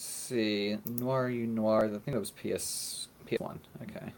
see, 0.00 0.78
Noir 0.86 1.28
You 1.28 1.46
Noir. 1.46 1.86
I 1.86 1.88
think 1.88 2.04
that 2.06 2.18
was 2.20 2.30
PS 2.30 3.08
PS1. 3.26 3.58
Okay. 3.82 4.12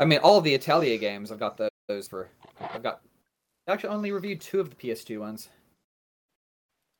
I 0.00 0.04
mean, 0.04 0.18
all 0.20 0.38
of 0.38 0.44
the 0.44 0.54
Atelier 0.54 0.98
games, 0.98 1.30
I've 1.32 1.38
got 1.40 1.56
tho- 1.56 1.68
those 1.88 2.08
for. 2.08 2.28
I've 2.60 2.82
got. 2.82 3.00
I 3.66 3.72
actually 3.72 3.90
only 3.90 4.12
reviewed 4.12 4.40
two 4.40 4.60
of 4.60 4.70
the 4.70 4.76
PS2 4.76 5.18
ones. 5.20 5.48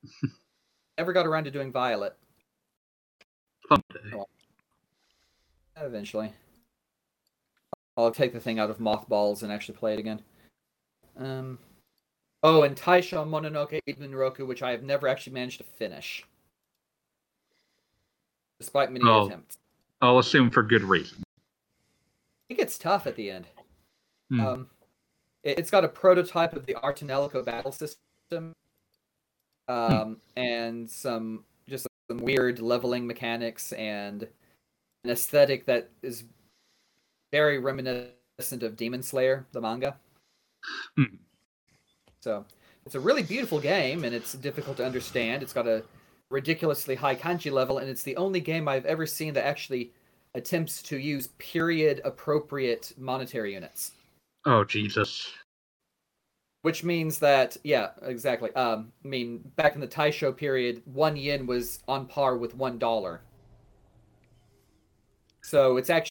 Never 0.98 1.12
got 1.12 1.26
around 1.26 1.44
to 1.44 1.50
doing 1.50 1.72
Violet. 1.72 2.16
Someday. 3.68 4.16
Oh, 4.16 4.26
eventually. 5.76 6.32
I'll 7.96 8.10
take 8.10 8.32
the 8.32 8.40
thing 8.40 8.58
out 8.58 8.70
of 8.70 8.80
mothballs 8.80 9.42
and 9.42 9.52
actually 9.52 9.78
play 9.78 9.92
it 9.94 9.98
again. 9.98 10.22
Um. 11.18 11.58
Oh, 12.42 12.62
and 12.62 12.76
Taisho 12.76 13.26
Mononoke 13.26 13.80
Ibunroku, 13.88 14.46
which 14.46 14.62
I 14.62 14.70
have 14.70 14.84
never 14.84 15.08
actually 15.08 15.32
managed 15.32 15.58
to 15.58 15.64
finish. 15.64 16.24
Despite 18.60 18.92
many 18.92 19.04
Oh. 19.04 19.26
attempts. 19.26 19.58
I'll 20.00 20.18
assume 20.18 20.50
for 20.50 20.62
good 20.62 20.82
reason. 20.82 21.22
It 22.48 22.56
gets 22.56 22.78
tough 22.78 23.06
at 23.06 23.16
the 23.16 23.30
end. 23.30 23.46
Hmm. 24.30 24.40
Um, 24.40 24.70
it, 25.42 25.58
has 25.58 25.70
got 25.70 25.84
a 25.84 25.88
prototype 25.88 26.54
of 26.54 26.66
the 26.66 26.74
Ar 26.76 26.92
tonelico 26.92 27.44
battle 27.44 27.72
system, 27.72 28.54
um, 29.66 30.20
and 30.36 30.88
some 30.88 31.44
just 31.66 31.86
some 32.08 32.18
weird 32.18 32.60
leveling 32.60 33.06
mechanics 33.06 33.72
and 33.72 34.22
an 35.04 35.10
aesthetic 35.10 35.66
that 35.66 35.90
is 36.02 36.24
very 37.32 37.58
reminiscent 37.58 38.62
of 38.62 38.76
Demon 38.76 39.02
Slayer, 39.02 39.46
the 39.52 39.60
manga. 39.60 39.96
Hmm. 40.96 41.16
So 42.20 42.44
it's 42.84 42.94
a 42.94 43.00
really 43.00 43.22
beautiful 43.22 43.60
game, 43.60 44.04
and 44.04 44.14
it's 44.14 44.32
difficult 44.34 44.76
to 44.78 44.86
understand. 44.86 45.42
It's 45.42 45.52
got 45.52 45.66
a 45.66 45.82
ridiculously 46.30 46.94
high 46.94 47.14
kanji 47.14 47.50
level, 47.50 47.78
and 47.78 47.88
it's 47.88 48.02
the 48.02 48.16
only 48.16 48.40
game 48.40 48.68
I've 48.68 48.86
ever 48.86 49.06
seen 49.06 49.34
that 49.34 49.46
actually 49.46 49.92
attempts 50.34 50.82
to 50.82 50.98
use 50.98 51.28
period 51.38 52.00
appropriate 52.04 52.92
monetary 52.98 53.54
units. 53.54 53.92
Oh 54.44 54.64
Jesus. 54.64 55.32
Which 56.62 56.82
means 56.82 57.18
that, 57.20 57.56
yeah, 57.62 57.90
exactly. 58.02 58.52
Um, 58.54 58.92
I 59.04 59.08
mean, 59.08 59.38
back 59.56 59.74
in 59.74 59.80
the 59.80 59.86
Taisho 59.86 60.36
period, 60.36 60.82
one 60.86 61.16
yen 61.16 61.46
was 61.46 61.80
on 61.86 62.06
par 62.06 62.36
with 62.36 62.54
one 62.56 62.78
dollar. 62.78 63.20
So 65.42 65.76
it's 65.76 65.88
actually 65.88 66.10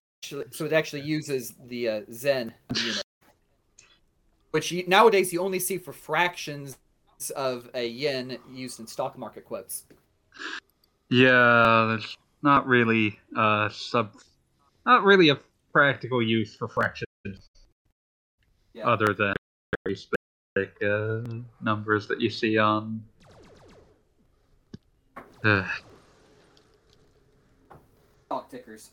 so 0.52 0.65
it 0.65 0.74
actually 0.74 1.03
uses 1.03 1.53
the 1.68 1.90
uh, 1.90 2.02
sen 2.11 2.53
unit, 2.76 3.03
which 4.52 4.72
you, 4.72 4.84
nowadays 4.88 5.34
you 5.34 5.41
only 5.41 5.60
see 5.60 5.78
for 5.78 5.94
fractions 5.94 6.78
of 7.36 7.69
a 7.74 7.88
yen 7.88 8.38
used 8.52 8.80
in 8.80 8.88
stock 8.88 9.18
market 9.18 9.45
quotes. 9.45 9.86
Yeah, 11.10 11.86
there's 11.90 12.18
not 12.44 12.68
really 12.68 13.19
uh 13.36 13.69
sub, 13.69 14.14
not 14.86 15.03
really 15.03 15.30
a 15.30 15.40
practical 15.74 16.22
use 16.22 16.56
for 16.56 16.68
fractions 16.68 17.07
Yeah. 18.74 18.88
other 18.88 19.14
than 19.14 19.34
very 19.84 19.95
specific 19.95 20.82
uh, 20.84 21.22
numbers 21.61 22.07
that 22.07 22.22
you 22.22 22.30
see 22.30 22.57
on. 22.57 23.03
Uh, 25.44 25.68
Clock 28.30 28.49
tickers. 28.49 28.91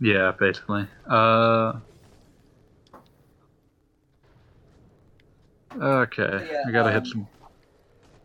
Yeah, 0.00 0.32
basically. 0.38 0.86
Uh. 1.08 1.74
Okay, 5.76 6.48
Yeah, 6.50 6.62
I 6.66 6.70
gotta 6.70 6.90
hit 6.90 7.02
um, 7.02 7.04
some. 7.06 7.28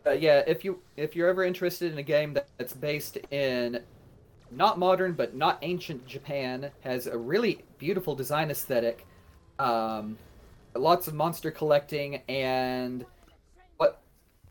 Uh, 0.06 0.10
yeah, 0.10 0.42
if 0.46 0.64
you 0.64 0.80
if 0.96 1.16
you're 1.16 1.28
ever 1.28 1.44
interested 1.44 1.92
in 1.92 1.98
a 1.98 2.02
game 2.02 2.34
that- 2.34 2.48
that's 2.58 2.74
based 2.74 3.16
in 3.30 3.82
not 4.50 4.78
modern 4.78 5.12
but 5.12 5.34
not 5.34 5.58
ancient 5.62 6.06
Japan, 6.06 6.70
has 6.80 7.06
a 7.06 7.16
really 7.16 7.64
beautiful 7.78 8.14
design 8.14 8.50
aesthetic, 8.50 9.06
um, 9.58 10.18
lots 10.74 11.08
of 11.08 11.14
monster 11.14 11.50
collecting, 11.50 12.16
and 12.28 13.04
what 13.78 14.02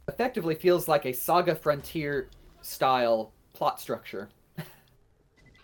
effectively 0.08 0.56
feels 0.56 0.88
like 0.88 1.06
a 1.06 1.14
Saga 1.14 1.56
Frontier 1.56 2.30
style 2.62 3.32
plot 3.54 3.80
structure. 3.80 4.30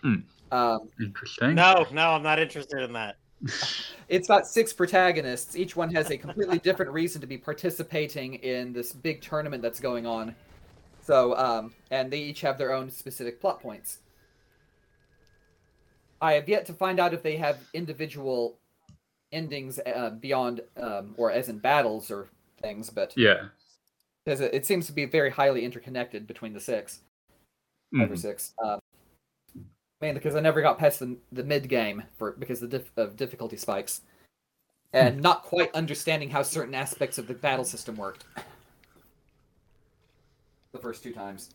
Hmm. 0.02 0.14
Um, 0.50 0.88
Interesting. 1.00 1.54
No, 1.54 1.86
no, 1.92 2.10
I'm 2.10 2.22
not 2.22 2.38
interested 2.38 2.80
in 2.82 2.92
that. 2.94 3.16
It's 4.08 4.28
got 4.28 4.46
six 4.46 4.72
protagonists. 4.72 5.56
Each 5.56 5.76
one 5.76 5.92
has 5.94 6.10
a 6.10 6.16
completely 6.16 6.58
different 6.58 6.92
reason 6.92 7.20
to 7.20 7.26
be 7.26 7.38
participating 7.38 8.34
in 8.34 8.72
this 8.72 8.92
big 8.92 9.20
tournament 9.20 9.62
that's 9.62 9.80
going 9.80 10.06
on. 10.06 10.34
So, 11.02 11.36
um, 11.36 11.74
and 11.90 12.10
they 12.10 12.18
each 12.18 12.40
have 12.42 12.58
their 12.58 12.72
own 12.72 12.90
specific 12.90 13.40
plot 13.40 13.60
points. 13.60 13.98
I 16.20 16.34
have 16.34 16.48
yet 16.48 16.66
to 16.66 16.74
find 16.74 17.00
out 17.00 17.14
if 17.14 17.22
they 17.22 17.36
have 17.36 17.58
individual 17.72 18.58
endings 19.32 19.80
uh, 19.86 20.10
beyond, 20.20 20.60
um, 20.76 21.14
or 21.16 21.30
as 21.30 21.48
in 21.48 21.58
battles 21.58 22.10
or 22.10 22.28
things, 22.60 22.90
but 22.90 23.14
Yeah. 23.16 23.48
because 24.24 24.40
it, 24.40 24.52
it 24.52 24.66
seems 24.66 24.86
to 24.86 24.92
be 24.92 25.06
very 25.06 25.30
highly 25.30 25.64
interconnected 25.64 26.26
between 26.26 26.52
the 26.52 26.60
six, 26.60 27.00
five 27.96 28.10
or 28.10 28.14
Mhm. 28.14 28.18
six. 28.18 28.52
Um, 28.62 28.80
mainly 30.00 30.18
because 30.18 30.34
I 30.34 30.40
never 30.40 30.62
got 30.62 30.78
past 30.78 31.00
the, 31.00 31.16
the 31.32 31.44
mid 31.44 31.68
game 31.68 32.02
for 32.16 32.32
because 32.32 32.62
of 32.62 32.70
the 32.70 32.78
dif- 32.78 32.90
of 32.96 33.16
difficulty 33.16 33.56
spikes, 33.56 34.00
and 34.92 35.20
not 35.20 35.42
quite 35.42 35.74
understanding 35.74 36.30
how 36.30 36.42
certain 36.42 36.74
aspects 36.74 37.18
of 37.18 37.26
the 37.26 37.34
battle 37.34 37.64
system 37.64 37.96
worked. 37.96 38.24
The 40.72 40.78
first 40.78 41.02
two 41.02 41.12
times. 41.12 41.50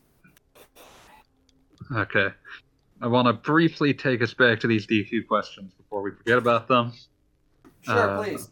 Okay. 1.94 2.28
I 3.00 3.06
want 3.08 3.26
to 3.26 3.32
briefly 3.34 3.92
take 3.92 4.22
us 4.22 4.32
back 4.32 4.58
to 4.60 4.66
these 4.66 4.86
DQ 4.86 5.26
questions 5.26 5.72
before 5.74 6.02
we 6.02 6.12
forget 6.12 6.38
about 6.38 6.66
them. 6.66 6.92
Sure, 7.82 7.94
Uh, 7.94 8.22
please. 8.22 8.48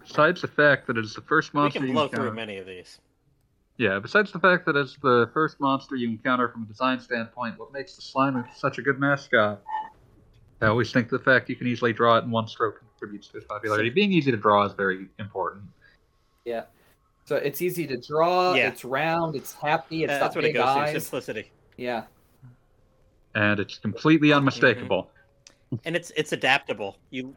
Besides 0.00 0.40
the 0.42 0.48
fact 0.48 0.88
that 0.88 0.98
it's 0.98 1.14
the 1.14 1.20
first 1.22 1.54
We 1.54 1.60
monster 1.60 1.78
can 1.78 1.88
you 1.88 1.94
blow 1.94 2.04
encounter, 2.04 2.26
through 2.28 2.34
many 2.36 2.58
of 2.58 2.66
these. 2.66 2.98
Yeah. 3.82 3.98
Besides 3.98 4.30
the 4.32 4.38
fact 4.38 4.64
that 4.66 4.76
it's 4.76 4.96
the 5.02 5.28
first 5.34 5.58
monster 5.60 5.96
you 5.96 6.08
encounter 6.08 6.48
from 6.48 6.62
a 6.62 6.66
design 6.66 7.00
standpoint, 7.00 7.58
what 7.58 7.72
makes 7.72 7.96
the 7.96 8.02
slime 8.02 8.44
such 8.56 8.78
a 8.78 8.82
good 8.82 9.00
mascot? 9.00 9.60
I 10.60 10.66
always 10.66 10.92
think 10.92 11.08
the 11.08 11.18
fact 11.18 11.48
you 11.50 11.56
can 11.56 11.66
easily 11.66 11.92
draw 11.92 12.16
it 12.18 12.24
in 12.24 12.30
one 12.30 12.46
stroke 12.46 12.78
contributes 12.78 13.26
to 13.28 13.38
its 13.38 13.46
popularity. 13.46 13.90
Being 13.90 14.12
easy 14.12 14.30
to 14.30 14.36
draw 14.36 14.64
is 14.64 14.72
very 14.74 15.08
important. 15.18 15.64
Yeah. 16.44 16.64
So 17.24 17.34
it's 17.36 17.60
easy 17.60 17.86
to 17.88 17.96
draw. 18.00 18.54
Yeah. 18.54 18.68
It's 18.68 18.84
round. 18.84 19.34
It's 19.34 19.52
happy. 19.52 20.04
It's 20.04 20.12
Uh, 20.12 20.18
got 20.18 20.24
that's 20.24 20.36
what 20.36 20.44
it 20.44 20.52
goes 20.52 20.64
eyes. 20.64 20.94
to. 20.94 21.00
Simplicity. 21.00 21.50
Yeah. 21.76 22.04
and 23.34 23.58
it's 23.58 23.78
completely 23.78 24.32
unmistakable. 24.32 25.10
And 25.84 25.96
it's 25.96 26.12
it's 26.16 26.32
adaptable. 26.32 26.98
You 27.10 27.34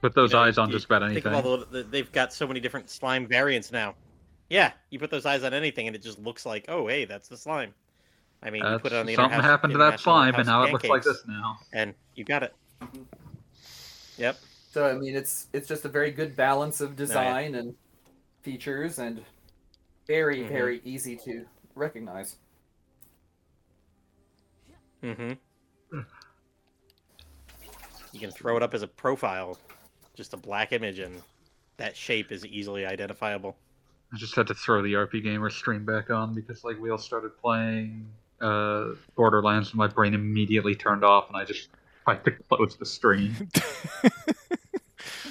Put 0.00 0.14
those 0.14 0.30
you 0.32 0.38
know, 0.38 0.44
eyes 0.44 0.58
on 0.58 0.68
you 0.68 0.74
just 0.74 0.84
about 0.86 1.00
think 1.02 1.12
anything. 1.12 1.32
of 1.34 1.44
all 1.44 1.58
the, 1.58 1.64
the, 1.66 1.82
they've 1.82 2.12
got 2.12 2.32
so 2.32 2.46
many 2.46 2.60
different 2.60 2.88
slime 2.88 3.26
variants 3.26 3.72
now. 3.72 3.94
Yeah, 4.48 4.72
you 4.90 4.98
put 4.98 5.10
those 5.10 5.26
eyes 5.26 5.42
on 5.42 5.52
anything, 5.54 5.86
and 5.88 5.96
it 5.96 6.02
just 6.02 6.18
looks 6.18 6.46
like, 6.46 6.66
oh, 6.68 6.86
hey, 6.86 7.04
that's 7.04 7.28
the 7.28 7.36
slime. 7.36 7.74
I 8.42 8.50
mean, 8.50 8.64
you 8.64 8.78
put 8.78 8.92
it 8.92 8.96
on 8.96 9.06
the 9.06 9.14
something 9.14 9.40
Interhouse- 9.40 9.42
happened 9.44 9.72
to 9.72 9.78
that 9.78 9.98
slime, 9.98 10.34
House 10.34 10.40
and 10.40 10.46
now 10.48 10.62
it 10.64 10.72
looks 10.72 10.84
like 10.88 11.02
this 11.02 11.24
now. 11.26 11.58
and 11.72 11.94
you 12.14 12.24
got 12.24 12.42
it. 12.42 12.54
Yep. 14.18 14.38
So 14.70 14.86
I 14.88 14.92
mean, 14.92 15.16
it's 15.16 15.48
it's 15.52 15.66
just 15.66 15.84
a 15.84 15.88
very 15.88 16.10
good 16.10 16.36
balance 16.36 16.80
of 16.80 16.96
design 16.96 17.54
and 17.54 17.74
features, 18.42 18.98
and 18.98 19.22
very 20.06 20.40
Mhm. 20.40 20.48
very 20.48 20.80
easy 20.84 21.16
to 21.24 21.46
recognize. 21.74 22.36
Mm-hmm. 25.02 25.32
You 28.12 28.20
can 28.20 28.30
throw 28.30 28.56
it 28.56 28.62
up 28.62 28.72
as 28.72 28.80
a 28.82 28.86
profile, 28.88 29.58
just 30.14 30.32
a 30.32 30.38
black 30.38 30.72
image, 30.72 31.00
and 31.00 31.20
that 31.76 31.94
shape 31.94 32.32
is 32.32 32.46
easily 32.46 32.86
identifiable. 32.86 33.56
I 34.12 34.16
just 34.16 34.34
had 34.34 34.46
to 34.48 34.54
throw 34.54 34.82
the 34.82 34.94
RPGamer 34.94 35.50
stream 35.50 35.84
back 35.84 36.10
on 36.10 36.34
because 36.34 36.64
like 36.64 36.78
we 36.80 36.90
all 36.90 36.98
started 36.98 37.36
playing 37.38 38.06
uh, 38.40 38.90
Borderlands 39.16 39.70
and 39.70 39.76
my 39.76 39.88
brain 39.88 40.14
immediately 40.14 40.74
turned 40.74 41.04
off 41.04 41.28
and 41.28 41.36
I 41.36 41.44
just 41.44 41.68
tried 42.04 42.24
to 42.24 42.30
close 42.30 42.76
the 42.76 42.86
stream. 42.86 43.34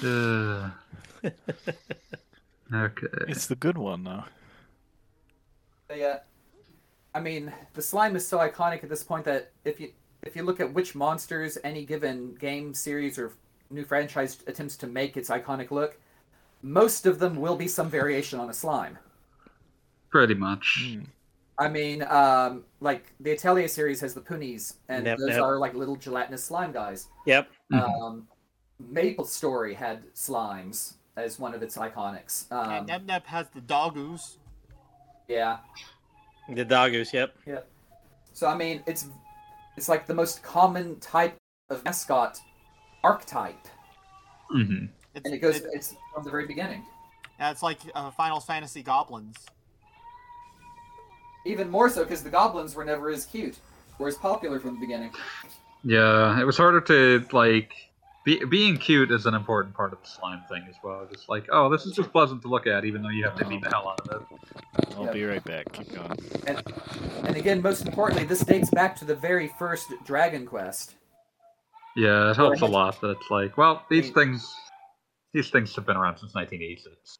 Ugh. 0.04 0.70
okay. 2.72 3.06
it's 3.28 3.46
the 3.46 3.56
good 3.56 3.78
one 3.78 4.04
though. 4.04 4.24
They, 5.88 6.04
uh, 6.04 6.18
I 7.14 7.20
mean, 7.20 7.52
the 7.74 7.82
slime 7.82 8.14
is 8.14 8.28
so 8.28 8.38
iconic 8.38 8.82
at 8.82 8.90
this 8.90 9.02
point 9.02 9.24
that 9.24 9.52
if 9.64 9.80
you 9.80 9.92
if 10.22 10.36
you 10.36 10.42
look 10.42 10.60
at 10.60 10.74
which 10.74 10.94
monsters 10.94 11.56
any 11.64 11.84
given 11.84 12.34
game 12.34 12.74
series 12.74 13.18
or 13.18 13.32
new 13.70 13.84
franchise 13.84 14.38
attempts 14.46 14.76
to 14.78 14.86
make 14.86 15.16
its 15.16 15.30
iconic 15.30 15.70
look, 15.70 15.98
most 16.62 17.06
of 17.06 17.18
them 17.18 17.36
will 17.36 17.56
be 17.56 17.68
some 17.68 17.88
variation 17.88 18.38
on 18.40 18.50
a 18.50 18.54
slime. 18.54 18.98
Pretty 20.10 20.34
much. 20.34 20.84
Mm. 20.86 21.06
I 21.58 21.68
mean, 21.68 22.02
um, 22.02 22.64
like 22.80 23.12
the 23.20 23.32
Atelier 23.32 23.68
series 23.68 24.00
has 24.00 24.12
the 24.14 24.20
Punies, 24.20 24.74
and 24.88 25.04
Nep, 25.04 25.18
those 25.18 25.30
nep. 25.30 25.40
are 25.42 25.58
like 25.58 25.74
little 25.74 25.96
gelatinous 25.96 26.44
slime 26.44 26.72
guys. 26.72 27.08
Yep. 27.26 27.48
Mhm. 27.72 28.02
Um, 28.02 28.28
Maple 28.78 29.24
Story 29.24 29.72
had 29.72 30.02
slimes 30.14 30.94
as 31.16 31.38
one 31.38 31.54
of 31.54 31.62
its 31.62 31.78
iconics. 31.78 32.50
Um, 32.52 32.70
and 32.70 32.86
Nep 32.86 33.02
Nep 33.04 33.26
has 33.26 33.46
the 33.54 33.62
doggoos. 33.62 34.38
yeah. 35.28 35.58
The 36.50 36.64
doggos. 36.64 37.12
Yep. 37.12 37.34
Yep. 37.46 37.68
So 38.32 38.46
I 38.48 38.54
mean, 38.56 38.82
it's 38.86 39.08
it's 39.76 39.88
like 39.88 40.06
the 40.06 40.14
most 40.14 40.42
common 40.42 41.00
type 41.00 41.36
of 41.70 41.82
mascot 41.84 42.38
archetype, 43.02 43.66
hmm 44.50 44.86
It's, 45.16 45.24
and 45.24 45.34
it 45.34 45.38
goes 45.38 45.56
it- 45.56 45.64
it's 45.72 45.96
from 46.14 46.22
the 46.24 46.30
very 46.30 46.46
beginning. 46.46 46.84
yeah, 47.40 47.50
it's 47.50 47.62
like 47.62 47.78
uh, 47.94 48.10
Final 48.12 48.38
Fantasy 48.38 48.82
goblins. 48.82 49.34
Even 51.44 51.70
more 51.70 51.88
so 51.88 52.02
because 52.02 52.22
the 52.22 52.30
goblins 52.30 52.74
were 52.74 52.84
never 52.84 53.08
as 53.10 53.24
cute 53.24 53.56
or 53.98 54.08
as 54.08 54.16
popular 54.16 54.58
from 54.60 54.74
the 54.74 54.80
beginning. 54.80 55.12
Yeah, 55.84 56.40
it 56.40 56.44
was 56.44 56.56
harder 56.56 56.80
to 56.82 57.24
like. 57.32 57.72
Be, 58.24 58.44
being 58.44 58.76
cute 58.76 59.12
is 59.12 59.24
an 59.26 59.34
important 59.34 59.72
part 59.76 59.92
of 59.92 60.02
the 60.02 60.08
slime 60.08 60.42
thing 60.48 60.64
as 60.68 60.74
well. 60.82 61.06
Just 61.12 61.28
like, 61.28 61.46
oh, 61.52 61.68
this 61.70 61.86
is 61.86 61.94
just 61.94 62.10
pleasant 62.10 62.42
to 62.42 62.48
look 62.48 62.66
at, 62.66 62.84
even 62.84 63.00
though 63.00 63.08
you 63.08 63.22
have 63.22 63.36
to 63.36 63.44
beat 63.44 63.62
the 63.62 63.68
hell 63.70 63.88
out 63.88 64.00
of 64.08 64.20
it. 64.20 64.94
I'll 64.96 65.04
Yeah. 65.04 65.12
be 65.12 65.24
right 65.24 65.44
back. 65.44 65.70
Keep 65.72 65.94
going. 65.94 66.18
And 67.24 67.36
again, 67.36 67.62
most 67.62 67.86
importantly, 67.86 68.24
this 68.26 68.40
dates 68.40 68.68
back 68.70 68.96
to 68.96 69.04
the 69.04 69.14
very 69.14 69.46
first 69.60 69.86
Dragon 70.04 70.44
Quest. 70.44 70.96
Yeah, 71.94 72.32
it 72.32 72.36
helps 72.36 72.62
a 72.62 72.66
lot 72.66 73.00
that 73.00 73.10
it's 73.10 73.30
like, 73.30 73.56
well, 73.56 73.84
these 73.88 74.10
things, 74.10 74.52
these 75.36 75.50
things 75.50 75.76
have 75.76 75.84
been 75.84 75.98
around 75.98 76.16
since 76.16 76.34
1986. 76.34 77.18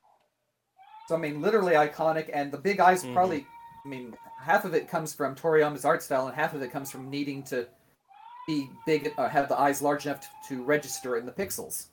So 1.07 1.15
I 1.17 1.19
mean, 1.19 1.43
literally 1.43 1.75
iconic, 1.75 2.31
and 2.33 2.51
the 2.51 2.57
big 2.57 2.81
eyes 2.81 3.05
Mhm. 3.05 3.13
probably. 3.13 3.47
I 3.85 3.89
mean, 3.89 4.17
half 4.41 4.65
of 4.65 4.75
it 4.75 4.89
comes 4.89 5.15
from 5.15 5.37
Toriyama's 5.37 5.85
art 5.85 6.03
style, 6.03 6.27
and 6.27 6.35
half 6.35 6.55
of 6.55 6.63
it 6.63 6.73
comes 6.73 6.91
from 6.91 7.11
needing 7.11 7.43
to 7.45 7.69
be 8.47 8.71
big, 8.87 9.13
uh, 9.19 9.29
have 9.29 9.49
the 9.51 9.59
eyes 9.61 9.83
large 9.83 10.07
enough 10.07 10.21
to, 10.23 10.29
to 10.49 10.65
register 10.65 11.17
in 11.19 11.27
the 11.27 11.33
pixels. 11.33 11.89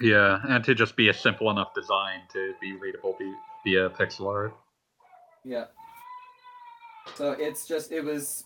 Yeah, 0.00 0.40
and 0.48 0.64
to 0.64 0.74
just 0.74 0.96
be 0.96 1.08
a 1.08 1.14
simple 1.14 1.50
enough 1.50 1.72
design 1.72 2.22
to 2.32 2.54
be 2.60 2.76
readable 2.76 3.14
be- 3.18 3.34
via 3.64 3.90
pixel 3.90 4.26
art. 4.26 4.56
Yeah. 5.44 5.66
So 7.14 7.32
it's 7.32 7.66
just 7.66 7.92
it 7.92 8.02
was 8.04 8.44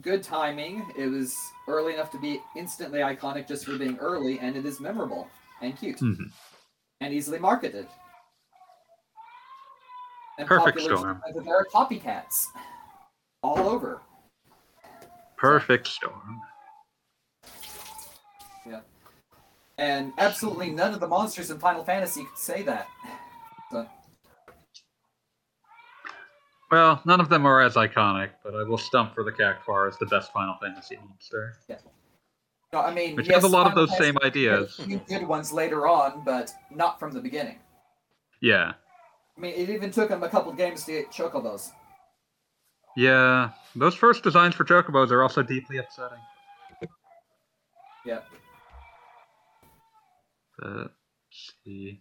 good 0.00 0.22
timing. 0.22 0.86
It 0.96 1.08
was 1.08 1.36
early 1.68 1.94
enough 1.94 2.10
to 2.12 2.20
be 2.20 2.40
instantly 2.56 3.00
iconic 3.00 3.48
just 3.48 3.66
for 3.66 3.76
being 3.76 3.98
early, 3.98 4.38
and 4.38 4.56
it 4.56 4.64
is 4.64 4.78
memorable 4.80 5.28
and 5.62 5.78
cute 5.78 5.98
Mhm. 5.98 6.30
and 7.00 7.14
easily 7.14 7.38
marketed. 7.38 7.88
And 10.38 10.48
Perfect 10.48 10.80
storm. 10.80 11.22
There 11.34 11.56
are 11.56 11.64
copycats 11.66 12.46
all 13.42 13.68
over. 13.68 14.00
Perfect 15.36 15.86
storm. 15.86 16.42
Yeah. 18.66 18.80
And 19.78 20.12
absolutely 20.18 20.70
none 20.70 20.94
of 20.94 21.00
the 21.00 21.08
monsters 21.08 21.50
in 21.50 21.58
Final 21.58 21.84
Fantasy 21.84 22.24
could 22.24 22.38
say 22.38 22.62
that. 22.62 22.88
So, 23.70 23.88
Well, 26.70 27.02
none 27.04 27.20
of 27.20 27.28
them 27.28 27.44
are 27.44 27.60
as 27.60 27.74
iconic, 27.74 28.30
but 28.42 28.54
I 28.54 28.62
will 28.62 28.78
stump 28.78 29.14
for 29.14 29.22
the 29.24 29.32
Cactuar 29.32 29.88
as 29.88 29.98
the 29.98 30.06
best 30.06 30.32
Final 30.32 30.56
Fantasy 30.56 30.96
monster. 30.96 31.58
no, 31.68 31.76
I 32.80 32.92
mean, 32.94 33.16
Which 33.16 33.26
yes, 33.26 33.36
has 33.36 33.44
a 33.44 33.48
lot 33.48 33.66
of 33.66 33.74
those 33.74 33.90
same 33.98 34.14
Fantasy 34.14 34.46
had 34.46 34.58
a 34.60 34.62
ideas. 34.62 34.80
good 35.06 35.26
ones 35.28 35.52
later 35.52 35.86
on, 35.86 36.22
but 36.24 36.50
not 36.70 36.98
from 36.98 37.12
the 37.12 37.20
beginning. 37.20 37.58
Yeah. 38.40 38.72
I 39.36 39.40
mean, 39.40 39.54
it 39.54 39.68
even 39.68 39.90
took 39.90 40.08
them 40.08 40.22
a 40.22 40.28
couple 40.28 40.52
games 40.52 40.84
to 40.84 40.92
get 40.92 41.10
chocobos. 41.10 41.70
Yeah, 42.96 43.50
those 43.76 43.94
first 43.94 44.22
designs 44.22 44.54
for 44.54 44.64
chocobos 44.64 45.10
are 45.10 45.22
also 45.22 45.42
deeply 45.42 45.78
upsetting. 45.78 46.18
Yeah. 48.04 48.20
Uh, 50.62 50.84
let's 50.84 51.54
see. 51.64 52.00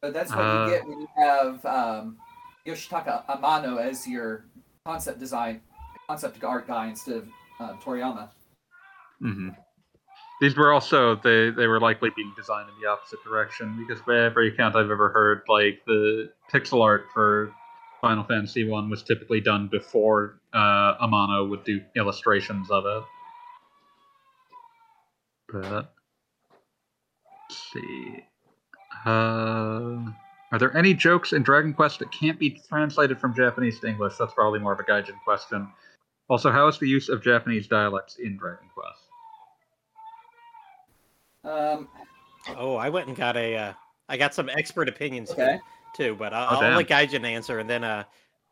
But 0.00 0.12
that's 0.14 0.30
what 0.30 0.38
Uh, 0.38 0.64
you 0.66 0.70
get 0.72 0.86
when 0.86 1.00
you 1.00 1.08
have 1.16 1.64
um, 1.66 2.18
Yoshitaka 2.66 3.26
Amano 3.26 3.78
as 3.80 4.06
your 4.06 4.46
concept 4.84 5.18
design, 5.18 5.60
concept 6.08 6.42
art 6.44 6.66
guy 6.66 6.88
instead 6.88 7.16
of 7.16 7.28
uh, 7.60 7.72
Toriyama. 7.82 8.30
Hmm 9.22 9.50
These 10.40 10.56
were 10.56 10.72
also 10.72 11.14
they 11.14 11.50
they 11.50 11.68
were 11.68 11.80
likely 11.80 12.10
being 12.16 12.32
designed 12.36 12.68
in 12.68 12.74
the 12.82 12.88
opposite 12.88 13.22
direction 13.22 13.76
because 13.78 14.02
by 14.02 14.18
every 14.18 14.48
account 14.48 14.74
I've 14.74 14.90
ever 14.90 15.10
heard, 15.10 15.42
like 15.48 15.80
the 15.86 16.30
pixel 16.52 16.82
art 16.82 17.06
for 17.14 17.54
Final 18.00 18.24
Fantasy 18.24 18.68
One 18.68 18.90
was 18.90 19.04
typically 19.04 19.40
done 19.40 19.68
before 19.68 20.40
uh, 20.52 20.98
Amano 21.00 21.48
would 21.48 21.62
do 21.64 21.80
illustrations 21.96 22.68
of 22.70 22.84
it. 22.84 23.04
But 25.52 25.94
let's 27.48 27.72
see. 27.72 28.24
Uh, 29.06 30.10
are 30.50 30.58
there 30.58 30.76
any 30.76 30.94
jokes 30.94 31.32
in 31.32 31.42
Dragon 31.42 31.72
Quest 31.72 32.00
that 32.00 32.10
can't 32.12 32.38
be 32.38 32.60
translated 32.68 33.20
from 33.20 33.34
Japanese 33.34 33.78
to 33.80 33.86
English? 33.86 34.14
That's 34.18 34.34
probably 34.34 34.58
more 34.58 34.72
of 34.72 34.80
a 34.80 34.84
Gaijin 34.84 35.22
question. 35.24 35.68
Also, 36.28 36.50
how 36.50 36.66
is 36.68 36.78
the 36.78 36.88
use 36.88 37.08
of 37.08 37.22
Japanese 37.22 37.68
dialects 37.68 38.16
in 38.16 38.36
Dragon 38.36 38.68
Quest? 38.74 39.01
Um, 41.44 41.88
Oh, 42.56 42.74
I 42.76 42.88
went 42.88 43.06
and 43.08 43.16
got 43.16 43.36
a. 43.36 43.56
Uh, 43.56 43.72
I 44.08 44.16
got 44.16 44.34
some 44.34 44.48
expert 44.48 44.88
opinions 44.88 45.30
okay. 45.30 45.42
here 45.44 45.60
too, 45.94 46.16
but 46.18 46.32
I'll, 46.34 46.44
Oh, 46.44 46.54
I'll 46.56 46.60
damn. 46.60 46.76
let 46.76 46.88
Gaijin 46.88 47.24
answer, 47.24 47.60
and 47.60 47.70
then 47.70 47.84
uh, 47.84 48.02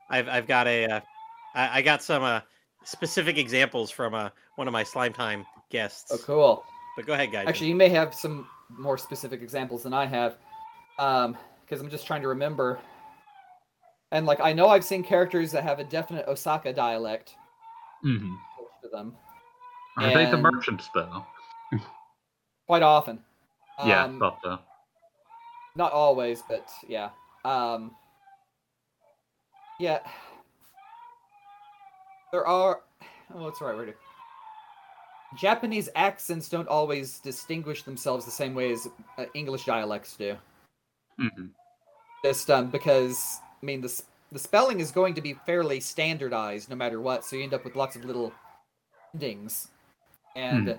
I've 0.08 0.28
I've 0.28 0.46
got 0.46 0.66
a. 0.68 0.86
Uh, 0.86 1.00
I, 1.54 1.78
I 1.78 1.82
got 1.82 2.02
some 2.02 2.22
uh 2.22 2.40
specific 2.84 3.36
examples 3.36 3.90
from 3.90 4.14
uh 4.14 4.30
one 4.56 4.68
of 4.68 4.72
my 4.72 4.84
slime 4.84 5.12
time 5.12 5.44
guests. 5.70 6.12
Oh, 6.12 6.18
cool. 6.18 6.64
But 6.96 7.06
go 7.06 7.14
ahead, 7.14 7.30
Gaijin. 7.30 7.46
Actually, 7.48 7.68
you 7.68 7.74
may 7.74 7.88
have 7.88 8.14
some 8.14 8.46
more 8.68 8.96
specific 8.96 9.42
examples 9.42 9.82
than 9.82 9.92
I 9.92 10.06
have, 10.06 10.36
um, 11.00 11.36
because 11.62 11.80
I'm 11.80 11.90
just 11.90 12.06
trying 12.06 12.22
to 12.22 12.28
remember. 12.28 12.78
And 14.12 14.24
like, 14.26 14.40
I 14.40 14.52
know 14.52 14.68
I've 14.68 14.84
seen 14.84 15.02
characters 15.02 15.50
that 15.52 15.62
have 15.64 15.78
a 15.78 15.84
definite 15.84 16.26
Osaka 16.28 16.72
dialect 16.72 17.34
Mm-hmm. 18.04 18.34
to 18.82 18.88
them 18.88 19.14
Are 19.98 20.12
they 20.14 20.30
the 20.30 20.36
merchants 20.38 20.88
though? 20.94 21.24
Quite 22.70 22.82
often. 22.84 23.18
yeah, 23.84 24.04
Um, 24.04 24.20
so. 24.20 24.60
not 25.74 25.90
always, 25.90 26.40
but 26.48 26.68
yeah. 26.86 27.10
Um, 27.44 27.96
yeah. 29.80 29.98
There 32.30 32.46
are. 32.46 32.82
Oh, 33.34 33.42
what's 33.42 33.58
the 33.58 33.64
right 33.64 33.76
word? 33.76 33.94
Japanese 35.36 35.88
accents 35.96 36.48
don't 36.48 36.68
always 36.68 37.18
distinguish 37.18 37.82
themselves 37.82 38.24
the 38.24 38.30
same 38.30 38.54
way 38.54 38.70
as 38.70 38.86
uh, 39.18 39.24
English 39.34 39.64
dialects 39.64 40.16
do. 40.16 40.36
hmm 41.18 41.46
Just 42.24 42.50
um, 42.50 42.70
because 42.70 43.40
I 43.60 43.66
mean 43.66 43.80
the 43.80 44.00
the 44.30 44.38
spelling 44.38 44.78
is 44.78 44.92
going 44.92 45.14
to 45.14 45.20
be 45.20 45.34
fairly 45.44 45.80
standardized 45.80 46.70
no 46.70 46.76
matter 46.76 47.00
what, 47.00 47.24
so 47.24 47.34
you 47.34 47.42
end 47.42 47.52
up 47.52 47.64
with 47.64 47.74
lots 47.74 47.96
of 47.96 48.04
little 48.04 48.32
endings, 49.12 49.66
and 50.36 50.78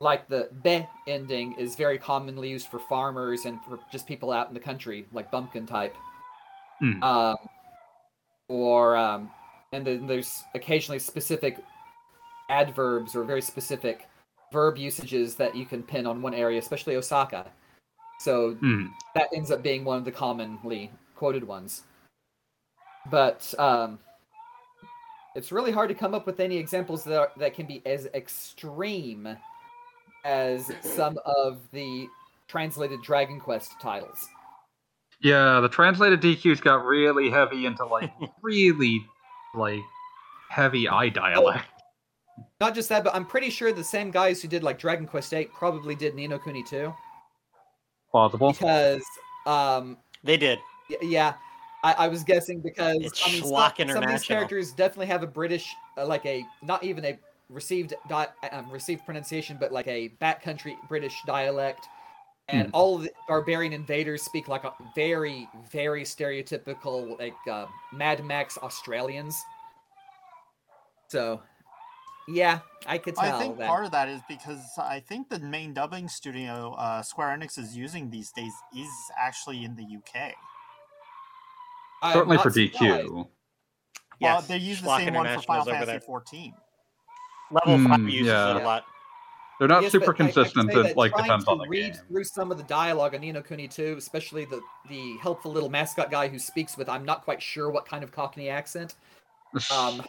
like 0.00 0.28
the 0.28 0.48
be 0.62 0.86
ending 1.06 1.54
is 1.58 1.76
very 1.76 1.98
commonly 1.98 2.48
used 2.48 2.68
for 2.68 2.78
farmers 2.78 3.44
and 3.44 3.62
for 3.62 3.78
just 3.92 4.06
people 4.06 4.32
out 4.32 4.48
in 4.48 4.54
the 4.54 4.60
country, 4.60 5.06
like 5.12 5.30
bumpkin 5.30 5.66
type. 5.66 5.94
Hmm. 6.78 7.02
Um, 7.02 7.36
or 8.48 8.96
um, 8.96 9.30
and 9.72 9.86
then 9.86 10.06
there's 10.06 10.42
occasionally 10.54 10.98
specific 10.98 11.58
adverbs 12.48 13.14
or 13.14 13.24
very 13.24 13.42
specific 13.42 14.08
verb 14.52 14.78
usages 14.78 15.36
that 15.36 15.54
you 15.54 15.66
can 15.66 15.82
pin 15.82 16.06
on 16.06 16.22
one 16.22 16.34
area, 16.34 16.58
especially 16.58 16.96
Osaka. 16.96 17.46
So 18.18 18.54
hmm 18.54 18.86
that 19.14 19.28
ends 19.34 19.50
up 19.50 19.62
being 19.62 19.84
one 19.84 19.98
of 19.98 20.04
the 20.04 20.12
commonly 20.12 20.90
quoted 21.16 21.44
ones. 21.44 21.82
But 23.10 23.52
um, 23.58 23.98
it's 25.34 25.52
really 25.52 25.72
hard 25.72 25.88
to 25.88 25.94
come 25.94 26.14
up 26.14 26.26
with 26.26 26.38
any 26.38 26.56
examples 26.56 27.02
that 27.04 27.18
are, 27.18 27.32
that 27.38 27.54
can 27.54 27.66
be 27.66 27.82
as 27.84 28.06
extreme 28.14 29.36
as 30.24 30.70
some 30.82 31.18
of 31.24 31.58
the 31.72 32.08
translated 32.48 33.02
Dragon 33.02 33.40
Quest 33.40 33.72
titles. 33.80 34.28
Yeah, 35.22 35.60
the 35.60 35.68
translated 35.68 36.20
DQs 36.20 36.60
got 36.62 36.84
really 36.84 37.30
heavy 37.30 37.66
into 37.66 37.84
like 37.84 38.10
really 38.42 39.04
like 39.54 39.80
heavy 40.48 40.88
eye 40.88 41.08
dialect. 41.08 41.66
Not 42.60 42.74
just 42.74 42.88
that, 42.88 43.04
but 43.04 43.14
I'm 43.14 43.26
pretty 43.26 43.50
sure 43.50 43.72
the 43.72 43.84
same 43.84 44.10
guys 44.10 44.40
who 44.40 44.48
did 44.48 44.62
like 44.62 44.78
Dragon 44.78 45.06
Quest 45.06 45.34
8 45.34 45.52
probably 45.52 45.94
did 45.94 46.14
Ni 46.14 46.26
no 46.26 46.38
Kuni 46.38 46.62
2 46.62 46.92
Plausible. 48.10 48.52
because 48.52 49.02
um, 49.46 49.98
they 50.24 50.36
did. 50.36 50.58
Y- 50.88 50.96
Yeah, 51.02 51.34
I, 51.84 51.92
I 51.92 52.08
was 52.08 52.24
guessing 52.24 52.60
because 52.60 52.96
It's 53.00 53.26
I 53.26 53.32
mean, 53.32 53.42
some, 53.42 53.88
some 53.88 54.02
of 54.04 54.10
these 54.10 54.24
characters 54.24 54.72
definitely 54.72 55.06
have 55.06 55.22
a 55.22 55.26
British, 55.26 55.74
uh, 55.96 56.06
like 56.06 56.24
a 56.26 56.44
not 56.62 56.82
even 56.82 57.04
a 57.04 57.18
received 57.50 57.94
di- 58.08 58.28
um, 58.52 58.70
received 58.70 59.04
pronunciation, 59.04 59.56
but 59.60 59.72
like 59.72 59.86
a 59.88 60.10
backcountry 60.20 60.76
British 60.88 61.20
dialect. 61.26 61.86
And 62.48 62.66
Hmm. 62.68 62.74
all 62.74 62.96
of 62.96 63.02
the 63.02 63.12
barbarian 63.28 63.72
invaders 63.72 64.22
speak 64.22 64.48
like 64.48 64.64
a 64.64 64.72
very, 64.96 65.48
very 65.70 66.02
stereotypical, 66.02 67.16
like 67.20 67.36
uh, 67.48 67.66
Mad 67.92 68.24
Max 68.24 68.58
Australians. 68.58 69.40
So, 71.08 71.40
yeah, 72.26 72.60
I 72.86 72.98
could 72.98 73.14
tell 73.14 73.36
I 73.36 73.38
think 73.38 73.58
that. 73.58 73.68
part 73.68 73.84
of 73.84 73.92
that 73.92 74.08
is 74.08 74.20
because 74.28 74.62
I 74.78 74.98
think 75.00 75.28
the 75.28 75.38
main 75.38 75.74
dubbing 75.74 76.08
studio 76.08 76.74
uh, 76.78 77.02
Square 77.02 77.38
Enix 77.38 77.56
is 77.58 77.76
using 77.76 78.10
these 78.10 78.32
days 78.32 78.52
is 78.76 78.88
actually 79.18 79.64
in 79.64 79.76
the 79.76 79.84
UK. 79.84 80.32
Certainly 82.12 82.38
for 82.38 82.50
surprised. 82.50 82.74
DQ. 82.74 83.10
Well, 83.12 83.30
Yes, 84.20 84.46
they 84.48 84.56
use 84.58 84.80
the 84.80 84.88
Schlock 84.88 84.98
same 84.98 85.14
one 85.14 85.26
for 85.36 85.42
Final 85.42 85.64
Fantasy 85.64 85.86
there. 85.92 86.00
14. 86.00 86.54
Level 87.50 87.76
Hmm, 87.78 87.86
five 87.88 88.00
uses 88.08 88.26
yeah. 88.28 88.56
it 88.56 88.62
a 88.62 88.64
lot. 88.64 88.84
They're 89.58 89.68
not 89.68 89.82
Yes, 89.82 89.92
super 89.92 90.06
but 90.06 90.20
I- 90.22 90.24
I 90.28 90.30
can 90.32 90.32
consistent. 90.34 90.70
It 90.70 90.82
that 90.82 90.96
like 90.96 91.14
depends 91.14 91.44
to 91.44 91.50
on 91.50 91.58
the 91.58 91.68
read 91.68 91.92
game. 91.92 92.02
through 92.08 92.24
some 92.24 92.50
of 92.50 92.56
the 92.56 92.64
dialogue 92.64 93.14
on 93.14 93.20
Ni 93.20 93.30
no 93.32 93.42
Kuni 93.42 93.68
too, 93.68 93.94
especially 93.98 94.44
the 94.46 94.62
the 94.88 95.16
helpful 95.18 95.52
little 95.52 95.68
mascot 95.68 96.10
guy 96.10 96.28
who 96.28 96.38
speaks 96.38 96.76
with 96.78 96.88
I'm 96.88 97.04
not 97.04 97.24
quite 97.24 97.42
sure 97.42 97.70
what 97.70 97.84
kind 97.86 98.02
of 98.02 98.10
Cockney 98.12 98.48
accent. 98.48 98.94
Um, 99.74 100.02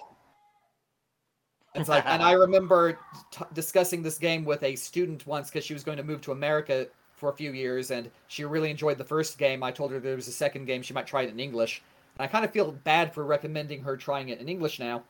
it's 1.76 1.90
like, 1.90 2.06
and 2.06 2.22
I 2.22 2.32
remember 2.34 2.98
t- 3.32 3.44
discussing 3.54 4.02
this 4.04 4.18
game 4.18 4.46
with 4.46 4.64
a 4.64 4.76
student 4.76 5.26
once 5.28 5.50
because 5.50 5.66
she 5.66 5.74
was 5.74 5.84
going 5.84 5.98
to 5.98 6.04
move 6.04 6.22
to 6.22 6.32
America 6.32 6.88
for 7.14 7.30
a 7.30 7.34
few 7.34 7.52
years, 7.52 7.92
and 7.92 8.10
she 8.28 8.46
really 8.46 8.70
enjoyed 8.72 8.98
the 8.98 9.04
first 9.04 9.38
game. 9.38 9.64
I 9.64 9.72
told 9.72 9.92
her 9.92 10.00
there 10.00 10.16
was 10.16 10.28
a 10.30 10.32
second 10.32 10.66
game; 10.66 10.82
she 10.82 10.94
might 10.94 11.08
try 11.08 11.24
it 11.24 11.30
in 11.30 11.40
English. 11.40 11.82
And 12.18 12.24
I 12.24 12.28
kind 12.28 12.46
of 12.46 12.52
feel 12.52 12.72
bad 12.72 13.14
for 13.14 13.26
recommending 13.26 13.82
her 13.84 13.98
trying 13.98 14.30
it 14.30 14.40
in 14.40 14.48
English 14.50 14.80
now 14.80 15.04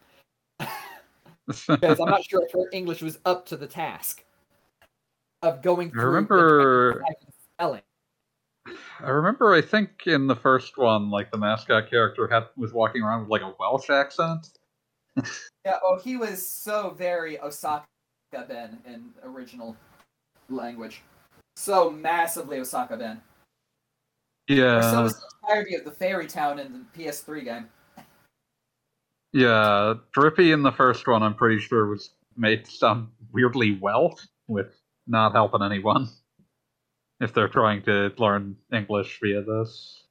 because 1.48 2.00
I'm 2.00 2.10
not 2.10 2.24
sure 2.30 2.44
if 2.46 2.52
her 2.54 2.70
English 2.72 3.02
was 3.02 3.20
up 3.26 3.46
to 3.48 3.58
the 3.58 3.68
task 3.68 4.24
of 5.42 5.62
going 5.62 5.88
I 5.90 5.92
through. 5.92 6.02
the 6.02 6.08
remember. 6.08 7.04
spelling. 7.56 7.82
I 9.00 9.10
remember. 9.10 9.54
I 9.54 9.62
think 9.62 10.06
in 10.06 10.28
the 10.28 10.36
first 10.36 10.78
one, 10.78 11.10
like 11.10 11.32
the 11.32 11.38
mascot 11.38 11.90
character 11.90 12.28
had 12.28 12.44
was 12.56 12.74
walking 12.74 13.02
around 13.02 13.22
with 13.22 13.30
like 13.30 13.42
a 13.42 13.54
Welsh 13.60 13.90
accent. 13.90 14.48
Yeah, 15.64 15.78
oh, 15.84 16.00
he 16.04 16.18
was 16.18 16.44
so 16.44 16.96
very 16.98 17.40
Osaka 17.40 17.86
Ben 18.34 18.80
in 18.88 19.10
original 19.24 19.78
language. 20.50 21.04
So 21.56 21.92
massively 21.92 22.60
Osaka 22.60 22.98
Ben. 22.98 23.18
Or 23.18 23.22
so 24.50 24.56
Yeah, 24.56 25.02
was 25.04 25.14
the 25.20 25.26
entirety 25.44 25.76
of 25.76 25.86
the 25.86 25.92
fairy 25.92 26.26
town 26.26 26.58
in 26.58 26.74
the 26.74 27.04
PS3 27.04 27.44
game. 27.44 27.70
Yeah. 29.34 29.96
Drippy 30.14 30.52
in 30.52 30.64
the 30.64 30.72
first 30.72 31.08
one, 31.08 31.24
I'm 31.24 31.36
pretty 31.36 31.60
sure 31.60 31.88
was 31.88 32.12
made 32.38 32.68
some 32.68 33.12
weirdly 33.32 33.78
well 33.82 34.20
with 34.48 34.80
not 35.08 35.34
helping 35.34 35.62
anyone 35.62 36.10
if 37.20 37.34
they're 37.34 37.48
trying 37.48 37.84
to 37.84 38.12
learn 38.18 38.56
English 38.74 39.20
via 39.22 39.42
this. 39.42 40.04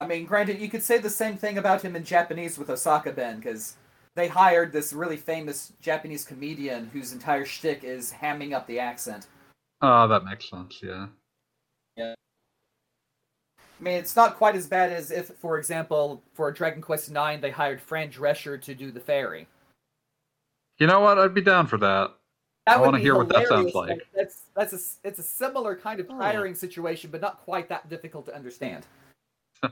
I 0.00 0.06
mean, 0.06 0.24
granted, 0.24 0.60
you 0.60 0.68
could 0.68 0.82
say 0.82 0.98
the 0.98 1.10
same 1.10 1.36
thing 1.36 1.58
about 1.58 1.82
him 1.82 1.94
in 1.94 2.04
Japanese 2.04 2.58
with 2.58 2.70
Osaka 2.70 3.12
Ben, 3.12 3.36
because 3.36 3.76
they 4.16 4.28
hired 4.28 4.72
this 4.72 4.92
really 4.92 5.18
famous 5.18 5.72
Japanese 5.80 6.24
comedian 6.24 6.88
whose 6.92 7.12
entire 7.12 7.44
shtick 7.44 7.84
is 7.84 8.12
hamming 8.12 8.54
up 8.54 8.66
the 8.66 8.78
accent. 8.78 9.26
Oh, 9.82 10.08
that 10.08 10.24
makes 10.24 10.48
sense. 10.48 10.80
Yeah. 10.82 11.08
Yeah. 11.96 12.14
I 13.80 13.82
mean, 13.82 13.94
it's 13.94 14.14
not 14.14 14.36
quite 14.36 14.56
as 14.56 14.66
bad 14.66 14.92
as 14.92 15.10
if, 15.10 15.28
for 15.40 15.56
example, 15.58 16.22
for 16.34 16.52
Dragon 16.52 16.82
Quest 16.82 17.10
IX, 17.10 17.40
they 17.40 17.50
hired 17.50 17.80
Fran 17.80 18.10
Drescher 18.10 18.60
to 18.60 18.74
do 18.74 18.90
the 18.90 19.00
fairy. 19.00 19.48
You 20.78 20.86
know 20.86 21.00
what? 21.00 21.18
I'd 21.18 21.32
be 21.34 21.40
down 21.40 21.66
for 21.66 21.78
that. 21.78 22.10
That 22.66 22.76
I 22.76 22.80
wanna 22.80 22.98
be 22.98 23.04
hear 23.04 23.16
what 23.16 23.28
that 23.30 23.48
sounds 23.48 23.74
like. 23.74 24.06
That's 24.14 24.42
that's 24.54 24.72
a 24.74 24.76
s- 24.76 24.98
it's 25.02 25.18
a 25.18 25.22
similar 25.22 25.74
kind 25.74 25.98
of 25.98 26.06
Oh. 26.10 26.16
hiring 26.16 26.54
situation, 26.54 27.10
but 27.10 27.22
not 27.22 27.38
quite 27.40 27.68
that 27.70 27.88
difficult 27.88 28.26
to 28.26 28.34
understand. 28.34 28.86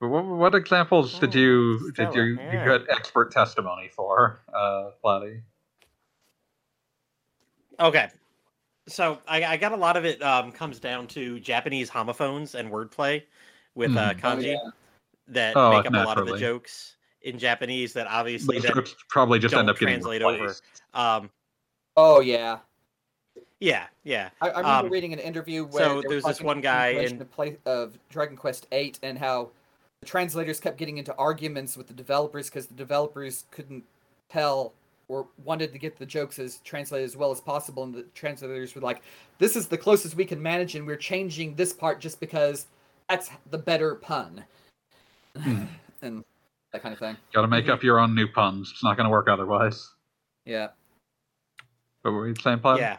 But 0.00 0.08
what, 0.08 0.24
what 0.26 0.54
examples 0.56 1.18
did 1.18 1.32
Hmm, 1.32 1.38
you 1.38 1.92
did 1.92 2.14
you, 2.14 2.22
yeah. 2.34 2.52
you 2.52 2.78
get 2.78 2.90
expert 2.90 3.30
testimony 3.30 3.88
for, 3.88 4.40
uh, 4.52 4.90
Platy? 5.02 5.40
Okay. 7.80 8.10
So 8.86 9.18
I, 9.26 9.44
I 9.44 9.56
got 9.56 9.72
a 9.72 9.76
lot 9.76 9.96
of 9.96 10.04
it 10.04 10.22
um, 10.22 10.52
comes 10.52 10.78
down 10.78 11.06
to 11.08 11.40
Japanese 11.40 11.88
homophones 11.88 12.54
and 12.54 12.70
wordplay 12.70 13.22
with 13.74 13.96
uh, 13.96 14.12
Mhm. 14.14 14.20
Oh, 14.22 14.36
kanji 14.36 14.46
yeah. 14.52 14.70
that 15.28 15.56
Oh, 15.56 15.70
make 15.70 15.86
up 15.86 15.94
a 15.94 16.04
lot 16.04 16.18
of 16.18 16.26
the 16.26 16.36
jokes 16.38 16.96
in 17.22 17.38
Japanese 17.38 17.94
that 17.94 18.06
obviously 18.06 18.58
Those 18.58 18.74
then 18.74 18.84
probably 19.08 19.38
just 19.38 19.54
end 19.54 19.66
don't 19.66 19.70
up 19.70 19.78
getting 19.78 19.94
translate 19.94 20.22
over. 20.22 20.54
Um, 20.92 21.30
Oh 21.96 22.20
yeah. 22.20 22.58
yeah, 23.60 23.86
yeah. 24.02 24.30
I, 24.40 24.50
I 24.50 24.58
remember 24.60 24.86
Um, 24.86 24.92
reading 24.92 25.12
an 25.12 25.18
interview 25.20 25.64
where 25.64 25.84
so 25.84 25.88
they 25.88 25.94
were 25.94 26.02
there's 26.10 26.24
this 26.24 26.42
one 26.42 26.60
guy 26.60 26.88
in- 26.88 27.18
the 27.18 27.24
play, 27.24 27.56
of 27.64 27.98
Dragon 28.10 28.36
Quest 28.36 28.66
Eight 28.72 28.98
and 29.02 29.16
how 29.16 29.50
the 30.00 30.06
translators 30.06 30.60
kept 30.60 30.76
getting 30.76 30.98
into 30.98 31.14
arguments 31.16 31.76
with 31.76 31.86
the 31.86 31.94
developers 31.94 32.50
because 32.50 32.66
the 32.66 32.74
developers 32.74 33.46
couldn't 33.50 33.84
tell 34.28 34.74
or 35.08 35.28
wanted 35.44 35.72
to 35.72 35.78
get 35.78 35.96
the 35.96 36.06
jokes 36.06 36.38
as 36.38 36.58
translated 36.58 37.04
as 37.04 37.16
well 37.16 37.30
as 37.30 37.40
possible, 37.40 37.82
and 37.82 37.94
the 37.94 38.02
translators 38.14 38.74
were 38.74 38.80
like, 38.80 39.02
"This 39.38 39.56
is 39.56 39.68
the 39.68 39.78
closest 39.78 40.16
we 40.16 40.24
can 40.24 40.42
manage, 40.42 40.74
and 40.74 40.86
we're 40.86 40.96
changing 40.96 41.54
this 41.54 41.72
part 41.72 42.00
just 42.00 42.20
because 42.20 42.66
that's 43.08 43.30
the 43.50 43.58
better 43.58 43.94
pun," 43.96 44.44
Hmm. 45.36 45.64
and 46.02 46.24
that 46.72 46.82
kind 46.82 46.92
of 46.92 46.98
thing. 46.98 47.16
Got 47.32 47.42
to 47.42 47.48
make 47.48 47.68
up 47.68 47.82
your 47.82 48.00
own 48.00 48.14
new 48.14 48.28
puns. 48.28 48.70
It's 48.72 48.82
not 48.82 48.96
going 48.96 49.04
to 49.04 49.10
work 49.10 49.28
otherwise. 49.28 49.92
Yeah. 50.44 50.68
What 52.02 52.12
were 52.12 52.28
you 52.28 52.34
saying, 52.40 52.58
Platy? 52.58 52.78
Yeah. 52.78 52.98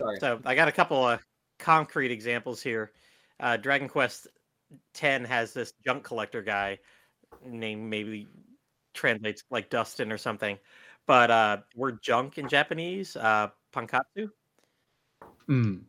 Sorry. 0.00 0.18
So 0.18 0.40
I 0.44 0.54
got 0.54 0.68
a 0.68 0.72
couple 0.72 1.06
of 1.08 1.20
concrete 1.58 2.10
examples 2.10 2.62
here. 2.62 2.92
Uh, 3.40 3.56
Dragon 3.56 3.88
Quest 3.88 4.28
X 5.00 5.28
has 5.28 5.52
this 5.52 5.72
junk 5.84 6.04
collector 6.04 6.42
guy 6.42 6.78
named 7.44 7.82
maybe 7.82 8.28
translates 8.94 9.42
like 9.50 9.70
Dustin 9.70 10.12
or 10.12 10.18
something, 10.18 10.58
but 11.06 11.30
uh, 11.30 11.58
word 11.76 12.02
junk 12.02 12.38
in 12.38 12.48
Japanese, 12.48 13.16
uh, 13.16 13.48
pankatsu. 13.72 14.30
Mm. 15.48 15.80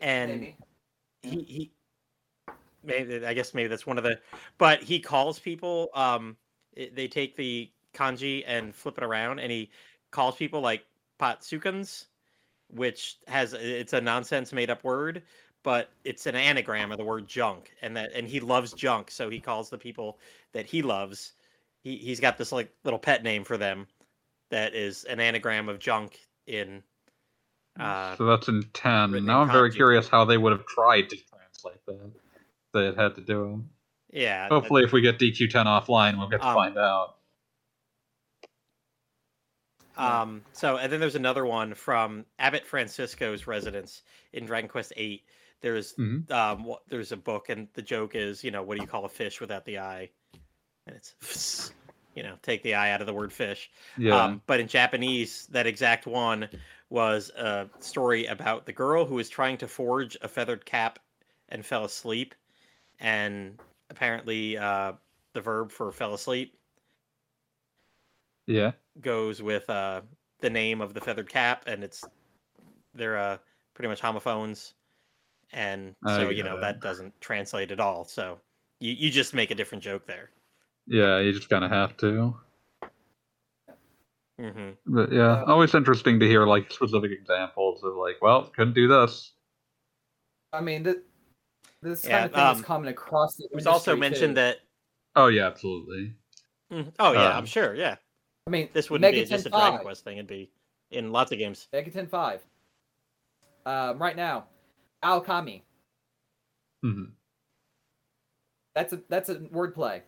And- 0.00 0.40
Maybe. 0.40 0.56
He 1.22 1.42
he. 1.42 1.72
Maybe 2.84 3.24
I 3.24 3.32
guess 3.32 3.54
maybe 3.54 3.68
that's 3.68 3.86
one 3.86 3.96
of 3.96 4.02
the, 4.02 4.18
but 4.58 4.82
he 4.82 4.98
calls 4.98 5.38
people. 5.38 5.88
Um, 5.94 6.36
they 6.74 7.06
take 7.06 7.36
the 7.36 7.70
kanji 7.94 8.42
and 8.44 8.74
flip 8.74 8.98
it 8.98 9.04
around, 9.04 9.38
and 9.38 9.52
he 9.52 9.70
calls 10.10 10.34
people 10.34 10.60
like 10.60 10.84
patsukans, 11.20 12.06
which 12.74 13.18
has 13.28 13.52
it's 13.52 13.92
a 13.92 14.00
nonsense 14.00 14.52
made 14.52 14.68
up 14.68 14.82
word, 14.82 15.22
but 15.62 15.90
it's 16.04 16.26
an 16.26 16.34
anagram 16.34 16.90
of 16.90 16.98
the 16.98 17.04
word 17.04 17.28
junk, 17.28 17.70
and 17.82 17.96
that 17.96 18.10
and 18.14 18.26
he 18.26 18.40
loves 18.40 18.72
junk, 18.72 19.12
so 19.12 19.30
he 19.30 19.38
calls 19.38 19.70
the 19.70 19.78
people 19.78 20.18
that 20.52 20.66
he 20.66 20.82
loves. 20.82 21.34
He 21.84 21.98
he's 21.98 22.18
got 22.18 22.36
this 22.36 22.50
like 22.50 22.68
little 22.82 22.98
pet 22.98 23.22
name 23.22 23.44
for 23.44 23.56
them, 23.56 23.86
that 24.52 24.74
is 24.74 25.04
an 25.04 25.18
anagram 25.18 25.68
of 25.68 25.78
junk 25.80 26.18
in. 26.46 26.82
Uh, 27.80 28.14
so 28.16 28.26
that's 28.26 28.48
in 28.48 28.62
10. 28.74 29.24
Now 29.24 29.40
I'm 29.40 29.50
very 29.50 29.72
curious 29.72 30.06
how 30.08 30.24
they 30.26 30.36
would 30.38 30.52
have 30.52 30.66
tried 30.66 31.08
to 31.08 31.16
translate 31.16 31.84
that. 31.86 32.10
They 32.74 32.84
had 32.84 32.96
had 32.98 33.14
to 33.16 33.20
do 33.22 33.64
it. 34.12 34.20
yeah. 34.20 34.48
Hopefully, 34.48 34.84
if 34.84 34.92
we 34.92 35.00
get 35.00 35.18
DQ10 35.18 35.64
offline, 35.66 36.18
we'll 36.18 36.28
get 36.28 36.40
to 36.42 36.46
Um, 36.48 36.54
find 36.54 36.78
out. 36.78 37.16
Um, 39.96 40.42
so, 40.52 40.76
and 40.78 40.90
then 40.92 41.00
there's 41.00 41.14
another 41.16 41.44
one 41.44 41.74
from 41.74 42.24
Abbot 42.38 42.66
Francisco's 42.66 43.46
residence 43.46 44.02
in 44.32 44.46
Dragon 44.46 44.68
Quest 44.68 44.92
VIII. 44.96 45.22
There's 45.60 45.92
Mhm. 45.94 46.30
um, 46.30 46.64
wha- 46.64 46.78
there's 46.88 47.12
a 47.12 47.16
book, 47.16 47.48
and 47.50 47.68
the 47.74 47.82
joke 47.82 48.14
is, 48.14 48.42
you 48.42 48.50
know, 48.50 48.62
what 48.62 48.76
do 48.76 48.82
you 48.82 48.88
call 48.88 49.04
a 49.04 49.08
fish 49.08 49.40
without 49.40 49.64
the 49.64 49.78
eye? 49.78 50.10
And 50.86 50.96
it's, 50.96 51.14
you 52.14 52.22
know, 52.22 52.34
take 52.42 52.62
the 52.62 52.74
eye 52.74 52.92
out 52.92 53.00
of 53.00 53.06
the 53.06 53.12
word 53.12 53.32
fish. 53.32 53.70
Yeah. 53.96 54.16
Um, 54.16 54.42
but 54.46 54.60
in 54.60 54.68
Japanese, 54.68 55.46
that 55.50 55.66
exact 55.66 56.06
one 56.06 56.48
was 56.90 57.30
a 57.30 57.68
story 57.80 58.26
about 58.26 58.66
the 58.66 58.72
girl 58.72 59.04
who 59.06 59.14
was 59.14 59.28
trying 59.28 59.56
to 59.58 59.68
forge 59.68 60.16
a 60.22 60.28
feathered 60.28 60.64
cap 60.64 60.98
and 61.48 61.64
fell 61.64 61.84
asleep, 61.84 62.34
and 63.00 63.58
apparently 63.90 64.58
uh, 64.58 64.92
the 65.32 65.40
verb 65.40 65.70
for 65.70 65.92
fell 65.92 66.14
asleep 66.14 66.54
yeah. 68.46 68.72
goes 69.00 69.42
with 69.42 69.68
uh, 69.70 70.02
the 70.40 70.50
name 70.50 70.80
of 70.80 70.94
the 70.94 71.00
feathered 71.00 71.28
cap, 71.28 71.64
and 71.66 71.82
it's 71.84 72.04
they're 72.94 73.18
uh, 73.18 73.38
pretty 73.74 73.88
much 73.88 74.00
homophones, 74.00 74.74
and 75.52 75.94
so 76.06 76.30
you 76.30 76.42
know 76.42 76.60
that 76.60 76.80
doesn't 76.80 77.18
translate 77.20 77.70
at 77.70 77.80
all. 77.80 78.04
So 78.04 78.38
you 78.80 78.92
you 78.92 79.10
just 79.10 79.34
make 79.34 79.50
a 79.50 79.54
different 79.54 79.82
joke 79.82 80.06
there. 80.06 80.30
Yeah, 80.86 81.20
you 81.20 81.32
just 81.32 81.48
kind 81.48 81.64
of 81.64 81.70
have 81.70 81.96
to. 81.98 82.34
hmm 84.38 84.70
But 84.86 85.12
yeah, 85.12 85.44
always 85.46 85.74
interesting 85.74 86.18
to 86.20 86.26
hear 86.26 86.46
like 86.46 86.70
specific 86.72 87.10
examples 87.12 87.82
of 87.84 87.94
like, 87.94 88.16
well, 88.20 88.50
couldn't 88.56 88.74
do 88.74 88.88
this. 88.88 89.32
I 90.52 90.60
mean, 90.60 90.84
th- 90.84 90.98
this 91.82 92.04
Yeah, 92.04 92.10
kind 92.10 92.24
of 92.26 92.32
thing 92.34 92.44
um, 92.46 92.56
is 92.56 92.62
common 92.62 92.88
across 92.88 93.36
the 93.36 93.44
It 93.44 93.54
was 93.54 93.66
also 93.66 93.96
mentioned 93.96 94.32
too. 94.36 94.40
that. 94.40 94.58
Oh 95.14 95.28
yeah, 95.28 95.46
absolutely. 95.46 96.14
Mhm. 96.70 96.92
Oh 96.98 97.12
yeah, 97.12 97.30
I'm 97.32 97.38
Um, 97.38 97.46
sure. 97.46 97.74
Yeah, 97.74 97.96
I 98.46 98.50
mean, 98.50 98.68
this 98.72 98.90
wouldn't 98.90 99.12
be 99.12 99.18
Megaten 99.18 99.28
just 99.28 99.46
a 99.46 99.50
Dragon 99.50 99.72
5. 99.78 99.82
Quest 99.82 100.04
thing. 100.04 100.16
It'd 100.18 100.26
be 100.26 100.50
in 100.90 101.12
lots 101.12 101.32
of 101.32 101.38
games. 101.38 101.68
Megaten 101.72 102.08
5. 102.08 102.40
Um, 103.64 103.98
right 103.98 104.16
now, 104.16 104.46
Aogami. 105.04 105.62
hmm 106.82 107.04
That's 108.74 108.92
a 108.92 109.00
that's 109.08 109.28
a 109.28 109.36
wordplay. 109.36 110.02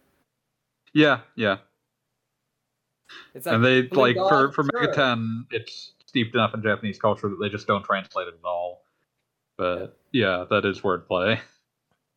Yeah, 0.95 1.21
yeah. 1.37 1.59
It's 3.35 3.47
and 3.47 3.65
they 3.65 3.83
like 3.89 4.17
for 4.17 4.47
God, 4.47 4.55
for 4.55 4.63
Mega 4.63 4.85
sure. 4.87 4.95
Ten, 4.95 5.47
it's 5.51 5.93
steeped 6.07 6.35
enough 6.35 6.55
in 6.55 6.63
Japanese 6.63 6.99
culture 6.99 7.29
that 7.29 7.39
they 7.41 7.49
just 7.49 7.67
don't 7.67 7.85
translate 7.85 8.29
it 8.29 8.35
at 8.35 8.47
all. 8.47 8.83
But 9.59 9.99
yeah, 10.13 10.45
that 10.51 10.65
is 10.65 10.81
wordplay. 10.81 11.39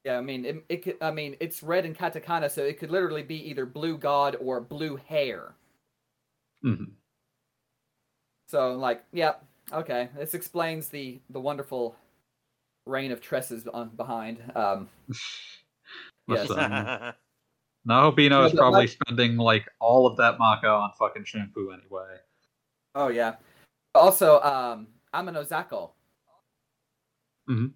Yeah, 0.05 0.17
I 0.17 0.21
mean, 0.21 0.45
it, 0.45 0.63
it 0.69 0.83
could. 0.83 0.97
I 1.01 1.11
mean, 1.11 1.35
it's 1.39 1.61
red 1.61 1.85
in 1.85 1.93
katakana, 1.93 2.49
so 2.49 2.63
it 2.63 2.79
could 2.79 2.91
literally 2.91 3.23
be 3.23 3.49
either 3.49 3.65
blue 3.65 3.97
god 3.97 4.37
or 4.39 4.61
blue 4.61 4.95
hair. 4.95 5.53
Mm-hmm. 6.63 6.91
So, 8.47 8.73
like, 8.73 9.03
yeah, 9.11 9.33
okay, 9.73 10.09
this 10.17 10.33
explains 10.33 10.89
the 10.89 11.19
the 11.29 11.39
wonderful 11.39 11.95
reign 12.85 13.11
of 13.11 13.21
tresses 13.21 13.67
on 13.67 13.89
behind. 13.89 14.39
Um, 14.55 14.89
Yes. 16.29 16.49
Listen, 17.87 18.13
Nahobino 18.13 18.45
is 18.45 18.53
probably 18.53 18.81
like- 18.81 18.89
spending 18.89 19.37
like 19.37 19.67
all 19.79 20.05
of 20.07 20.17
that 20.17 20.37
macca 20.37 20.65
on 20.81 20.91
fucking 20.99 21.23
shampoo 21.23 21.71
anyway. 21.71 22.17
oh 22.95 23.07
yeah. 23.09 23.35
Also, 23.95 24.39
um, 24.41 24.87
Amano 25.13 25.43
Zako. 25.47 25.91
Mhm. 27.49 27.73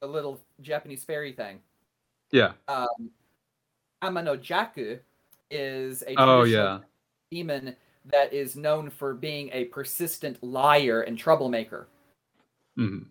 The 0.00 0.06
little 0.06 0.40
Japanese 0.60 1.04
fairy 1.04 1.32
thing. 1.32 1.60
Yeah. 2.30 2.52
Um, 2.68 3.10
Amano 4.02 4.36
Jaku 4.38 5.00
is 5.50 6.02
a 6.02 6.14
Oh 6.18 6.44
yeah. 6.44 6.80
demon 7.30 7.74
that 8.04 8.32
is 8.32 8.56
known 8.56 8.88
for 8.90 9.12
being 9.14 9.50
a 9.52 9.64
persistent 9.66 10.42
liar 10.42 11.02
and 11.02 11.18
troublemaker. 11.18 11.88
hmm 12.76 13.04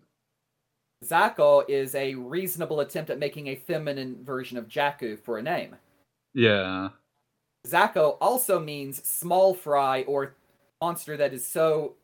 Zako 1.04 1.64
is 1.68 1.94
a 1.94 2.14
reasonable 2.14 2.80
attempt 2.80 3.10
at 3.10 3.18
making 3.20 3.48
a 3.48 3.54
feminine 3.56 4.24
version 4.24 4.56
of 4.58 4.66
Jaku 4.66 5.18
for 5.20 5.38
a 5.38 5.42
name. 5.42 5.76
Yeah. 6.38 6.90
Zako 7.66 8.16
also 8.20 8.60
means 8.60 9.04
small 9.04 9.54
fry 9.54 10.02
or 10.02 10.36
monster 10.80 11.16
that 11.16 11.34
is 11.34 11.44
so 11.44 11.94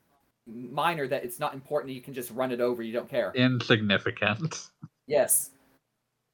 minor 0.44 1.06
that 1.06 1.22
it's 1.22 1.38
not 1.38 1.54
important 1.54 1.94
you 1.94 2.00
can 2.00 2.14
just 2.14 2.32
run 2.32 2.50
it 2.50 2.60
over, 2.60 2.82
you 2.82 2.92
don't 2.92 3.08
care. 3.08 3.30
Insignificant. 3.36 4.70
Yes. 5.06 5.50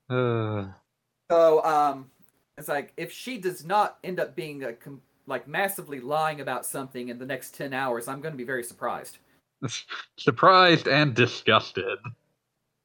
Uh, 0.09 0.69
So 1.31 1.63
um 1.63 2.11
it's 2.57 2.69
like 2.69 2.95
if 2.97 3.13
she 3.13 3.37
does 3.37 3.65
not 3.67 3.99
end 4.03 4.19
up 4.19 4.35
being 4.35 4.65
a 4.65 4.73
com- 4.73 5.03
like 5.27 5.47
massively 5.47 6.01
lying 6.01 6.41
about 6.41 6.65
something 6.65 7.11
in 7.11 7.19
the 7.19 7.27
next 7.27 7.55
10 7.55 7.75
hours, 7.75 8.09
I'm 8.09 8.23
going 8.23 8.33
to 8.33 8.39
be 8.39 8.45
very 8.45 8.65
surprised. 8.65 9.19
surprised 10.17 10.89
and 10.89 11.15
disgusted. 11.15 11.99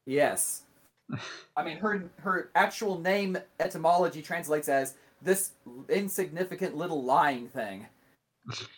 Yes. 0.05 0.63
I 1.55 1.63
mean, 1.63 1.77
her 1.77 2.09
her 2.17 2.51
actual 2.55 2.99
name 2.99 3.37
etymology 3.59 4.21
translates 4.21 4.67
as 4.67 4.95
this 5.21 5.51
insignificant 5.89 6.75
little 6.75 7.03
lying 7.03 7.47
thing. 7.47 7.87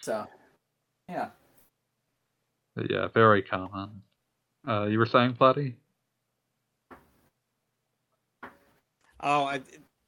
So, 0.02 0.26
yeah. 1.10 1.30
Yeah, 2.90 3.08
very 3.08 3.42
common. 3.42 4.02
Uh, 4.68 4.86
you 4.86 5.00
were 5.00 5.06
saying, 5.06 5.34
Platy? 5.34 5.74
Oh, 9.22 9.46
I, 9.46 9.62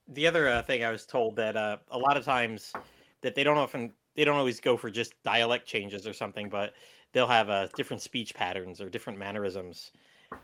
the 0.08 0.28
other 0.28 0.48
uh, 0.48 0.62
thing 0.62 0.84
I 0.84 0.92
was 0.92 1.06
told 1.06 1.36
that 1.38 1.58
uh, 1.58 1.78
a 1.92 1.98
lot 1.98 2.16
of 2.16 2.24
times 2.24 2.74
that 3.22 3.36
they 3.36 3.44
don't 3.44 3.58
often 3.58 3.92
they 4.16 4.24
don't 4.24 4.38
always 4.38 4.60
go 4.60 4.78
for 4.78 4.90
just 4.90 5.14
dialect 5.24 5.66
changes 5.66 6.06
or 6.06 6.14
something, 6.14 6.50
but 6.50 6.74
they'll 7.14 7.28
have 7.28 7.50
uh, 7.50 7.68
different 7.76 8.02
speech 8.02 8.34
patterns 8.36 8.82
or 8.82 8.90
different 8.90 9.18
mannerisms. 9.18 9.92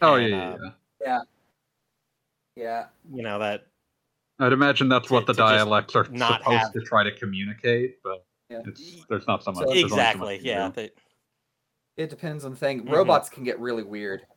Oh 0.01 0.15
And, 0.15 0.29
yeah, 0.29 0.37
yeah, 0.37 0.53
uh, 0.53 0.71
yeah. 1.01 1.19
Yeah. 2.55 2.85
You 3.13 3.21
know 3.21 3.37
that 3.39 3.67
I'd 4.39 4.53
imagine 4.53 4.89
that's 4.89 5.07
To- 5.07 5.13
what 5.13 5.25
the 5.27 5.33
dialects 5.33 5.95
are 5.95 6.05
not 6.09 6.41
supposed 6.41 6.57
have- 6.59 6.73
to 6.73 6.81
try 6.81 7.03
to 7.03 7.11
communicate, 7.11 8.01
but 8.03 8.25
Yeah. 8.49 8.61
it's 8.65 9.05
there's 9.07 9.27
not 9.27 9.43
so 9.43 9.51
much. 9.51 9.59
So- 9.65 9.73
there's 9.73 9.83
only 9.83 9.89
so 9.89 9.95
much 9.95 10.05
exactly. 10.05 10.39
Yeah. 10.43 10.69
They, 10.69 10.91
It 11.97 12.09
depends 12.09 12.43
on 12.43 12.51
the 12.51 12.57
thing. 12.57 12.83
Mhm. 12.85 12.91
Robots 12.91 13.29
can 13.29 13.45
get 13.45 13.57
really 13.59 13.83
weird. 13.83 14.27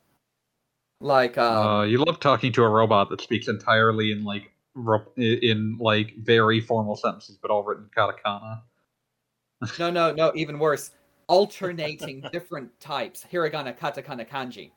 Like, 1.01 1.37
um, 1.37 1.67
uh, 1.67 1.83
you 1.83 1.97
love 2.03 2.19
talking 2.21 2.53
to 2.53 2.63
a 2.63 2.69
robot 2.69 3.09
that 3.09 3.19
speaks 3.19 3.49
entirely 3.49 4.11
in 4.13 4.23
like 4.23 4.53
ro- 4.75 5.11
in 5.17 5.77
like 5.77 6.15
very 6.17 6.61
formal 6.61 6.95
sentences, 6.95 7.37
but 7.41 7.51
all 7.51 7.63
written 7.63 7.89
katakana. 7.95 8.61
no, 9.77 9.89
no, 9.91 10.13
no, 10.13 10.31
even 10.35 10.57
worse. 10.57 10.91
Alternating 11.27 12.21
different 12.31 12.77
types. 12.79 13.25
Hiragana, 13.29 13.77
katakana, 13.77 14.25
kanji. 14.27 14.71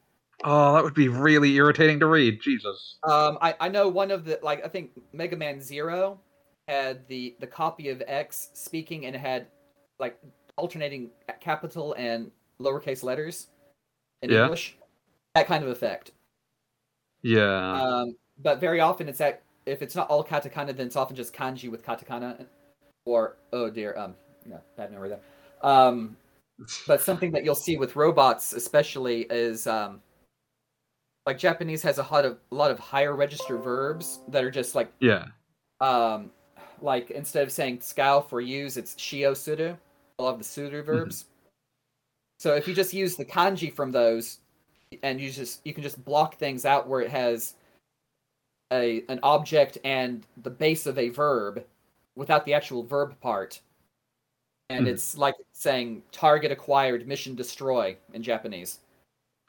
Oh, 0.44 0.74
that 0.74 0.82
would 0.82 0.94
be 0.94 1.08
really 1.08 1.54
irritating 1.54 2.00
to 2.00 2.06
read. 2.06 2.40
Jesus. 2.42 2.98
Um, 3.04 3.38
I, 3.40 3.54
I 3.60 3.68
know 3.68 3.88
one 3.88 4.10
of 4.10 4.24
the 4.24 4.38
like 4.42 4.64
I 4.64 4.68
think 4.68 4.90
Mega 5.12 5.36
Man 5.36 5.60
Zero 5.60 6.20
had 6.68 7.06
the 7.08 7.36
the 7.40 7.46
copy 7.46 7.88
of 7.88 8.02
X 8.06 8.50
speaking 8.54 9.06
and 9.06 9.14
had 9.14 9.46
like 9.98 10.18
alternating 10.56 11.10
capital 11.40 11.94
and 11.94 12.30
lowercase 12.60 13.02
letters 13.02 13.48
in 14.22 14.30
Yeah. 14.30 14.42
English. 14.42 14.76
That 15.34 15.46
kind 15.46 15.62
of 15.64 15.70
effect. 15.70 16.12
Yeah. 17.22 17.72
Um, 17.80 18.16
but 18.42 18.60
very 18.60 18.80
often 18.80 19.08
it's 19.08 19.18
that 19.18 19.42
if 19.66 19.80
it's 19.82 19.94
not 19.94 20.08
all 20.08 20.24
katakana, 20.24 20.76
then 20.76 20.86
it's 20.86 20.96
often 20.96 21.14
just 21.14 21.32
kanji 21.32 21.70
with 21.70 21.84
katakana, 21.84 22.46
or 23.04 23.36
oh 23.52 23.70
dear, 23.70 23.96
um, 23.96 24.14
no, 24.44 24.60
bad 24.76 24.90
memory 24.90 25.10
there. 25.10 25.20
Um, 25.62 26.16
but 26.86 27.00
something 27.00 27.30
that 27.32 27.44
you'll 27.44 27.54
see 27.54 27.76
with 27.76 27.96
robots, 27.96 28.52
especially, 28.52 29.22
is 29.30 29.66
um, 29.66 30.00
like 31.26 31.38
Japanese 31.38 31.82
has 31.82 31.98
a 31.98 32.02
lot 32.02 32.24
of 32.24 32.38
a 32.50 32.54
lot 32.54 32.70
of 32.70 32.78
higher 32.78 33.14
register 33.14 33.56
verbs 33.56 34.20
that 34.28 34.42
are 34.44 34.50
just 34.50 34.74
like 34.74 34.92
yeah. 35.00 35.26
um, 35.80 36.30
like 36.80 37.10
instead 37.10 37.42
of 37.42 37.52
saying 37.52 37.80
"scow" 37.80 38.20
for 38.20 38.40
use, 38.40 38.76
it's 38.76 38.94
shio 38.96 39.36
suru. 39.36 39.76
A 40.18 40.22
lot 40.22 40.32
of 40.32 40.38
the 40.38 40.44
suru 40.44 40.82
verbs. 40.82 41.26
So 42.38 42.54
if 42.54 42.66
you 42.66 42.74
just 42.74 42.92
use 42.92 43.16
the 43.16 43.24
kanji 43.24 43.72
from 43.72 43.92
those, 43.92 44.38
and 45.02 45.20
you 45.20 45.30
just 45.30 45.64
you 45.64 45.72
can 45.72 45.82
just 45.82 46.04
block 46.04 46.36
things 46.38 46.64
out 46.64 46.88
where 46.88 47.00
it 47.00 47.10
has 47.10 47.54
a 48.72 49.04
an 49.08 49.20
object 49.22 49.78
and 49.84 50.26
the 50.42 50.50
base 50.50 50.86
of 50.86 50.98
a 50.98 51.08
verb 51.10 51.64
without 52.16 52.44
the 52.44 52.54
actual 52.54 52.82
verb 52.82 53.18
part. 53.20 53.60
And 54.70 54.86
Mhm. 54.86 54.90
it's 54.90 55.16
like 55.18 55.34
saying 55.52 56.02
target 56.12 56.50
acquired, 56.50 57.06
mission 57.06 57.34
destroy 57.34 57.96
in 58.12 58.22
Japanese, 58.22 58.80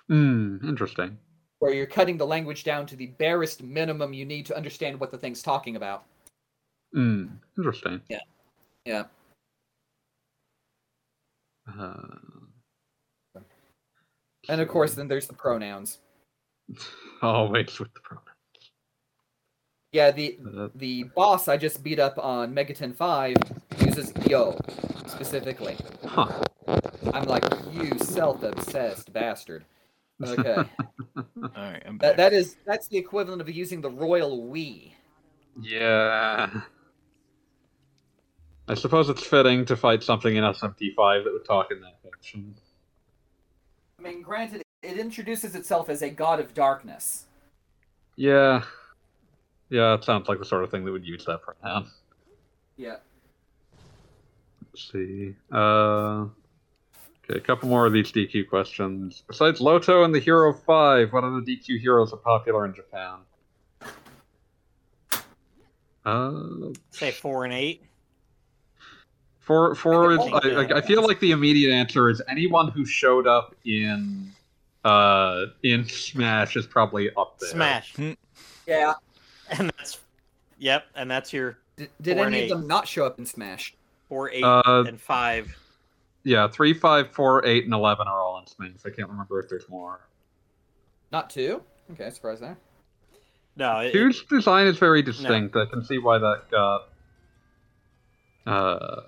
Hmm. 0.10 0.58
Interesting. 0.68 1.18
Where 1.64 1.72
you're 1.73 1.85
cutting 1.85 2.18
the 2.18 2.27
language 2.27 2.65
down 2.65 2.85
to 2.88 2.98
the 2.98 3.06
barest 3.07 3.64
minimum 3.64 4.11
you 4.14 4.26
need 4.26 4.45
to 4.48 4.57
understand 4.57 4.99
what 4.99 5.11
the 5.11 5.18
thing's 5.18 5.41
talking 5.41 5.77
about. 5.77 6.03
Hmm. 6.94 7.27
Interesting. 7.57 8.02
Yeah. 8.85 9.06
Uh, 11.65 11.94
And 14.49 14.60
of 14.60 14.68
course, 14.68 14.94
then 14.94 15.07
there's 15.07 15.26
the 15.27 15.34
pronouns. 15.34 15.99
always 17.22 17.80
with 17.80 17.94
the 17.94 18.02
pronoun. 18.02 18.26
Yeah, 19.94 20.11
the 20.11 20.38
Uh, 20.45 20.68
the 20.76 21.03
boss 21.15 21.48
I 21.48 21.56
just 21.56 21.81
beat 21.81 21.98
up 21.98 22.18
on 22.19 22.53
Megaten 22.53 22.94
5 22.94 23.38
uses 23.80 24.11
yo 24.27 24.57
specifically. 25.07 25.77
huh. 26.06 26.44
I'm 27.14 27.23
like, 27.23 27.45
you 27.72 27.98
self-obsessed 27.99 29.14
bastard. 29.14 29.64
Okay. 30.30 30.56
All 31.18 31.24
right, 31.56 31.84
I'm 31.86 31.98
that 32.00 32.16
back. 32.16 32.18
that 32.18 32.34
is 32.34 32.58
that's 32.66 32.88
the 32.88 32.98
equivalent 32.98 33.41
of 33.41 33.50
using 33.50 33.82
the 33.82 33.90
royal 33.90 34.48
we. 34.48 34.95
Yeah. 35.62 36.50
I 38.68 38.74
suppose 38.76 39.10
it's 39.10 39.26
fitting 39.26 39.66
to 39.66 39.76
fight 39.76 40.04
something 40.04 40.36
in 40.36 40.44
SMT5 40.44 41.24
that 41.26 41.34
would 41.34 41.45
talk 41.45 41.72
in 41.72 41.82
that 41.82 41.98
fashion. 42.02 42.56
I 44.00 44.02
mean, 44.02 44.22
granted, 44.22 44.64
it 44.82 44.98
introduces 44.98 45.56
itself 45.56 45.90
as 45.90 46.02
a 46.02 46.10
god 46.10 46.40
of 46.40 46.54
darkness. 46.54 47.26
Yeah. 48.16 48.64
Yeah, 49.70 49.95
it 49.95 50.04
sounds 50.04 50.30
like 50.30 50.40
the 50.40 50.45
sort 50.45 50.64
of 50.64 50.72
thing 50.72 50.86
that 50.86 50.91
would 50.91 51.06
use 51.06 51.26
that 51.26 51.41
pronoun. 51.41 51.90
Yeah. 52.78 52.98
Let's 54.72 54.91
see. 54.91 55.36
Uh, 55.52 56.26
okay, 57.30 57.38
a 57.38 57.41
couple 57.41 57.70
more 57.70 57.86
of 57.86 57.94
these 57.94 58.12
DQ 58.12 58.50
questions. 58.50 59.24
Besides 59.28 59.62
Loto 59.62 60.04
and 60.04 60.14
the 60.14 60.20
Hero 60.20 60.54
5, 60.54 61.14
what 61.14 61.24
other 61.24 61.41
DQ 61.41 61.80
heroes 61.80 62.14
are 62.14 62.18
popular 62.18 62.66
in 62.66 62.74
Japan? 62.74 63.20
Uh, 66.06 66.74
say 66.91 67.12
four 67.12 67.45
and 67.45 67.54
eight. 67.54 67.82
For 69.40 69.74
for 69.76 70.20
I 70.20 70.26
I, 70.26 70.50
I, 70.50 70.78
I 70.78 70.82
feel 70.82 71.02
like 71.02 71.20
the 71.22 71.32
immediate 71.32 71.74
answer 71.74 72.10
is 72.10 72.22
anyone 72.30 72.70
who 72.70 72.86
showed 72.86 73.26
up 73.26 73.56
in 73.66 74.32
uh 74.84 75.45
in 75.64 75.86
Smash 75.88 76.58
is 76.58 76.66
probably 76.66 77.10
up 77.16 77.40
there. 77.40 77.50
Smash. 77.50 77.95
Yeah. 78.68 78.94
And 79.50 79.72
that's 79.78 80.00
yep, 80.58 80.86
and 80.95 81.12
that's 81.12 81.34
your 81.34 81.58
Did, 81.76 81.90
did 82.02 82.16
Four 82.18 82.26
and 82.28 82.36
any 82.36 82.50
of 82.50 82.58
them 82.58 82.66
not 82.66 82.88
show 82.88 83.06
up 83.06 83.20
in 83.20 83.26
Smash? 83.26 83.76
four, 84.08 84.30
eight, 84.30 84.44
Uh, 84.44 84.86
and 84.88 85.00
five. 85.00 85.56
Yeah, 86.24 86.48
three, 86.48 86.74
five, 86.74 87.12
four, 87.12 87.45
eight, 87.45 87.66
and 87.66 87.74
eleven 87.74 88.08
are 88.08 88.22
all 88.22 88.40
in 88.40 88.48
Smash. 88.48 88.72
I 88.86 88.90
can't 88.90 89.10
remember 89.10 89.40
if 89.40 89.50
there's 89.50 89.68
more. 89.68 90.00
Not 91.12 91.30
two? 91.30 91.62
Okay, 91.91 92.10
surprise 92.10 92.40
there. 92.40 92.58
No, 93.56 93.80
it, 93.80 93.91
Two's 93.91 94.24
design 94.24 94.68
is 94.68 94.78
very 94.78 95.02
distinct. 95.02 95.56
I 95.56 95.66
can 95.66 95.84
see 95.84 95.98
why 96.00 96.18
that 96.18 96.44
got 96.50 96.90
uh 98.45 99.02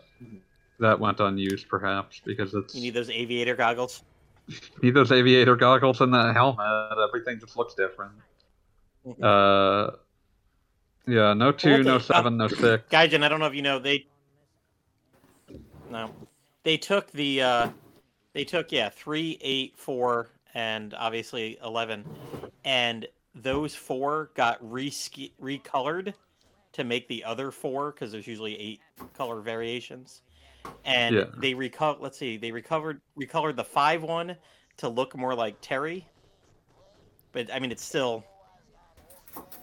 that 0.79 0.99
went 0.99 1.19
unused 1.19 1.67
perhaps 1.67 2.21
because 2.25 2.53
it's 2.53 2.75
you 2.75 2.81
need 2.81 2.93
those 2.93 3.09
aviator 3.09 3.55
goggles. 3.55 4.03
need 4.83 4.93
those 4.93 5.11
aviator 5.11 5.55
goggles 5.55 6.01
and 6.01 6.13
the 6.13 6.33
helmet. 6.33 6.97
Everything 7.07 7.39
just 7.39 7.57
looks 7.57 7.73
different. 7.73 8.11
Uh, 9.21 9.91
yeah, 11.07 11.33
no 11.33 11.51
two, 11.51 11.69
Well, 11.71 11.83
no 11.83 11.97
they- 11.97 12.03
seven, 12.03 12.37
no 12.37 12.47
six. 12.47 12.83
Gaijin, 12.91 13.23
I 13.23 13.29
don't 13.29 13.39
know 13.39 13.45
if 13.47 13.55
you 13.55 13.61
know 13.61 13.79
they. 13.79 14.05
No, 15.89 16.11
they 16.65 16.75
took 16.75 17.09
the. 17.11 17.41
uh 17.41 17.69
They 18.33 18.43
took 18.43 18.73
yeah 18.73 18.89
three, 18.89 19.37
eight, 19.39 19.77
four, 19.77 20.27
and 20.53 20.93
obviously 20.95 21.57
eleven, 21.63 22.03
and 22.65 23.07
those 23.33 23.73
four 23.73 24.31
got 24.35 24.57
re 24.69 24.89
recolored 25.41 26.13
to 26.73 26.83
make 26.83 27.07
the 27.07 27.23
other 27.23 27.51
four 27.51 27.91
because 27.91 28.11
there's 28.11 28.27
usually 28.27 28.59
eight 28.59 28.81
color 29.13 29.39
variations, 29.39 30.21
and 30.83 31.15
Yeah. 31.15 31.23
they 31.37 31.53
reco- 31.53 32.01
Let's 32.01 32.17
see, 32.17 32.35
they 32.35 32.51
recovered 32.51 32.99
recolored 33.17 33.55
the 33.55 33.63
five 33.63 34.03
one 34.03 34.35
to 34.77 34.89
look 34.89 35.15
more 35.15 35.33
like 35.33 35.55
Terry, 35.61 36.05
but 37.31 37.49
I 37.53 37.59
mean 37.59 37.71
it's 37.71 37.83
still 37.85 38.25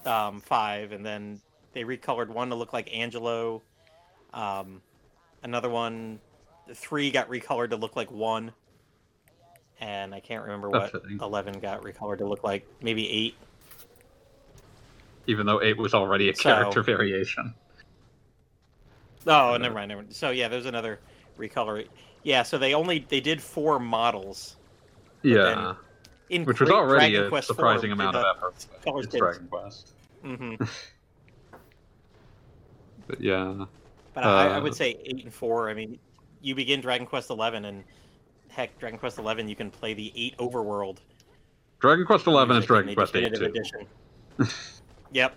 um, 0.06 0.40
five, 0.40 0.92
and 0.92 1.04
then 1.04 1.40
they 1.74 1.84
recolored 1.84 2.28
one 2.28 2.48
to 2.48 2.54
look 2.54 2.72
like 2.72 2.88
Angelo. 2.94 3.62
Um, 4.32 4.80
another 5.42 5.68
one, 5.68 6.20
three 6.74 7.10
got 7.10 7.28
recolored 7.28 7.70
to 7.70 7.76
look 7.76 7.96
like 7.96 8.10
one, 8.10 8.52
and 9.80 10.14
I 10.14 10.20
can't 10.20 10.42
remember 10.42 10.70
what 10.70 10.92
eleven 11.20 11.58
got 11.60 11.82
recolored 11.82 12.18
to 12.18 12.26
look 12.26 12.42
like. 12.44 12.66
Maybe 12.80 13.08
eight. 13.10 13.34
Even 15.26 15.46
though 15.46 15.62
eight 15.62 15.76
was 15.78 15.94
already 15.94 16.28
a 16.30 16.34
So- 16.34 16.42
character 16.42 16.82
variation. 16.82 17.54
Oh, 19.26 19.56
never 19.56 19.74
mind, 19.74 19.88
never 19.90 20.02
mind. 20.02 20.14
So 20.14 20.30
yeah, 20.30 20.48
there's 20.48 20.66
another 20.66 20.98
recolor. 21.38 21.86
Yeah, 22.24 22.42
so 22.42 22.58
they 22.58 22.74
only 22.74 23.06
they 23.08 23.20
did 23.20 23.40
four 23.40 23.78
models. 23.78 24.56
Yeah, 25.22 25.74
In 26.30 26.44
which 26.44 26.58
was 26.58 26.68
Great 26.68 26.76
already 26.76 27.10
Dragon 27.12 27.26
a 27.26 27.28
Quest 27.28 27.50
IV, 27.50 27.56
surprising 27.56 27.92
amount 27.92 28.16
of 28.16 28.22
the 28.22 28.28
effort. 28.30 28.66
but 28.72 28.82
color 28.84 29.02
It's. 29.02 29.14
Dragon 29.14 29.46
Quest. 29.48 29.92
Mhm. 30.24 30.68
But 33.06 33.20
yeah, 33.20 33.66
But 34.14 34.24
I, 34.24 34.46
I 34.48 34.56
Uh, 34.56 34.62
would 34.62 34.74
say 34.74 34.96
eight 35.04 35.24
and 35.24 35.32
four. 35.34 35.68
I 35.68 35.74
mean, 35.74 35.98
you 36.42 36.54
begin 36.54 36.80
Dragon 36.80 37.06
Quest 37.06 37.30
Eleven, 37.30 37.64
and 37.64 37.84
heck, 38.48 38.78
Dragon 38.78 38.98
Quest 38.98 39.18
Eleven, 39.18 39.48
you 39.48 39.56
can 39.56 39.70
play 39.70 39.94
the 39.94 40.12
eight 40.14 40.36
overworld. 40.38 40.98
Dragon 41.80 42.04
Quest 42.04 42.26
Eleven 42.26 42.56
is 42.56 42.66
Dragon 42.66 42.94
Quest 42.94 43.16
Eight 43.16 43.34
too. 43.34 43.52
yep. 45.12 45.34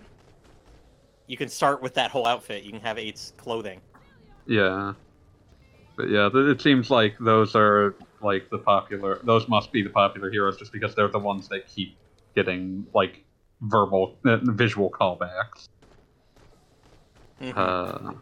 You 1.26 1.36
can 1.36 1.48
start 1.48 1.82
with 1.82 1.94
that 1.94 2.10
whole 2.10 2.26
outfit. 2.26 2.62
You 2.62 2.70
can 2.70 2.80
have 2.80 2.98
eight's 2.98 3.32
clothing. 3.36 3.80
Yeah, 4.46 4.92
but 5.96 6.08
yeah, 6.08 6.28
it 6.32 6.60
seems 6.60 6.90
like 6.90 7.16
those 7.18 7.56
are 7.56 7.96
like 8.20 8.48
the 8.50 8.58
popular. 8.58 9.20
Those 9.24 9.48
must 9.48 9.72
be 9.72 9.82
the 9.82 9.90
popular 9.90 10.30
heroes, 10.30 10.56
just 10.56 10.72
because 10.72 10.94
they're 10.94 11.08
the 11.08 11.18
ones 11.18 11.48
that 11.48 11.66
keep 11.66 11.96
getting 12.34 12.86
like 12.94 13.24
verbal, 13.62 14.16
uh, 14.24 14.36
visual 14.42 14.90
callbacks. 14.90 15.68
Mhm. 17.40 17.56
Uh, 17.56 18.12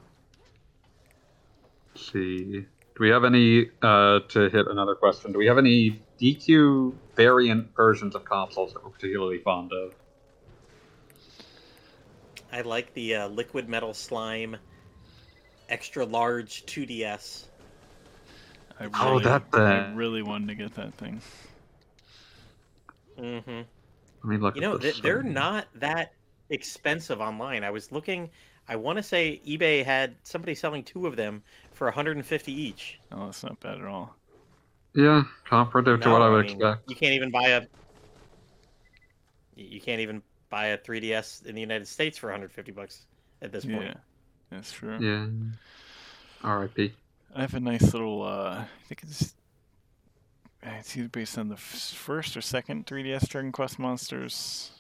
let's 1.95 2.13
see. 2.13 2.67
Do 2.97 3.03
we 3.03 3.11
have 3.11 3.25
any 3.25 3.71
uh, 3.83 4.21
to 4.29 4.49
hit 4.51 4.67
another 4.69 4.95
question? 4.95 5.33
Do 5.33 5.39
we 5.39 5.47
have 5.47 5.59
any 5.59 6.01
DQ 6.21 6.95
variant 7.17 7.75
versions 7.75 8.15
of 8.15 8.25
consoles 8.25 8.73
that 8.73 8.85
we're 8.85 8.91
particularly 8.91 9.39
fond 9.39 9.73
of? 9.73 9.95
I 12.53 12.61
like 12.61 12.95
the 12.95 13.17
uh, 13.17 13.29
liquid 13.29 13.69
metal 13.69 13.95
slime, 13.95 14.57
extra 15.69 16.05
large 16.05 16.65
2DS. 16.67 17.47
I 18.79 18.89
Oh, 18.95 19.13
really, 19.13 19.25
that 19.25 19.43
I 19.53 19.83
thing. 19.87 19.97
really 19.97 20.23
wanted 20.23 20.49
to 20.49 20.55
get 20.55 20.75
that 20.75 20.95
thing. 20.95 21.21
Mm-hmm. 23.19 23.51
Let 23.51 23.67
me 24.25 24.37
look 24.37 24.57
You 24.57 24.63
at 24.63 24.69
know, 24.69 24.77
this 24.79 24.95
th- 24.95 25.03
they're 25.03 25.23
thing. 25.23 25.33
not 25.33 25.67
that 25.77 26.13
expensive 26.51 27.21
online. 27.21 27.65
I 27.65 27.71
was 27.71 27.91
looking. 27.91 28.31
I 28.69 28.77
want 28.77 28.97
to 28.99 29.03
say 29.03 29.41
eBay 29.47 29.85
had 29.85 30.17
somebody 30.23 30.55
selling 30.55 30.85
two 30.85 31.07
of 31.07 31.17
them 31.17 31.43
for 31.75 31.87
150 31.89 32.53
each. 32.53 32.99
Oh, 33.13 33.27
that's 33.27 33.43
not 33.43 33.61
bad 33.61 33.79
at 33.79 33.85
all. 33.85 34.17
Yeah, 34.95 35.25
comparative 35.45 36.01
to 36.03 36.11
what 36.11 36.19
No, 36.21 36.25
I 36.25 36.29
would 36.31 36.47
mean, 36.47 36.55
expect. 36.57 36.89
You 36.89 36.97
can't 36.97 37.13
even 37.15 37.31
buy 37.31 37.49
a. 37.49 37.63
You 39.57 39.81
can't 39.81 40.01
even 40.01 40.23
buy 40.51 40.67
a 40.67 40.79
3DS 40.79 41.47
in 41.47 41.55
the 41.55 41.61
United 41.61 41.87
States 41.89 42.17
for 42.19 42.27
150 42.29 42.73
bucks 42.73 43.07
at 43.43 43.53
this 43.53 43.65
point. 43.65 43.83
Yeah, 43.83 43.95
that's 44.51 44.73
true. 44.73 44.99
Yeah. 45.01 45.27
R.I.P. 46.43 46.93
I 47.35 47.41
have 47.41 47.55
a 47.55 47.61
nice 47.61 47.93
little. 47.93 48.23
Uh, 48.23 48.61
I 48.61 48.67
think 48.89 49.03
it's. 49.03 49.35
uh, 50.65 50.71
It's 50.79 50.97
either 50.97 51.09
based 51.09 51.39
on 51.39 51.49
the 51.49 51.55
f- 51.55 51.61
first 51.97 52.37
or 52.37 52.41
second 52.41 52.87
3DS 52.87 53.29
Dragon 53.29 53.51
Quest 53.53 53.79
Monsters 53.79 54.71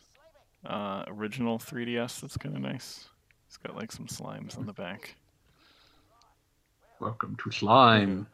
uh, 0.66 1.04
original 1.08 1.58
3DS. 1.58 2.20
That's 2.20 2.36
kind 2.36 2.54
of 2.54 2.62
nice. 2.62 3.08
It's 3.48 3.56
got 3.56 3.74
like 3.76 3.90
some 3.92 4.06
slimes 4.06 4.56
on 4.58 4.66
the 4.66 4.72
back. 4.72 5.16
Welcome 7.00 7.36
to 7.42 7.50
slime. 7.50 8.26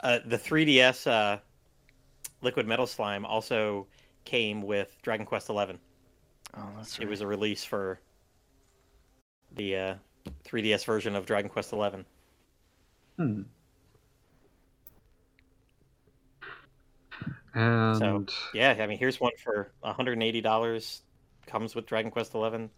Uh, 0.00 0.20
the 0.24 0.38
3DS 0.38 1.10
uh, 1.10 1.38
Liquid 2.40 2.66
Metal 2.66 2.86
Slime 2.86 3.26
also 3.26 3.86
came 4.24 4.62
with 4.62 4.96
Dragon 5.02 5.26
Quest 5.26 5.48
XI. 5.48 5.52
Oh, 5.54 5.76
that's 6.76 6.98
right. 6.98 7.06
It 7.06 7.10
was 7.10 7.20
a 7.20 7.26
release 7.26 7.64
for 7.64 8.00
the 9.56 9.76
uh, 9.76 9.94
3DS 10.44 10.84
version 10.84 11.16
of 11.16 11.26
Dragon 11.26 11.50
Quest 11.50 11.70
XI. 11.70 12.04
Hmm. 13.16 13.42
And 17.54 18.30
Yeah, 18.54 18.76
I 18.78 18.86
mean, 18.86 18.98
here's 18.98 19.18
one 19.18 19.32
for 19.42 19.72
$180. 19.84 21.00
Comes 21.46 21.74
with 21.74 21.86
Dragon 21.86 22.10
Quest 22.12 22.32
XI. 22.32 22.68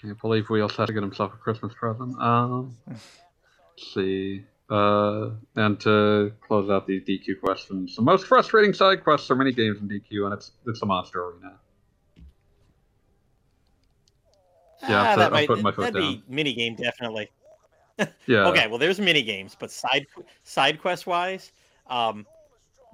Can't 0.00 0.20
believe 0.20 0.48
Wheels 0.50 0.76
had 0.76 0.86
to 0.86 0.92
get 0.92 1.02
himself 1.02 1.32
a 1.34 1.36
Christmas 1.36 1.72
present. 1.74 2.20
Um, 2.20 2.76
let's 2.86 3.94
see. 3.94 4.44
Uh, 4.70 5.30
and 5.56 5.80
to 5.80 6.32
close 6.46 6.68
out 6.68 6.86
these 6.86 7.02
DQ 7.02 7.40
questions, 7.40 7.96
the 7.96 8.02
most 8.02 8.26
frustrating 8.26 8.74
side 8.74 9.02
quests 9.02 9.30
are 9.30 9.34
mini 9.34 9.52
games 9.52 9.80
in 9.80 9.88
DQ, 9.88 10.24
and 10.24 10.34
it's 10.34 10.52
it's 10.66 10.82
a 10.82 10.86
monster 10.86 11.24
arena. 11.24 11.54
Yeah, 14.82 15.02
ah, 15.02 15.14
so 15.14 15.20
that 15.20 15.26
I'm 15.26 15.32
might 15.32 15.48
putting 15.48 15.64
my 15.64 15.72
foot 15.72 15.92
that'd 15.92 15.94
be 15.94 16.22
mini 16.28 16.52
game 16.52 16.74
definitely. 16.74 17.30
Yeah. 18.26 18.46
Okay, 18.50 18.68
well, 18.68 18.78
there's 18.78 19.00
mini 19.00 19.22
games, 19.22 19.56
but 19.58 19.72
side 19.72 20.06
side 20.44 20.80
quest 20.80 21.08
wise, 21.08 21.50
um, 21.88 22.26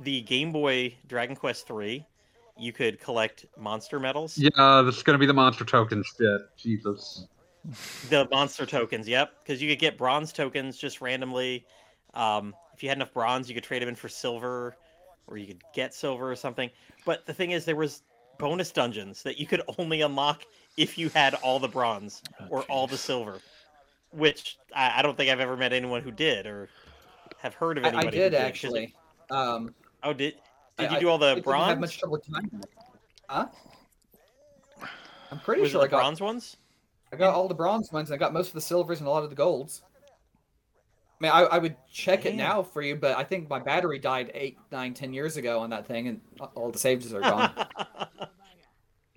the 0.01 0.23
Game 0.23 0.51
Boy 0.51 0.95
Dragon 1.07 1.37
Quest 1.37 1.67
three, 1.67 2.07
you 2.57 2.73
could 2.73 3.01
collect 3.01 3.47
monster 3.59 3.99
medals. 3.99 4.39
Yeah, 4.39 4.83
this 4.85 4.97
is 4.97 5.03
gonna 5.03 5.19
be 5.19 5.27
the 5.27 5.35
monster 5.35 5.65
tokens 5.65 6.07
shit. 6.19 6.41
Jesus. 6.57 7.27
The 8.11 8.29
monster 8.31 8.67
tokens, 8.67 9.09
yep, 9.09 9.33
because 9.43 9.63
you 9.63 9.71
could 9.71 9.79
get 9.79 9.97
bronze 9.97 10.33
tokens 10.33 10.77
just 10.77 11.01
randomly. 11.01 11.65
Um, 12.13 12.55
if 12.75 12.83
you 12.83 12.89
had 12.91 12.99
enough 12.99 13.13
bronze, 13.15 13.49
you 13.49 13.55
could 13.55 13.65
trade 13.65 13.81
them 13.83 13.89
in 13.89 13.95
for 13.95 14.09
silver, 14.09 14.77
or 15.27 15.37
you 15.39 15.47
could 15.47 15.63
get 15.75 15.95
silver 15.95 16.31
or 16.31 16.37
something. 16.37 16.71
But 17.07 17.25
the 17.27 17.33
thing 17.33 17.53
is, 17.53 17.65
there 17.65 17.77
was 17.77 18.03
bonus 18.39 18.71
dungeons 18.71 19.23
that 19.23 19.39
you 19.39 19.47
could 19.47 19.63
only 19.79 20.03
unlock 20.03 20.43
if 20.77 20.99
you 20.99 21.09
had 21.09 21.35
all 21.37 21.59
the 21.59 21.69
bronze 21.69 22.23
Oh, 22.41 22.45
or 22.51 22.63
all 22.65 22.87
the 22.87 22.99
silver, 22.99 23.39
which 24.11 24.59
I, 24.75 24.99
I 24.99 25.03
don't 25.03 25.17
think 25.17 25.31
I've 25.31 25.41
ever 25.41 25.57
met 25.57 25.73
anyone 25.73 26.03
who 26.03 26.11
did 26.11 26.47
or 26.47 26.69
have 27.39 27.55
heard 27.55 27.79
of 27.79 27.85
I, 27.85 27.89
anybody. 27.89 28.21
I 28.21 28.25
who 28.25 28.31
did 28.31 28.33
'cause 28.33 28.41
it- 28.41 28.47
actually. 28.47 28.95
Um, 29.31 29.75
Oh, 30.03 30.13
did 30.13 30.35
did 30.79 30.91
I- 30.91 30.95
you 30.95 31.01
do 31.01 31.09
all 31.09 31.17
I 31.23 31.29
the 31.29 31.35
didn't 31.37 31.45
bronze? 31.45 31.69
have 31.69 31.81
much 31.81 31.99
trouble 31.99 32.19
timing. 32.19 32.63
Huh? 33.29 33.47
I'm 35.31 35.39
pretty 35.41 35.63
Was 35.63 35.71
sure 35.73 35.81
it 35.81 35.85
I 35.85 35.87
the 35.87 35.91
got 35.91 35.99
bronze 35.99 36.21
ones? 36.21 36.57
I 37.13 37.17
got 37.17 37.35
all 37.35 37.49
the 37.49 37.55
bronze 37.55 37.93
ones. 37.93 38.11
and 38.11 38.15
I 38.17 38.19
got 38.19 38.33
most 38.33 38.49
of 38.49 38.55
the 38.55 38.61
silvers 38.61 38.99
and 39.01 39.07
a 39.09 39.11
lot 39.11 39.25
of 39.25 39.31
the 39.31 39.37
golds. 39.37 39.83
I 41.21 41.25
mean, 41.25 41.33
I, 41.33 41.43
I 41.43 41.59
would 41.59 41.77
check 41.91 42.27
it 42.27 42.35
now 42.35 42.63
for 42.63 42.83
you, 42.83 42.97
but 42.97 43.17
I 43.17 43.25
think 43.25 43.49
my 43.49 43.59
battery 43.61 43.99
died 43.99 44.31
eight, 44.35 44.59
nine, 44.73 44.95
ten 44.95 45.13
years 45.13 45.37
ago 45.37 45.61
on 45.61 45.71
that 45.71 45.87
thing, 45.87 46.09
and 46.09 46.21
all 46.55 46.71
the 46.71 46.79
saves 46.79 47.13
are 47.15 47.21
gone. 47.21 47.53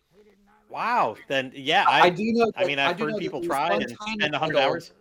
wow. 0.70 1.16
Then 1.28 1.52
yeah, 1.56 1.86
I, 1.88 2.02
I, 2.02 2.10
do 2.12 2.24
know. 2.34 2.52
I 2.56 2.66
mean, 2.66 2.80
I've 2.80 2.98
do 2.98 3.08
know 3.08 3.14
heard 3.14 3.20
people 3.20 3.42
try 3.44 3.72
one 3.72 3.82
and 3.82 3.98
tiny 4.00 4.20
spend 4.20 4.36
hundred 4.36 4.58
hours. 4.58 4.94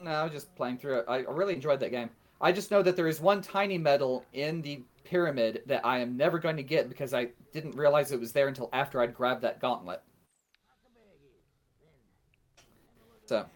No, 0.00 0.10
I 0.10 0.24
was 0.24 0.32
just 0.32 0.54
playing 0.56 0.78
through 0.78 1.00
it. 1.00 1.04
I 1.08 1.16
I 1.18 1.30
really 1.30 1.54
enjoyed 1.54 1.80
that 1.80 1.90
game. 1.90 2.10
I 2.40 2.52
just 2.52 2.70
know 2.70 2.82
that 2.82 2.96
there 2.96 3.08
is 3.08 3.20
one 3.20 3.40
tiny 3.42 3.78
medal 3.78 4.24
in 4.32 4.62
the 4.62 4.82
pyramid 5.04 5.62
that 5.66 5.84
I 5.86 5.98
am 5.98 6.16
never 6.16 6.38
going 6.38 6.56
to 6.56 6.62
get 6.62 6.88
because 6.88 7.14
I 7.14 7.28
didn't 7.52 7.76
realize 7.76 8.12
it 8.12 8.20
was 8.20 8.32
there 8.32 8.48
until 8.48 8.68
after 8.72 9.00
I'd 9.00 9.14
grabbed 9.14 9.42
that 9.42 9.60
gauntlet. 9.60 10.02
So 13.26 13.46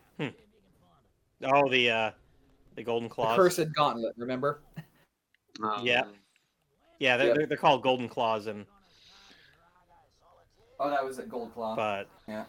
Oh, 1.42 1.68
the 1.70 1.90
uh, 1.90 2.10
the 2.74 2.82
golden 2.82 3.08
the 3.08 3.14
claws. 3.14 3.36
cursed 3.36 3.72
gauntlet, 3.74 4.14
remember? 4.18 4.60
Um, 5.62 5.86
Yeah. 5.86 6.02
Yeah, 6.98 7.16
they're, 7.16 7.28
Yep. 7.28 7.36
they're, 7.36 7.46
they're 7.46 7.56
called 7.56 7.82
golden 7.82 8.08
claws, 8.08 8.46
and 8.46 8.66
Oh, 10.78 10.90
that 10.90 11.04
was 11.04 11.18
at 11.18 11.28
Gold 11.28 11.52
Claw. 11.54 11.76
but 11.76 12.08
Yeah. 12.26 12.44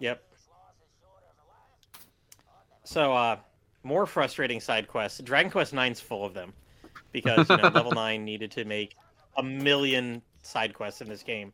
Yep. 0.00 0.22
So, 2.84 3.12
uh, 3.14 3.36
more 3.86 4.04
frustrating 4.04 4.60
side 4.60 4.88
quests. 4.88 5.20
Dragon 5.20 5.50
Quest 5.50 5.72
IX's 5.72 6.00
full 6.00 6.24
of 6.24 6.34
them 6.34 6.52
because 7.12 7.48
you 7.48 7.56
know, 7.56 7.68
level 7.68 7.92
nine 7.94 8.24
needed 8.24 8.50
to 8.52 8.64
make 8.64 8.96
a 9.36 9.42
million 9.42 10.20
side 10.42 10.74
quests 10.74 11.00
in 11.00 11.08
this 11.08 11.22
game, 11.22 11.52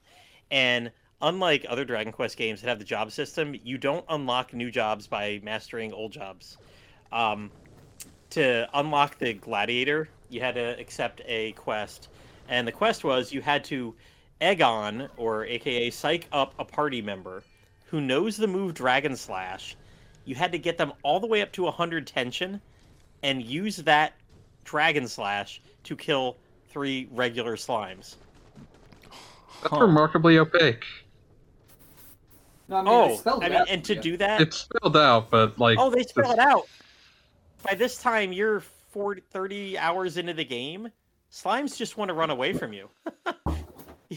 and 0.51 0.91
unlike 1.21 1.65
other 1.69 1.85
Dragon 1.85 2.13
Quest 2.13 2.37
games 2.37 2.61
that 2.61 2.69
have 2.69 2.79
the 2.79 2.85
job 2.85 3.13
system, 3.13 3.55
you 3.63 3.79
don't 3.79 4.05
unlock 4.09 4.53
new 4.53 4.71
jobs 4.71 5.07
by 5.07 5.41
mastering 5.43 5.93
old 5.93 6.13
jobs. 6.13 6.59
Um, 7.13 7.51
to 8.31 8.67
unlock 8.75 9.19
the 9.19 9.35
gladiator, 9.35 10.09
you 10.31 10.41
had 10.41 10.55
to 10.55 10.79
accept 10.81 11.21
a 11.27 11.53
quest, 11.53 12.09
and 12.49 12.67
the 12.67 12.73
quest 12.73 13.05
was 13.05 13.33
you 13.33 13.43
had 13.43 13.63
to 13.65 13.95
egg 14.41 14.63
on, 14.63 15.09
or 15.17 15.45
AKA 15.45 15.91
psych 15.91 16.27
up 16.33 16.55
a 16.59 16.65
party 16.65 17.03
member 17.03 17.45
who 17.87 18.01
knows 18.01 18.39
the 18.39 18.47
move 18.47 18.73
Dragon 18.75 19.15
Slash. 19.15 19.77
You 20.25 20.35
had 20.35 20.53
to 20.53 20.59
get 20.59 20.79
them 20.79 20.93
all 21.03 21.19
the 21.21 21.27
way 21.27 21.43
up 21.43 21.53
to 21.53 21.65
100 21.65 22.07
tension 22.07 22.61
and 23.23 23.43
use 23.43 23.77
that 23.79 24.15
Dragon 24.65 25.07
Slash 25.09 25.61
to 25.85 25.97
kill 25.97 26.37
three 26.69 27.09
regular 27.11 27.57
slimes. 27.57 28.17
That's 29.63 29.75
Huh. 29.75 29.81
remarkably 29.81 30.39
opaque. 30.39 30.85
No, 32.69 32.77
I 32.77 32.83
mean, 32.83 33.21
Oh, 33.27 33.41
I 33.41 33.49
mean, 33.49 33.59
out 33.59 33.69
and 33.69 33.85
to 33.85 33.95
you. 33.95 34.01
do 34.01 34.17
that, 34.19 34.41
It's 34.41 34.57
spelled 34.59 34.97
out, 34.97 35.31
but 35.31 35.59
like 35.59 35.79
oh, 35.79 35.91
they 35.91 36.03
spell 36.05 36.25
this- 36.25 36.33
it 36.35 36.39
out. 36.39 36.65
By 37.63 37.75
this 37.75 37.99
time, 37.99 38.33
you're 38.33 38.61
40, 38.61 39.23
30 39.31 39.79
hours 39.79 40.17
into 40.17 40.35
the 40.35 40.45
game. 40.45 40.89
Slimes 41.31 41.77
just 41.77 41.97
want 41.97 42.09
to 42.09 42.15
run 42.15 42.31
away 42.31 42.53
from 42.53 42.73
you. 42.73 42.89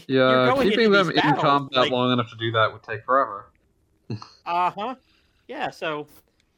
Yeah, 0.08 0.54
keeping 0.62 0.90
them 0.90 1.06
these 1.08 1.16
in 1.24 1.34
combat 1.36 1.84
like- 1.84 1.90
long 1.90 2.12
enough 2.12 2.28
to 2.28 2.36
do 2.36 2.52
that 2.52 2.70
would 2.70 2.82
take 2.82 3.02
forever. 3.06 3.46
Uh 4.44 4.70
huh. 4.70 4.94
Yeah. 5.48 5.70
So 5.70 6.06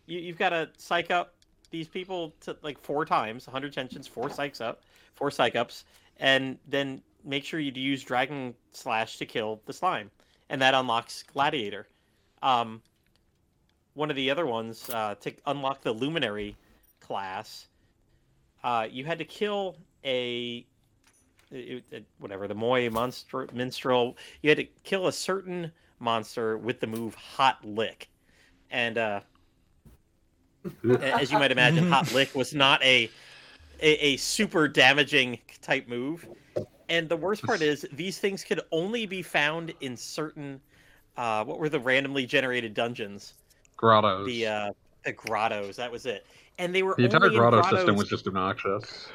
you, 0.06 0.18
you've 0.18 0.38
got 0.38 0.50
to 0.50 0.68
psych 0.76 1.10
up 1.10 1.34
these 1.70 1.88
people 1.88 2.34
to 2.40 2.56
like 2.62 2.78
four 2.80 3.04
times, 3.04 3.46
100 3.46 3.72
tensions, 3.72 4.06
four 4.06 4.28
psychs 4.28 4.60
up, 4.60 4.82
four 5.14 5.30
psych 5.30 5.56
ups, 5.56 5.84
and 6.18 6.58
then 6.68 7.02
make 7.24 7.44
sure 7.44 7.60
you 7.60 7.72
use 7.74 8.02
Dragon 8.02 8.54
Slash 8.72 9.18
to 9.18 9.26
kill 9.26 9.60
the 9.66 9.72
slime, 9.72 10.10
and 10.48 10.60
that 10.62 10.74
unlocks 10.74 11.22
Gladiator. 11.24 11.86
Um, 12.42 12.80
one 13.94 14.10
of 14.10 14.16
the 14.16 14.30
other 14.30 14.46
ones 14.46 14.88
uh, 14.90 15.16
to 15.20 15.32
unlock 15.46 15.82
the 15.82 15.92
Luminary 15.92 16.56
class, 17.00 17.66
uh, 18.64 18.86
you 18.90 19.04
had 19.04 19.18
to 19.18 19.24
kill 19.24 19.76
a. 20.04 20.64
it- 21.50 21.84
it- 21.90 22.04
whatever 22.18 22.46
the 22.48 22.54
Moy 22.54 22.88
monster 22.90 23.48
minstrel, 23.52 24.16
you 24.42 24.50
had 24.50 24.58
to 24.58 24.64
kill 24.84 25.06
a 25.08 25.12
certain 25.12 25.72
monster 25.98 26.56
with 26.56 26.80
the 26.80 26.86
move 26.86 27.14
Hot 27.14 27.62
Lick, 27.64 28.08
and 28.70 28.98
uh, 28.98 29.20
as 31.00 31.30
you 31.32 31.38
might 31.38 31.52
imagine, 31.52 31.90
Hot 31.90 32.12
Lick 32.12 32.34
was 32.34 32.54
not 32.54 32.82
a, 32.82 33.10
a 33.80 33.90
a 34.04 34.16
super 34.16 34.68
damaging 34.68 35.38
type 35.62 35.88
move. 35.88 36.26
And 36.90 37.08
the 37.08 37.16
worst 37.16 37.42
part 37.42 37.60
is 37.60 37.86
these 37.92 38.18
things 38.18 38.42
could 38.42 38.62
only 38.72 39.04
be 39.04 39.20
found 39.22 39.74
in 39.80 39.96
certain 39.96 40.60
uh, 41.18 41.44
what 41.44 41.58
were 41.58 41.68
the 41.68 41.80
randomly 41.80 42.24
generated 42.24 42.72
dungeons? 42.74 43.34
Grottos. 43.76 44.26
The 44.26 44.46
uh, 44.46 44.70
the 45.04 45.12
grottos. 45.12 45.76
That 45.76 45.92
was 45.92 46.06
it. 46.06 46.24
And 46.58 46.74
they 46.74 46.82
were 46.82 46.94
the 46.96 47.04
entire 47.04 47.24
only 47.24 47.36
grotto 47.36 47.60
grottos... 47.60 47.78
system 47.78 47.96
was 47.96 48.08
just 48.08 48.26
obnoxious. 48.26 49.08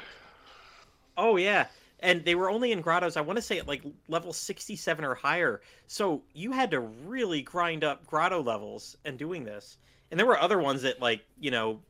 Oh 1.16 1.36
yeah, 1.36 1.66
and 2.04 2.24
they 2.24 2.34
were 2.34 2.50
only 2.50 2.70
in 2.70 2.80
grottos. 2.82 3.16
I 3.16 3.22
want 3.22 3.38
to 3.38 3.42
say 3.42 3.58
at 3.58 3.66
like 3.66 3.82
level 4.08 4.32
sixty-seven 4.32 5.04
or 5.04 5.14
higher. 5.14 5.62
So 5.88 6.22
you 6.34 6.52
had 6.52 6.70
to 6.70 6.80
really 6.80 7.42
grind 7.42 7.82
up 7.82 8.06
grotto 8.06 8.42
levels 8.42 8.96
and 9.04 9.18
doing 9.18 9.44
this. 9.44 9.78
And 10.10 10.20
there 10.20 10.26
were 10.26 10.38
other 10.38 10.60
ones 10.60 10.82
that 10.82 11.00
like 11.00 11.22
you 11.40 11.50
know 11.50 11.80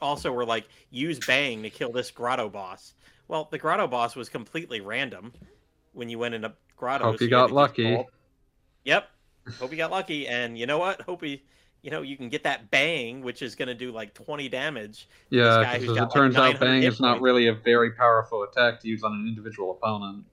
also 0.00 0.32
were 0.32 0.44
like 0.44 0.66
use 0.90 1.18
bang 1.20 1.62
to 1.62 1.70
kill 1.70 1.92
this 1.92 2.10
grotto 2.10 2.48
boss. 2.48 2.94
Well, 3.28 3.48
the 3.50 3.58
grotto 3.58 3.86
boss 3.86 4.16
was 4.16 4.28
completely 4.28 4.80
random 4.80 5.32
when 5.92 6.08
you 6.08 6.18
went 6.18 6.34
into 6.34 6.52
grotto 6.76 7.04
Hope 7.04 7.20
you 7.20 7.30
got 7.30 7.52
lucky. 7.52 8.04
Yep. 8.84 9.08
Hope 9.58 9.70
you 9.70 9.76
got 9.76 9.90
lucky, 9.90 10.28
and 10.28 10.58
you 10.58 10.66
know 10.66 10.78
what? 10.78 11.00
Hope 11.02 11.24
you, 11.24 11.38
you 11.82 11.90
know, 11.90 12.02
you 12.02 12.16
can 12.16 12.28
get 12.28 12.44
that 12.44 12.70
bang, 12.70 13.22
which 13.22 13.42
is 13.42 13.54
going 13.54 13.68
to 13.68 13.74
do 13.74 13.90
like 13.90 14.14
twenty 14.14 14.48
damage. 14.48 15.08
Yeah, 15.30 15.62
guy 15.62 15.78
who's 15.78 15.80
because 15.80 15.96
got, 15.96 16.02
it 16.02 16.04
like, 16.04 16.14
turns 16.14 16.36
out 16.36 16.60
Bang 16.60 16.84
is 16.84 17.00
not 17.00 17.20
really 17.20 17.48
a 17.48 17.54
very 17.54 17.90
powerful 17.90 18.44
attack 18.44 18.80
to 18.80 18.88
use 18.88 19.02
on 19.02 19.12
an 19.12 19.26
individual 19.26 19.72
opponent. 19.72 20.24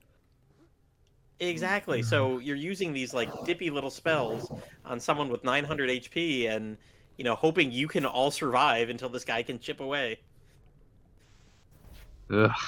Exactly. 1.40 2.02
So 2.02 2.38
you're 2.38 2.54
using 2.54 2.92
these 2.92 3.14
like 3.14 3.30
dippy 3.44 3.70
little 3.70 3.90
spells 3.90 4.52
on 4.84 5.00
someone 5.00 5.28
with 5.28 5.42
900 5.42 5.90
HP, 5.90 6.48
and 6.48 6.76
you 7.16 7.24
know, 7.24 7.34
hoping 7.34 7.72
you 7.72 7.88
can 7.88 8.06
all 8.06 8.30
survive 8.30 8.88
until 8.88 9.08
this 9.08 9.24
guy 9.24 9.42
can 9.42 9.58
chip 9.58 9.80
away. 9.80 10.20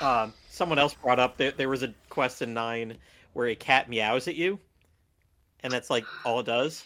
Um, 0.01 0.35
someone 0.49 0.79
else 0.79 0.95
brought 0.95 1.21
up 1.21 1.37
that 1.37 1.57
there 1.57 1.69
was 1.69 1.85
a 1.85 1.95
quest 2.09 2.43
in 2.43 2.53
nine 2.53 2.99
where 3.33 3.47
a 3.47 3.55
cat 3.55 3.89
meows 3.89 4.27
at 4.27 4.35
you, 4.35 4.59
and 5.61 5.73
that's 5.73 5.89
like 5.89 6.05
all 6.25 6.41
it 6.41 6.47
does. 6.47 6.85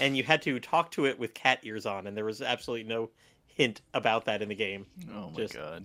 And 0.00 0.16
you 0.16 0.22
had 0.22 0.42
to 0.42 0.60
talk 0.60 0.90
to 0.92 1.06
it 1.06 1.18
with 1.18 1.34
cat 1.34 1.60
ears 1.62 1.86
on, 1.86 2.06
and 2.06 2.16
there 2.16 2.24
was 2.24 2.40
absolutely 2.42 2.88
no 2.88 3.10
hint 3.46 3.80
about 3.92 4.24
that 4.26 4.42
in 4.42 4.48
the 4.48 4.54
game. 4.54 4.86
Oh 5.12 5.30
my 5.30 5.36
Just- 5.36 5.54
god. 5.54 5.84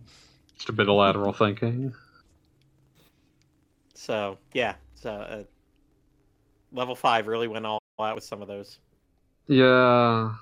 Just 0.56 0.70
a 0.70 0.74
bit 0.74 0.90
of 0.90 0.96
lateral 0.96 1.32
thinking. 1.32 1.94
So 3.94 4.38
yeah, 4.54 4.76
so 4.96 5.12
uh, 5.12 5.44
level 6.72 6.96
five 6.96 7.28
really 7.28 7.48
went 7.48 7.66
all 7.66 7.82
out 8.00 8.16
with 8.16 8.24
some 8.24 8.42
of 8.42 8.48
those. 8.48 8.80
Yeah. 9.48 10.34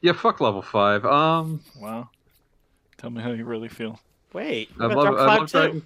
Yeah, 0.00 0.12
fuck 0.12 0.40
level 0.40 0.62
5. 0.62 1.04
Um, 1.04 1.60
Wow. 1.80 2.08
Tell 2.96 3.10
me 3.10 3.20
how 3.22 3.32
you 3.32 3.44
really 3.44 3.68
feel. 3.68 3.98
Wait, 4.32 4.70
I 4.78 4.86
love, 4.86 5.08
about 5.14 5.18
I 5.18 5.36
love? 5.38 5.50
Dragon, 5.50 5.82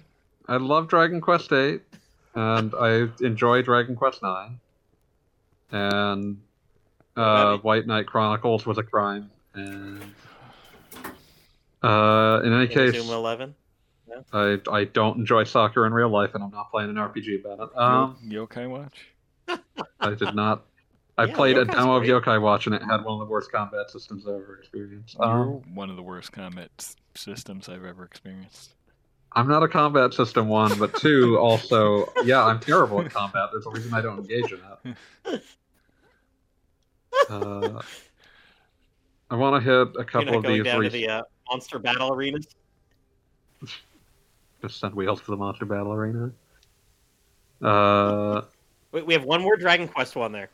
I 0.47 0.57
love 0.57 0.87
Dragon 0.87 1.21
Quest 1.21 1.51
8, 1.51 1.81
and 2.35 2.73
I 2.79 3.07
enjoy 3.21 3.61
Dragon 3.63 3.95
Quest 3.95 4.21
9. 4.21 4.59
And 5.71 6.41
uh. 7.19 7.57
White 7.57 7.87
Knight 7.87 8.05
Chronicles 8.07 8.65
was 8.65 8.77
a 8.77 8.83
crime. 8.83 9.29
And 9.53 10.13
uh, 11.83 12.41
in 12.43 12.53
any 12.53 12.67
case, 12.67 12.93
Zoom 12.95 13.13
eleven. 13.15 13.55
I 14.33 14.57
I 14.71 14.83
don't 14.85 15.17
enjoy 15.17 15.43
soccer 15.43 15.85
in 15.85 15.93
real 15.93 16.09
life, 16.09 16.35
and 16.35 16.43
I'm 16.43 16.51
not 16.51 16.71
playing 16.71 16.89
an 16.89 16.95
RPG 16.95 17.43
about 17.45 17.59
it. 17.71 17.77
Um, 17.77 18.17
Yo- 18.27 18.47
Yokai 18.47 18.69
Watch? 18.69 19.07
I 20.01 20.09
did 20.15 20.35
not. 20.35 20.65
I 21.17 21.25
Yeah, 21.25 21.35
played 21.35 21.57
a 21.57 21.65
demo 21.65 21.99
great. 21.99 22.09
of 22.09 22.23
Yokai 22.23 22.41
Watch, 22.41 22.65
and 22.67 22.75
it 22.75 22.81
had 22.81 23.03
one 23.03 23.13
of 23.13 23.19
the 23.19 23.25
worst 23.31 23.51
combat 23.51 23.89
systems 23.89 24.25
I've 24.27 24.35
ever 24.35 24.57
experienced. 24.59 25.17
Um, 25.19 25.61
one 25.75 25.89
of 25.89 25.95
the 25.95 26.01
worst 26.03 26.31
combat 26.31 26.69
s- 26.79 26.95
systems 27.15 27.67
I've 27.69 27.83
ever 27.85 28.03
experienced. 28.05 28.75
I'm 29.33 29.47
not 29.47 29.61
a 29.61 29.67
combat 29.67 30.13
system 30.13 30.47
one, 30.47 30.77
but 30.79 30.95
two 30.95 31.37
also, 31.37 32.11
yeah, 32.23 32.43
I'm 32.43 32.59
terrible 32.59 33.01
at 33.01 33.11
combat. 33.11 33.49
There's 33.51 33.65
a 33.65 33.69
reason 33.69 33.93
I 33.93 34.01
don't 34.01 34.19
engage 34.19 34.51
in 34.51 34.59
it. 35.25 35.41
Uh, 37.27 37.81
I 39.31 39.35
want 39.35 39.63
to 39.63 39.69
hit 39.69 39.95
a 39.99 40.05
couple 40.05 40.37
of 40.37 40.43
these. 40.43 40.63
down 40.63 40.81
to 40.81 40.89
the 40.89 41.07
uh, 41.07 41.21
monster 41.49 41.79
battle 41.79 42.13
arenas. 42.13 42.47
Just 44.61 44.79
send 44.79 44.93
wheels 44.93 45.21
to 45.21 45.31
the 45.31 45.37
monster 45.37 45.65
battle 45.65 45.93
arena. 45.93 46.31
Uh, 47.61 48.41
Wait, 48.91 49.05
we 49.05 49.13
have 49.13 49.23
one 49.23 49.41
more 49.41 49.55
Dragon 49.55 49.87
Quest 49.87 50.15
one 50.15 50.31
there. 50.31 50.49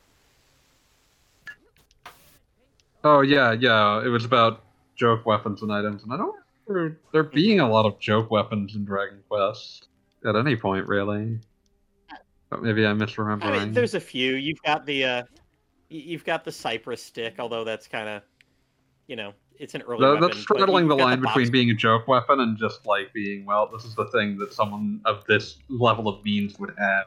oh 3.04 3.22
yeah, 3.22 3.54
yeah. 3.54 4.04
It 4.04 4.10
was 4.10 4.26
about 4.26 4.64
joke 4.96 5.26
weapons 5.26 5.62
and 5.62 5.72
items, 5.72 6.04
and 6.04 6.12
I 6.12 6.18
don't 6.18 6.36
remember 6.68 7.00
there 7.12 7.24
being 7.24 7.60
a 7.60 7.70
lot 7.70 7.86
of 7.86 8.00
joke 8.00 8.32
weapons 8.32 8.76
in 8.76 8.86
Dragon 8.86 9.24
Quest 9.30 9.88
at 10.26 10.36
any 10.36 10.56
point, 10.56 10.88
really. 10.88 11.40
But 12.50 12.62
maybe 12.62 12.86
I'm 12.86 13.00
misremembering. 13.00 13.44
I 13.44 13.60
mean, 13.60 13.74
there's 13.74 13.96
a 13.96 14.00
few. 14.00 14.36
You've 14.36 14.62
got 14.64 14.86
the 14.86 15.04
uh, 15.04 15.24
you've 15.90 16.26
got 16.26 16.44
the 16.46 16.52
Cypress 16.52 17.04
stick, 17.04 17.36
although 17.40 17.64
that's 17.64 17.88
kind 17.88 18.10
of, 18.10 18.22
you 19.08 19.16
know, 19.16 19.34
it's 19.58 19.74
an 19.76 19.82
early 19.84 20.02
That- 20.02 20.14
weapon. 20.16 20.28
that's 20.30 20.40
straddling 20.42 20.88
the 20.88 20.96
you've 20.96 21.00
got 21.00 21.06
line 21.10 21.22
between 21.22 21.52
being 21.52 21.70
a 21.70 21.74
joke 21.74 22.08
weapon 22.08 22.42
and 22.42 22.58
just 22.58 22.86
like 22.86 23.14
being 23.14 23.46
well 23.46 23.70
this 23.72 23.86
is 23.86 23.96
the 23.96 24.06
thing 24.08 24.38
that 24.40 24.52
someone 24.54 25.00
of 25.06 25.24
this 25.30 25.60
level 25.70 26.10
of 26.10 26.22
means 26.26 26.60
would 26.60 26.74
have 26.78 27.06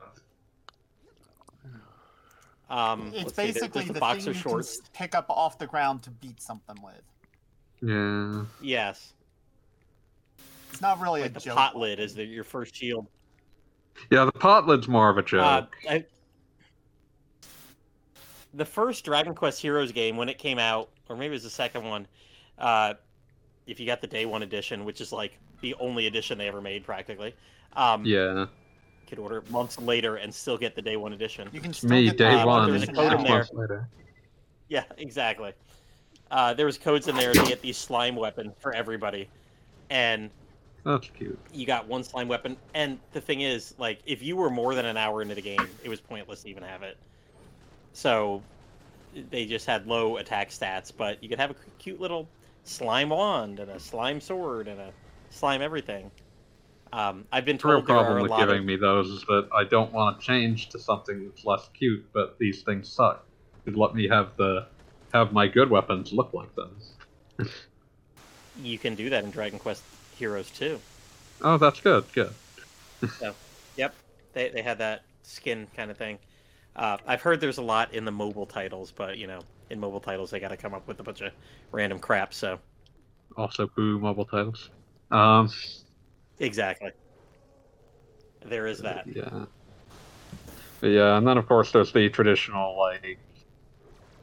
Um, 2.71 3.07
It's 3.15 3.17
let's 3.25 3.31
see, 3.37 3.43
basically 3.47 3.69
there's 3.83 3.87
the 3.89 3.93
the 3.95 4.01
boxer 4.01 4.21
thing 4.21 4.35
you 4.35 4.43
can 4.43 4.51
shorts. 4.51 4.81
s- 4.83 4.91
pick 4.93 5.15
up 5.15 5.27
off 5.31 5.59
the 5.59 5.67
ground 5.67 6.03
to 6.05 6.11
beat 6.11 6.41
something 6.41 6.77
with. 6.83 7.03
yeah 7.83 8.45
Yes, 8.63 9.13
It's 10.71 10.81
not 10.83 11.01
really 11.01 11.23
like 11.23 11.31
a 11.31 11.35
the 11.35 11.41
joke. 11.41 11.57
pot 11.57 11.77
lid 11.77 11.99
is 12.01 12.15
the, 12.15 12.25
your 12.25 12.45
first 12.45 12.75
shield. 12.75 13.07
yeah 14.11 14.25
the 14.25 14.33
pot 14.33 14.67
lid's 14.67 14.87
more 14.89 15.09
of 15.11 15.17
a 15.19 15.23
joke 15.23 15.75
Uh, 15.87 15.91
I, 15.93 16.05
the 18.55 18.65
first 18.65 19.05
Dragon 19.05 19.35
Quest 19.35 19.61
Heroes 19.61 19.93
game 19.93 20.17
when 20.17 20.29
it 20.29 20.39
came 20.39 20.59
out, 20.59 20.91
or 21.09 21.17
maybe 21.17 21.29
it 21.29 21.37
was 21.37 21.43
the 21.43 21.51
second 21.51 21.85
one. 21.85 22.07
Uh, 22.59 22.95
if 23.67 23.79
you 23.79 23.87
got 23.87 24.01
the 24.01 24.07
day 24.07 24.27
one 24.27 24.43
edition, 24.43 24.85
which 24.85 25.01
is 25.01 25.13
like 25.13 25.39
the 25.61 25.75
only 25.75 26.07
edition 26.07 26.39
they 26.39 26.49
ever 26.49 26.61
made, 26.61 26.85
practically. 26.85 27.35
Um, 27.75 28.05
yeah 28.05 28.47
you 29.09 29.17
could 29.17 29.23
order 29.23 29.39
it 29.39 29.51
months 29.51 29.79
later 29.81 30.17
and 30.17 30.35
still 30.35 30.59
get 30.59 30.75
the 30.75 30.83
day 30.83 30.97
one 30.97 31.13
edition. 31.13 31.49
You 31.53 31.61
can 31.61 31.73
still 31.73 31.91
me 31.91 32.05
get 32.07 32.19
day 32.19 32.31
the 32.31 32.41
uh, 32.41 32.47
one 32.47 32.71
there's 32.71 32.83
a 32.83 32.93
code 32.93 33.13
in 33.15 33.23
there. 33.25 33.39
months 33.39 33.53
later 33.53 33.89
Yeah, 34.69 34.85
exactly. 34.97 35.53
Uh, 36.31 36.53
there 36.53 36.67
was 36.67 36.77
codes 36.77 37.09
in 37.09 37.17
there 37.17 37.33
to 37.33 37.43
get 37.45 37.63
the 37.63 37.73
slime 37.73 38.15
weapon 38.15 38.53
for 38.59 38.75
everybody, 38.75 39.31
and 39.89 40.31
that's 40.85 41.09
cute 41.09 41.39
you 41.55 41.67
got 41.67 41.87
one 41.89 42.05
slime 42.05 42.29
weapon. 42.29 42.57
And 42.75 42.99
the 43.13 43.21
thing 43.21 43.41
is, 43.41 43.75
like, 43.79 44.01
if 44.05 44.23
you 44.23 44.37
were 44.37 44.51
more 44.51 44.75
than 44.75 44.85
an 44.85 44.99
hour 44.99 45.23
into 45.23 45.35
the 45.35 45.41
game, 45.41 45.67
it 45.83 45.89
was 45.89 46.01
pointless 46.01 46.43
to 46.43 46.51
even 46.51 46.63
have 46.63 46.83
it. 46.83 46.99
So 47.93 48.43
they 49.31 49.47
just 49.47 49.67
had 49.67 49.87
low 49.87 50.17
attack 50.19 50.51
stats, 50.51 50.93
but 50.97 51.23
you 51.23 51.29
could 51.29 51.39
have 51.39 51.51
a 51.51 51.57
cute 51.79 52.01
little 52.01 52.29
slime 52.65 53.11
wand 53.11 53.61
and 53.61 53.71
a 53.71 53.81
slime 53.81 54.21
sword 54.21 54.69
and 54.69 54.81
a 54.81 54.93
slime 55.31 55.63
everything. 55.63 56.11
Um, 56.93 57.25
I've 57.33 57.45
been 57.45 57.59
the 57.59 57.69
real 57.69 57.77
told 57.79 57.87
problem 57.87 58.23
with 58.23 58.31
giving 58.39 58.61
of 58.61 58.65
me 58.65 58.77
those 58.77 59.09
is 59.09 59.21
that 59.29 59.47
i 59.55 59.63
don't 59.63 59.93
want 59.93 60.19
to 60.19 60.27
change 60.27 60.71
to 60.71 60.79
something 60.79 61.23
that's 61.23 61.45
less 61.45 61.69
cute 61.75 62.03
but 62.15 62.39
these 62.39 62.63
things 62.63 62.89
suck 62.89 63.27
You'd 63.67 63.77
let 63.77 63.95
me 63.95 64.09
have 64.09 64.35
the 64.39 64.69
have 65.13 65.31
my 65.31 65.49
good 65.49 65.69
weapons 65.69 66.15
look 66.15 66.33
like 66.33 66.49
those 66.55 67.51
you 68.63 68.79
can 68.79 68.95
do 68.95 69.11
that 69.11 69.23
in 69.23 69.31
Dragon 69.31 69.59
Quest 69.59 69.83
Heroes 70.17 70.51
too. 70.51 70.81
oh 71.43 71.59
that's 71.59 71.83
good 71.83 72.05
good 72.15 72.33
Yep, 73.79 73.95
they 74.33 74.49
they 74.49 74.63
had 74.63 74.79
that 74.79 75.03
skin 75.23 75.69
kind 75.75 75.91
of 75.91 75.97
thing. 75.97 76.19
Uh, 76.77 76.99
I've 77.07 77.23
heard 77.23 77.41
there's 77.41 77.59
a 77.59 77.63
lot 77.63 77.93
in 77.93 78.05
the 78.05 78.13
mobile 78.13 78.47
titles, 78.47 78.93
but 78.93 79.19
you 79.19 79.27
know, 79.27 79.41
in 79.71 79.81
mobile 79.81 80.01
titles 80.01 80.31
they 80.31 80.41
got 80.41 80.49
to 80.49 80.57
come 80.57 80.75
up 80.75 80.87
with 80.87 81.01
a 81.01 81.03
bunch 81.03 81.21
of 81.21 81.33
random 81.73 81.99
crap. 81.99 82.33
So 82.35 82.61
also 83.37 83.69
boo 83.77 83.99
mobile 83.99 84.25
titles 84.25 84.71
um 85.11 85.49
exactly, 86.39 86.91
there 88.45 88.67
is 88.67 88.81
that. 88.83 89.09
Yeah. 89.15 89.47
But 90.81 90.89
yeah, 90.89 91.17
and 91.19 91.27
then 91.27 91.39
of 91.39 91.47
course 91.47 91.73
there's 91.73 91.93
the 91.93 92.09
traditional 92.09 92.77
like 92.79 93.19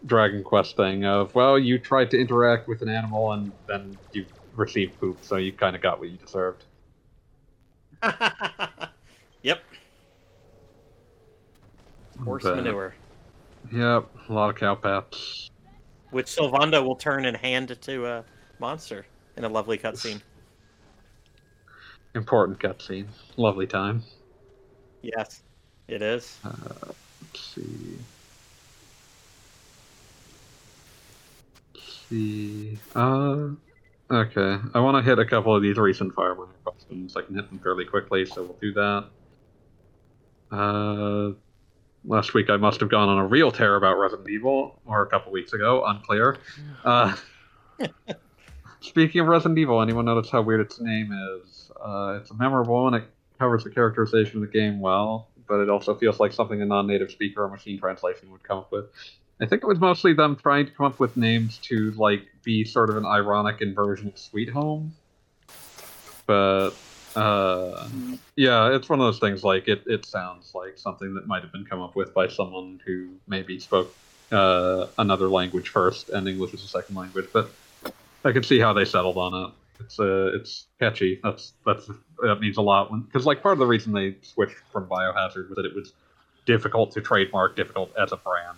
Dragon 0.05 0.43
Quest 0.43 0.75
thing 0.77 1.05
of 1.05 1.33
well, 1.35 1.57
you 1.59 1.79
tried 1.79 2.11
to 2.11 2.19
interact 2.19 2.67
with 2.67 2.81
an 2.81 2.89
animal 2.89 3.33
and 3.33 3.53
then 3.67 3.97
you 4.13 4.25
received 4.53 4.99
poop, 4.99 5.23
so 5.23 5.37
you 5.37 5.51
kind 5.53 5.75
of 5.75 5.81
got 5.81 5.99
what 5.99 6.09
you 6.09 6.17
deserved. 6.17 6.63
yep, 9.41 9.61
horse 12.23 12.43
But- 12.43 12.57
manure, 12.57 12.95
Yep, 13.71 14.05
a 14.29 14.33
lot 14.33 14.49
of 14.51 14.55
cow 14.57 14.75
paps. 14.75 15.49
which 16.11 16.27
Sylvando 16.27 16.83
will 16.85 16.95
turn 16.95 17.25
and 17.25 17.35
hand 17.35 17.75
to 17.81 18.05
a 18.05 18.23
monster 18.59 19.05
in 19.37 19.43
a 19.43 19.49
lovely 19.49 19.77
cutscene. 19.77 20.21
Important 22.13 22.59
cutscene. 22.59 23.07
Lovely 23.37 23.67
time. 23.67 24.03
Yes, 25.01 25.43
it 25.87 26.01
is. 26.01 26.39
Let's 26.43 27.39
see. 27.39 27.97
Let's 31.73 32.07
see. 32.09 32.79
Uh, 32.95 33.49
okay. 34.09 34.57
I 34.73 34.79
want 34.79 34.95
to 34.97 35.01
hit 35.03 35.19
a 35.19 35.25
couple 35.25 35.55
of 35.55 35.61
these 35.61 35.77
recent 35.77 36.13
Fireminer 36.15 36.47
questions. 36.63 37.15
I 37.17 37.21
can 37.23 37.35
hit 37.35 37.49
them 37.49 37.59
fairly 37.59 37.85
quickly, 37.85 38.25
so 38.25 38.43
we'll 38.43 38.57
do 38.61 38.73
that. 38.73 39.05
Uh, 40.55 41.31
last 42.07 42.33
week 42.33 42.49
I 42.49 42.57
must 42.57 42.79
have 42.79 42.89
gone 42.89 43.09
on 43.09 43.17
a 43.17 43.25
real 43.25 43.51
tear 43.51 43.75
about 43.75 43.97
Resident 43.97 44.29
Evil, 44.29 44.79
or 44.85 45.03
a 45.03 45.07
couple 45.07 45.31
weeks 45.31 45.53
ago, 45.53 45.83
unclear. 45.85 46.37
Uh, 46.83 47.15
speaking 48.79 49.21
of 49.21 49.27
Resident 49.27 49.57
Evil, 49.57 49.81
anyone 49.81 50.05
notice 50.05 50.29
how 50.29 50.41
weird 50.41 50.61
its 50.61 50.79
name 50.79 51.11
is? 51.11 51.71
Uh, 51.79 52.19
it's 52.21 52.31
a 52.31 52.35
memorable 52.35 52.83
one. 52.83 52.93
It 52.93 53.03
covers 53.39 53.63
the 53.63 53.69
characterization 53.69 54.37
of 54.37 54.41
the 54.41 54.59
game 54.59 54.79
well, 54.79 55.29
but 55.47 55.59
it 55.59 55.69
also 55.69 55.95
feels 55.95 56.19
like 56.19 56.33
something 56.33 56.61
a 56.61 56.65
non-native 56.65 57.11
speaker 57.11 57.43
or 57.43 57.49
machine 57.49 57.79
translation 57.79 58.31
would 58.31 58.43
come 58.43 58.59
up 58.59 58.71
with. 58.71 58.85
I 59.41 59.45
think 59.45 59.63
it 59.63 59.67
was 59.67 59.79
mostly 59.79 60.13
them 60.13 60.37
trying 60.37 60.65
to 60.65 60.71
come 60.71 60.85
up 60.85 60.99
with 60.99 61.17
names 61.17 61.57
to 61.63 61.91
like 61.91 62.25
be 62.43 62.63
sort 62.63 62.89
of 62.89 62.95
an 62.95 63.05
ironic 63.05 63.61
inversion 63.61 64.07
of 64.07 64.17
Sweet 64.17 64.49
Home. 64.49 64.95
But 66.25 66.71
uh, 67.15 67.87
yeah, 68.35 68.73
it's 68.75 68.89
one 68.89 68.99
of 68.99 69.05
those 69.05 69.19
things 69.19 69.43
like 69.43 69.67
it, 69.67 69.83
it 69.85 70.05
sounds 70.05 70.53
like 70.53 70.77
something 70.77 71.13
that 71.15 71.27
might 71.27 71.41
have 71.41 71.51
been 71.51 71.65
come 71.65 71.81
up 71.81 71.95
with 71.95 72.13
by 72.13 72.27
someone 72.27 72.79
who 72.85 73.09
maybe 73.27 73.59
spoke 73.59 73.93
uh, 74.31 74.87
another 74.97 75.27
language 75.27 75.69
first 75.69 76.09
and 76.09 76.27
English 76.27 76.53
as 76.53 76.63
a 76.63 76.67
second 76.67 76.95
language, 76.95 77.27
but 77.31 77.49
I 78.23 78.31
can 78.31 78.43
see 78.43 78.59
how 78.59 78.73
they 78.73 78.85
settled 78.85 79.17
on 79.17 79.33
it. 79.49 79.53
It's 79.83 79.99
uh, 79.99 80.31
it's 80.33 80.65
catchy. 80.79 81.19
That's 81.23 81.53
that's 81.65 81.89
that 82.21 82.39
means 82.39 82.57
a 82.57 82.61
lot 82.61 82.89
because 83.05 83.25
like 83.25 83.41
part 83.43 83.53
of 83.53 83.59
the 83.59 83.65
reason 83.67 83.91
they 83.93 84.15
switched 84.21 84.55
from 84.71 84.87
Biohazard 84.87 85.49
was 85.49 85.55
that 85.57 85.65
it 85.65 85.75
was 85.75 85.93
difficult 86.45 86.91
to 86.93 87.01
trademark, 87.01 87.55
difficult 87.55 87.91
as 87.97 88.11
a 88.13 88.17
brand, 88.17 88.57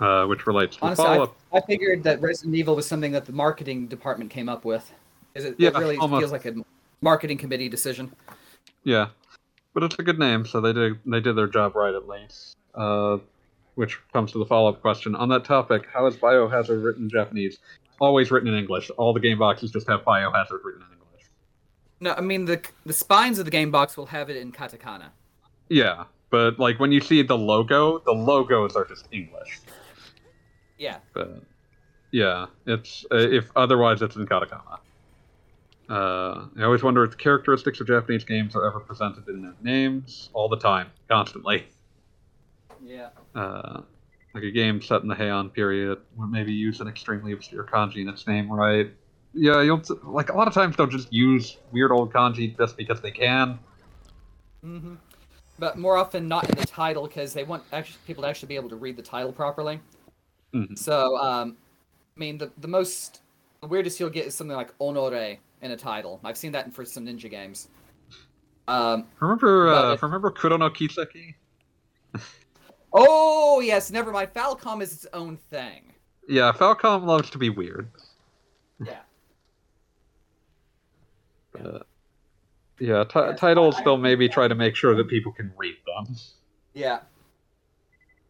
uh, 0.00 0.26
which 0.26 0.46
relates 0.46 0.76
to 0.76 0.84
Honestly, 0.84 1.04
follow 1.04 1.22
up. 1.22 1.36
I, 1.52 1.58
I 1.58 1.60
figured 1.62 2.02
that 2.04 2.20
Resident 2.20 2.54
Evil 2.54 2.76
was 2.76 2.86
something 2.86 3.12
that 3.12 3.24
the 3.24 3.32
marketing 3.32 3.86
department 3.86 4.30
came 4.30 4.48
up 4.48 4.64
with. 4.64 4.92
'Cause 5.34 5.44
It, 5.46 5.54
Yeah, 5.58 5.68
it 5.68 5.76
really 5.76 5.96
almost. 5.96 6.20
feels 6.20 6.32
like 6.32 6.44
a 6.44 6.54
marketing 7.02 7.36
committee 7.36 7.68
decision. 7.68 8.12
Yeah, 8.84 9.08
but 9.74 9.82
it's 9.82 9.96
a 9.98 10.02
good 10.02 10.18
name, 10.18 10.46
so 10.46 10.60
they 10.60 10.72
did 10.72 10.98
they 11.04 11.20
did 11.20 11.36
their 11.36 11.48
job 11.48 11.76
right 11.76 11.94
at 11.94 12.08
least. 12.08 12.56
Uh, 12.74 13.18
which 13.74 13.98
comes 14.12 14.32
to 14.32 14.38
the 14.38 14.46
follow 14.46 14.70
up 14.70 14.80
question 14.80 15.14
on 15.14 15.28
that 15.28 15.44
topic: 15.44 15.86
How 15.92 16.06
is 16.06 16.16
Biohazard 16.16 16.82
written 16.82 17.04
in 17.04 17.10
Japanese? 17.10 17.58
Always 18.00 18.30
written 18.30 18.48
in 18.48 18.58
English. 18.58 18.90
All 18.96 19.12
the 19.12 19.20
game 19.20 19.38
boxes 19.38 19.70
just 19.70 19.88
have 19.88 20.00
Biohazard 20.00 20.60
written 20.64 20.82
in 20.82 20.92
English. 20.94 21.26
No, 22.00 22.14
I 22.14 22.20
mean 22.20 22.46
the 22.46 22.62
the 22.86 22.92
spines 22.92 23.38
of 23.38 23.44
the 23.44 23.50
game 23.50 23.70
box 23.70 23.96
will 23.96 24.06
have 24.06 24.30
it 24.30 24.36
in 24.36 24.52
katakana. 24.52 25.10
Yeah, 25.68 26.04
but 26.30 26.58
like 26.58 26.80
when 26.80 26.92
you 26.92 27.00
see 27.00 27.22
the 27.22 27.36
logo, 27.36 27.98
the 28.00 28.12
logos 28.12 28.74
are 28.76 28.84
just 28.84 29.06
English. 29.12 29.60
Yeah. 30.78 30.98
But 31.14 31.42
yeah, 32.10 32.46
it's 32.66 33.06
uh, 33.12 33.16
if 33.16 33.50
otherwise 33.56 34.02
it's 34.02 34.16
in 34.16 34.26
katakana. 34.26 34.78
Uh, 35.88 36.46
I 36.58 36.62
always 36.62 36.82
wonder 36.82 37.04
if 37.04 37.10
the 37.10 37.16
characteristics 37.16 37.80
of 37.80 37.86
Japanese 37.86 38.24
games 38.24 38.54
are 38.56 38.66
ever 38.66 38.80
presented 38.80 39.28
in 39.28 39.42
their 39.42 39.54
names 39.62 40.30
all 40.32 40.48
the 40.48 40.56
time, 40.56 40.88
constantly. 41.08 41.66
Yeah. 42.84 43.10
uh, 43.34 43.82
like 44.34 44.44
a 44.44 44.50
game 44.50 44.80
set 44.80 45.02
in 45.02 45.08
the 45.08 45.14
Heian 45.14 45.52
period 45.52 45.98
would 46.16 46.30
maybe 46.30 46.52
use 46.52 46.80
an 46.80 46.88
extremely 46.88 47.32
obscure 47.32 47.64
kanji 47.64 47.98
in 47.98 48.08
its 48.08 48.26
name, 48.26 48.50
right? 48.50 48.90
Yeah, 49.34 49.60
you'll 49.62 49.82
like 50.04 50.30
a 50.30 50.36
lot 50.36 50.48
of 50.48 50.54
times 50.54 50.76
they'll 50.76 50.86
just 50.86 51.12
use 51.12 51.58
weird 51.70 51.92
old 51.92 52.12
kanji 52.12 52.56
just 52.56 52.76
because 52.76 53.00
they 53.00 53.10
can. 53.10 53.58
Mm-hmm. 54.64 54.94
But 55.58 55.78
more 55.78 55.96
often 55.96 56.28
not 56.28 56.48
in 56.48 56.56
the 56.56 56.66
title 56.66 57.06
because 57.06 57.32
they 57.34 57.44
want 57.44 57.62
actually 57.72 57.98
people 58.06 58.22
to 58.22 58.28
actually 58.28 58.48
be 58.48 58.56
able 58.56 58.70
to 58.70 58.76
read 58.76 58.96
the 58.96 59.02
title 59.02 59.32
properly. 59.32 59.80
Mhm. 60.54 60.78
So, 60.78 61.16
um, 61.18 61.56
I 62.16 62.20
mean, 62.20 62.38
the 62.38 62.50
the 62.58 62.68
most 62.68 63.20
the 63.60 63.66
weirdest 63.66 64.00
you'll 64.00 64.10
get 64.10 64.26
is 64.26 64.34
something 64.34 64.56
like 64.56 64.74
Onore 64.78 65.38
in 65.62 65.70
a 65.70 65.76
title. 65.76 66.20
I've 66.24 66.36
seen 66.36 66.52
that 66.52 66.66
in, 66.66 66.72
for 66.72 66.84
some 66.84 67.06
ninja 67.06 67.30
games. 67.30 67.68
Um, 68.68 69.06
Remember, 69.20 69.68
uh, 69.68 69.96
remember 70.02 70.30
Kuro 70.30 70.56
no 70.56 70.70
Kiseki? 70.70 71.34
oh 72.92 73.60
yes, 73.60 73.90
never 73.90 74.12
mind. 74.12 74.32
Falcom 74.34 74.82
is 74.82 74.92
its 74.92 75.06
own 75.12 75.36
thing. 75.36 75.92
Yeah, 76.28 76.52
Falcom 76.52 77.04
loves 77.04 77.30
to 77.30 77.38
be 77.38 77.50
weird. 77.50 77.88
Yeah. 78.84 78.98
Uh, 81.62 81.80
yeah, 82.80 83.04
ti 83.04 83.20
titles 83.36 83.76
they'll 83.84 83.98
maybe 83.98 84.26
try 84.26 84.48
to 84.48 84.54
make 84.54 84.74
sure 84.74 84.96
that 84.96 85.06
people 85.06 85.30
can 85.32 85.52
read 85.58 85.76
them. 85.86 86.16
Yeah. 86.72 87.00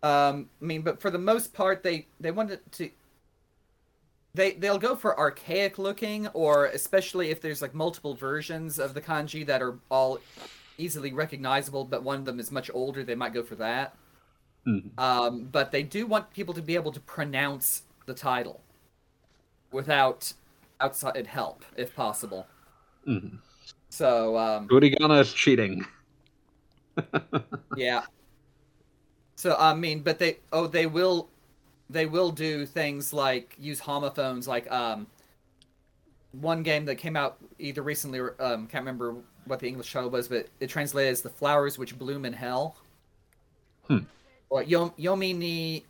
Um, 0.03 0.51
I 0.61 0.65
mean, 0.65 0.83
but 0.83 1.01
for 1.01 1.09
the 1.09 1.19
most 1.19 1.55
part, 1.55 1.85
they 1.85 2.07
they 2.19 2.33
wanted 2.33 2.61
to. 2.73 2.91
They 4.35 4.53
they'll 4.53 4.79
go 4.79 4.97
for 4.97 5.19
archaic 5.19 5.79
looking, 5.79 6.27
or 6.29 6.67
especially 6.67 7.31
if 7.31 7.41
there's 7.41 7.61
like 7.61 7.75
multiple 7.75 8.15
versions 8.15 8.79
of 8.79 8.95
the 8.95 9.01
kanji 9.01 9.45
that 9.47 9.61
are 9.61 9.79
all 9.91 10.21
easily 10.79 11.13
recognizable, 11.13 11.85
but 11.85 12.03
one 12.03 12.19
of 12.19 12.25
them 12.25 12.41
is 12.41 12.51
much 12.51 12.71
older. 12.73 13.05
They 13.05 13.15
might 13.15 13.35
go 13.35 13.43
for 13.43 13.57
that. 13.57 13.95
Mhm. 14.67 14.99
Um, 14.99 15.45
but 15.45 15.71
they 15.71 15.83
do 15.83 16.07
want 16.07 16.33
people 16.33 16.55
to 16.55 16.63
be 16.63 16.75
able 16.77 16.93
to 16.93 17.01
pronounce 17.01 17.83
the 18.07 18.15
title 18.15 18.63
without 19.71 20.33
outside 20.81 21.27
help, 21.27 21.65
if 21.77 21.95
possible. 21.95 22.47
Mhm. 23.07 23.39
So 23.91 24.39
um, 24.39 24.69
Furigana 24.69 25.21
is 25.21 25.33
cheating. 25.33 25.85
Yeah. 27.77 28.05
So 29.37 29.57
I 29.59 29.75
mean, 29.75 30.01
but 30.01 30.19
they 30.19 30.39
oh 30.53 30.67
they 30.67 30.87
will 30.87 31.29
they 31.93 32.07
will 32.07 32.31
do 32.31 32.67
things 32.67 33.13
like 33.13 33.55
use 33.59 33.79
homophones 33.79 34.49
like 34.49 34.71
um 34.73 35.07
one 36.33 36.63
game 36.63 36.87
that 36.87 36.97
came 36.97 37.17
out 37.17 37.37
either 37.59 37.83
recently 37.83 38.19
or 38.19 38.35
um 38.41 38.67
can't 38.67 38.83
remember 38.83 39.17
what 39.45 39.59
the 39.59 39.67
English 39.67 39.93
title 39.93 40.09
was, 40.09 40.29
but 40.29 40.47
it 40.61 40.69
translated 40.69 41.11
as 41.11 41.21
the 41.21 41.29
flowers 41.29 41.77
which 41.77 41.99
bloom 41.99 42.25
in 42.25 42.33
hell. 42.33 42.77
Hmm. 43.89 43.99
Or 44.51 44.63
Yom, 44.63 44.93
Yomi 44.99 45.37
ni 45.37 45.85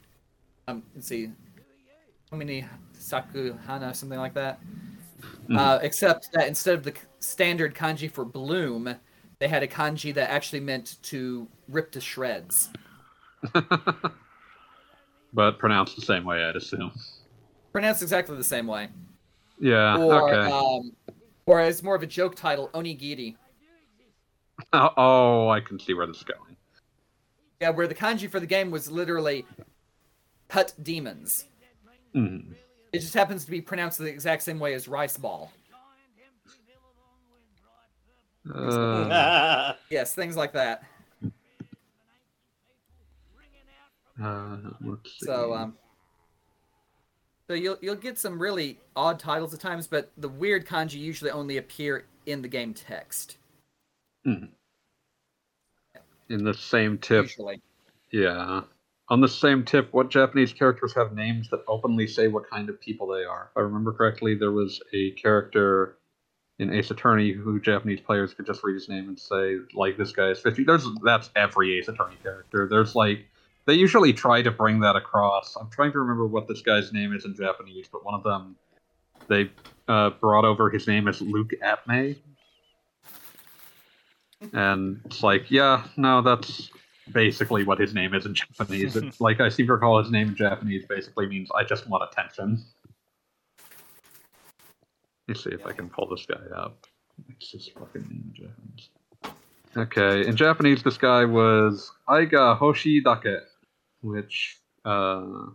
um 0.69 0.83
let's 0.95 1.07
see 1.07 1.31
Yomi 2.33 2.47
ni 2.47 2.65
Sakuhana 2.99 3.95
something 3.95 4.19
like 4.19 4.35
that. 4.35 4.59
Mhm. 5.49 5.57
Uh, 5.59 5.79
except 5.83 6.33
that 6.33 6.49
instead 6.49 6.75
of 6.75 6.83
the 6.83 6.95
standard 7.21 7.75
kanji 7.75 8.11
for 8.11 8.25
bloom, 8.25 8.97
they 9.39 9.49
had 9.49 9.63
a 9.63 9.69
kanji 9.69 10.13
that 10.15 10.31
actually 10.31 10.61
meant 10.61 10.97
to 11.03 11.47
rip 11.69 11.93
to 11.93 12.01
shreds. 12.01 12.71
but 15.33 15.59
pronounced 15.59 15.97
the 15.97 16.03
same 16.03 16.25
way, 16.25 16.45
I'd 16.45 16.57
assume. 16.57 16.93
Pronounced 17.73 18.03
exactly 18.03 18.37
the 18.37 18.45
same 18.45 18.67
way. 18.67 18.89
Yeah. 19.59 19.97
Or, 19.97 20.29
okay. 20.29 20.51
um, 20.53 20.93
or 21.47 21.61
as 21.61 21.83
more 21.83 21.95
of 21.95 22.03
a 22.03 22.07
joke 22.07 22.35
title, 22.35 22.71
onigiri. 22.75 23.37
oh, 24.73 24.91
oh, 24.97 25.49
I 25.49 25.61
can 25.61 25.79
see 25.79 25.95
where 25.95 26.07
this 26.07 26.19
is 26.19 26.25
going. 26.25 26.57
Yeah, 27.61 27.71
where 27.71 27.87
the 27.87 27.95
kanji 27.95 28.29
for 28.29 28.41
the 28.41 28.47
game 28.47 28.71
was 28.71 28.91
literally 28.91 29.47
cut 30.49 30.75
demons. 30.83 31.45
Mhm. 32.15 32.55
It 32.93 32.99
just 32.99 33.15
happens 33.15 33.45
to 33.47 33.51
be 33.51 33.61
pronounced 33.63 33.99
the 33.99 34.05
exact 34.05 34.43
same 34.43 34.59
way 34.59 34.75
as 34.75 34.87
rice 34.87 35.17
ball. 35.17 35.51
Uh, 38.53 39.73
Yes, 39.89 40.15
things 40.15 40.37
like 40.37 40.53
that. 40.53 40.85
Uh. 44.21 44.57
So, 45.19 45.55
um, 45.55 45.77
so 47.49 47.55
you'll 47.55 47.79
you'll 47.81 47.95
get 47.97 48.19
some 48.19 48.41
really 48.41 48.79
odd 48.97 49.19
titles 49.19 49.53
at 49.55 49.61
times, 49.61 49.87
but 49.87 50.11
the 50.17 50.29
weird 50.29 50.67
kanji 50.67 50.95
usually 50.99 51.31
only 51.31 51.57
appear 51.59 52.07
in 52.27 52.43
the 52.43 52.49
game 52.49 52.75
text. 52.75 53.37
in 54.25 54.49
the 56.29 56.55
same 56.55 56.99
tip, 56.99 57.25
Usually. 57.25 57.61
yeah. 58.11 58.63
On 59.09 59.21
the 59.21 59.29
same 59.29 59.65
tip, 59.65 59.93
what 59.93 60.09
Japanese 60.11 60.53
characters 60.53 60.95
have 60.95 61.13
names 61.13 61.51
that 61.51 61.63
openly 61.69 62.07
say 62.07 62.29
what 62.29 62.49
kind 62.49 62.71
of 62.71 62.81
people 62.81 63.07
they 63.09 63.25
are? 63.25 63.49
If 63.51 63.57
I 63.59 63.61
remember 63.61 63.93
correctly, 63.93 64.35
there 64.37 64.53
was 64.53 64.81
a 64.95 65.11
character 65.11 65.99
in 66.59 66.73
Ace 66.73 66.91
Attorney 66.91 67.33
who 67.33 67.61
Japanese 67.61 68.01
players 68.01 68.33
could 68.33 68.47
just 68.47 68.63
read 68.63 68.75
his 68.75 68.89
name 68.89 69.09
and 69.09 69.19
say, 69.19 69.57
like, 69.75 69.99
this 69.99 70.13
guy 70.13 70.29
is 70.31 70.39
50. 70.39 70.65
There's 70.65 70.87
that's 71.05 71.29
every 71.37 71.79
Ace 71.79 71.89
Attorney 71.89 72.17
character. 72.23 72.69
There's 72.71 72.95
like 72.95 73.27
they 73.67 73.75
usually 73.75 74.13
try 74.13 74.43
to 74.43 74.51
bring 74.51 74.81
that 74.81 74.97
across. 74.97 75.57
I'm 75.57 75.71
trying 75.71 75.93
to 75.93 76.01
remember 76.01 76.27
what 76.27 76.49
this 76.49 76.63
guy's 76.63 76.93
name 76.93 77.15
is 77.15 77.25
in 77.25 77.35
Japanese, 77.35 77.87
but 77.91 78.05
one 78.05 78.15
of 78.15 78.23
them 78.23 78.57
they 79.29 79.51
uh, 79.89 80.11
brought 80.11 80.45
over 80.45 80.71
his 80.71 80.87
name 80.87 81.09
as 81.09 81.21
Luke 81.21 81.53
Atmey. 81.63 82.17
And 84.53 85.01
it's 85.05 85.23
like, 85.23 85.51
yeah, 85.51 85.85
no, 85.97 86.21
that's 86.21 86.71
basically 87.13 87.65
what 87.65 87.79
his 87.79 87.95
name 87.95 88.15
is 88.15 88.27
in 88.27 88.35
Japanese. 88.59 88.97
It's 88.97 89.21
like 89.21 89.41
I 89.41 89.49
seem 89.49 89.67
to 89.67 89.75
recall 89.75 90.03
his 90.03 90.11
name 90.11 90.29
in 90.29 90.37
Japanese 90.37 90.85
basically 90.89 91.27
means 91.27 91.49
I 91.55 91.65
just 91.65 91.89
want 91.89 92.09
attention. 92.11 92.63
Let's 95.29 95.45
see 95.45 95.51
if 95.51 95.65
I 95.67 95.73
can 95.73 95.89
pull 95.89 96.09
this 96.09 96.27
guy 96.27 96.41
up. 96.57 96.85
What's 97.27 97.53
his 97.53 97.69
fucking 97.69 98.03
name 98.03 98.25
in 98.27 98.35
Japanese? 98.35 98.91
Okay, 99.75 100.27
in 100.27 100.37
Japanese, 100.37 100.83
this 100.83 100.99
guy 100.99 101.25
was 101.25 101.91
Aiga 102.09 102.59
Hoshidake, 102.59 103.41
which, 104.03 104.59
uh, 104.85 105.47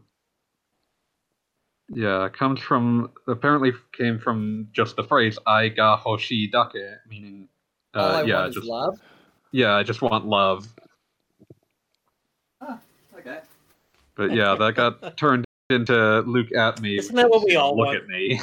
yeah, 1.90 2.28
comes 2.30 2.60
from 2.60 3.12
apparently 3.28 3.72
came 3.94 4.20
from 4.20 4.68
just 4.74 4.96
the 4.96 5.04
phrase 5.04 5.38
Aiga 5.48 6.02
Hoshidake, 6.02 6.98
meaning, 7.10 7.48
uh, 7.94 8.00
All 8.00 8.16
I 8.16 8.24
yeah, 8.24 8.42
want 8.42 8.54
just 8.54 8.64
is 8.66 8.70
love. 8.70 9.00
yeah, 9.52 9.74
I 9.76 9.84
just 9.84 10.02
want 10.02 10.26
love. 10.26 10.68
Okay. 13.18 13.40
But 14.16 14.34
yeah, 14.34 14.56
that 14.56 14.76
got 14.76 15.18
turned 15.18 15.46
into 15.70 16.22
Luke 16.22 16.52
at 16.54 16.82
me. 16.82 16.98
Isn't 16.98 17.16
that 17.16 17.30
what 17.30 17.46
we 17.46 17.56
all 17.56 17.76
want? 17.76 17.92
Look 17.92 18.02
want? 18.02 18.04
at 18.04 18.08
me. 18.08 18.40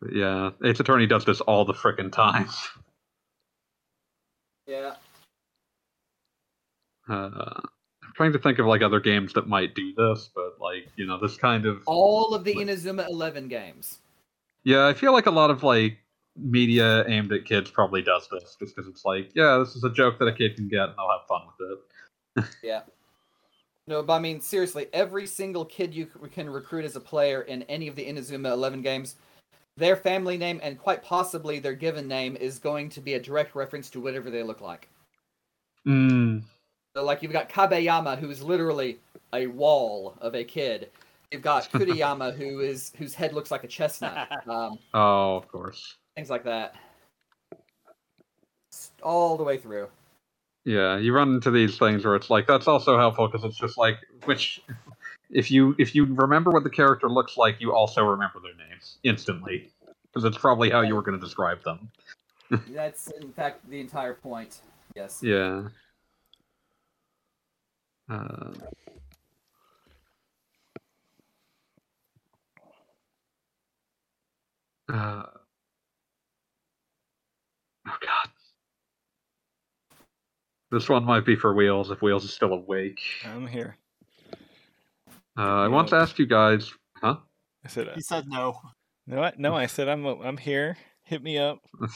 But 0.00 0.12
yeah, 0.14 0.50
Ace 0.64 0.80
Attorney 0.80 1.06
does 1.06 1.24
this 1.24 1.40
all 1.40 1.64
the 1.64 1.72
frickin' 1.72 2.12
time. 2.12 2.48
Yeah. 4.66 4.94
Uh, 7.08 7.30
I'm 7.56 7.68
trying 8.14 8.32
to 8.32 8.38
think 8.38 8.58
of 8.58 8.66
like 8.66 8.82
other 8.82 9.00
games 9.00 9.32
that 9.34 9.48
might 9.48 9.74
do 9.74 9.92
this, 9.94 10.30
but 10.34 10.60
like 10.60 10.88
you 10.96 11.06
know 11.06 11.18
this 11.20 11.36
kind 11.36 11.66
of 11.66 11.82
All 11.86 12.34
of 12.34 12.44
the 12.44 12.54
Inazuma 12.54 13.08
Eleven 13.08 13.48
games. 13.48 13.98
yeah. 14.64 14.86
I 14.86 14.94
feel 14.94 15.12
like 15.12 15.26
a 15.26 15.30
lot 15.30 15.50
of 15.50 15.62
like 15.62 15.98
media 16.36 17.06
aimed 17.08 17.32
at 17.32 17.44
kids 17.44 17.70
probably 17.70 18.02
does 18.02 18.28
this 18.28 18.56
just 18.58 18.74
because 18.74 18.88
it's 18.88 19.04
like 19.04 19.30
yeah, 19.34 19.58
this 19.58 19.76
is 19.76 19.84
a 19.84 19.90
joke 19.90 20.18
that 20.18 20.26
a 20.26 20.32
kid 20.32 20.56
can 20.56 20.68
get 20.68 20.88
and 20.88 20.94
they'll 20.96 21.10
have 21.10 21.26
fun 21.28 21.42
with 21.46 21.78
it. 21.78 22.54
Yeah. 22.62 22.82
No, 23.86 24.02
but 24.02 24.14
I 24.14 24.18
mean 24.18 24.40
seriously, 24.40 24.86
every 24.92 25.26
single 25.26 25.64
kid 25.64 25.94
you 25.94 26.06
can 26.32 26.48
recruit 26.48 26.84
as 26.84 26.96
a 26.96 27.00
player 27.00 27.42
in 27.42 27.62
any 27.64 27.86
of 27.86 27.96
the 27.96 28.06
Inazuma 28.06 28.50
Eleven 28.50 28.80
games, 28.80 29.16
their 29.76 29.94
family 29.94 30.38
name 30.38 30.58
and 30.62 30.78
quite 30.78 31.02
possibly 31.02 31.58
their 31.58 31.74
given 31.74 32.08
name 32.08 32.36
is 32.36 32.58
going 32.58 32.88
to 32.90 33.00
be 33.00 33.14
a 33.14 33.20
direct 33.20 33.54
reference 33.54 33.90
to 33.90 34.00
whatever 34.00 34.30
they 34.30 34.42
look 34.42 34.60
like. 34.60 34.88
Mm. 35.86 36.42
So, 36.96 37.02
like 37.04 37.22
you've 37.22 37.32
got 37.32 37.48
Kabeyama, 37.48 38.18
who 38.18 38.30
is 38.30 38.42
literally 38.42 38.98
a 39.32 39.46
wall 39.48 40.14
of 40.20 40.34
a 40.34 40.44
kid. 40.44 40.90
You've 41.32 41.42
got 41.42 41.64
Kuriyama, 41.72 42.36
who 42.36 42.60
is 42.60 42.92
whose 42.96 43.14
head 43.14 43.32
looks 43.32 43.50
like 43.50 43.64
a 43.64 43.68
chestnut. 43.68 44.28
Um, 44.48 44.78
Oh, 44.92 45.36
of 45.36 45.48
course. 45.48 45.96
things 46.14 46.30
like 46.30 46.44
that. 46.44 46.76
All 49.02 49.36
the 49.36 49.42
way 49.44 49.58
through. 49.58 49.88
Yeah, 50.64 50.96
you 50.98 51.12
run 51.12 51.34
into 51.34 51.50
these 51.50 51.78
things 51.78 52.04
where 52.04 52.14
it's 52.14 52.30
like 52.30 52.46
that's 52.46 52.68
also 52.68 52.96
helpful 52.96 53.28
because 53.28 53.44
it's 53.44 53.58
just 53.58 53.76
like 53.76 53.98
which 54.24 54.62
if 55.30 55.50
you 55.50 55.74
if 55.78 55.94
you 55.94 56.04
remember 56.06 56.50
what 56.50 56.64
the 56.64 56.70
character 56.70 57.08
looks 57.08 57.36
like, 57.36 57.60
you 57.60 57.74
also 57.74 58.04
remember 58.04 58.38
their 58.40 58.54
names 58.68 58.98
instantly 59.02 59.70
because 60.06 60.24
it's 60.24 60.38
probably 60.38 60.70
how 60.70 60.80
you 60.80 60.94
were 60.94 61.02
going 61.02 61.18
to 61.18 61.24
describe 61.24 61.62
them. 61.64 61.90
That's 62.68 63.10
in 63.20 63.32
fact 63.32 63.68
the 63.68 63.80
entire 63.80 64.14
point. 64.14 64.60
Yes. 64.94 65.20
Yeah. 65.22 65.64
Uh, 68.08 68.50
uh, 74.92 75.22
oh 77.86 77.96
God. 78.00 78.28
This 80.70 80.88
one 80.88 81.04
might 81.04 81.24
be 81.24 81.36
for 81.36 81.54
Wheels 81.54 81.90
if 81.90 82.02
Wheels 82.02 82.24
is 82.24 82.32
still 82.32 82.52
awake. 82.52 83.00
I'm 83.24 83.46
here. 83.46 83.76
Uh, 85.36 85.42
I 85.62 85.68
once 85.68 85.92
Yep. 85.92 86.02
asked 86.02 86.18
you 86.18 86.26
guys, 86.26 86.72
huh? 86.96 87.16
I 87.64 87.68
said, 87.68 87.88
uh, 87.88 87.94
He 87.94 88.00
said 88.02 88.26
no. 88.28 88.60
no, 89.06 89.22
I, 89.22 89.32
no. 89.36 89.54
I 89.54 89.66
said 89.66 89.88
I'm 89.88 90.04
I'm 90.06 90.36
here. 90.36 90.76
Hit 91.04 91.22
me 91.22 91.38
up. 91.38 91.58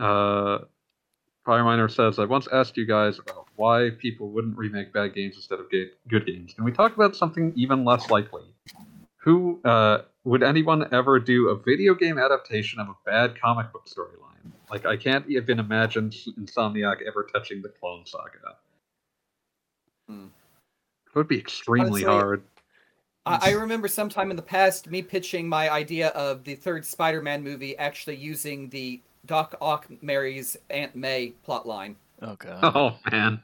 Uh, 0.00 0.58
Fireminer 1.46 1.90
says, 1.90 2.18
I 2.18 2.24
once 2.24 2.46
asked 2.52 2.76
you 2.76 2.86
guys 2.86 3.18
about 3.18 3.46
why 3.56 3.90
people 3.98 4.30
wouldn't 4.30 4.56
remake 4.56 4.92
bad 4.92 5.14
games 5.14 5.36
instead 5.36 5.58
of 5.58 5.70
ga- 5.70 5.90
good 6.08 6.26
games. 6.26 6.54
Can 6.54 6.64
we 6.64 6.72
talk 6.72 6.94
about 6.94 7.16
something 7.16 7.52
even 7.56 7.84
less 7.84 8.10
likely? 8.10 8.44
Who, 9.18 9.60
uh, 9.64 10.02
would 10.24 10.42
anyone 10.42 10.88
ever 10.92 11.18
do 11.18 11.48
a 11.48 11.56
video 11.56 11.94
game 11.94 12.18
adaptation 12.18 12.80
of 12.80 12.88
a 12.88 12.94
bad 13.04 13.40
comic 13.40 13.72
book 13.72 13.86
storyline? 13.86 14.52
Like, 14.70 14.86
I 14.86 14.96
can't 14.96 15.28
even 15.28 15.58
imagine 15.58 16.10
Insomniac 16.10 17.02
ever 17.06 17.26
touching 17.32 17.60
the 17.60 17.68
Clone 17.68 18.06
Saga. 18.06 18.56
Hmm. 20.08 20.26
It 21.06 21.14
would 21.14 21.28
be 21.28 21.38
extremely 21.38 22.04
Honestly, 22.04 22.04
hard. 22.04 22.42
I, 23.26 23.38
I 23.42 23.50
remember 23.50 23.88
sometime 23.88 24.30
in 24.30 24.36
the 24.36 24.42
past 24.42 24.88
me 24.88 25.02
pitching 25.02 25.48
my 25.48 25.70
idea 25.70 26.08
of 26.08 26.44
the 26.44 26.54
third 26.54 26.86
Spider-Man 26.86 27.42
movie 27.42 27.76
actually 27.76 28.16
using 28.16 28.68
the 28.70 29.00
Doc 29.26 29.54
Ock 29.60 29.86
marries 30.02 30.56
Aunt 30.70 30.96
May 30.96 31.34
plotline 31.46 31.94
Oh 32.22 32.36
god. 32.36 32.60
Oh, 32.74 32.96
man. 33.10 33.40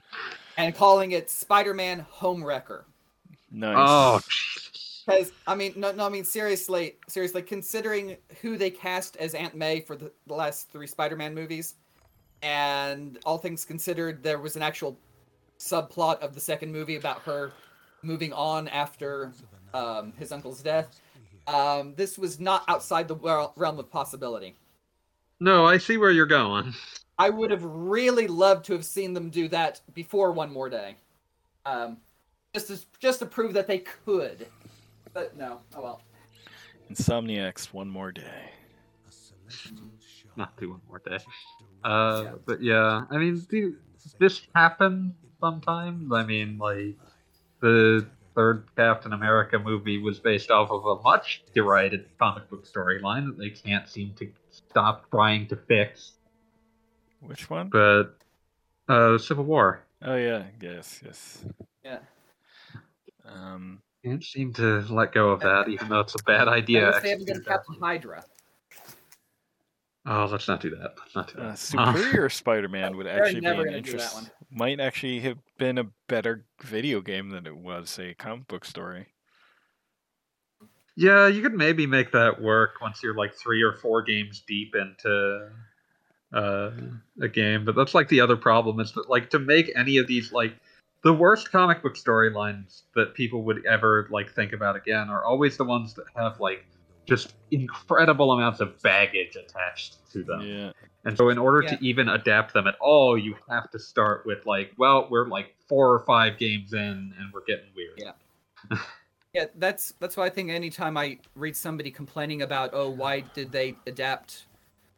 and 0.57 0.75
calling 0.75 1.13
it 1.13 1.31
Spider-Man 1.31 2.07
Homewrecker. 2.15 2.85
Nice. 3.51 3.77
Oh, 3.79 4.21
Because 5.07 5.33
I 5.47 5.55
mean, 5.55 5.73
no, 5.77 5.91
no, 5.93 6.07
I 6.07 6.09
mean 6.09 6.25
seriously, 6.25 6.97
seriously, 7.09 7.43
considering 7.43 8.17
who 8.41 8.57
they 8.57 8.71
cast 8.71 9.17
as 9.17 9.35
Aunt 9.35 9.55
May 9.55 9.81
for 9.81 9.97
the, 9.97 10.13
the 10.27 10.35
last 10.35 10.71
three 10.71 10.87
Spider-Man 10.87 11.35
movies, 11.35 11.75
and 12.43 13.19
all 13.25 13.39
things 13.39 13.65
considered, 13.65 14.23
there 14.23 14.39
was 14.39 14.55
an 14.55 14.63
actual 14.63 14.97
subplot 15.59 16.21
of 16.21 16.35
the 16.35 16.41
second 16.41 16.71
movie 16.71 16.97
about 16.97 17.23
her 17.23 17.51
moving 18.03 18.33
on 18.33 18.69
after 18.69 19.33
um, 19.75 20.13
his 20.19 20.31
uncle's 20.31 20.63
death. 20.63 21.01
Um, 21.49 21.95
this 21.97 22.17
was 22.17 22.39
not 22.39 22.63
outside 22.69 23.09
the 23.09 23.17
realm 23.57 23.79
of 23.79 23.91
possibility. 23.91 24.55
No, 25.41 25.65
I 25.67 25.79
see 25.79 25.97
where 25.97 26.11
you're 26.11 26.27
going. 26.27 26.75
I 27.19 27.31
would 27.31 27.51
have 27.51 27.65
really 27.65 28.27
loved 28.27 28.65
to 28.67 28.73
have 28.75 28.85
seen 28.85 29.13
them 29.13 29.31
do 29.31 29.49
that 29.49 29.81
before 29.95 30.33
One 30.33 30.53
More 30.53 30.69
Day, 30.69 30.97
um, 31.67 31.99
just 32.55 32.69
to 32.69 32.79
just 33.01 33.19
to 33.21 33.27
prove 33.27 33.53
that 33.55 33.67
they 33.67 33.79
could. 33.79 34.47
But 35.13 35.37
no, 35.37 35.61
oh 35.75 35.83
well. 35.83 36.03
Insomniacs. 36.91 37.73
One 37.73 37.89
more 37.89 38.13
day. 38.13 38.51
not 40.37 40.57
do 40.57 40.71
one 40.71 40.81
more 40.89 41.01
day. 41.05 41.19
Uh, 41.85 42.33
but 42.47 42.63
yeah, 42.63 43.03
I 43.11 43.19
mean, 43.19 43.39
do, 43.51 43.77
this 44.19 44.43
happened 44.55 45.15
sometimes. 45.41 46.13
I 46.13 46.25
mean, 46.25 46.59
like 46.59 46.97
the 47.61 48.07
third 48.39 48.69
Captain 48.77 49.13
America 49.13 49.59
movie 49.59 49.99
was 49.99 50.21
based 50.21 50.49
off 50.49 50.71
of 50.71 50.87
a 50.87 51.03
much 51.03 51.43
derided 51.53 52.07
comic 52.21 52.49
book 52.49 52.65
storyline 52.65 53.27
that 53.27 53.37
they 53.37 53.51
can't 53.51 53.89
seem 53.89 54.15
to 54.15 54.31
stop 54.53 55.11
trying 55.11 55.49
to 55.49 55.57
fix. 55.57 56.13
Which 57.21 57.51
one? 57.51 57.69
But 57.69 58.17
uh, 58.89 59.19
Civil 59.19 59.43
War 59.45 59.83
Oh 60.05 60.15
yeah. 60.15 60.45
Yes. 60.63 61.01
Yes. 61.05 61.45
Yeah. 61.85 61.99
Um. 63.25 63.83
can't 64.05 64.23
seem 64.23 64.53
to 64.53 64.83
let 64.89 65.13
go 65.13 65.31
of 65.31 65.41
that, 65.41 65.69
even 65.69 65.89
though 65.89 65.99
it's 66.01 66.15
a 66.15 66.23
bad 66.23 66.47
idea. 66.47 66.87
Unless 66.87 67.03
they 67.03 67.11
haven't 67.11 67.27
done. 67.27 67.45
Captain 67.45 67.77
Hydra. 67.81 68.25
Oh, 70.07 70.29
let's 70.31 70.47
not 70.47 70.61
do 70.61 70.71
that. 70.71 70.95
Let's 70.97 71.15
not 71.17 71.35
do 71.35 71.41
Uh, 71.41 71.49
that. 71.49 71.59
Superior 71.59 72.29
Spider-Man 72.43 72.97
would 72.97 73.09
actually 73.09 73.35
be 73.35 73.41
never 73.41 73.67
an 73.67 73.83
gonna 73.83 74.09
Might 74.51 74.81
actually 74.81 75.21
have 75.21 75.39
been 75.59 75.79
a 75.79 75.91
better 76.09 76.45
video 76.63 77.01
game 77.01 77.31
than 77.31 77.47
it 77.47 77.57
was 77.57 77.99
a 77.99 78.15
comic 78.15 78.49
book 78.49 78.65
story. 78.65 79.09
Yeah, 80.97 81.29
you 81.29 81.43
could 81.43 81.55
maybe 81.55 81.87
make 81.87 82.11
that 82.13 82.41
work 82.41 82.81
once 82.81 83.03
you're 83.03 83.15
like 83.15 83.35
three 83.35 83.63
or 83.63 83.75
four 83.75 84.03
games 84.03 84.43
deep 84.49 84.75
into 84.75 85.51
uh, 86.33 86.71
a 87.21 87.29
game. 87.29 87.65
But 87.65 87.77
that's 87.77 87.95
like 87.95 88.09
the 88.09 88.21
other 88.21 88.37
problem 88.37 88.81
is 88.81 88.93
that 88.93 89.09
like 89.09 89.31
to 89.31 89.39
make 89.39 89.71
any 89.77 89.99
of 89.99 90.07
these 90.07 90.33
like 90.33 90.55
the 91.05 91.13
worst 91.13 91.53
comic 91.53 91.83
book 91.83 91.95
storylines 91.95 92.83
that 92.95 93.15
people 93.15 93.43
would 93.45 93.65
ever 93.67 94.09
like 94.11 94.35
think 94.35 94.53
about 94.53 94.77
again 94.77 95.09
are 95.09 95.25
always 95.25 95.57
the 95.57 95.65
ones 95.65 95.95
that 95.95 96.07
have 96.17 96.41
like 96.41 96.67
just 97.09 97.35
incredible 97.51 98.33
amounts 98.33 98.61
of 98.61 98.81
baggage 98.83 99.37
attached 99.37 100.11
to 100.13 100.23
them. 100.23 100.43
Yeah. 100.43 100.73
And 101.05 101.17
so, 101.17 101.31
in 101.31 101.39
order 101.39 101.63
Yeah. 101.63 101.77
to 101.77 101.85
even 101.85 102.09
adapt 102.09 102.53
them 102.53 102.67
at 102.67 102.77
all, 102.81 103.17
you 103.17 103.35
have 103.49 103.71
to 103.71 103.79
start 103.79 104.27
with 104.27 104.45
like, 104.47 104.73
well, 104.77 105.09
we're 105.11 105.27
like 105.27 105.55
four 105.69 105.93
or 105.93 106.01
five 106.01 106.39
games 106.39 106.73
in, 106.73 107.15
and 107.19 107.33
we're 107.33 107.45
getting 107.45 107.71
weird. 107.75 107.99
Yeah. 107.99 108.79
Yeah, 109.35 109.45
that's 109.57 109.93
that's 110.01 110.17
why 110.17 110.25
I 110.25 110.31
think 110.31 110.51
anytime 110.51 110.97
I 110.97 111.19
read 111.35 111.55
somebody 111.55 111.91
complaining 111.91 112.41
about, 112.43 112.71
oh, 112.73 112.89
why 112.89 113.21
did 113.21 113.53
they 113.53 113.77
adapt 113.87 114.47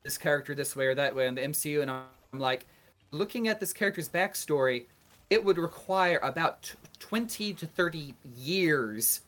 this 0.05 0.16
character 0.16 0.55
this 0.55 0.77
way 0.77 0.87
or 0.87 0.95
that 0.95 1.15
way 1.16 1.27
in 1.27 1.35
the 1.35 1.41
MCU, 1.43 1.82
and 1.82 1.91
I'm 1.91 2.05
like, 2.39 2.65
looking 3.11 3.49
at 3.49 3.59
this 3.59 3.73
character's 3.73 4.09
backstory, 4.09 4.87
it 5.31 5.45
would 5.45 5.59
require 5.59 6.20
about 6.23 6.62
t- 6.62 6.78
twenty 7.01 7.53
to 7.55 7.66
thirty 7.66 8.15
years 8.37 9.23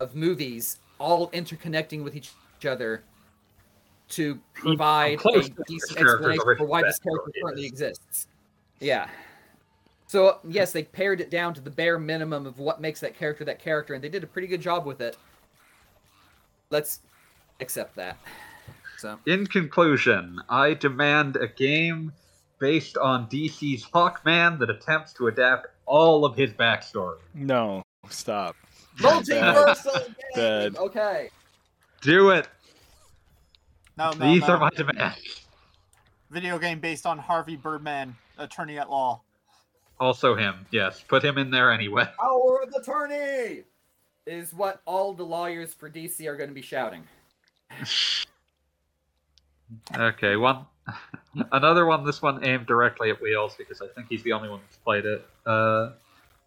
of 0.00 0.14
movies 0.14 0.78
all 1.02 1.28
interconnecting 1.30 2.04
with 2.04 2.14
each 2.14 2.30
other 2.66 3.02
to 4.08 4.38
provide 4.54 5.18
a 5.24 5.40
decent 5.66 5.98
explanation 5.98 6.56
for 6.56 6.64
why 6.66 6.82
this 6.82 6.98
character 6.98 7.32
currently 7.42 7.64
is. 7.64 7.72
exists. 7.72 8.28
Yeah. 8.78 9.08
So 10.06 10.38
yes, 10.46 10.72
they 10.72 10.84
pared 10.84 11.20
it 11.20 11.30
down 11.30 11.54
to 11.54 11.60
the 11.60 11.70
bare 11.70 11.98
minimum 11.98 12.46
of 12.46 12.58
what 12.58 12.80
makes 12.80 13.00
that 13.00 13.16
character 13.16 13.44
that 13.44 13.58
character, 13.58 13.94
and 13.94 14.04
they 14.04 14.08
did 14.08 14.22
a 14.22 14.26
pretty 14.26 14.48
good 14.48 14.60
job 14.60 14.86
with 14.86 15.00
it. 15.00 15.16
Let's 16.70 17.00
accept 17.60 17.96
that. 17.96 18.16
So 18.98 19.18
In 19.26 19.46
conclusion, 19.46 20.40
I 20.48 20.74
demand 20.74 21.36
a 21.36 21.48
game 21.48 22.12
based 22.60 22.96
on 22.96 23.28
DC's 23.28 23.84
Hawkman 23.84 24.58
that 24.60 24.70
attempts 24.70 25.12
to 25.14 25.26
adapt 25.26 25.66
all 25.86 26.24
of 26.24 26.36
his 26.36 26.52
backstory. 26.52 27.18
No. 27.34 27.82
Stop. 28.08 28.54
Multiversal 28.98 30.14
game. 30.34 30.76
Okay. 30.76 31.30
Do 32.00 32.30
it. 32.30 32.48
No, 33.96 34.10
no, 34.12 34.32
These 34.32 34.42
no. 34.42 34.48
are 34.48 34.58
my 34.58 34.70
demands. 34.70 35.42
Video 36.30 36.58
game 36.58 36.80
based 36.80 37.04
on 37.04 37.18
Harvey 37.18 37.56
Birdman, 37.56 38.16
attorney 38.38 38.78
at 38.78 38.88
law. 38.90 39.20
Also 40.00 40.34
him. 40.34 40.66
Yes, 40.70 41.04
put 41.06 41.24
him 41.24 41.38
in 41.38 41.50
there 41.50 41.70
anyway. 41.70 42.08
Power 42.20 42.62
of 42.62 42.72
attorney 42.74 43.64
is 44.26 44.52
what 44.54 44.80
all 44.86 45.12
the 45.12 45.24
lawyers 45.24 45.74
for 45.74 45.90
DC 45.90 46.26
are 46.26 46.36
going 46.36 46.48
to 46.48 46.54
be 46.54 46.62
shouting. 46.62 47.04
Okay, 49.96 50.36
one. 50.36 50.66
Another 51.52 51.86
one. 51.86 52.04
This 52.04 52.20
one 52.22 52.44
aimed 52.44 52.66
directly 52.66 53.10
at 53.10 53.20
Wheels 53.20 53.54
because 53.56 53.80
I 53.80 53.86
think 53.88 54.08
he's 54.08 54.22
the 54.22 54.32
only 54.32 54.48
one 54.48 54.60
who's 54.60 54.78
played 54.78 55.04
it. 55.04 55.26
Uh, 55.46 55.90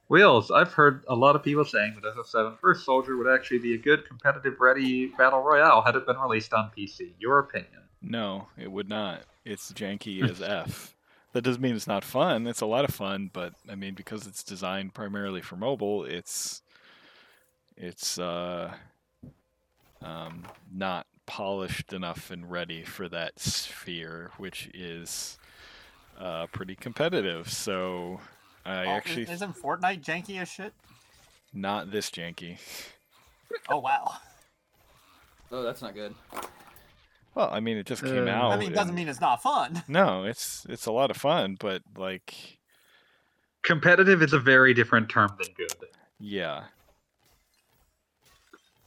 Wheels, 0.08 0.52
I've 0.52 0.72
heard 0.74 1.04
a 1.08 1.16
lot 1.16 1.36
of 1.36 1.44
people 1.44 1.66
saying 1.66 1.98
that 2.02 2.16
FF7 2.16 2.60
First 2.60 2.86
Soldier 2.86 3.18
would 3.18 3.34
actually 3.34 3.60
be 3.60 3.74
a 3.74 3.78
good 3.78 4.08
competitive 4.08 4.60
ready 4.60 5.08
battle 5.08 5.42
royale 5.42 5.82
had 5.82 5.96
it 5.96 6.06
been 6.06 6.18
released 6.18 6.54
on 6.54 6.72
PC. 6.78 7.14
Your 7.20 7.40
opinion? 7.40 7.82
No, 8.02 8.48
it 8.58 8.72
would 8.72 8.88
not. 8.88 9.22
It's 9.44 9.72
janky 9.72 10.28
as 10.28 10.42
F. 10.42 10.92
That 11.34 11.44
doesn't 11.44 11.62
mean 11.62 11.76
it's 11.76 11.86
not 11.86 12.06
fun. 12.06 12.48
It's 12.48 12.62
a 12.62 12.66
lot 12.66 12.86
of 12.86 12.96
fun, 12.96 13.30
but 13.34 13.52
I 13.70 13.76
mean 13.76 13.94
because 13.94 14.26
it's 14.26 14.42
designed 14.42 14.94
primarily 14.94 15.42
for 15.42 15.58
mobile, 15.58 16.06
it's 16.06 16.62
it's 17.76 18.18
uh 18.18 18.72
um 20.02 20.46
not 20.74 21.08
polished 21.26 21.92
enough 21.92 22.32
and 22.32 22.50
ready 22.50 22.86
for 22.86 23.10
that 23.10 23.38
sphere, 23.38 24.32
which 24.38 24.70
is 24.74 25.38
uh 26.18 26.48
pretty 26.54 26.74
competitive. 26.74 27.52
So 27.52 28.22
I 28.66 28.86
Oh, 28.86 28.90
actually 28.90 29.24
isn't 29.24 29.54
Fortnite 29.56 30.02
janky 30.04 30.40
as 30.42 30.50
shit? 30.50 30.74
not 31.54 31.92
this 31.92 32.10
janky. 32.10 32.58
Oh 33.70 33.80
wow. 33.80 34.16
Oh, 35.52 35.62
that's 35.64 35.82
not 35.82 35.94
good. 35.94 36.14
Well, 37.36 37.50
I 37.52 37.60
mean 37.60 37.78
it 37.78 37.86
just 37.86 38.04
came 38.04 38.28
Uh, 38.28 38.32
out. 38.32 38.52
I 38.52 38.58
mean, 38.58 38.72
it 38.72 38.76
doesn't 38.76 38.90
and- 38.90 38.96
mean 38.98 39.08
it's 39.08 39.22
not 39.22 39.42
fun. 39.42 39.84
No, 39.88 40.24
it's 40.26 40.66
it's 40.70 40.86
a 40.86 40.92
lot 40.92 41.12
of 41.12 41.18
fun, 41.18 41.58
but 41.60 41.82
like 41.96 42.34
Competitive 43.62 44.22
is 44.22 44.34
a 44.34 44.40
very 44.40 44.74
different 44.74 45.10
term 45.10 45.36
than 45.38 45.54
good. 45.56 45.74
Yeah. 46.20 46.66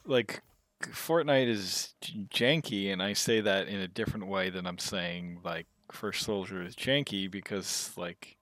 Like 0.05 0.41
Fortnite 0.83 1.47
is 1.47 1.93
j- 2.01 2.25
janky 2.33 2.91
and 2.91 3.01
I 3.03 3.13
say 3.13 3.41
that 3.41 3.67
in 3.67 3.79
a 3.79 3.87
different 3.87 4.27
way 4.27 4.49
than 4.49 4.65
I'm 4.65 4.77
saying 4.77 5.39
like 5.43 5.67
First 5.91 6.23
Soldier 6.23 6.61
is 6.63 6.75
janky 6.75 7.29
because 7.29 7.91
like 7.97 8.37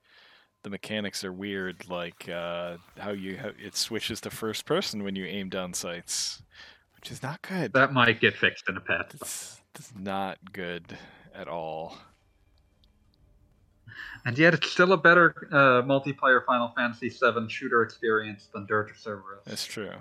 the 0.68 0.72
mechanics 0.72 1.24
are 1.24 1.32
weird 1.32 1.88
like 1.90 2.28
uh 2.28 2.76
how 3.00 3.12
you 3.12 3.40
it 3.58 3.74
switches 3.74 4.20
to 4.20 4.30
first 4.30 4.66
person 4.66 5.02
when 5.02 5.16
you 5.16 5.26
aim 5.26 5.48
down 5.48 5.74
sights 5.74 6.44
which 6.98 7.12
is 7.12 7.24
not 7.24 7.42
good. 7.42 7.72
That 7.74 7.94
might 7.94 8.20
get 8.20 8.36
fixed 8.36 8.68
in 8.68 8.76
a 8.76 8.82
patch. 8.82 9.12
It's, 9.14 9.62
it's 9.76 9.94
not 9.98 10.40
good 10.52 10.98
at 11.34 11.48
all. 11.48 11.98
And 14.26 14.38
yet, 14.38 14.54
it's 14.54 14.70
still 14.70 14.92
a 14.94 14.98
better 14.98 15.48
uh, 15.52 15.84
multiplayer 15.84 16.44
Final 16.46 16.74
Fantasy 16.76 17.10
VII 17.10 17.48
shooter 17.48 17.84
experience 17.84 18.50
than 18.54 18.66
Dirge 18.66 18.92
of 18.92 18.98
Cerberus. 18.98 19.44
That's 19.46 19.66
true. 19.66 19.92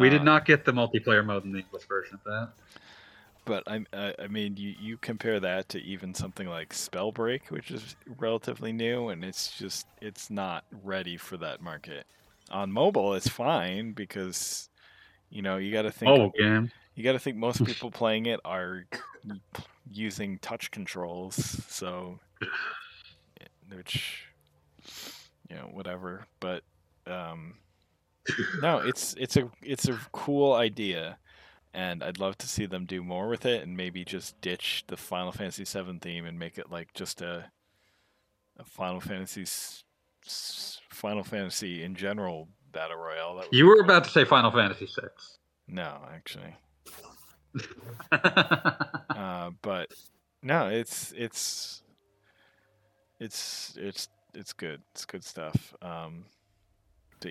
We 0.00 0.08
Uh, 0.08 0.10
did 0.10 0.24
not 0.24 0.46
get 0.46 0.64
the 0.64 0.72
multiplayer 0.72 1.24
mode 1.24 1.44
in 1.44 1.52
the 1.52 1.60
English 1.60 1.86
version 1.86 2.14
of 2.14 2.24
that. 2.24 2.48
But 3.44 3.64
I, 3.66 3.84
I, 4.18 4.26
mean, 4.28 4.56
you, 4.56 4.74
you 4.80 4.96
compare 4.96 5.38
that 5.40 5.68
to 5.70 5.80
even 5.82 6.14
something 6.14 6.48
like 6.48 6.70
Spellbreak, 6.70 7.50
which 7.50 7.70
is 7.70 7.94
relatively 8.18 8.72
new, 8.72 9.08
and 9.08 9.22
it's 9.24 9.56
just 9.58 9.86
it's 10.00 10.30
not 10.30 10.64
ready 10.82 11.16
for 11.16 11.36
that 11.36 11.60
market. 11.60 12.06
On 12.50 12.72
mobile, 12.72 13.14
it's 13.14 13.28
fine 13.28 13.92
because, 13.92 14.68
you 15.30 15.42
know, 15.42 15.58
you 15.58 15.72
got 15.72 15.82
to 15.82 15.90
think 15.90 16.10
Oh, 16.10 16.32
game. 16.38 16.70
you 16.94 17.04
got 17.04 17.12
to 17.12 17.18
think 17.18 17.36
most 17.36 17.64
people 17.66 17.90
playing 17.90 18.26
it 18.26 18.40
are 18.44 18.84
using 19.90 20.38
touch 20.38 20.70
controls, 20.70 21.62
so 21.68 22.18
which 23.74 24.26
you 25.48 25.56
know 25.56 25.68
whatever. 25.72 26.26
But 26.40 26.62
um, 27.06 27.54
no, 28.60 28.78
it's 28.78 29.14
it's 29.18 29.36
a 29.36 29.50
it's 29.62 29.88
a 29.88 29.98
cool 30.12 30.54
idea, 30.54 31.18
and 31.74 32.02
I'd 32.02 32.18
love 32.18 32.38
to 32.38 32.48
see 32.48 32.66
them 32.66 32.86
do 32.86 33.02
more 33.02 33.28
with 33.28 33.44
it, 33.44 33.62
and 33.62 33.76
maybe 33.76 34.04
just 34.04 34.40
ditch 34.40 34.84
the 34.86 34.96
Final 34.96 35.32
Fantasy 35.32 35.64
VII 35.64 35.98
theme 36.00 36.24
and 36.24 36.38
make 36.38 36.56
it 36.56 36.70
like 36.70 36.94
just 36.94 37.20
a 37.20 37.50
a 38.58 38.64
Final 38.64 39.00
Fantasy 39.00 39.44
Final 40.90 41.24
Fantasy 41.24 41.82
in 41.82 41.94
general 41.94 42.48
battle 42.72 42.96
royale. 42.96 43.44
You 43.50 43.66
were 43.66 43.76
cool. 43.76 43.84
about 43.84 44.04
to 44.04 44.10
say 44.10 44.24
Final 44.24 44.50
Fantasy 44.50 44.86
VI. 44.86 45.08
no, 45.68 45.98
actually. 46.12 46.56
uh, 48.12 49.50
but 49.62 49.92
no, 50.42 50.68
it's 50.68 51.12
it's 51.16 51.82
it's 53.20 53.76
it's 53.80 54.08
it's 54.34 54.52
good. 54.52 54.82
It's 54.92 55.04
good 55.04 55.24
stuff. 55.24 55.74
Um, 55.82 56.24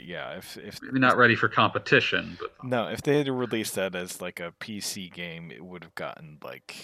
yeah, 0.02 0.38
if 0.38 0.58
if 0.58 0.82
Maybe 0.82 1.00
not 1.00 1.18
ready 1.18 1.36
for 1.36 1.48
competition, 1.50 2.38
but 2.40 2.52
no, 2.64 2.88
if 2.88 3.02
they 3.02 3.18
had 3.18 3.28
released 3.28 3.76
that 3.76 3.96
as 3.96 4.22
like 4.22 4.40
a 4.40 4.54
PC 4.60 5.12
game, 5.12 5.52
it 5.52 5.64
would 5.64 5.84
have 5.84 5.96
gotten 5.96 6.38
like 6.44 6.76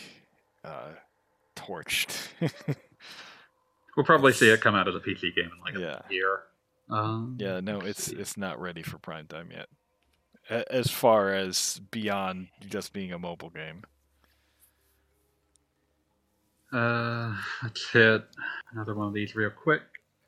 uh, 0.64 0.90
torched. 1.56 2.28
we'll 3.98 4.06
probably 4.06 4.34
see 4.34 4.50
it 4.50 4.62
come 4.62 4.76
out 4.76 4.88
as 4.88 4.96
a 4.96 5.00
PC 5.00 5.36
game 5.36 5.50
in 5.54 5.60
like 5.64 5.76
a 5.76 5.80
Yeah. 5.80 6.00
year. 6.10 6.40
Um, 6.90 7.38
yeah, 7.40 7.60
no, 7.60 7.80
it's 7.82 8.06
see. 8.06 8.16
it's 8.16 8.36
not 8.38 8.60
ready 8.60 8.82
for 8.82 8.98
prime 8.98 9.28
time 9.28 9.50
yet. 9.52 9.68
A- 10.50 10.72
As 10.74 10.90
far 10.90 11.34
as 11.34 11.80
beyond 11.92 12.48
just 12.68 12.94
being 12.94 13.14
a 13.14 13.20
mobile 13.20 13.52
game. 13.52 13.84
Uh, 16.72 17.36
let's 17.64 17.90
hit 17.92 18.24
another 18.72 18.94
one 18.96 19.08
of 19.08 19.14
these 19.14 19.36
real 19.36 19.50
quick. 19.50 19.82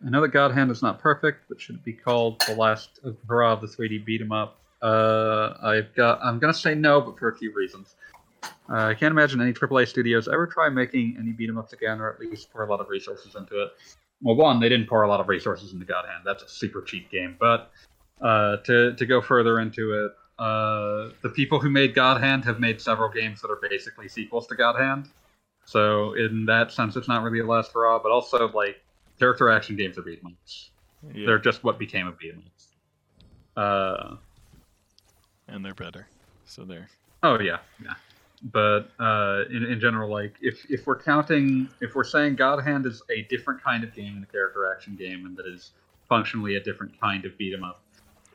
I 0.06 0.10
know 0.10 0.22
that 0.22 0.30
God 0.30 0.52
Hand 0.52 0.72
is 0.72 0.82
not 0.82 1.00
perfect, 1.00 1.48
but 1.48 1.62
should 1.62 1.76
it 1.76 1.84
be 1.84 1.94
called 1.94 2.42
the 2.48 2.56
last 2.56 3.00
hurrah 3.28 3.54
of 3.54 3.62
the 3.62 3.68
3D 3.68 4.04
beat 4.04 4.22
'em 4.22 4.32
up? 4.32 4.58
Uh, 4.82 5.54
I've 5.62 5.94
got. 5.94 6.20
I'm 6.24 6.40
gonna 6.40 6.54
say 6.54 6.74
no, 6.74 7.02
but 7.02 7.20
for 7.20 7.30
a 7.30 7.36
few 7.36 7.54
reasons. 7.54 7.96
Uh, 8.44 8.88
I 8.88 8.94
can't 8.94 9.12
imagine 9.12 9.40
any 9.42 9.54
AAA 9.54 9.88
studios 9.88 10.28
ever 10.28 10.48
try 10.48 10.70
making 10.70 11.18
any 11.20 11.32
beat 11.32 11.50
'em 11.50 11.58
ups 11.58 11.74
again, 11.74 12.02
or 12.02 12.10
at 12.10 12.20
least 12.20 12.52
pour 12.52 12.64
a 12.64 12.70
lot 12.70 12.80
of 12.80 12.90
resources 12.90 13.36
into 13.36 13.62
it. 13.62 13.74
Well, 14.22 14.36
one, 14.36 14.60
they 14.60 14.70
didn't 14.70 14.88
pour 14.88 15.04
a 15.04 15.08
lot 15.08 15.20
of 15.20 15.28
resources 15.28 15.74
into 15.74 15.86
God 15.86 16.06
Hand. 16.06 16.24
That's 16.26 16.44
a 16.44 16.48
super 16.50 16.82
cheap 16.82 17.10
game. 17.12 17.36
But 17.40 17.72
uh, 18.22 18.58
to 18.58 18.94
to 18.96 19.06
go 19.06 19.22
further 19.22 19.60
into 19.60 20.06
it, 20.06 20.12
uh, 20.40 21.10
the 21.22 21.30
people 21.30 21.60
who 21.60 21.70
made 21.70 21.94
God 21.94 22.22
Hand 22.22 22.44
have 22.46 22.60
made 22.60 22.82
several 22.82 23.10
games 23.10 23.42
that 23.42 23.52
are 23.52 23.60
basically 23.62 24.08
sequels 24.08 24.48
to 24.48 24.56
God 24.56 24.76
Hand. 24.80 25.10
So 25.66 26.14
in 26.14 26.46
that 26.46 26.72
sense, 26.72 26.96
it's 26.96 27.08
not 27.08 27.22
really 27.24 27.40
a 27.40 27.46
last 27.46 27.72
hurrah, 27.74 28.00
but 28.00 28.12
also 28.12 28.50
like 28.52 28.82
character 29.22 29.50
action 29.52 29.76
games 29.76 30.00
are 30.00 30.02
beat 30.02 30.20
'em 30.26 30.32
ups. 30.42 30.72
Yeah, 31.14 31.28
They're 31.28 31.38
just 31.40 31.64
what 31.64 31.78
became 31.78 32.08
a 32.08 32.12
beat 32.12 32.34
'em 32.34 32.44
ups. 32.48 32.68
Uh, 33.56 34.16
and 35.48 35.64
they're 35.64 35.76
better. 35.76 36.08
So 36.46 36.64
there. 36.66 36.90
oh 37.22 37.40
yeah, 37.40 37.60
yeah. 37.84 37.94
But 38.52 38.90
uh, 39.00 39.44
in 39.52 39.64
in 39.66 39.80
general, 39.80 40.10
like 40.10 40.36
if 40.42 40.66
if 40.72 40.88
we're 40.88 40.98
counting, 41.00 41.70
if 41.82 41.94
we're 41.94 42.04
saying 42.04 42.36
God 42.36 42.64
Hand 42.64 42.88
is 42.88 43.04
a 43.12 43.22
different 43.24 43.62
kind 43.62 43.84
of 43.84 43.94
game 43.94 44.16
than 44.16 44.24
a 44.24 44.26
character 44.26 44.72
action 44.74 44.96
game, 44.96 45.28
and 45.28 45.38
that 45.38 45.46
is 45.46 45.72
functionally 46.10 46.56
a 46.56 46.60
different 46.64 47.00
kind 47.00 47.24
of 47.26 47.38
beat 47.38 47.54
'em 47.54 47.64
up, 47.64 47.84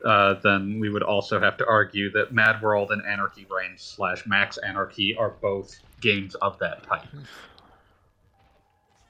uh, 0.05 0.35
then 0.35 0.79
we 0.79 0.87
would 0.89 1.03
also 1.03 1.37
have 1.41 1.57
to 1.57 1.67
argue 1.67 2.09
that 2.11 2.31
Mad 2.31 2.61
World 2.61 2.91
and 2.93 3.05
Anarchy 3.05 3.45
Reigns 3.49 3.81
slash 3.81 4.25
Max 4.25 4.57
Anarchy 4.59 5.17
are 5.17 5.31
both 5.41 5.75
games 5.99 6.35
of 6.35 6.57
that 6.59 6.83
type. 6.83 7.07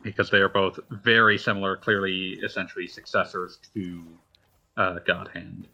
Because 0.04 0.30
they 0.30 0.38
are 0.38 0.50
both 0.50 0.80
very 0.90 1.38
similar, 1.38 1.76
clearly, 1.76 2.40
essentially 2.44 2.88
successors 2.88 3.60
to 3.74 4.04
uh, 4.78 5.00
God 5.06 5.30
Hand. 5.34 5.68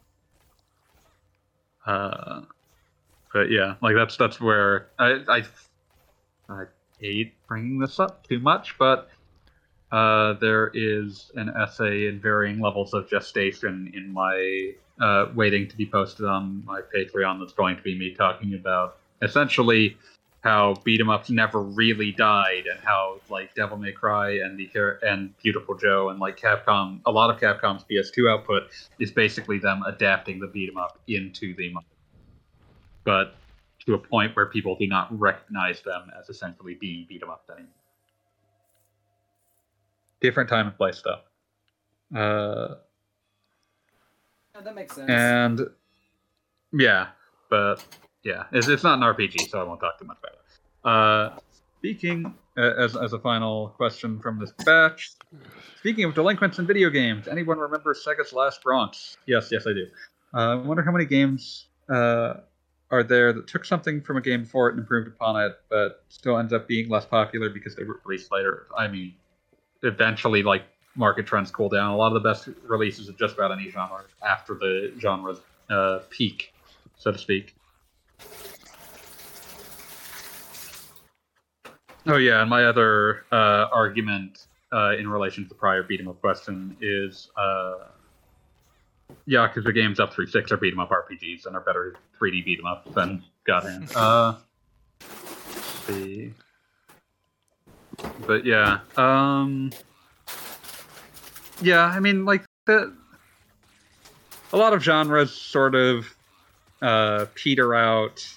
Uh, 1.85 2.41
but 3.33 3.51
yeah, 3.51 3.75
like 3.81 3.95
that's 3.95 4.15
that's 4.15 4.39
where 4.39 4.89
I 4.97 5.19
I, 5.27 5.43
I 6.49 6.63
hate 6.99 7.33
bringing 7.47 7.79
this 7.79 7.99
up 7.99 8.25
too 8.27 8.39
much, 8.39 8.77
but 8.79 9.09
uh, 9.91 10.33
there 10.33 10.71
is 10.73 11.31
an 11.35 11.49
essay 11.49 12.07
in 12.07 12.19
varying 12.19 12.59
levels 12.59 12.93
of 12.93 13.09
gestation 13.09 13.91
in 13.93 14.11
my 14.11 14.71
uh, 14.99 15.27
waiting 15.35 15.67
to 15.67 15.75
be 15.75 15.85
posted 15.85 16.25
on 16.25 16.63
my 16.65 16.81
Patreon. 16.95 17.39
That's 17.39 17.53
going 17.53 17.75
to 17.75 17.81
be 17.83 17.97
me 17.97 18.15
talking 18.15 18.55
about 18.55 18.97
essentially 19.21 19.97
how 20.43 20.73
beat 20.83 20.99
'em 20.99 21.09
ups 21.09 21.29
never 21.29 21.61
really 21.61 22.11
died, 22.11 22.65
and 22.67 22.79
how 22.81 23.19
like 23.29 23.53
Devil 23.55 23.77
May 23.77 23.91
Cry 23.93 24.31
and 24.39 24.57
the 24.59 24.69
and 25.01 25.33
Viewtiful 25.41 25.75
Joe 25.75 26.09
and 26.09 26.19
like 26.19 26.37
Capcom, 26.37 27.01
a 27.05 27.11
lot 27.11 27.29
of 27.29 27.39
Capcom's 27.39 27.83
PS2 27.85 28.29
output 28.29 28.63
is 28.99 29.11
basically 29.11 29.57
them 29.57 29.81
adapting 29.87 30.39
the 30.39 30.47
beat 30.47 30.69
'em 30.69 30.77
up 30.77 30.99
into 31.07 31.55
the 31.55 31.73
but 33.05 33.35
to 33.85 33.93
a 33.95 33.97
point 33.97 34.35
where 34.35 34.45
people 34.45 34.75
do 34.77 34.87
not 34.87 35.07
recognize 35.19 35.81
them 35.81 36.09
as 36.17 36.29
essentially 36.29 36.75
being 36.75 37.05
beat 37.07 37.21
'em 37.23 37.29
up 37.29 37.43
anymore. 37.49 37.73
Different 40.21 40.49
time 40.49 40.67
and 40.67 40.77
place 40.77 41.01
though 41.03 41.21
Uh, 42.17 42.75
Yeah, 44.55 44.61
that 44.61 44.75
makes 44.75 44.93
sense. 44.95 45.09
and 45.09 45.61
yeah, 46.71 47.07
but 47.49 47.83
yeah, 48.23 48.43
it's, 48.51 48.67
it's 48.67 48.83
not 48.83 48.97
an 48.97 49.03
RPG, 49.03 49.49
so 49.49 49.59
I 49.59 49.63
won't 49.63 49.79
talk 49.79 49.99
too 49.99 50.05
much 50.05 50.17
about 50.19 50.33
it. 50.33 50.39
Uh, 50.83 51.39
speaking 51.77 52.33
uh, 52.57 52.73
as 52.77 52.95
as 52.95 53.13
a 53.13 53.19
final 53.19 53.69
question 53.69 54.19
from 54.19 54.39
this 54.39 54.51
batch, 54.65 55.11
speaking 55.79 56.05
of 56.05 56.13
delinquents 56.13 56.59
in 56.59 56.65
video 56.65 56.89
games, 56.89 57.27
anyone 57.27 57.57
remember 57.57 57.93
Sega's 57.93 58.33
Last 58.33 58.63
Bronx? 58.63 59.17
Yes, 59.25 59.49
yes, 59.51 59.67
I 59.67 59.73
do. 59.73 59.87
Uh, 60.33 60.37
I 60.37 60.55
wonder 60.55 60.83
how 60.83 60.91
many 60.91 61.05
games 61.05 61.67
uh, 61.89 62.35
are 62.91 63.03
there 63.03 63.33
that 63.33 63.47
took 63.47 63.65
something 63.65 64.01
from 64.01 64.17
a 64.17 64.21
game 64.21 64.43
before 64.43 64.69
it 64.69 64.73
and 64.73 64.79
improved 64.79 65.07
upon 65.07 65.41
it, 65.43 65.53
but 65.69 66.03
still 66.09 66.37
ends 66.37 66.53
up 66.53 66.67
being 66.67 66.89
less 66.89 67.05
popular 67.05 67.49
because 67.49 67.75
they 67.75 67.83
were 67.83 67.99
released 68.05 68.31
later? 68.31 68.67
I 68.77 68.87
mean, 68.87 69.13
eventually, 69.83 70.43
like 70.43 70.63
market 70.95 71.25
trends 71.25 71.51
cool 71.51 71.69
down. 71.69 71.91
A 71.91 71.97
lot 71.97 72.15
of 72.15 72.21
the 72.21 72.29
best 72.29 72.49
releases 72.63 73.09
of 73.09 73.17
just 73.17 73.35
about 73.35 73.51
any 73.51 73.69
genre 73.69 74.03
after 74.25 74.53
the 74.53 74.93
genre's 74.99 75.39
uh, 75.69 75.99
peak, 76.09 76.53
so 76.97 77.11
to 77.11 77.17
speak. 77.17 77.55
Oh 82.05 82.17
yeah, 82.17 82.41
and 82.41 82.49
my 82.49 82.65
other 82.65 83.25
uh, 83.31 83.67
argument 83.71 84.47
uh, 84.73 84.91
in 84.97 85.07
relation 85.07 85.43
to 85.43 85.49
the 85.49 85.55
prior 85.55 85.83
beat 85.83 86.01
'em 86.01 86.09
up 86.09 86.19
question 86.19 86.75
is, 86.81 87.29
uh, 87.37 87.75
yeah, 89.25 89.47
because 89.47 89.63
the 89.63 89.71
games 89.71 90.01
up 90.01 90.11
through 90.13 90.27
six 90.27 90.51
are 90.51 90.57
beat 90.57 90.73
'em 90.73 90.79
up 90.79 90.91
RPGs 90.91 91.45
and 91.45 91.55
are 91.55 91.61
better 91.61 91.95
3D 92.19 92.43
beat 92.43 92.59
'em 92.59 92.65
up 92.65 92.93
than 92.93 93.23
God 93.45 93.63
Hand. 93.63 93.95
Uh, 93.95 94.35
see, 95.87 96.33
but 98.27 98.45
yeah, 98.45 98.79
um, 98.97 99.71
yeah, 101.61 101.85
I 101.85 102.01
mean, 102.01 102.25
like 102.25 102.43
the 102.65 102.93
a 104.51 104.57
lot 104.57 104.73
of 104.73 104.83
genres 104.83 105.31
sort 105.31 105.73
of 105.73 106.12
uh, 106.84 107.26
peter 107.34 107.73
out. 107.73 108.27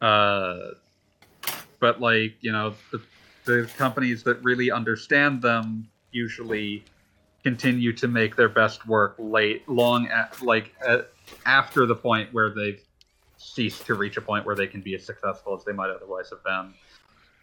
Uh, 0.00 0.72
but 1.80 2.00
like 2.00 2.34
you 2.40 2.52
know 2.52 2.74
the, 2.92 3.00
the 3.44 3.68
companies 3.76 4.22
that 4.22 4.42
really 4.44 4.70
understand 4.70 5.40
them 5.40 5.88
usually 6.12 6.84
continue 7.42 7.92
to 7.92 8.08
make 8.08 8.36
their 8.36 8.48
best 8.48 8.86
work 8.86 9.14
late 9.18 9.66
long 9.68 10.06
at 10.08 10.40
like 10.42 10.74
at, 10.86 11.10
after 11.46 11.86
the 11.86 11.94
point 11.94 12.32
where 12.32 12.50
they've 12.50 12.82
ceased 13.38 13.86
to 13.86 13.94
reach 13.94 14.16
a 14.16 14.20
point 14.20 14.44
where 14.44 14.56
they 14.56 14.66
can 14.66 14.80
be 14.80 14.94
as 14.94 15.04
successful 15.04 15.56
as 15.56 15.64
they 15.64 15.72
might 15.72 15.90
otherwise 15.90 16.28
have 16.30 16.42
been 16.44 16.74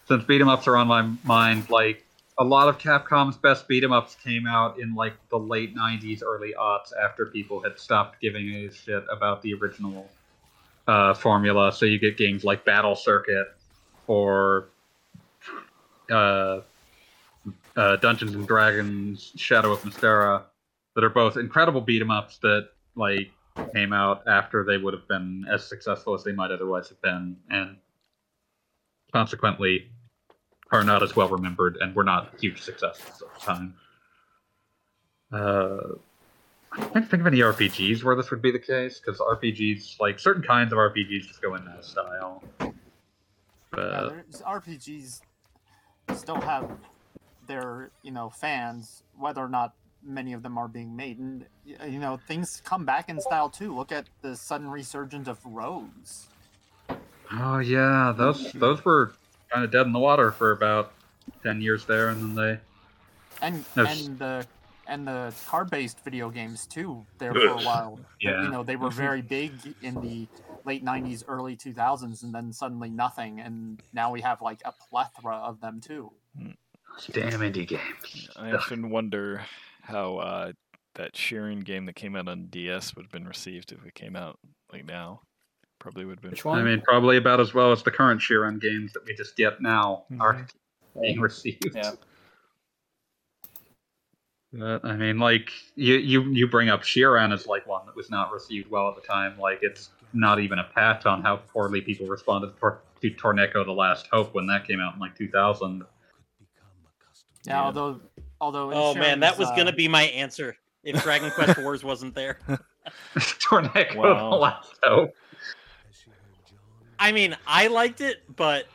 since 0.07 0.23
beat 0.25 0.41
'em 0.41 0.49
ups 0.49 0.67
are 0.67 0.77
on 0.77 0.87
my 0.87 1.01
mind 1.23 1.69
like 1.69 2.05
a 2.39 2.43
lot 2.43 2.67
of 2.67 2.77
capcom's 2.77 3.37
best 3.37 3.67
beat 3.67 3.83
'em 3.83 3.91
ups 3.91 4.15
came 4.15 4.47
out 4.47 4.79
in 4.79 4.95
like 4.95 5.13
the 5.29 5.37
late 5.37 5.75
90s 5.75 6.23
early 6.23 6.53
aughts 6.59 6.91
after 6.99 7.27
people 7.27 7.61
had 7.61 7.77
stopped 7.79 8.19
giving 8.21 8.49
a 8.53 8.71
shit 8.71 9.03
about 9.11 9.41
the 9.41 9.53
original 9.53 10.09
uh, 10.87 11.13
formula. 11.13 11.71
So 11.71 11.85
you 11.85 11.99
get 11.99 12.17
games 12.17 12.43
like 12.43 12.65
battle 12.65 12.95
circuit 12.95 13.47
or 14.07 14.69
uh, 16.11 16.61
uh, 17.75 17.95
Dungeons 17.97 18.33
and 18.35 18.47
Dragons 18.47 19.31
Shadow 19.35 19.71
of 19.71 19.81
Mystara 19.83 20.43
that 20.95 21.03
are 21.03 21.09
both 21.09 21.37
incredible 21.37 21.81
beat 21.81 22.01
'em 22.01 22.11
ups 22.11 22.37
that 22.39 22.69
like 22.95 23.31
came 23.73 23.93
out 23.93 24.27
after 24.27 24.63
they 24.63 24.77
would 24.77 24.93
have 24.93 25.07
been 25.07 25.45
as 25.49 25.67
successful 25.67 26.13
as 26.15 26.23
they 26.23 26.31
might 26.31 26.51
otherwise 26.51 26.89
have 26.89 27.01
been, 27.01 27.37
and 27.49 27.77
consequently 29.11 29.91
are 30.73 30.83
not 30.83 31.03
as 31.03 31.15
well 31.15 31.29
remembered 31.29 31.77
and 31.79 31.95
were 31.95 32.03
not 32.03 32.33
huge 32.39 32.61
successes 32.61 33.05
at 33.21 33.33
the 33.33 33.39
time. 33.39 33.75
Uh, 35.31 35.95
I 36.71 36.79
can't 36.87 37.07
think 37.09 37.21
of 37.21 37.27
any 37.27 37.39
RPGs 37.39 38.03
where 38.03 38.15
this 38.15 38.31
would 38.31 38.41
be 38.41 38.51
the 38.51 38.59
case 38.59 38.99
because 38.99 39.19
RPGs, 39.19 39.99
like 39.99 40.19
certain 40.19 40.41
kinds 40.41 40.73
of 40.73 40.79
RPGs, 40.79 41.27
just 41.27 41.41
go 41.41 41.53
in 41.55 41.63
that 41.65 41.85
style. 41.85 42.43
Yeah, 42.59 42.71
But 43.71 44.09
there's- 44.09 44.41
RPGs 44.41 45.21
still 46.15 46.41
have 46.41 46.69
their 47.47 47.91
you 48.01 48.11
know 48.11 48.29
fans, 48.29 49.03
whether 49.17 49.41
or 49.41 49.49
not 49.49 49.73
many 50.03 50.33
of 50.33 50.41
them 50.43 50.57
are 50.57 50.67
being 50.67 50.95
made, 50.95 51.19
and 51.19 51.45
you 51.65 51.99
know 51.99 52.17
things 52.27 52.61
come 52.65 52.83
back 52.85 53.09
in 53.09 53.19
style 53.21 53.49
too. 53.49 53.75
Look 53.75 53.91
at 53.91 54.05
the 54.21 54.35
sudden 54.35 54.69
resurgence 54.69 55.27
of 55.27 55.45
rogues. 55.45 56.27
Oh 57.31 57.59
yeah, 57.59 58.13
those 58.15 58.51
those 58.53 58.83
were 58.85 59.13
kind 59.53 59.63
of 59.63 59.71
dead 59.71 59.85
in 59.85 59.93
the 59.93 59.99
water 59.99 60.31
for 60.31 60.51
about 60.51 60.91
ten 61.43 61.61
years 61.61 61.85
there, 61.85 62.09
and 62.09 62.21
then 62.21 62.35
they 62.35 62.59
and 63.41 63.65
No, 63.75 63.85
and 63.85 64.19
the 64.19 64.47
and 64.87 65.07
the 65.07 65.33
card-based 65.47 66.03
video 66.03 66.29
games 66.29 66.65
too 66.65 67.05
there 67.19 67.33
for 67.33 67.47
a 67.47 67.57
while 67.57 67.99
Yeah. 68.21 68.43
you 68.43 68.49
know 68.49 68.63
they 68.63 68.75
were 68.75 68.89
very 68.89 69.21
big 69.37 69.51
in 69.81 70.01
the 70.01 70.27
late 70.65 70.83
90s 70.83 71.23
early 71.27 71.55
2000s 71.55 72.23
and 72.23 72.33
then 72.33 72.51
suddenly 72.53 72.89
nothing 72.89 73.39
and 73.39 73.81
now 73.93 74.11
we 74.11 74.21
have 74.21 74.41
like 74.41 74.61
a 74.65 74.73
plethora 74.89 75.35
of 75.35 75.59
them 75.61 75.81
too 75.81 76.11
damn 77.11 77.39
indie 77.39 77.67
games. 77.67 78.29
I 78.35 78.51
often 78.51 78.89
wonder 78.89 79.45
how 79.81 80.17
uh, 80.17 80.51
that 80.95 81.13
Shiren 81.13 81.63
game 81.63 81.85
that 81.85 81.95
came 81.95 82.15
out 82.15 82.27
on 82.27 82.47
DS 82.47 82.95
would 82.95 83.05
have 83.05 83.11
been 83.11 83.27
received 83.27 83.71
if 83.71 83.85
it 83.85 83.95
came 83.95 84.15
out 84.15 84.39
like 84.71 84.85
now. 84.85 85.21
Probably 85.83 86.05
would 86.05 86.15
have 86.15 86.21
been. 86.21 86.31
Which 86.31 86.45
one? 86.45 86.59
I 86.59 86.63
mean, 86.63 86.79
probably 86.79 87.17
about 87.17 87.41
as 87.41 87.53
well 87.53 87.73
as 87.73 87.83
the 87.83 87.91
current 87.91 88.21
Shiren 88.21 88.57
games 88.61 88.93
that 88.93 89.03
we 89.05 89.13
just 89.15 89.35
get 89.35 89.61
now 89.61 90.05
are 90.17 90.35
Mhm. 90.35 90.49
being 91.01 91.19
received. 91.19 91.75
Yeah. 91.75 91.91
But 94.53 94.85
I 94.85 94.95
mean, 94.95 95.19
like 95.19 95.51
you 95.75 95.95
you 95.95 96.23
you 96.31 96.47
bring 96.47 96.69
up 96.69 96.83
Shiren 96.83 97.33
as 97.33 97.47
like 97.47 97.67
one 97.67 97.85
that 97.87 97.97
was 97.97 98.09
not 98.09 98.31
received 98.31 98.69
well 98.71 98.87
at 98.87 98.95
the 98.95 99.01
time. 99.01 99.37
Like 99.37 99.59
it's 99.61 99.89
not 100.13 100.39
even 100.39 100.59
a 100.59 100.63
pat 100.63 101.05
on 101.05 101.21
how 101.21 101.35
poorly 101.37 101.81
people 101.81 102.05
responded 102.07 102.53
to, 102.53 102.59
Tor- 102.61 102.81
to 103.01 103.11
Torneko: 103.11 103.65
The 103.65 103.71
Last 103.73 104.07
Hope 104.11 104.33
when 104.33 104.47
that 104.47 104.65
came 104.65 104.79
out 104.79 104.93
in 104.93 105.01
like 105.01 105.17
2000. 105.17 105.79
yeah, 107.45 107.53
Yeah. 107.55 107.61
although 107.63 107.99
although 108.39 108.69
in 108.71 108.77
Oh 108.77 108.93
man, 108.95 109.19
that 109.19 109.37
was 109.37 109.49
uh, 109.49 109.55
gonna 109.57 109.73
be 109.73 109.89
my 109.89 110.03
answer 110.03 110.55
if 110.83 111.03
Dragon 111.03 111.29
Quest 111.31 111.57
Wars 111.61 111.83
wasn't 111.83 112.15
there. 112.15 112.39
Torneko: 113.17 113.95
Wow. 113.97 114.29
The 114.29 114.35
Last 114.37 114.75
Hope. 114.83 115.13
I 117.03 117.11
mean, 117.11 117.35
I 117.45 117.67
liked 117.67 117.99
it, 117.99 118.21
but 118.37 118.65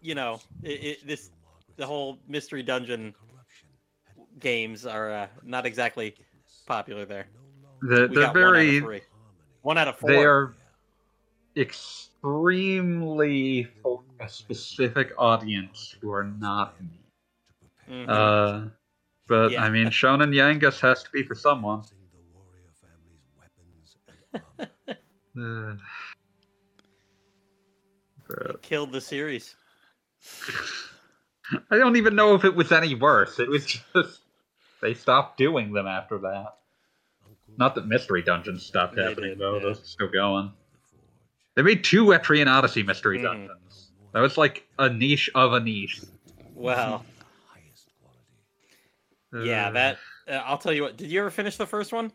you 0.00 0.14
know, 0.14 0.40
it, 0.62 0.84
it, 0.84 1.04
this 1.08 1.30
the 1.76 1.84
whole 1.84 2.18
mystery 2.28 2.62
dungeon 2.62 3.12
games 4.38 4.86
are 4.86 5.10
uh, 5.10 5.26
not 5.42 5.66
exactly 5.66 6.14
popular 6.66 7.04
there. 7.04 7.26
The, 7.82 8.08
they're 8.14 8.32
very 8.32 8.68
one 8.68 8.68
out 8.68 8.76
of 8.76 8.82
three. 8.84 9.00
One 9.62 9.78
out 9.78 9.88
of 9.88 9.96
four. 9.96 10.10
they 10.10 10.24
are 10.24 10.54
extremely 11.56 13.64
for 13.82 14.02
a 14.20 14.28
specific 14.28 15.12
audience 15.18 15.96
who 16.00 16.12
are 16.12 16.24
not 16.24 16.80
me. 16.80 17.00
Mhm. 17.90 18.08
Uh, 18.08 18.68
but 19.26 19.50
Yeah. 19.50 19.64
I 19.64 19.70
mean, 19.70 19.88
Shonen 19.88 20.32
Yangus 20.32 20.78
has 20.78 21.02
to 21.02 21.10
be 21.10 21.24
for 21.24 21.34
someone. 21.34 21.82
Uh, 25.36 25.74
but 28.28 28.62
Killed 28.62 28.92
the 28.92 29.00
series. 29.00 29.54
I 31.70 31.76
don't 31.76 31.96
even 31.96 32.14
know 32.14 32.34
if 32.34 32.44
it 32.44 32.54
was 32.54 32.72
any 32.72 32.94
worse. 32.94 33.38
It 33.38 33.48
was 33.48 33.66
just 33.94 34.20
they 34.80 34.94
stopped 34.94 35.38
doing 35.38 35.72
them 35.72 35.86
after 35.86 36.18
that. 36.18 36.54
Not 37.56 37.74
that 37.76 37.86
Mystery 37.86 38.22
Dungeons 38.22 38.64
stopped 38.64 38.96
They 38.96 39.02
happening 39.02 39.30
did, 39.30 39.38
though; 39.38 39.56
yeah. 39.56 39.62
those 39.62 39.80
are 39.80 39.84
still 39.84 40.08
going. 40.08 40.52
They 41.54 41.62
made 41.62 41.84
two 41.84 42.06
Etrian 42.06 42.48
Odyssey 42.48 42.82
Mystery 42.82 43.18
Mhm. 43.18 43.22
Dungeons. 43.22 43.90
That 44.12 44.20
was 44.20 44.36
like 44.38 44.66
a 44.78 44.88
niche 44.88 45.30
of 45.34 45.52
a 45.52 45.60
niche. 45.60 46.00
Well, 46.54 47.04
yeah, 49.34 49.68
Uh, 49.68 49.70
that 49.72 49.98
uh, 50.28 50.32
I'll 50.44 50.58
tell 50.58 50.72
you 50.72 50.82
what. 50.82 50.96
Did 50.96 51.10
you 51.10 51.20
ever 51.20 51.30
finish 51.30 51.56
the 51.56 51.66
first 51.66 51.92
one? 51.92 52.10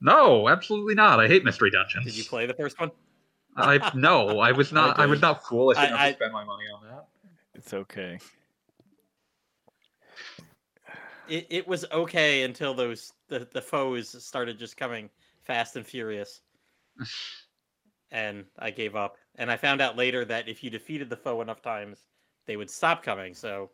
No, 0.00 0.48
absolutely 0.48 0.94
not. 0.94 1.20
I 1.20 1.26
hate 1.28 1.44
Mystery 1.44 1.70
Dungeons. 1.70 2.04
Did 2.06 2.16
you 2.16 2.24
play 2.24 2.46
the 2.46 2.54
first 2.54 2.78
one? 2.80 2.90
I 3.56 3.90
no, 3.94 4.38
I 4.40 4.52
was 4.52 4.72
not. 4.72 4.98
I, 4.98 5.02
did. 5.02 5.10
was 5.10 5.20
not 5.20 5.46
foolish 5.46 5.78
I- 5.78 5.86
enough 5.88 6.00
I- 6.00 6.08
to 6.10 6.16
spend 6.16 6.32
my 6.32 6.44
money 6.44 6.64
on 6.74 6.82
that. 6.88 7.06
It's 7.54 7.74
okay. 7.74 8.18
It, 11.28 11.46
it 11.50 11.68
was 11.68 11.84
okay 11.92 12.42
until 12.42 12.74
those 12.74 13.12
the, 13.28 13.46
the 13.52 13.62
foes 13.62 14.22
started 14.24 14.58
just 14.58 14.76
coming 14.76 15.08
fast 15.42 15.76
and 15.76 15.86
furious, 15.86 16.40
and 18.10 18.44
I 18.58 18.70
gave 18.70 18.96
up. 18.96 19.16
And 19.36 19.50
I 19.50 19.56
found 19.56 19.80
out 19.80 19.96
later 19.96 20.24
that 20.24 20.48
if 20.48 20.64
you 20.64 20.70
defeated 20.70 21.08
the 21.08 21.16
foe 21.16 21.40
enough 21.40 21.62
times, 21.62 22.04
they 22.46 22.56
would 22.56 22.70
stop 22.70 23.02
coming. 23.02 23.34
So 23.34 23.70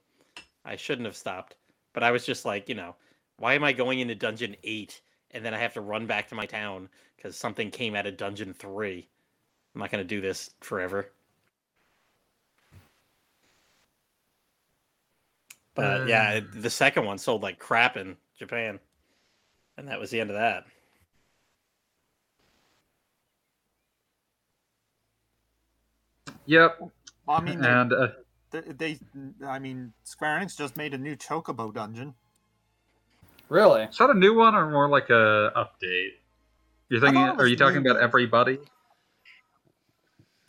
I 0.64 0.76
shouldn't 0.76 1.06
have 1.06 1.16
stopped. 1.16 1.56
But 1.94 2.02
I 2.02 2.10
was 2.10 2.26
just 2.26 2.44
like, 2.44 2.68
you 2.68 2.74
know, 2.74 2.94
why 3.38 3.54
am 3.54 3.64
I 3.64 3.72
going 3.72 4.00
into 4.00 4.14
dungeon 4.14 4.54
eight 4.64 5.00
and 5.30 5.42
then 5.44 5.54
I 5.54 5.58
have 5.58 5.72
to 5.74 5.80
run 5.80 6.06
back 6.06 6.28
to 6.28 6.34
my 6.34 6.44
town 6.46 6.88
because 7.16 7.36
something 7.36 7.70
came 7.70 7.94
out 7.96 8.06
of 8.06 8.16
dungeon 8.18 8.52
three? 8.52 9.08
I'm 9.76 9.80
not 9.80 9.90
gonna 9.90 10.04
do 10.04 10.22
this 10.22 10.52
forever. 10.62 11.12
But 15.74 16.08
yeah, 16.08 16.30
Uh. 16.30 16.36
it- 16.36 16.62
the 16.62 16.70
second 16.70 17.04
one 17.04 17.18
sold 17.18 17.42
like 17.42 17.58
crap 17.58 17.98
in 17.98 18.16
Japan, 18.38 18.80
and 19.76 19.86
that 19.88 20.00
was 20.00 20.10
the 20.10 20.18
end 20.18 20.30
of 20.30 20.36
that. 20.36 20.64
Yep, 26.46 26.78
i 27.28 27.40
mean 27.40 27.64
and 27.64 27.92
uh, 27.92 28.08
they, 28.52 28.60
they 28.60 28.98
i 29.44 29.58
mean 29.58 29.92
square 30.04 30.38
enix 30.38 30.56
just 30.56 30.76
made 30.76 30.94
a 30.94 30.98
new 30.98 31.16
chocobo 31.16 31.74
dungeon 31.74 32.14
Really? 33.48 33.82
is 33.82 33.98
that 33.98 34.10
a 34.10 34.14
new 34.14 34.34
one 34.34 34.54
or 34.56 34.68
more 34.70 34.88
like 34.88 35.08
a 35.08 35.52
update? 35.56 36.14
You're 36.88 37.00
thinking? 37.00 37.22
Are 37.22 37.46
you 37.46 37.54
talking 37.54 37.82
new. 37.84 37.90
about 37.92 38.02
Every 38.02 38.26
Buddy? 38.26 38.58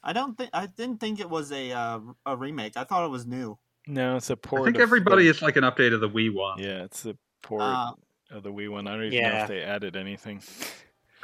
I 0.08 0.14
don't 0.14 0.38
think 0.38 0.50
I 0.54 0.66
didn't 0.68 1.00
think 1.02 1.20
it 1.20 1.30
was 1.30 1.52
a 1.52 1.72
uh, 1.74 2.00
a 2.26 2.36
remake. 2.38 2.78
I 2.78 2.86
thought 2.86 3.06
it 3.06 3.10
was 3.12 3.28
new. 3.28 3.58
No, 3.88 4.16
it's 4.16 4.30
a 4.30 4.38
port. 4.38 4.62
I 4.62 4.66
think 4.66 4.78
of 4.78 4.82
Every 4.82 5.02
Buddy 5.02 5.26
the- 5.26 5.30
is 5.32 5.42
like 5.42 5.58
an 5.58 5.64
update 5.66 5.94
of 5.94 6.00
the 6.00 6.10
Wii 6.10 6.34
one. 6.34 6.60
Yeah, 6.60 6.84
it's 6.86 7.06
a 7.06 7.16
port 7.44 7.62
Uh, 7.62 7.92
of 8.32 8.44
the 8.44 8.52
Wii 8.52 8.70
one. 8.72 8.88
I 8.88 8.94
don't 8.96 9.04
even 9.04 9.22
know 9.22 9.38
if 9.44 9.48
they 9.50 9.62
added 9.62 9.96
anything. 9.98 10.42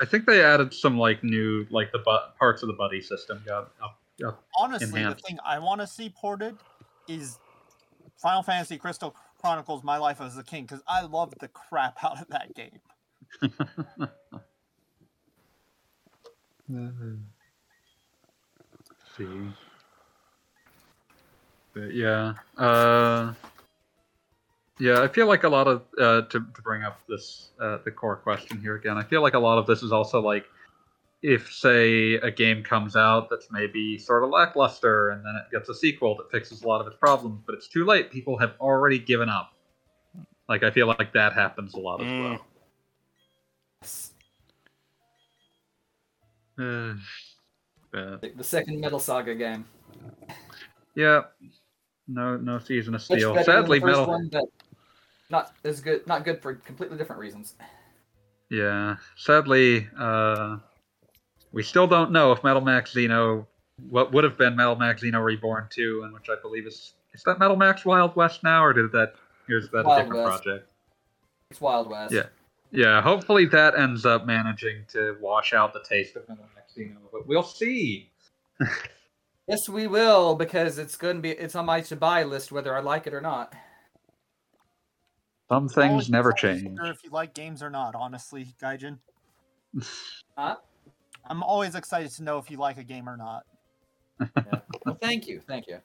I 0.01 0.05
think 0.05 0.25
they 0.25 0.43
added 0.43 0.73
some 0.73 0.97
like 0.97 1.23
new 1.23 1.65
like 1.71 1.91
the 1.93 1.99
bu- 1.99 2.37
parts 2.37 2.61
of 2.61 2.67
the 2.67 2.73
buddy 2.73 3.01
system 3.01 3.41
got 3.45 3.71
up. 3.81 3.99
up. 4.27 4.43
honestly, 4.59 4.87
enhanced. 4.99 5.23
the 5.23 5.27
thing 5.29 5.39
I 5.45 5.59
want 5.59 5.79
to 5.81 5.87
see 5.87 6.09
ported 6.09 6.57
is 7.07 7.39
Final 8.21 8.43
Fantasy 8.43 8.77
Crystal 8.77 9.15
Chronicles: 9.39 9.81
My 9.83 9.97
Life 9.97 10.19
as 10.19 10.37
a 10.37 10.43
King 10.43 10.63
because 10.63 10.81
I 10.87 11.03
loved 11.03 11.39
the 11.39 11.47
crap 11.47 12.03
out 12.03 12.19
of 12.21 12.27
that 12.27 12.53
game. 12.53 12.79
see. 19.17 19.25
But 21.73 21.93
yeah, 21.93 22.33
uh, 22.57 23.33
yeah, 24.79 25.01
I 25.01 25.07
feel 25.07 25.27
like 25.27 25.43
a 25.43 25.49
lot 25.49 25.67
of 25.67 25.81
uh, 25.99 26.21
to 26.21 26.39
to 26.39 26.61
bring 26.63 26.83
up 26.83 26.99
this 27.07 27.49
uh, 27.59 27.79
the 27.83 27.91
core 27.91 28.15
question 28.15 28.59
here 28.59 28.75
again. 28.75 28.97
I 28.97 29.03
feel 29.03 29.21
like 29.21 29.33
a 29.33 29.39
lot 29.39 29.57
of 29.57 29.65
this 29.65 29.81
is 29.81 29.91
also 29.91 30.21
like 30.21 30.45
if 31.23 31.51
say 31.53 32.15
a 32.15 32.29
game 32.29 32.61
comes 32.63 32.95
out 32.95 33.29
that's 33.29 33.47
maybe 33.49 33.97
sort 33.97 34.23
of 34.23 34.29
lackluster 34.29 35.11
and 35.11 35.25
then 35.25 35.35
it 35.35 35.51
gets 35.51 35.69
a 35.69 35.73
sequel 35.73 36.15
that 36.17 36.29
fixes 36.29 36.63
a 36.63 36.67
lot 36.67 36.81
of 36.81 36.87
its 36.87 36.97
problems, 36.97 37.41
but 37.45 37.55
it's 37.55 37.67
too 37.67 37.85
late. 37.85 38.11
People 38.11 38.37
have 38.37 38.53
already 38.59 38.99
given 38.99 39.29
up. 39.29 39.53
Like 40.49 40.63
I 40.63 40.69
feel 40.71 40.87
like 40.87 41.13
that 41.13 41.33
happens 41.33 41.73
a 41.73 41.79
lot 41.79 42.01
as 42.01 42.07
Mm. 42.07 42.19
well. 42.21 42.45
Uh, 46.55 46.93
but, 47.93 48.21
The- 48.37 48.43
second 48.43 48.79
Metal 48.81 48.99
Saga 48.99 49.35
game. 49.35 49.65
yeah, 50.95 51.21
no 52.07 52.37
no 52.37 52.59
season 52.59 52.95
of 52.95 53.01
steel. 53.01 53.41
Sadly, 53.43 53.79
metal. 53.79 54.07
one, 54.07 54.29
not 55.29 55.53
as 55.63 55.79
good. 55.81 56.05
Not 56.07 56.25
good 56.25 56.41
for 56.41 56.55
completely 56.55 56.97
different 56.97 57.21
reasons. 57.21 57.55
Yeah, 58.49 58.97
sadly, 59.15 59.87
uh, 59.97 60.57
we 61.51 61.63
still 61.63 61.87
don't 61.87 62.11
know 62.11 62.31
if 62.31 62.43
Metal 62.43 62.61
Max 62.61 62.93
Xeno, 62.93 63.47
what 63.89 64.11
would 64.11 64.23
have 64.23 64.37
been 64.37 64.55
Metal 64.55 64.75
Max 64.75 65.01
Xeno 65.01 65.23
Reborn 65.23 65.67
2, 65.71 66.03
and 66.03 66.13
which 66.13 66.29
I 66.29 66.35
believe 66.41 66.67
is 66.67 66.93
is 67.13 67.23
that 67.23 67.39
Metal 67.39 67.55
Max 67.55 67.85
Wild 67.85 68.15
West 68.15 68.43
now, 68.43 68.63
or 68.63 68.73
did 68.73 68.91
that 68.91 69.13
is 69.47 69.69
that 69.69 69.79
a 69.87 70.01
different 70.01 70.23
West. 70.23 70.43
project? 70.43 70.69
It's 71.51 71.61
Wild 71.61 71.89
West. 71.89 72.13
Yeah. 72.13 72.23
Yeah, 72.75 73.01
hopefully 73.03 73.45
that 73.47 73.77
ends 73.77 74.03
up 74.03 74.25
managing 74.25 74.85
to 74.93 75.15
wash 75.21 75.53
out 75.53 75.73
the 75.73 75.83
taste 75.87 76.15
of 76.15 76.27
Metal 76.27 76.45
Max 76.55 76.62
Xeno, 76.75 76.97
but 77.11 77.27
we'll 77.27 77.43
see. 77.43 78.11
Yes, 79.47 79.67
we 79.67 79.87
will 79.87 80.35
because 80.35 80.77
it's 80.77 80.95
going 80.95 81.17
to 81.17 81.21
be. 81.21 81.31
It's 81.31 81.55
on 81.55 81.65
my 81.65 81.81
to 81.81 81.97
buy 81.97 82.23
list 82.23 82.51
whether 82.51 82.75
I 82.75 82.79
like 82.79 83.07
it 83.07 83.13
or 83.13 83.19
not. 83.19 83.53
Some 85.49 85.67
things 85.67 86.09
never 86.09 86.31
change. 86.31 86.77
Sure 86.77 86.91
if 86.91 87.03
you 87.03 87.09
like 87.09 87.33
games 87.33 87.61
or 87.61 87.69
not, 87.69 87.95
honestly, 87.95 88.47
Gaijin. 88.61 88.99
Huh? 90.35 90.55
I'm 91.27 91.43
always 91.43 91.75
excited 91.75 92.09
to 92.13 92.23
know 92.23 92.39
if 92.39 92.49
you 92.49 92.57
like 92.57 92.77
a 92.77 92.83
game 92.83 93.07
or 93.07 93.17
not. 93.17 93.43
Well, 94.85 94.97
thank 94.99 95.27
you, 95.27 95.39
thank 95.47 95.67
you. 95.67 95.77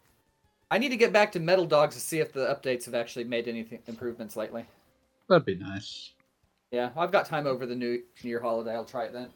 I 0.70 0.78
need 0.78 0.89
to 0.89 0.97
get 0.97 1.12
back 1.12 1.31
to 1.32 1.40
Metal 1.40 1.66
Dogs 1.66 1.94
to 1.94 2.01
see 2.01 2.19
if 2.19 2.32
the 2.32 2.47
updates 2.47 2.85
have 2.86 2.94
actually 2.94 3.24
made 3.24 3.47
any 3.47 3.66
improvements 3.86 4.36
lately. 4.36 4.65
That'd 5.28 5.44
be 5.44 5.55
nice. 5.55 6.12
Yeah, 6.70 6.90
I've 6.97 7.12
got 7.12 7.27
time 7.27 7.47
over 7.47 7.65
the 7.66 7.74
new 7.77 8.02
New 8.23 8.28
Year 8.31 8.40
holiday. 8.40 8.74
I'll 8.74 8.85
try 8.85 9.05
it 9.05 9.12
then. 9.12 9.28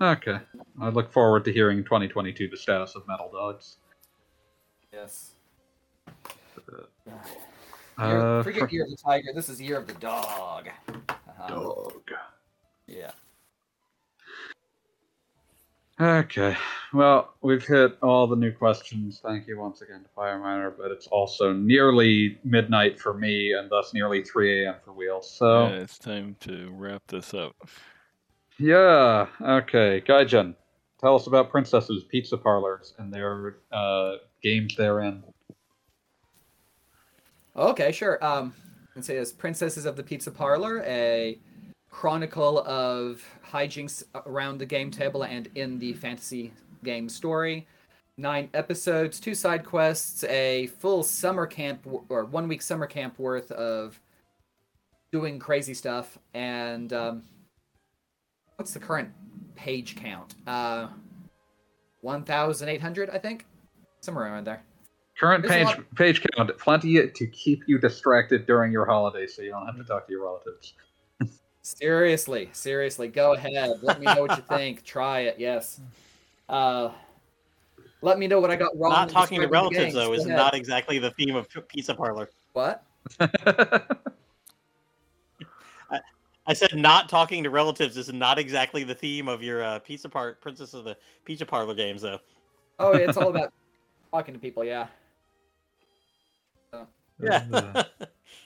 Okay. 0.00 0.38
I 0.80 0.88
look 0.90 1.12
forward 1.12 1.44
to 1.46 1.52
hearing 1.52 1.82
2022 1.82 2.48
the 2.48 2.56
status 2.56 2.94
of 2.94 3.06
Metal 3.08 3.30
Dogs. 3.32 3.76
Yes. 4.92 5.32
Year, 7.98 8.20
Uh, 8.38 8.42
forget 8.44 8.68
for- 8.68 8.68
Year 8.74 8.84
of 8.84 8.90
the 8.90 8.96
Tiger. 8.96 9.28
This 9.34 9.48
is 9.48 9.60
Year 9.60 9.76
of 9.78 9.86
the 9.88 9.94
Dog. 9.94 10.68
Uh-huh. 11.08 11.48
Dog. 11.48 12.10
Yeah. 12.86 13.10
Okay. 16.00 16.56
Well, 16.92 17.34
we've 17.40 17.66
hit 17.66 17.98
all 18.02 18.28
the 18.28 18.36
new 18.36 18.52
questions. 18.52 19.18
Thank 19.20 19.48
you 19.48 19.58
once 19.58 19.82
again 19.82 20.04
to 20.04 20.08
Fireminer, 20.16 20.72
but 20.78 20.92
it's 20.92 21.08
also 21.08 21.52
nearly 21.52 22.38
midnight 22.44 23.00
for 23.00 23.14
me 23.14 23.52
and 23.54 23.68
thus 23.68 23.92
nearly 23.92 24.22
3 24.22 24.64
a.m. 24.64 24.76
for 24.84 24.92
Wheels. 24.92 25.28
So, 25.28 25.66
Yeah, 25.66 25.72
it's 25.74 25.98
time 25.98 26.36
to 26.40 26.70
wrap 26.72 27.02
this 27.08 27.34
up. 27.34 27.56
Yeah. 28.58 29.26
Okay. 29.40 30.02
Gaijin, 30.06 30.54
tell 31.00 31.14
us 31.14 31.26
about 31.26 31.50
Princesses 31.50 32.04
Pizza 32.04 32.36
Parlors 32.36 32.94
and 32.98 33.12
their 33.12 33.58
uh, 33.72 34.16
games 34.42 34.76
therein. 34.76 35.22
Okay, 37.56 37.90
sure. 37.90 38.24
Um, 38.24 38.54
let's 38.94 39.06
say 39.06 39.16
as 39.16 39.32
Princesses 39.32 39.84
of 39.84 39.96
the 39.96 40.02
Pizza 40.02 40.30
Parlor, 40.30 40.82
a 40.84 41.38
chronicle 41.90 42.60
of 42.60 43.24
hijinks 43.50 44.02
around 44.26 44.58
the 44.58 44.66
game 44.66 44.90
table 44.90 45.24
and 45.24 45.48
in 45.54 45.78
the 45.78 45.92
fantasy 45.94 46.52
game 46.84 47.08
story. 47.08 47.66
Nine 48.16 48.50
episodes, 48.54 49.20
two 49.20 49.34
side 49.34 49.64
quests, 49.64 50.24
a 50.24 50.66
full 50.66 51.02
summer 51.02 51.46
camp 51.46 51.86
or 52.08 52.24
one 52.24 52.48
week 52.48 52.62
summer 52.62 52.86
camp 52.86 53.18
worth 53.18 53.50
of 53.52 54.00
doing 55.12 55.38
crazy 55.38 55.74
stuff. 55.74 56.18
And 56.34 56.92
um, 56.92 57.22
what's 58.58 58.74
the 58.74 58.80
current 58.80 59.08
page 59.54 59.96
count? 59.96 60.34
Uh, 60.46 60.88
1,800, 62.02 63.08
I 63.10 63.18
think, 63.18 63.46
somewhere 64.00 64.24
around 64.24 64.44
there. 64.44 64.62
Current 65.18 65.42
There's 65.42 65.54
page 65.54 65.66
lot- 65.66 65.94
page 65.94 66.22
count, 66.36 66.58
plenty 66.58 67.08
to 67.08 67.26
keep 67.28 67.62
you 67.66 67.78
distracted 67.78 68.46
during 68.46 68.70
your 68.70 68.84
holidays 68.84 69.34
so 69.34 69.42
you 69.42 69.50
don't 69.50 69.66
have 69.66 69.76
to 69.76 69.84
talk 69.84 70.06
to 70.06 70.12
your 70.12 70.24
relatives. 70.24 70.74
Seriously, 71.62 72.48
seriously, 72.52 73.08
go 73.08 73.34
ahead. 73.34 73.78
Let 73.82 74.00
me 74.00 74.06
know 74.06 74.22
what 74.22 74.36
you 74.36 74.44
think. 74.48 74.84
Try 74.86 75.20
it. 75.20 75.36
Yes. 75.38 75.80
Uh, 76.48 76.90
let 78.00 78.18
me 78.18 78.26
know 78.26 78.40
what 78.40 78.50
I 78.50 78.56
got 78.56 78.70
wrong. 78.76 78.92
Not 78.92 79.08
talking 79.10 79.40
to 79.40 79.48
relatives 79.48 79.92
though 79.92 80.06
Go 80.06 80.12
is 80.14 80.24
ahead. 80.24 80.36
not 80.36 80.54
exactly 80.54 80.98
the 80.98 81.10
theme 81.12 81.34
of 81.36 81.46
Pizza 81.68 81.94
Parlor. 81.94 82.30
what. 82.54 82.84
I 86.48 86.54
said 86.54 86.74
not 86.74 87.10
talking 87.10 87.44
to 87.44 87.50
relatives 87.50 87.98
is 87.98 88.10
not 88.10 88.38
exactly 88.38 88.82
the 88.82 88.94
theme 88.94 89.28
of 89.28 89.42
your 89.42 89.62
uh, 89.62 89.78
Pizza 89.80 90.08
part 90.08 90.40
Princess 90.40 90.72
of 90.72 90.84
the 90.84 90.96
Pizza 91.26 91.44
Parlor 91.44 91.74
games 91.74 92.00
though. 92.02 92.18
Oh, 92.78 92.92
it's 92.92 93.18
all 93.18 93.28
about 93.36 93.52
talking 94.10 94.32
to 94.32 94.40
people. 94.40 94.64
Yeah. 94.64 94.86
Yeah. 97.20 97.82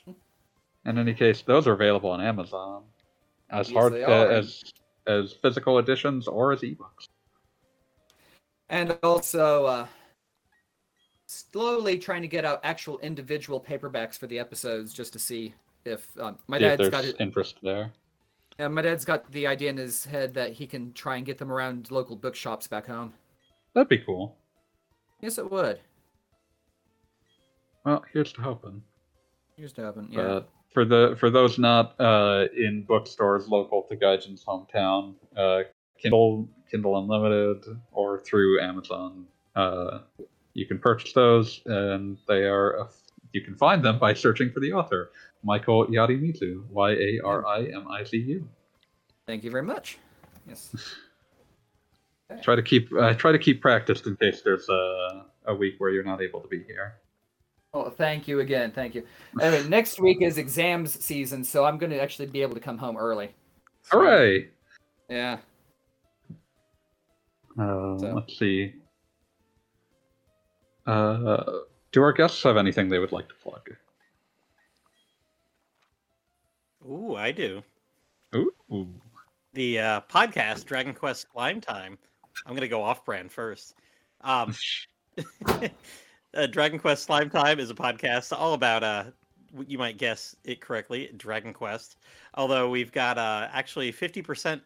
In 0.84 0.98
any 0.98 1.14
case, 1.14 1.42
those 1.42 1.68
are 1.68 1.72
available 1.72 2.10
on 2.10 2.20
Amazon 2.20 2.82
as 3.50 3.70
Yes, 3.70 3.76
hard 3.76 3.94
uh, 3.94 4.26
as 4.28 4.62
as 5.06 5.34
physical 5.34 5.78
editions 5.78 6.26
or 6.26 6.52
as 6.52 6.62
ebooks. 6.62 7.08
And 8.68 8.98
also, 9.02 9.66
uh, 9.66 9.86
slowly 11.26 11.98
trying 11.98 12.22
to 12.22 12.28
get 12.28 12.44
out 12.44 12.60
actual 12.64 12.98
individual 12.98 13.60
paperbacks 13.60 14.18
for 14.18 14.26
the 14.26 14.38
episodes 14.38 14.92
just 14.92 15.12
to 15.12 15.18
see 15.18 15.54
if 15.84 16.08
um, 16.18 16.38
my 16.46 16.58
See 16.58 16.64
if 16.64 16.78
dad's 16.78 16.90
got 16.90 17.02
there's 17.02 17.14
it. 17.14 17.20
interest 17.20 17.58
there. 17.62 17.92
Yeah, 18.58 18.68
my 18.68 18.82
dad's 18.82 19.04
got 19.04 19.30
the 19.32 19.46
idea 19.46 19.70
in 19.70 19.76
his 19.76 20.04
head 20.04 20.34
that 20.34 20.52
he 20.52 20.66
can 20.66 20.92
try 20.92 21.16
and 21.16 21.26
get 21.26 21.38
them 21.38 21.50
around 21.50 21.90
local 21.90 22.16
bookshops 22.16 22.66
back 22.68 22.86
home. 22.86 23.14
That'd 23.74 23.88
be 23.88 23.98
cool. 23.98 24.36
Yes, 25.20 25.38
it 25.38 25.50
would. 25.50 25.80
Well, 27.84 28.04
here's 28.12 28.32
to 28.34 28.42
hoping. 28.42 28.82
Here's 29.56 29.72
to 29.74 29.82
hoping. 29.82 30.08
Yeah. 30.10 30.22
But 30.22 30.48
for 30.72 30.84
the 30.84 31.16
for 31.18 31.30
those 31.30 31.58
not 31.58 31.98
uh, 32.00 32.46
in 32.56 32.84
bookstores 32.86 33.48
local 33.48 33.82
to 33.90 33.96
Gaijin's 33.96 34.44
hometown, 34.44 35.14
uh, 35.36 35.62
Kindle 35.98 36.48
Kindle 36.70 36.98
Unlimited 36.98 37.64
or 37.90 38.20
through 38.20 38.60
Amazon, 38.60 39.26
uh, 39.56 40.00
you 40.54 40.66
can 40.66 40.78
purchase 40.78 41.12
those, 41.12 41.62
and 41.66 42.18
they 42.28 42.44
are 42.44 42.88
you 43.32 43.40
can 43.40 43.54
find 43.56 43.82
them 43.84 43.98
by 43.98 44.14
searching 44.14 44.50
for 44.50 44.60
the 44.60 44.72
author 44.72 45.10
Michael 45.42 45.86
Yarimizu, 45.88 46.64
Y 46.68 46.90
A 46.92 47.20
R 47.24 47.46
I 47.46 47.64
M 47.64 47.86
I 47.90 48.04
Z 48.04 48.16
U. 48.16 48.48
Thank 49.26 49.44
you 49.44 49.50
very 49.50 49.62
much. 49.64 49.98
Yes. 50.48 50.74
Try 52.42 52.56
to 52.56 52.62
keep 52.62 52.90
uh, 52.98 53.12
try 53.14 53.30
to 53.30 53.38
keep 53.38 53.60
practiced 53.60 54.06
in 54.06 54.16
case 54.16 54.40
there's 54.42 54.66
a 54.70 55.26
a 55.46 55.54
week 55.54 55.74
where 55.78 55.90
you're 55.90 56.02
not 56.04 56.22
able 56.22 56.40
to 56.40 56.48
be 56.48 56.62
here. 56.62 56.94
Oh, 57.74 57.90
thank 57.90 58.26
you 58.26 58.40
again. 58.40 58.70
Thank 58.70 58.94
you. 58.94 59.04
Anyway, 59.40 59.68
next 59.68 60.00
week 60.00 60.22
is 60.22 60.38
exams 60.38 61.02
season, 61.04 61.44
so 61.44 61.64
I'm 61.66 61.76
going 61.76 61.90
to 61.90 62.00
actually 62.00 62.26
be 62.26 62.40
able 62.40 62.54
to 62.54 62.60
come 62.60 62.78
home 62.78 62.96
early. 62.96 63.34
Hooray! 63.90 64.48
Yeah. 65.10 65.38
Uh, 67.58 67.98
So- 67.98 68.12
Let's 68.14 68.38
see. 68.38 68.74
Uh, 70.86 71.42
do 71.92 72.02
our 72.02 72.12
guests 72.12 72.42
have 72.42 72.56
anything 72.56 72.88
they 72.88 72.98
would 72.98 73.12
like 73.12 73.28
to 73.28 73.34
plug? 73.34 73.70
Ooh, 76.88 77.14
I 77.14 77.30
do. 77.30 77.62
Ooh. 78.34 78.88
The 79.52 79.78
uh, 79.78 80.00
podcast 80.10 80.64
Dragon 80.64 80.94
Quest 80.94 81.26
Slime 81.32 81.60
Time. 81.60 81.98
I'm 82.46 82.54
gonna 82.54 82.66
go 82.66 82.82
off 82.82 83.04
brand 83.04 83.30
first. 83.30 83.74
Um, 84.22 84.54
uh, 86.34 86.46
Dragon 86.46 86.78
Quest 86.78 87.04
Slime 87.04 87.28
Time 87.28 87.60
is 87.60 87.70
a 87.70 87.74
podcast 87.74 88.36
all 88.36 88.54
about 88.54 88.82
uh, 88.82 89.04
you 89.66 89.78
might 89.78 89.98
guess 89.98 90.36
it 90.44 90.60
correctly, 90.60 91.10
Dragon 91.16 91.52
Quest. 91.52 91.96
Although 92.34 92.70
we've 92.70 92.92
got 92.92 93.18
uh, 93.18 93.48
actually 93.52 93.92
fifty 93.92 94.22
percent 94.22 94.62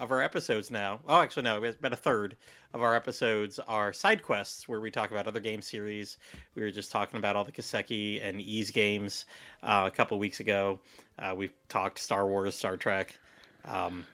of 0.00 0.10
our 0.10 0.22
episodes 0.22 0.70
now. 0.70 1.00
Oh, 1.08 1.20
actually 1.20 1.42
no, 1.42 1.62
about 1.62 1.92
a 1.92 1.96
third 1.96 2.36
of 2.74 2.82
our 2.82 2.94
episodes 2.94 3.58
are 3.66 3.92
side 3.92 4.22
quests 4.22 4.68
where 4.68 4.80
we 4.80 4.90
talk 4.90 5.10
about 5.10 5.26
other 5.26 5.40
game 5.40 5.62
series. 5.62 6.18
We 6.54 6.62
were 6.62 6.70
just 6.70 6.90
talking 6.90 7.18
about 7.18 7.36
all 7.36 7.44
the 7.44 7.52
Kiseki 7.52 8.24
and 8.26 8.40
Ys 8.40 8.70
games 8.70 9.26
uh, 9.62 9.84
a 9.86 9.90
couple 9.90 10.18
weeks 10.18 10.40
ago. 10.40 10.80
Uh, 11.18 11.34
we 11.36 11.50
talked 11.68 11.98
Star 11.98 12.26
Wars, 12.26 12.54
Star 12.54 12.76
Trek. 12.76 13.18
Um, 13.64 14.06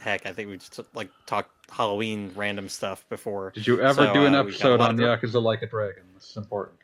heck, 0.00 0.26
I 0.26 0.32
think 0.32 0.50
we 0.50 0.56
just 0.56 0.80
like 0.94 1.10
talked 1.26 1.70
Halloween 1.70 2.32
random 2.34 2.68
stuff 2.68 3.06
before. 3.08 3.52
Did 3.54 3.66
you 3.66 3.80
ever 3.80 4.06
So, 4.06 4.12
do 4.14 4.26
an 4.26 4.34
uh, 4.34 4.44
we've 4.44 4.54
episode 4.54 4.80
on 4.80 4.96
Yakuza 4.96 5.42
Like 5.42 5.62
a 5.62 5.66
Dragon? 5.66 6.02
This 6.14 6.30
is 6.30 6.36
important. 6.36 6.79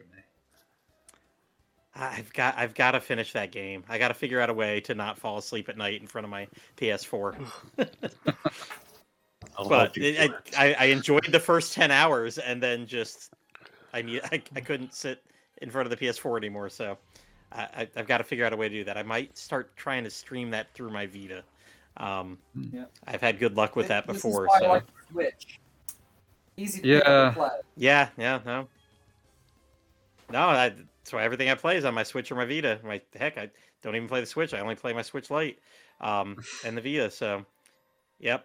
I've 1.98 2.32
got 2.32 2.56
I've 2.58 2.74
got 2.74 2.92
to 2.92 3.00
finish 3.00 3.32
that 3.32 3.50
game. 3.52 3.82
I 3.88 3.98
got 3.98 4.08
to 4.08 4.14
figure 4.14 4.40
out 4.40 4.50
a 4.50 4.54
way 4.54 4.80
to 4.82 4.94
not 4.94 5.18
fall 5.18 5.38
asleep 5.38 5.68
at 5.68 5.76
night 5.76 6.00
in 6.00 6.06
front 6.06 6.24
of 6.24 6.30
my 6.30 6.46
PS4. 6.76 7.34
I'll 9.56 9.68
but 9.68 9.96
it. 9.96 10.30
I, 10.56 10.68
I 10.70 10.74
I 10.80 10.84
enjoyed 10.86 11.26
the 11.30 11.40
first 11.40 11.72
ten 11.72 11.90
hours, 11.90 12.38
and 12.38 12.62
then 12.62 12.86
just 12.86 13.32
I 13.94 14.02
need 14.02 14.20
I, 14.30 14.42
I 14.54 14.60
couldn't 14.60 14.94
sit 14.94 15.22
in 15.62 15.70
front 15.70 15.90
of 15.90 15.98
the 15.98 16.06
PS4 16.06 16.36
anymore. 16.36 16.68
So 16.68 16.98
I, 17.52 17.62
I, 17.62 17.88
I've 17.96 18.06
got 18.06 18.18
to 18.18 18.24
figure 18.24 18.44
out 18.44 18.52
a 18.52 18.56
way 18.56 18.68
to 18.68 18.74
do 18.74 18.84
that. 18.84 18.98
I 18.98 19.02
might 19.02 19.36
start 19.38 19.74
trying 19.76 20.04
to 20.04 20.10
stream 20.10 20.50
that 20.50 20.72
through 20.74 20.90
my 20.90 21.06
Vita. 21.06 21.42
Um, 21.96 22.36
Yeah. 22.72 22.84
I've 23.06 23.22
had 23.22 23.38
good 23.38 23.56
luck 23.56 23.74
with 23.76 23.88
that 23.88 24.06
This 24.06 24.18
is 24.18 24.22
before. 24.22 24.46
why 24.46 24.56
I 24.56 24.60
So 24.60 24.68
like 24.68 24.84
Switch. 25.10 25.60
Easy 26.58 26.82
to 26.82 26.88
Yeah. 26.88 27.32
play. 27.34 27.48
yeah, 27.76 28.08
yeah, 28.18 28.40
no, 28.44 28.68
no. 30.30 30.38
I, 30.40 30.74
that's 31.06 31.12
why 31.12 31.22
everything 31.22 31.48
I 31.48 31.54
play 31.54 31.76
is 31.76 31.84
on 31.84 31.94
my 31.94 32.02
Switch 32.02 32.32
or 32.32 32.34
my 32.34 32.44
Vita. 32.44 32.80
My 32.82 33.00
heck, 33.14 33.38
I 33.38 33.48
don't 33.80 33.94
even 33.94 34.08
play 34.08 34.18
the 34.18 34.26
Switch. 34.26 34.52
I 34.52 34.58
only 34.58 34.74
play 34.74 34.92
my 34.92 35.02
Switch 35.02 35.30
Lite 35.30 35.60
um, 36.00 36.36
and 36.64 36.76
the 36.76 36.80
Vita. 36.80 37.12
So, 37.12 37.46
yep. 38.18 38.44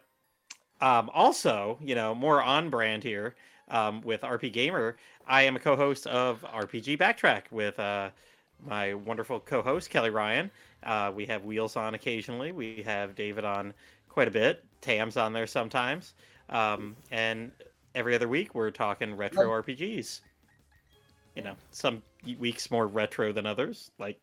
Um, 0.80 1.10
also, 1.12 1.80
you 1.82 1.96
know, 1.96 2.14
more 2.14 2.40
on 2.40 2.70
brand 2.70 3.02
here 3.02 3.34
um, 3.70 4.04
with 4.04 4.22
RPGamer. 4.22 4.94
I 5.26 5.42
am 5.42 5.56
a 5.56 5.60
co-host 5.60 6.06
of 6.06 6.44
RPG 6.44 7.00
Backtrack 7.00 7.46
with 7.50 7.80
uh, 7.80 8.12
my 8.64 8.94
wonderful 8.94 9.40
co-host 9.40 9.90
Kelly 9.90 10.12
Ryan. 10.12 10.52
Uh, 10.84 11.12
we 11.16 11.26
have 11.26 11.44
Wheels 11.44 11.76
on 11.76 11.96
occasionally. 11.96 12.52
We 12.52 12.84
have 12.86 13.16
David 13.16 13.44
on 13.44 13.74
quite 14.08 14.28
a 14.28 14.32
bit. 14.32 14.64
Tam's 14.82 15.18
on 15.18 15.34
there 15.34 15.48
sometimes. 15.48 16.14
Um, 16.50 16.96
and 17.10 17.54
every 17.96 18.14
other 18.14 18.28
week 18.28 18.54
we're 18.54 18.70
talking 18.70 19.18
retro 19.18 19.48
RPGs. 19.48 20.22
You 21.36 21.44
know, 21.44 21.56
some 21.72 22.04
weeks 22.38 22.70
more 22.72 22.88
retro 22.88 23.32
than 23.32 23.46
others, 23.46 23.92
like 24.00 24.20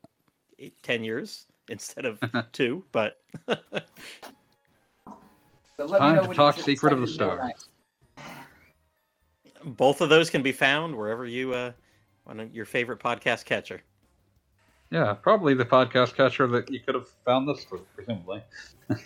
eight, 0.58 0.74
10 0.82 1.04
years 1.04 1.46
instead 1.68 2.04
of 2.04 2.18
two, 2.52 2.84
but 2.92 3.18
So 5.76 5.84
let 5.86 5.92
me 5.92 5.98
Time 5.98 6.16
know 6.16 6.26
to 6.26 6.34
talk 6.34 6.58
Secret 6.58 6.92
of 6.92 7.00
the 7.00 7.06
decide 7.06 7.38
Stars. 7.38 7.68
both 9.64 10.00
of 10.00 10.08
those 10.08 10.30
can 10.30 10.42
be 10.42 10.52
found 10.52 10.96
wherever 10.96 11.24
you 11.26 11.52
uh 11.54 11.72
on 12.26 12.50
your 12.52 12.64
favorite 12.66 12.98
podcast 12.98 13.44
catcher. 13.44 13.80
Yeah, 14.90 15.12
probably 15.14 15.54
the 15.54 15.64
podcast 15.64 16.14
catcher 16.14 16.46
that 16.48 16.70
you 16.70 16.80
could 16.80 16.94
have 16.94 17.08
found 17.24 17.48
this 17.48 17.64
through, 17.64 17.84
presumably. 17.94 18.42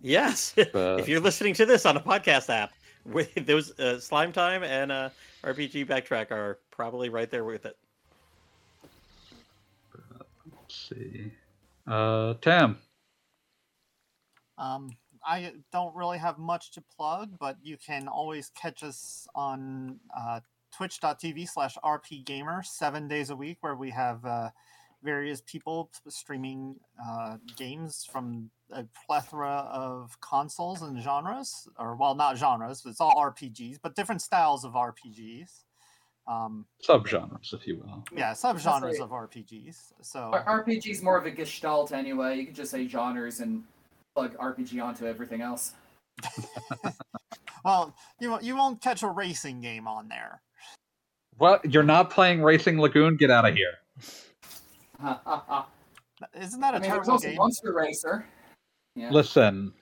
Yes. 0.00 0.54
But- 0.72 1.00
if 1.00 1.08
you're 1.08 1.18
listening 1.20 1.54
to 1.54 1.66
this 1.66 1.84
on 1.84 1.96
a 1.96 2.00
podcast 2.00 2.50
app, 2.50 2.72
with 3.04 3.34
those 3.46 3.76
uh, 3.80 3.98
Slime 3.98 4.30
Time 4.32 4.62
and 4.62 4.92
uh, 4.92 5.10
RPG 5.42 5.86
Backtrack 5.86 6.30
are 6.30 6.60
probably 6.70 7.08
right 7.08 7.28
there 7.30 7.42
with 7.44 7.66
it. 7.66 7.76
Let's 10.68 10.88
see. 10.90 11.32
Uh, 11.86 12.34
Tam. 12.42 12.76
Um, 14.58 14.90
I 15.26 15.52
don't 15.72 15.94
really 15.94 16.18
have 16.18 16.38
much 16.38 16.72
to 16.72 16.82
plug, 16.94 17.38
but 17.40 17.56
you 17.62 17.78
can 17.78 18.06
always 18.06 18.50
catch 18.50 18.82
us 18.82 19.26
on 19.34 20.00
uh, 20.14 20.40
twitch.tv 20.76 21.48
slash 21.48 21.76
rpgamer 21.82 22.64
seven 22.66 23.08
days 23.08 23.30
a 23.30 23.36
week, 23.36 23.58
where 23.62 23.76
we 23.76 23.90
have 23.90 24.24
uh, 24.26 24.50
various 25.02 25.40
people 25.40 25.90
streaming 26.08 26.76
uh, 27.02 27.38
games 27.56 28.06
from 28.10 28.50
a 28.70 28.84
plethora 29.06 29.66
of 29.72 30.20
consoles 30.20 30.82
and 30.82 31.02
genres, 31.02 31.66
or 31.78 31.96
well, 31.96 32.14
not 32.14 32.36
genres, 32.36 32.82
it's 32.84 33.00
all 33.00 33.14
RPGs, 33.14 33.78
but 33.82 33.96
different 33.96 34.20
styles 34.20 34.64
of 34.66 34.72
RPGs. 34.72 35.64
Um, 36.28 36.66
Subgenres, 36.86 37.54
if 37.54 37.66
you 37.66 37.78
will. 37.78 38.04
yeah, 38.14 38.32
subgenres 38.32 38.96
say- 38.96 39.02
of 39.02 39.10
RPGs. 39.10 39.92
So 40.02 40.30
R- 40.32 40.62
RPG 40.64 40.88
is 40.90 41.02
more 41.02 41.16
of 41.16 41.24
a 41.24 41.30
gestalt 41.30 41.92
anyway. 41.92 42.36
You 42.36 42.44
could 42.46 42.54
just 42.54 42.70
say 42.70 42.86
genres 42.86 43.40
and 43.40 43.64
plug 44.14 44.36
RPG 44.36 44.80
onto 44.84 45.06
everything 45.06 45.40
else. 45.40 45.72
Well, 47.64 47.92
you 48.20 48.30
won't- 48.30 48.44
you 48.44 48.56
won't 48.56 48.80
catch 48.80 49.02
a 49.02 49.08
racing 49.08 49.60
game 49.60 49.88
on 49.88 50.08
there. 50.08 50.40
Well, 51.38 51.58
You're 51.64 51.82
not 51.82 52.08
playing 52.08 52.40
Racing 52.42 52.78
Lagoon? 52.80 53.16
Get 53.16 53.30
out 53.30 53.46
of 53.48 53.54
here. 53.54 53.74
I 55.02 55.64
Isn't 56.40 56.60
that 56.60 56.74
a 56.74 56.80
mean, 56.80 56.82
there's 56.82 56.92
terrible 56.92 57.10
also 57.12 57.28
game? 57.28 57.36
Monster 57.36 57.72
Racer. 57.74 58.26
Yeah. 58.94 59.10
Listen, 59.10 59.72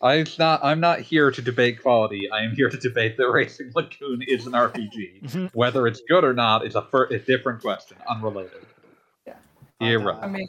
I'm 0.00 0.26
not. 0.38 0.60
I'm 0.62 0.80
not 0.80 1.00
here 1.00 1.30
to 1.30 1.42
debate 1.42 1.82
quality. 1.82 2.30
I 2.30 2.42
am 2.42 2.54
here 2.54 2.70
to 2.70 2.76
debate 2.76 3.16
that 3.16 3.28
Racing 3.28 3.72
Lagoon 3.74 4.22
is 4.22 4.46
an 4.46 4.52
RPG. 4.52 5.22
Mm-hmm. 5.22 5.46
Whether 5.52 5.86
it's 5.86 6.00
good 6.08 6.22
or 6.24 6.32
not 6.32 6.64
is 6.64 6.76
a, 6.76 6.82
fir- 6.82 7.08
a 7.08 7.18
different 7.18 7.60
question, 7.60 7.96
unrelated. 8.08 8.64
Yeah. 9.26 9.34
You're 9.80 10.00
right. 10.00 10.22
I 10.22 10.28
mean, 10.28 10.46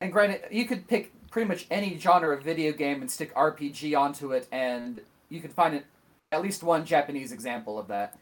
and 0.00 0.12
granted, 0.12 0.42
you 0.50 0.64
could 0.64 0.86
pick 0.86 1.12
pretty 1.30 1.48
much 1.48 1.66
any 1.70 1.98
genre 1.98 2.36
of 2.36 2.44
video 2.44 2.72
game 2.72 3.00
and 3.00 3.10
stick 3.10 3.34
RPG 3.34 3.98
onto 3.98 4.32
it, 4.32 4.46
and 4.52 5.00
you 5.28 5.40
could 5.40 5.52
find 5.52 5.74
it, 5.74 5.84
at 6.30 6.42
least 6.42 6.62
one 6.62 6.84
Japanese 6.84 7.32
example 7.32 7.78
of 7.78 7.88
that. 7.88 8.16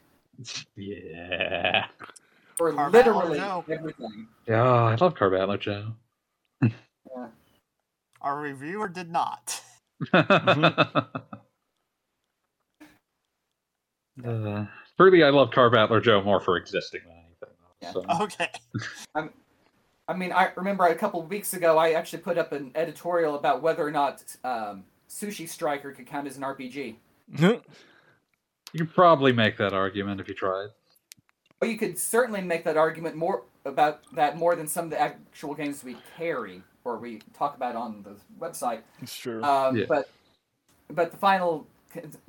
Yeah. 0.75 1.85
For 2.57 2.73
Car 2.73 2.89
literally 2.89 3.37
Battle 3.37 3.63
Joe. 3.67 3.73
everything. 3.73 4.27
Yeah, 4.47 4.63
I 4.63 4.95
love 4.95 5.13
Car 5.13 5.29
Battler 5.29 5.57
Joe. 5.57 5.93
Yeah. 6.61 6.69
Our 8.21 8.39
reviewer 8.39 8.87
did 8.87 9.11
not. 9.11 9.61
uh, 10.13 11.03
truly, 14.97 15.23
I 15.23 15.29
love 15.29 15.51
Car 15.51 15.69
Battler 15.69 16.01
Joe 16.01 16.21
more 16.21 16.39
for 16.39 16.57
existing 16.57 17.01
than 17.05 17.17
anything. 17.17 17.49
Yeah. 17.81 17.91
So. 17.91 18.03
Okay. 18.21 18.49
I 20.07 20.13
mean, 20.13 20.31
I 20.33 20.51
remember 20.55 20.85
a 20.85 20.95
couple 20.95 21.21
of 21.21 21.29
weeks 21.29 21.53
ago, 21.53 21.77
I 21.77 21.91
actually 21.91 22.23
put 22.23 22.37
up 22.37 22.51
an 22.51 22.71
editorial 22.75 23.35
about 23.35 23.61
whether 23.61 23.87
or 23.87 23.91
not 23.91 24.21
um, 24.43 24.83
Sushi 25.09 25.47
Striker 25.47 25.93
could 25.93 26.05
count 26.05 26.27
as 26.27 26.35
an 26.37 26.43
RPG. 26.43 26.95
You 28.75 28.85
could 28.85 28.95
probably 28.95 29.31
make 29.31 29.55
that 29.57 29.71
argument 29.71 30.19
if 30.19 30.27
you 30.27 30.33
tried. 30.33 30.69
But 31.59 31.69
you 31.69 31.77
could 31.77 31.95
certainly 31.95 32.41
make 32.41 32.63
that 32.63 32.75
argument 32.75 33.15
more 33.15 33.43
about 33.65 34.01
that 34.13 34.35
more 34.35 34.55
than 34.55 34.67
some 34.67 34.85
of 34.85 34.89
the 34.89 34.99
actual 34.99 35.53
games 35.53 35.83
we 35.83 35.95
carry 36.17 36.63
or 36.85 36.97
we 36.97 37.19
talk 37.33 37.55
about 37.55 37.75
on 37.75 38.03
the 38.03 38.15
website. 38.39 38.81
It's 39.01 39.15
true. 39.15 39.43
Um, 39.43 39.75
Yeah. 39.77 39.85
But 39.87 40.09
but 40.89 41.11
the 41.11 41.17
final 41.17 41.67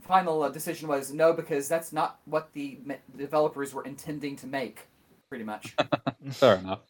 final 0.03 0.43
uh, 0.43 0.49
decision 0.51 0.89
was 0.89 1.13
no 1.13 1.33
because 1.33 1.69
that's 1.69 1.93
not 1.93 2.19
what 2.27 2.53
the 2.53 2.79
developers 3.17 3.73
were 3.75 3.85
intending 3.85 4.37
to 4.37 4.47
make. 4.47 4.87
Pretty 5.31 5.45
much, 5.45 5.75
Fair 6.31 6.57
enough. 6.57 6.81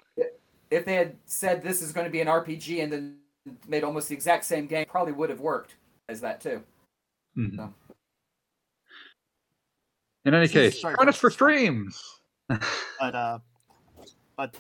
if 0.71 0.85
they 0.85 0.95
had 0.97 1.17
said 1.25 1.63
this 1.63 1.81
is 1.81 1.93
going 1.93 2.05
to 2.05 2.11
be 2.11 2.21
an 2.21 2.27
RPG 2.27 2.83
and 2.83 2.93
then 2.93 3.17
made 3.69 3.85
almost 3.85 4.09
the 4.09 4.15
exact 4.15 4.45
same 4.45 4.67
game, 4.67 4.85
probably 4.89 5.13
would 5.13 5.31
have 5.31 5.41
worked 5.41 5.77
as 6.09 6.21
that 6.21 6.41
too. 6.41 6.63
Mhm. 7.39 7.53
No. 7.55 7.73
In 10.27 10.35
any 10.35 10.49
case, 10.49 10.79
straight 10.79 10.97
join 10.97 11.09
us 11.09 11.17
for 11.17 11.31
streams. 11.31 12.03
But 13.01 13.15
uh, 13.15 13.39
but 14.37 14.55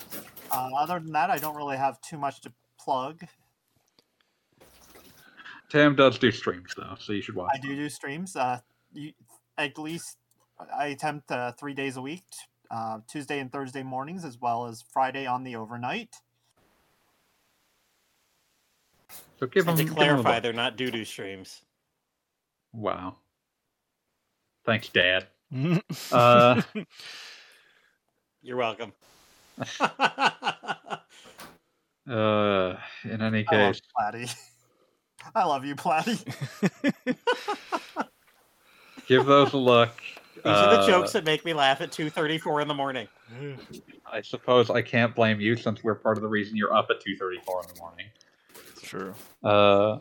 uh, 0.50 0.70
other 0.78 1.00
than 1.00 1.12
that, 1.12 1.30
I 1.30 1.38
don't 1.38 1.56
really 1.56 1.76
have 1.76 2.00
too 2.00 2.16
much 2.16 2.40
to 2.42 2.52
plug. 2.84 3.22
Tam 5.70 5.96
does 5.96 6.18
do 6.18 6.30
streams 6.30 6.74
though, 6.76 6.94
so 6.98 7.12
you 7.12 7.22
should 7.22 7.34
watch. 7.34 7.50
I 7.54 7.58
do 7.58 7.74
do 7.74 7.88
streams. 7.88 8.36
Uh, 8.36 8.60
you, 8.92 9.12
at 9.58 9.78
least 9.78 10.18
I 10.76 10.86
attempt 10.88 11.30
uh, 11.32 11.52
three 11.52 11.74
days 11.74 11.96
a 11.96 12.02
week, 12.02 12.22
uh, 12.70 12.98
Tuesday 13.10 13.40
and 13.40 13.50
Thursday 13.50 13.82
mornings, 13.82 14.24
as 14.24 14.40
well 14.40 14.66
as 14.66 14.84
Friday 14.92 15.26
on 15.26 15.42
the 15.42 15.56
overnight. 15.56 16.14
So 19.40 19.46
give 19.46 19.66
them. 19.66 19.76
To 19.76 19.82
give 19.82 19.92
'em 19.92 19.96
a 19.96 19.96
clarify, 19.96 20.34
look. 20.34 20.42
they're 20.44 20.52
not 20.52 20.76
doo 20.76 20.90
doo 20.90 21.04
streams. 21.04 21.62
Wow. 22.72 23.16
Thanks, 24.64 24.88
Dad. 24.88 25.26
Uh, 26.12 26.62
You're 28.42 28.56
welcome. 28.56 28.92
uh, 32.08 32.76
in 33.04 33.20
any 33.22 33.44
case, 33.44 33.80
I 33.98 34.04
love 34.04 34.14
case, 34.14 34.30
Platy. 34.32 34.36
I 35.34 35.44
love 35.44 35.64
you, 35.64 35.74
Platty. 35.76 37.16
give 39.06 39.26
those 39.26 39.52
a 39.52 39.56
look. 39.56 39.90
These 40.36 40.42
are 40.52 40.70
the 40.76 40.80
Uh, 40.82 40.86
jokes 40.86 41.12
that 41.12 41.24
make 41.24 41.44
me 41.44 41.54
laugh 41.54 41.80
at 41.80 41.90
2:34 41.90 42.60
in 42.62 42.68
the 42.68 42.74
morning. 42.74 43.08
I 44.10 44.20
suppose 44.20 44.68
I 44.70 44.82
can't 44.82 45.14
blame 45.14 45.40
you 45.40 45.56
since 45.56 45.82
we're 45.82 45.94
part 45.94 46.18
of 46.18 46.22
the 46.22 46.28
reason 46.28 46.56
you're 46.56 46.74
up 46.74 46.88
at 46.90 47.00
two 47.00 47.16
thirty 47.16 47.38
four 47.46 47.62
in 47.62 47.74
the 47.74 47.80
morning. 47.80 48.06
It's 48.70 48.82
true. 48.82 49.14
Uh, 49.42 49.98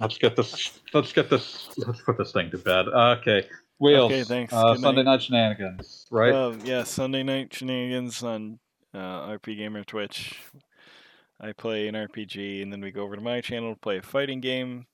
let's 0.00 0.16
get 0.18 0.34
this. 0.36 0.80
Let's 0.94 1.12
get 1.12 1.28
this. 1.28 1.68
Let's 1.76 2.00
put 2.00 2.16
this 2.16 2.32
thing 2.32 2.50
to 2.50 2.58
bed. 2.58 2.88
Okay, 2.88 3.46
wheels. 3.78 4.10
Okay, 4.10 4.24
thanks. 4.24 4.52
Uh, 4.52 4.72
Good 4.72 4.80
Sunday 4.80 5.02
night. 5.02 5.12
night 5.12 5.22
shenanigans, 5.22 6.06
right? 6.10 6.32
Uh, 6.32 6.54
yeah, 6.64 6.84
Sunday 6.84 7.22
night 7.22 7.52
shenanigans 7.52 8.22
on 8.22 8.58
uh, 8.94 9.36
RPGamer 9.36 9.84
Twitch. 9.84 10.40
I 11.42 11.52
play 11.52 11.88
an 11.88 11.94
RPG, 11.96 12.62
and 12.62 12.72
then 12.72 12.80
we 12.80 12.92
go 12.92 13.02
over 13.02 13.16
to 13.16 13.22
my 13.22 13.40
channel 13.40 13.74
to 13.74 13.80
play 13.80 13.98
a 13.98 14.02
fighting 14.02 14.40
game. 14.40 14.86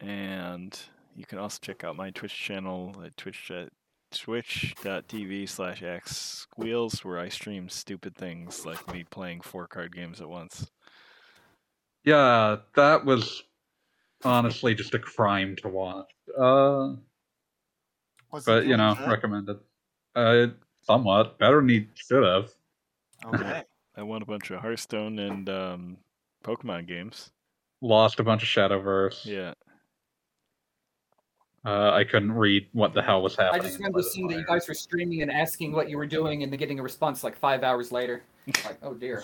And 0.00 0.78
you 1.14 1.26
can 1.26 1.38
also 1.38 1.58
check 1.60 1.84
out 1.84 1.94
my 1.94 2.10
Twitch 2.10 2.34
channel 2.34 2.94
at 3.04 3.16
twitch 3.18 3.50
at 3.50 3.68
twitch.tv 4.12 5.48
slash 5.48 5.82
x 5.82 6.46
wheels 6.56 7.04
where 7.04 7.18
I 7.18 7.28
stream 7.28 7.68
stupid 7.68 8.16
things 8.16 8.64
like 8.64 8.92
me 8.92 9.04
playing 9.04 9.42
four 9.42 9.68
card 9.68 9.94
games 9.94 10.20
at 10.20 10.28
once. 10.28 10.68
yeah, 12.04 12.56
that 12.74 13.04
was 13.04 13.42
honestly 14.24 14.74
just 14.74 14.94
a 14.94 14.98
crime 14.98 15.54
to 15.56 15.68
watch. 15.68 16.10
Uh, 16.36 16.94
Was 18.32 18.44
but 18.46 18.66
you 18.66 18.76
know, 18.76 18.94
good? 18.94 19.08
recommended. 19.08 19.58
Uh, 20.16 20.46
somewhat 20.82 21.38
better 21.38 21.60
than 21.60 21.68
he 21.68 21.88
should 21.94 22.24
have. 22.24 22.50
Okay. 23.26 23.62
I 23.96 24.02
won 24.02 24.22
a 24.22 24.26
bunch 24.26 24.50
of 24.50 24.60
Hearthstone 24.60 25.18
and 25.18 25.48
um, 25.48 25.96
Pokemon 26.44 26.86
games. 26.86 27.30
Lost 27.82 28.20
a 28.20 28.24
bunch 28.24 28.42
of 28.42 28.48
Shadowverse. 28.48 29.24
Yeah. 29.24 29.54
Uh, 31.64 31.90
I 31.92 32.04
couldn't 32.04 32.32
read 32.32 32.68
what 32.72 32.94
the 32.94 33.02
hell 33.02 33.20
was 33.22 33.36
happening. 33.36 33.60
I 33.60 33.64
just 33.64 33.78
remember 33.78 34.02
seeing 34.02 34.28
that 34.28 34.38
you 34.38 34.46
guys 34.46 34.66
were 34.66 34.74
streaming 34.74 35.20
and 35.20 35.30
asking 35.30 35.72
what 35.72 35.90
you 35.90 35.98
were 35.98 36.06
doing 36.06 36.42
and 36.42 36.50
then 36.50 36.58
getting 36.58 36.78
a 36.78 36.82
response 36.82 37.22
like 37.22 37.36
five 37.36 37.62
hours 37.62 37.92
later. 37.92 38.22
Like, 38.64 38.78
oh 38.82 38.94
dear. 38.94 39.22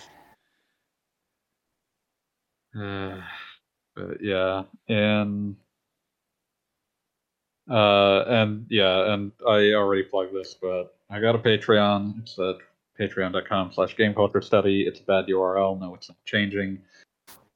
Uh, 2.79 3.21
but 3.97 4.23
yeah, 4.23 4.65
and 4.89 5.57
uh, 7.69 8.25
and 8.27 8.67
yeah, 8.69 9.15
and 9.15 9.33
I 9.49 9.73
already 9.73 10.03
plugged 10.03 10.35
this, 10.35 10.55
but 10.55 10.97
I 11.11 11.19
got 11.21 11.35
a 11.35 11.39
Patreon. 11.39 12.21
It's 12.21 12.39
at 12.39 12.57
patreon.com 12.99 13.73
slash 13.73 13.97
game 13.97 14.15
culture 14.15 14.41
study. 14.41 14.83
It's 14.83 15.01
a 15.01 15.05
bad 15.05 15.27
URL. 15.27 15.79
No, 15.79 15.95
it's 15.95 16.09
not 16.09 16.19
changing. 16.25 16.79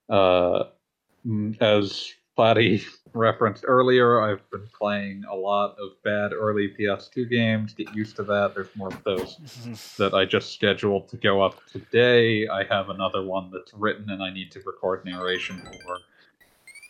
Uh, 0.08 0.64
mm, 1.26 1.60
as 1.60 2.12
Platy 2.36 2.84
referenced 3.12 3.64
earlier, 3.66 4.20
I've 4.20 4.48
been 4.50 4.66
playing 4.78 5.24
a 5.30 5.34
lot 5.34 5.76
of 5.78 6.02
bad 6.04 6.32
early 6.32 6.74
PS2 6.78 7.28
games. 7.28 7.74
Get 7.74 7.94
used 7.94 8.16
to 8.16 8.22
that. 8.24 8.54
There's 8.54 8.74
more 8.76 8.88
of 8.88 9.02
those 9.04 9.94
that 9.98 10.14
I 10.14 10.24
just 10.24 10.52
scheduled 10.52 11.08
to 11.08 11.16
go 11.16 11.42
up 11.42 11.64
today. 11.66 12.48
I 12.48 12.64
have 12.64 12.88
another 12.88 13.22
one 13.22 13.50
that's 13.52 13.74
written 13.74 14.10
and 14.10 14.22
I 14.22 14.32
need 14.32 14.50
to 14.52 14.60
record 14.60 15.04
narration 15.04 15.60
for. 15.60 15.98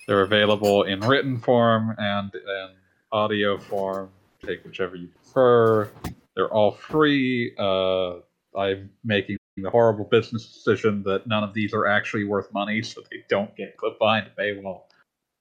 They're 0.07 0.23
available 0.23 0.85
in 0.85 1.01
written 1.01 1.39
form 1.39 1.95
and 1.99 2.35
in 2.35 2.69
audio 3.13 3.59
form. 3.59 4.11
Take 4.45 4.65
whichever 4.65 4.97
you 4.97 5.09
prefer. 5.09 5.91
They're 6.35 6.53
all 6.53 6.73
free. 6.73 7.55
Uh, 7.59 8.21
I'm 8.57 8.91
making 9.05 9.37
the 9.57 9.71
horrible 9.71 10.05
business 10.05 10.53
decision 10.53 11.03
that 11.05 11.27
none 11.27 11.45
of 11.45 11.55
these 11.55 11.75
are 11.75 11.87
actually 11.87 12.25
worth 12.25 12.53
money, 12.53 12.83
so 12.83 13.03
they 13.11 13.25
don't 13.29 13.55
get 13.57 13.77
put 13.77 13.99
behind 13.99 14.27
a 14.27 14.41
paywall. 14.41 14.83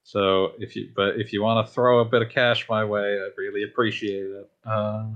So 0.04 0.52
if 0.58 0.74
you, 0.76 0.90
but 0.94 1.20
if 1.20 1.32
you 1.32 1.42
want 1.42 1.66
to 1.66 1.72
throw 1.72 2.00
a 2.00 2.04
bit 2.04 2.22
of 2.22 2.30
cash 2.30 2.68
my 2.68 2.84
way, 2.84 3.20
I'd 3.20 3.36
really 3.36 3.62
appreciate 3.64 4.24
it. 4.24 4.50
Uh, 4.64 5.06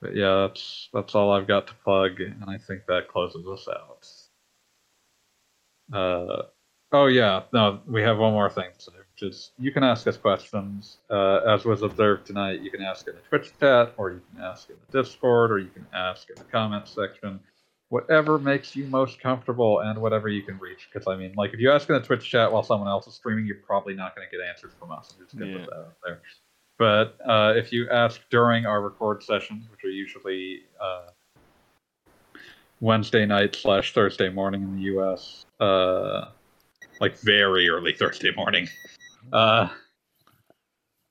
but 0.00 0.14
yeah, 0.14 0.46
that's 0.46 0.88
that's 0.92 1.14
all 1.14 1.32
I've 1.32 1.46
got 1.46 1.66
to 1.68 1.74
plug, 1.84 2.20
and 2.20 2.44
I 2.46 2.58
think 2.58 2.86
that 2.86 3.08
closes 3.08 3.46
us 3.46 3.68
out. 3.68 4.06
Uh, 5.92 6.42
oh 6.92 7.06
yeah, 7.06 7.42
no, 7.52 7.80
we 7.86 8.02
have 8.02 8.18
one 8.18 8.32
more 8.32 8.50
thing 8.50 8.70
to 8.78 8.84
say, 8.84 8.92
is 9.22 9.52
you 9.58 9.72
can 9.72 9.82
ask 9.82 10.06
us 10.06 10.16
questions. 10.16 10.98
Uh, 11.10 11.40
as 11.46 11.64
was 11.64 11.82
observed 11.82 12.26
tonight, 12.26 12.60
you 12.60 12.70
can 12.70 12.82
ask 12.82 13.06
in 13.08 13.14
the 13.14 13.20
Twitch 13.22 13.52
chat, 13.58 13.94
or 13.96 14.10
you 14.12 14.20
can 14.32 14.42
ask 14.44 14.68
in 14.70 14.76
the 14.90 15.02
Discord, 15.02 15.50
or 15.52 15.58
you 15.58 15.68
can 15.68 15.86
ask 15.92 16.28
in 16.30 16.36
the 16.36 16.44
comments 16.44 16.92
section. 16.92 17.40
Whatever 17.88 18.38
makes 18.38 18.76
you 18.76 18.86
most 18.86 19.20
comfortable 19.20 19.80
and 19.80 20.00
whatever 20.00 20.28
you 20.28 20.42
can 20.42 20.58
reach. 20.58 20.88
Because 20.92 21.08
I 21.08 21.16
mean, 21.16 21.32
like 21.36 21.52
if 21.52 21.60
you 21.60 21.72
ask 21.72 21.88
in 21.88 21.96
the 21.96 22.00
Twitch 22.00 22.28
chat 22.28 22.50
while 22.52 22.62
someone 22.62 22.88
else 22.88 23.06
is 23.06 23.14
streaming, 23.14 23.46
you're 23.46 23.56
probably 23.56 23.94
not 23.94 24.14
going 24.14 24.26
to 24.30 24.36
get 24.36 24.44
answers 24.46 24.72
from 24.78 24.92
us. 24.92 25.12
I'm 25.18 25.24
just 25.24 25.36
going 25.36 25.50
to 25.50 25.58
Yeah. 25.58 25.64
put 25.64 25.70
that 25.70 25.80
out 25.80 25.94
there. 26.04 26.20
But 26.78 27.18
uh, 27.28 27.52
if 27.56 27.72
you 27.72 27.90
ask 27.90 28.20
during 28.30 28.64
our 28.64 28.80
record 28.80 29.22
sessions, 29.22 29.66
which 29.70 29.84
are 29.84 29.90
usually 29.90 30.60
uh, 30.80 31.08
Wednesday 32.80 33.26
night 33.26 33.54
slash 33.54 33.92
Thursday 33.92 34.30
morning 34.30 34.62
in 34.62 34.76
the 34.76 34.82
U.S., 34.82 35.44
uh, 35.60 36.28
like 37.00 37.18
very 37.18 37.68
early 37.68 37.92
Thursday 37.92 38.30
morning, 38.34 38.66
uh, 39.32 39.68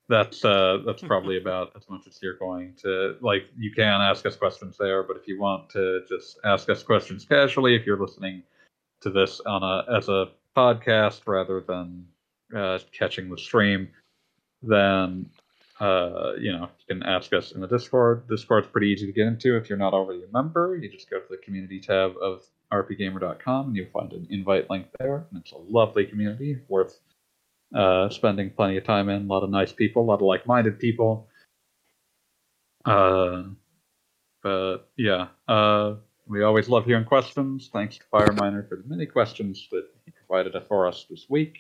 that's 0.08 0.44
uh, 0.44 0.80
that's 0.86 1.02
probably 1.04 1.38
about 1.38 1.72
as 1.76 1.88
much 1.90 2.08
as 2.08 2.20
you're 2.22 2.38
going 2.38 2.74
to 2.82 3.16
like. 3.22 3.44
You 3.58 3.72
can 3.72 4.02
ask 4.02 4.26
us 4.26 4.36
questions 4.36 4.76
there, 4.78 5.04
but 5.04 5.18
if 5.18 5.28
you 5.28 5.40
want 5.40 5.70
to 5.72 6.02
just 6.10 6.40
ask 6.44 6.70
us 6.70 6.84
questions 6.84 7.26
casually, 7.26 7.76
if 7.76 7.86
you're 7.86 8.00
listening 8.00 8.44
to 9.02 9.10
this 9.12 9.40
on 9.42 9.64
a 9.64 9.96
as 9.96 10.10
a 10.10 10.30
podcast 10.58 11.22
rather 11.28 11.62
than 11.62 12.06
uh, 12.56 12.80
catching 12.92 13.30
the 13.30 13.38
stream, 13.38 13.90
then 14.64 15.30
uh, 15.80 16.34
you 16.38 16.52
know, 16.52 16.70
you 16.80 16.96
can 16.96 17.04
ask 17.04 17.32
us 17.34 17.52
in 17.52 17.62
the 17.62 17.68
Discord. 17.68 18.28
Discord's 18.28 18.68
pretty 18.68 18.88
easy 18.88 19.06
to 19.06 19.14
get 19.14 19.28
into 19.28 19.56
if 19.56 19.70
you're 19.70 19.78
not 19.78 19.94
already 19.94 20.24
a 20.24 20.32
member. 20.34 20.76
You 20.76 20.90
just 20.90 21.10
go 21.10 21.20
to 21.20 21.26
the 21.30 21.38
community 21.38 21.80
tab 21.80 22.16
of 22.22 22.44
rpgamer.com 22.74 23.68
and 23.68 23.76
you'll 23.76 23.90
find 23.92 24.12
an 24.12 24.28
invite 24.30 24.70
link 24.70 24.88
there. 25.00 25.28
And 25.30 25.40
it's 25.40 25.54
a 25.54 25.58
lovely 25.58 26.06
community 26.06 26.60
worth 26.68 27.00
uh, 27.74 28.10
spending 28.10 28.52
plenty 28.52 28.78
of 28.78 28.84
time 28.84 29.10
in. 29.10 29.24
A 29.24 29.26
lot 29.26 29.44
of 29.44 29.50
nice 29.50 29.72
people, 29.72 30.04
a 30.04 30.06
lot 30.06 30.16
of 30.16 30.22
like-minded 30.22 30.80
people. 30.80 31.28
Uh, 32.86 33.44
but 34.42 34.90
yeah, 34.98 35.28
uh, 35.48 35.96
we 36.28 36.44
always 36.44 36.70
love 36.70 36.86
hearing 36.86 37.06
questions. 37.06 37.70
Thanks 37.72 37.98
to 37.98 38.04
Fireminer 38.12 38.68
for 38.68 38.78
the 38.78 38.84
many 38.88 39.06
questions 39.06 39.68
that 39.72 39.86
he 40.06 40.12
provided 40.12 40.56
for 40.68 40.88
us 40.88 41.06
this 41.10 41.26
week. 41.30 41.60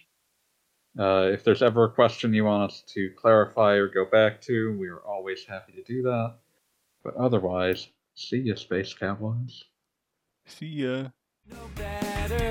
Uh, 0.97 1.29
if 1.31 1.43
there's 1.43 1.61
ever 1.61 1.85
a 1.85 1.91
question 1.91 2.33
you 2.33 2.45
want 2.45 2.71
us 2.71 2.83
to 2.87 3.11
clarify 3.17 3.73
or 3.73 3.87
go 3.87 4.05
back 4.05 4.41
to, 4.41 4.75
we 4.79 4.87
are 4.87 5.01
always 5.01 5.45
happy 5.45 5.71
to 5.73 5.83
do 5.83 6.01
that. 6.01 6.35
But 7.03 7.15
otherwise, 7.15 7.87
see 8.15 8.39
ya, 8.39 8.55
Space 8.55 8.93
Cowboys. 8.93 9.63
See 10.45 10.65
ya. 10.65 11.09
No 11.49 11.69
better 11.75 12.49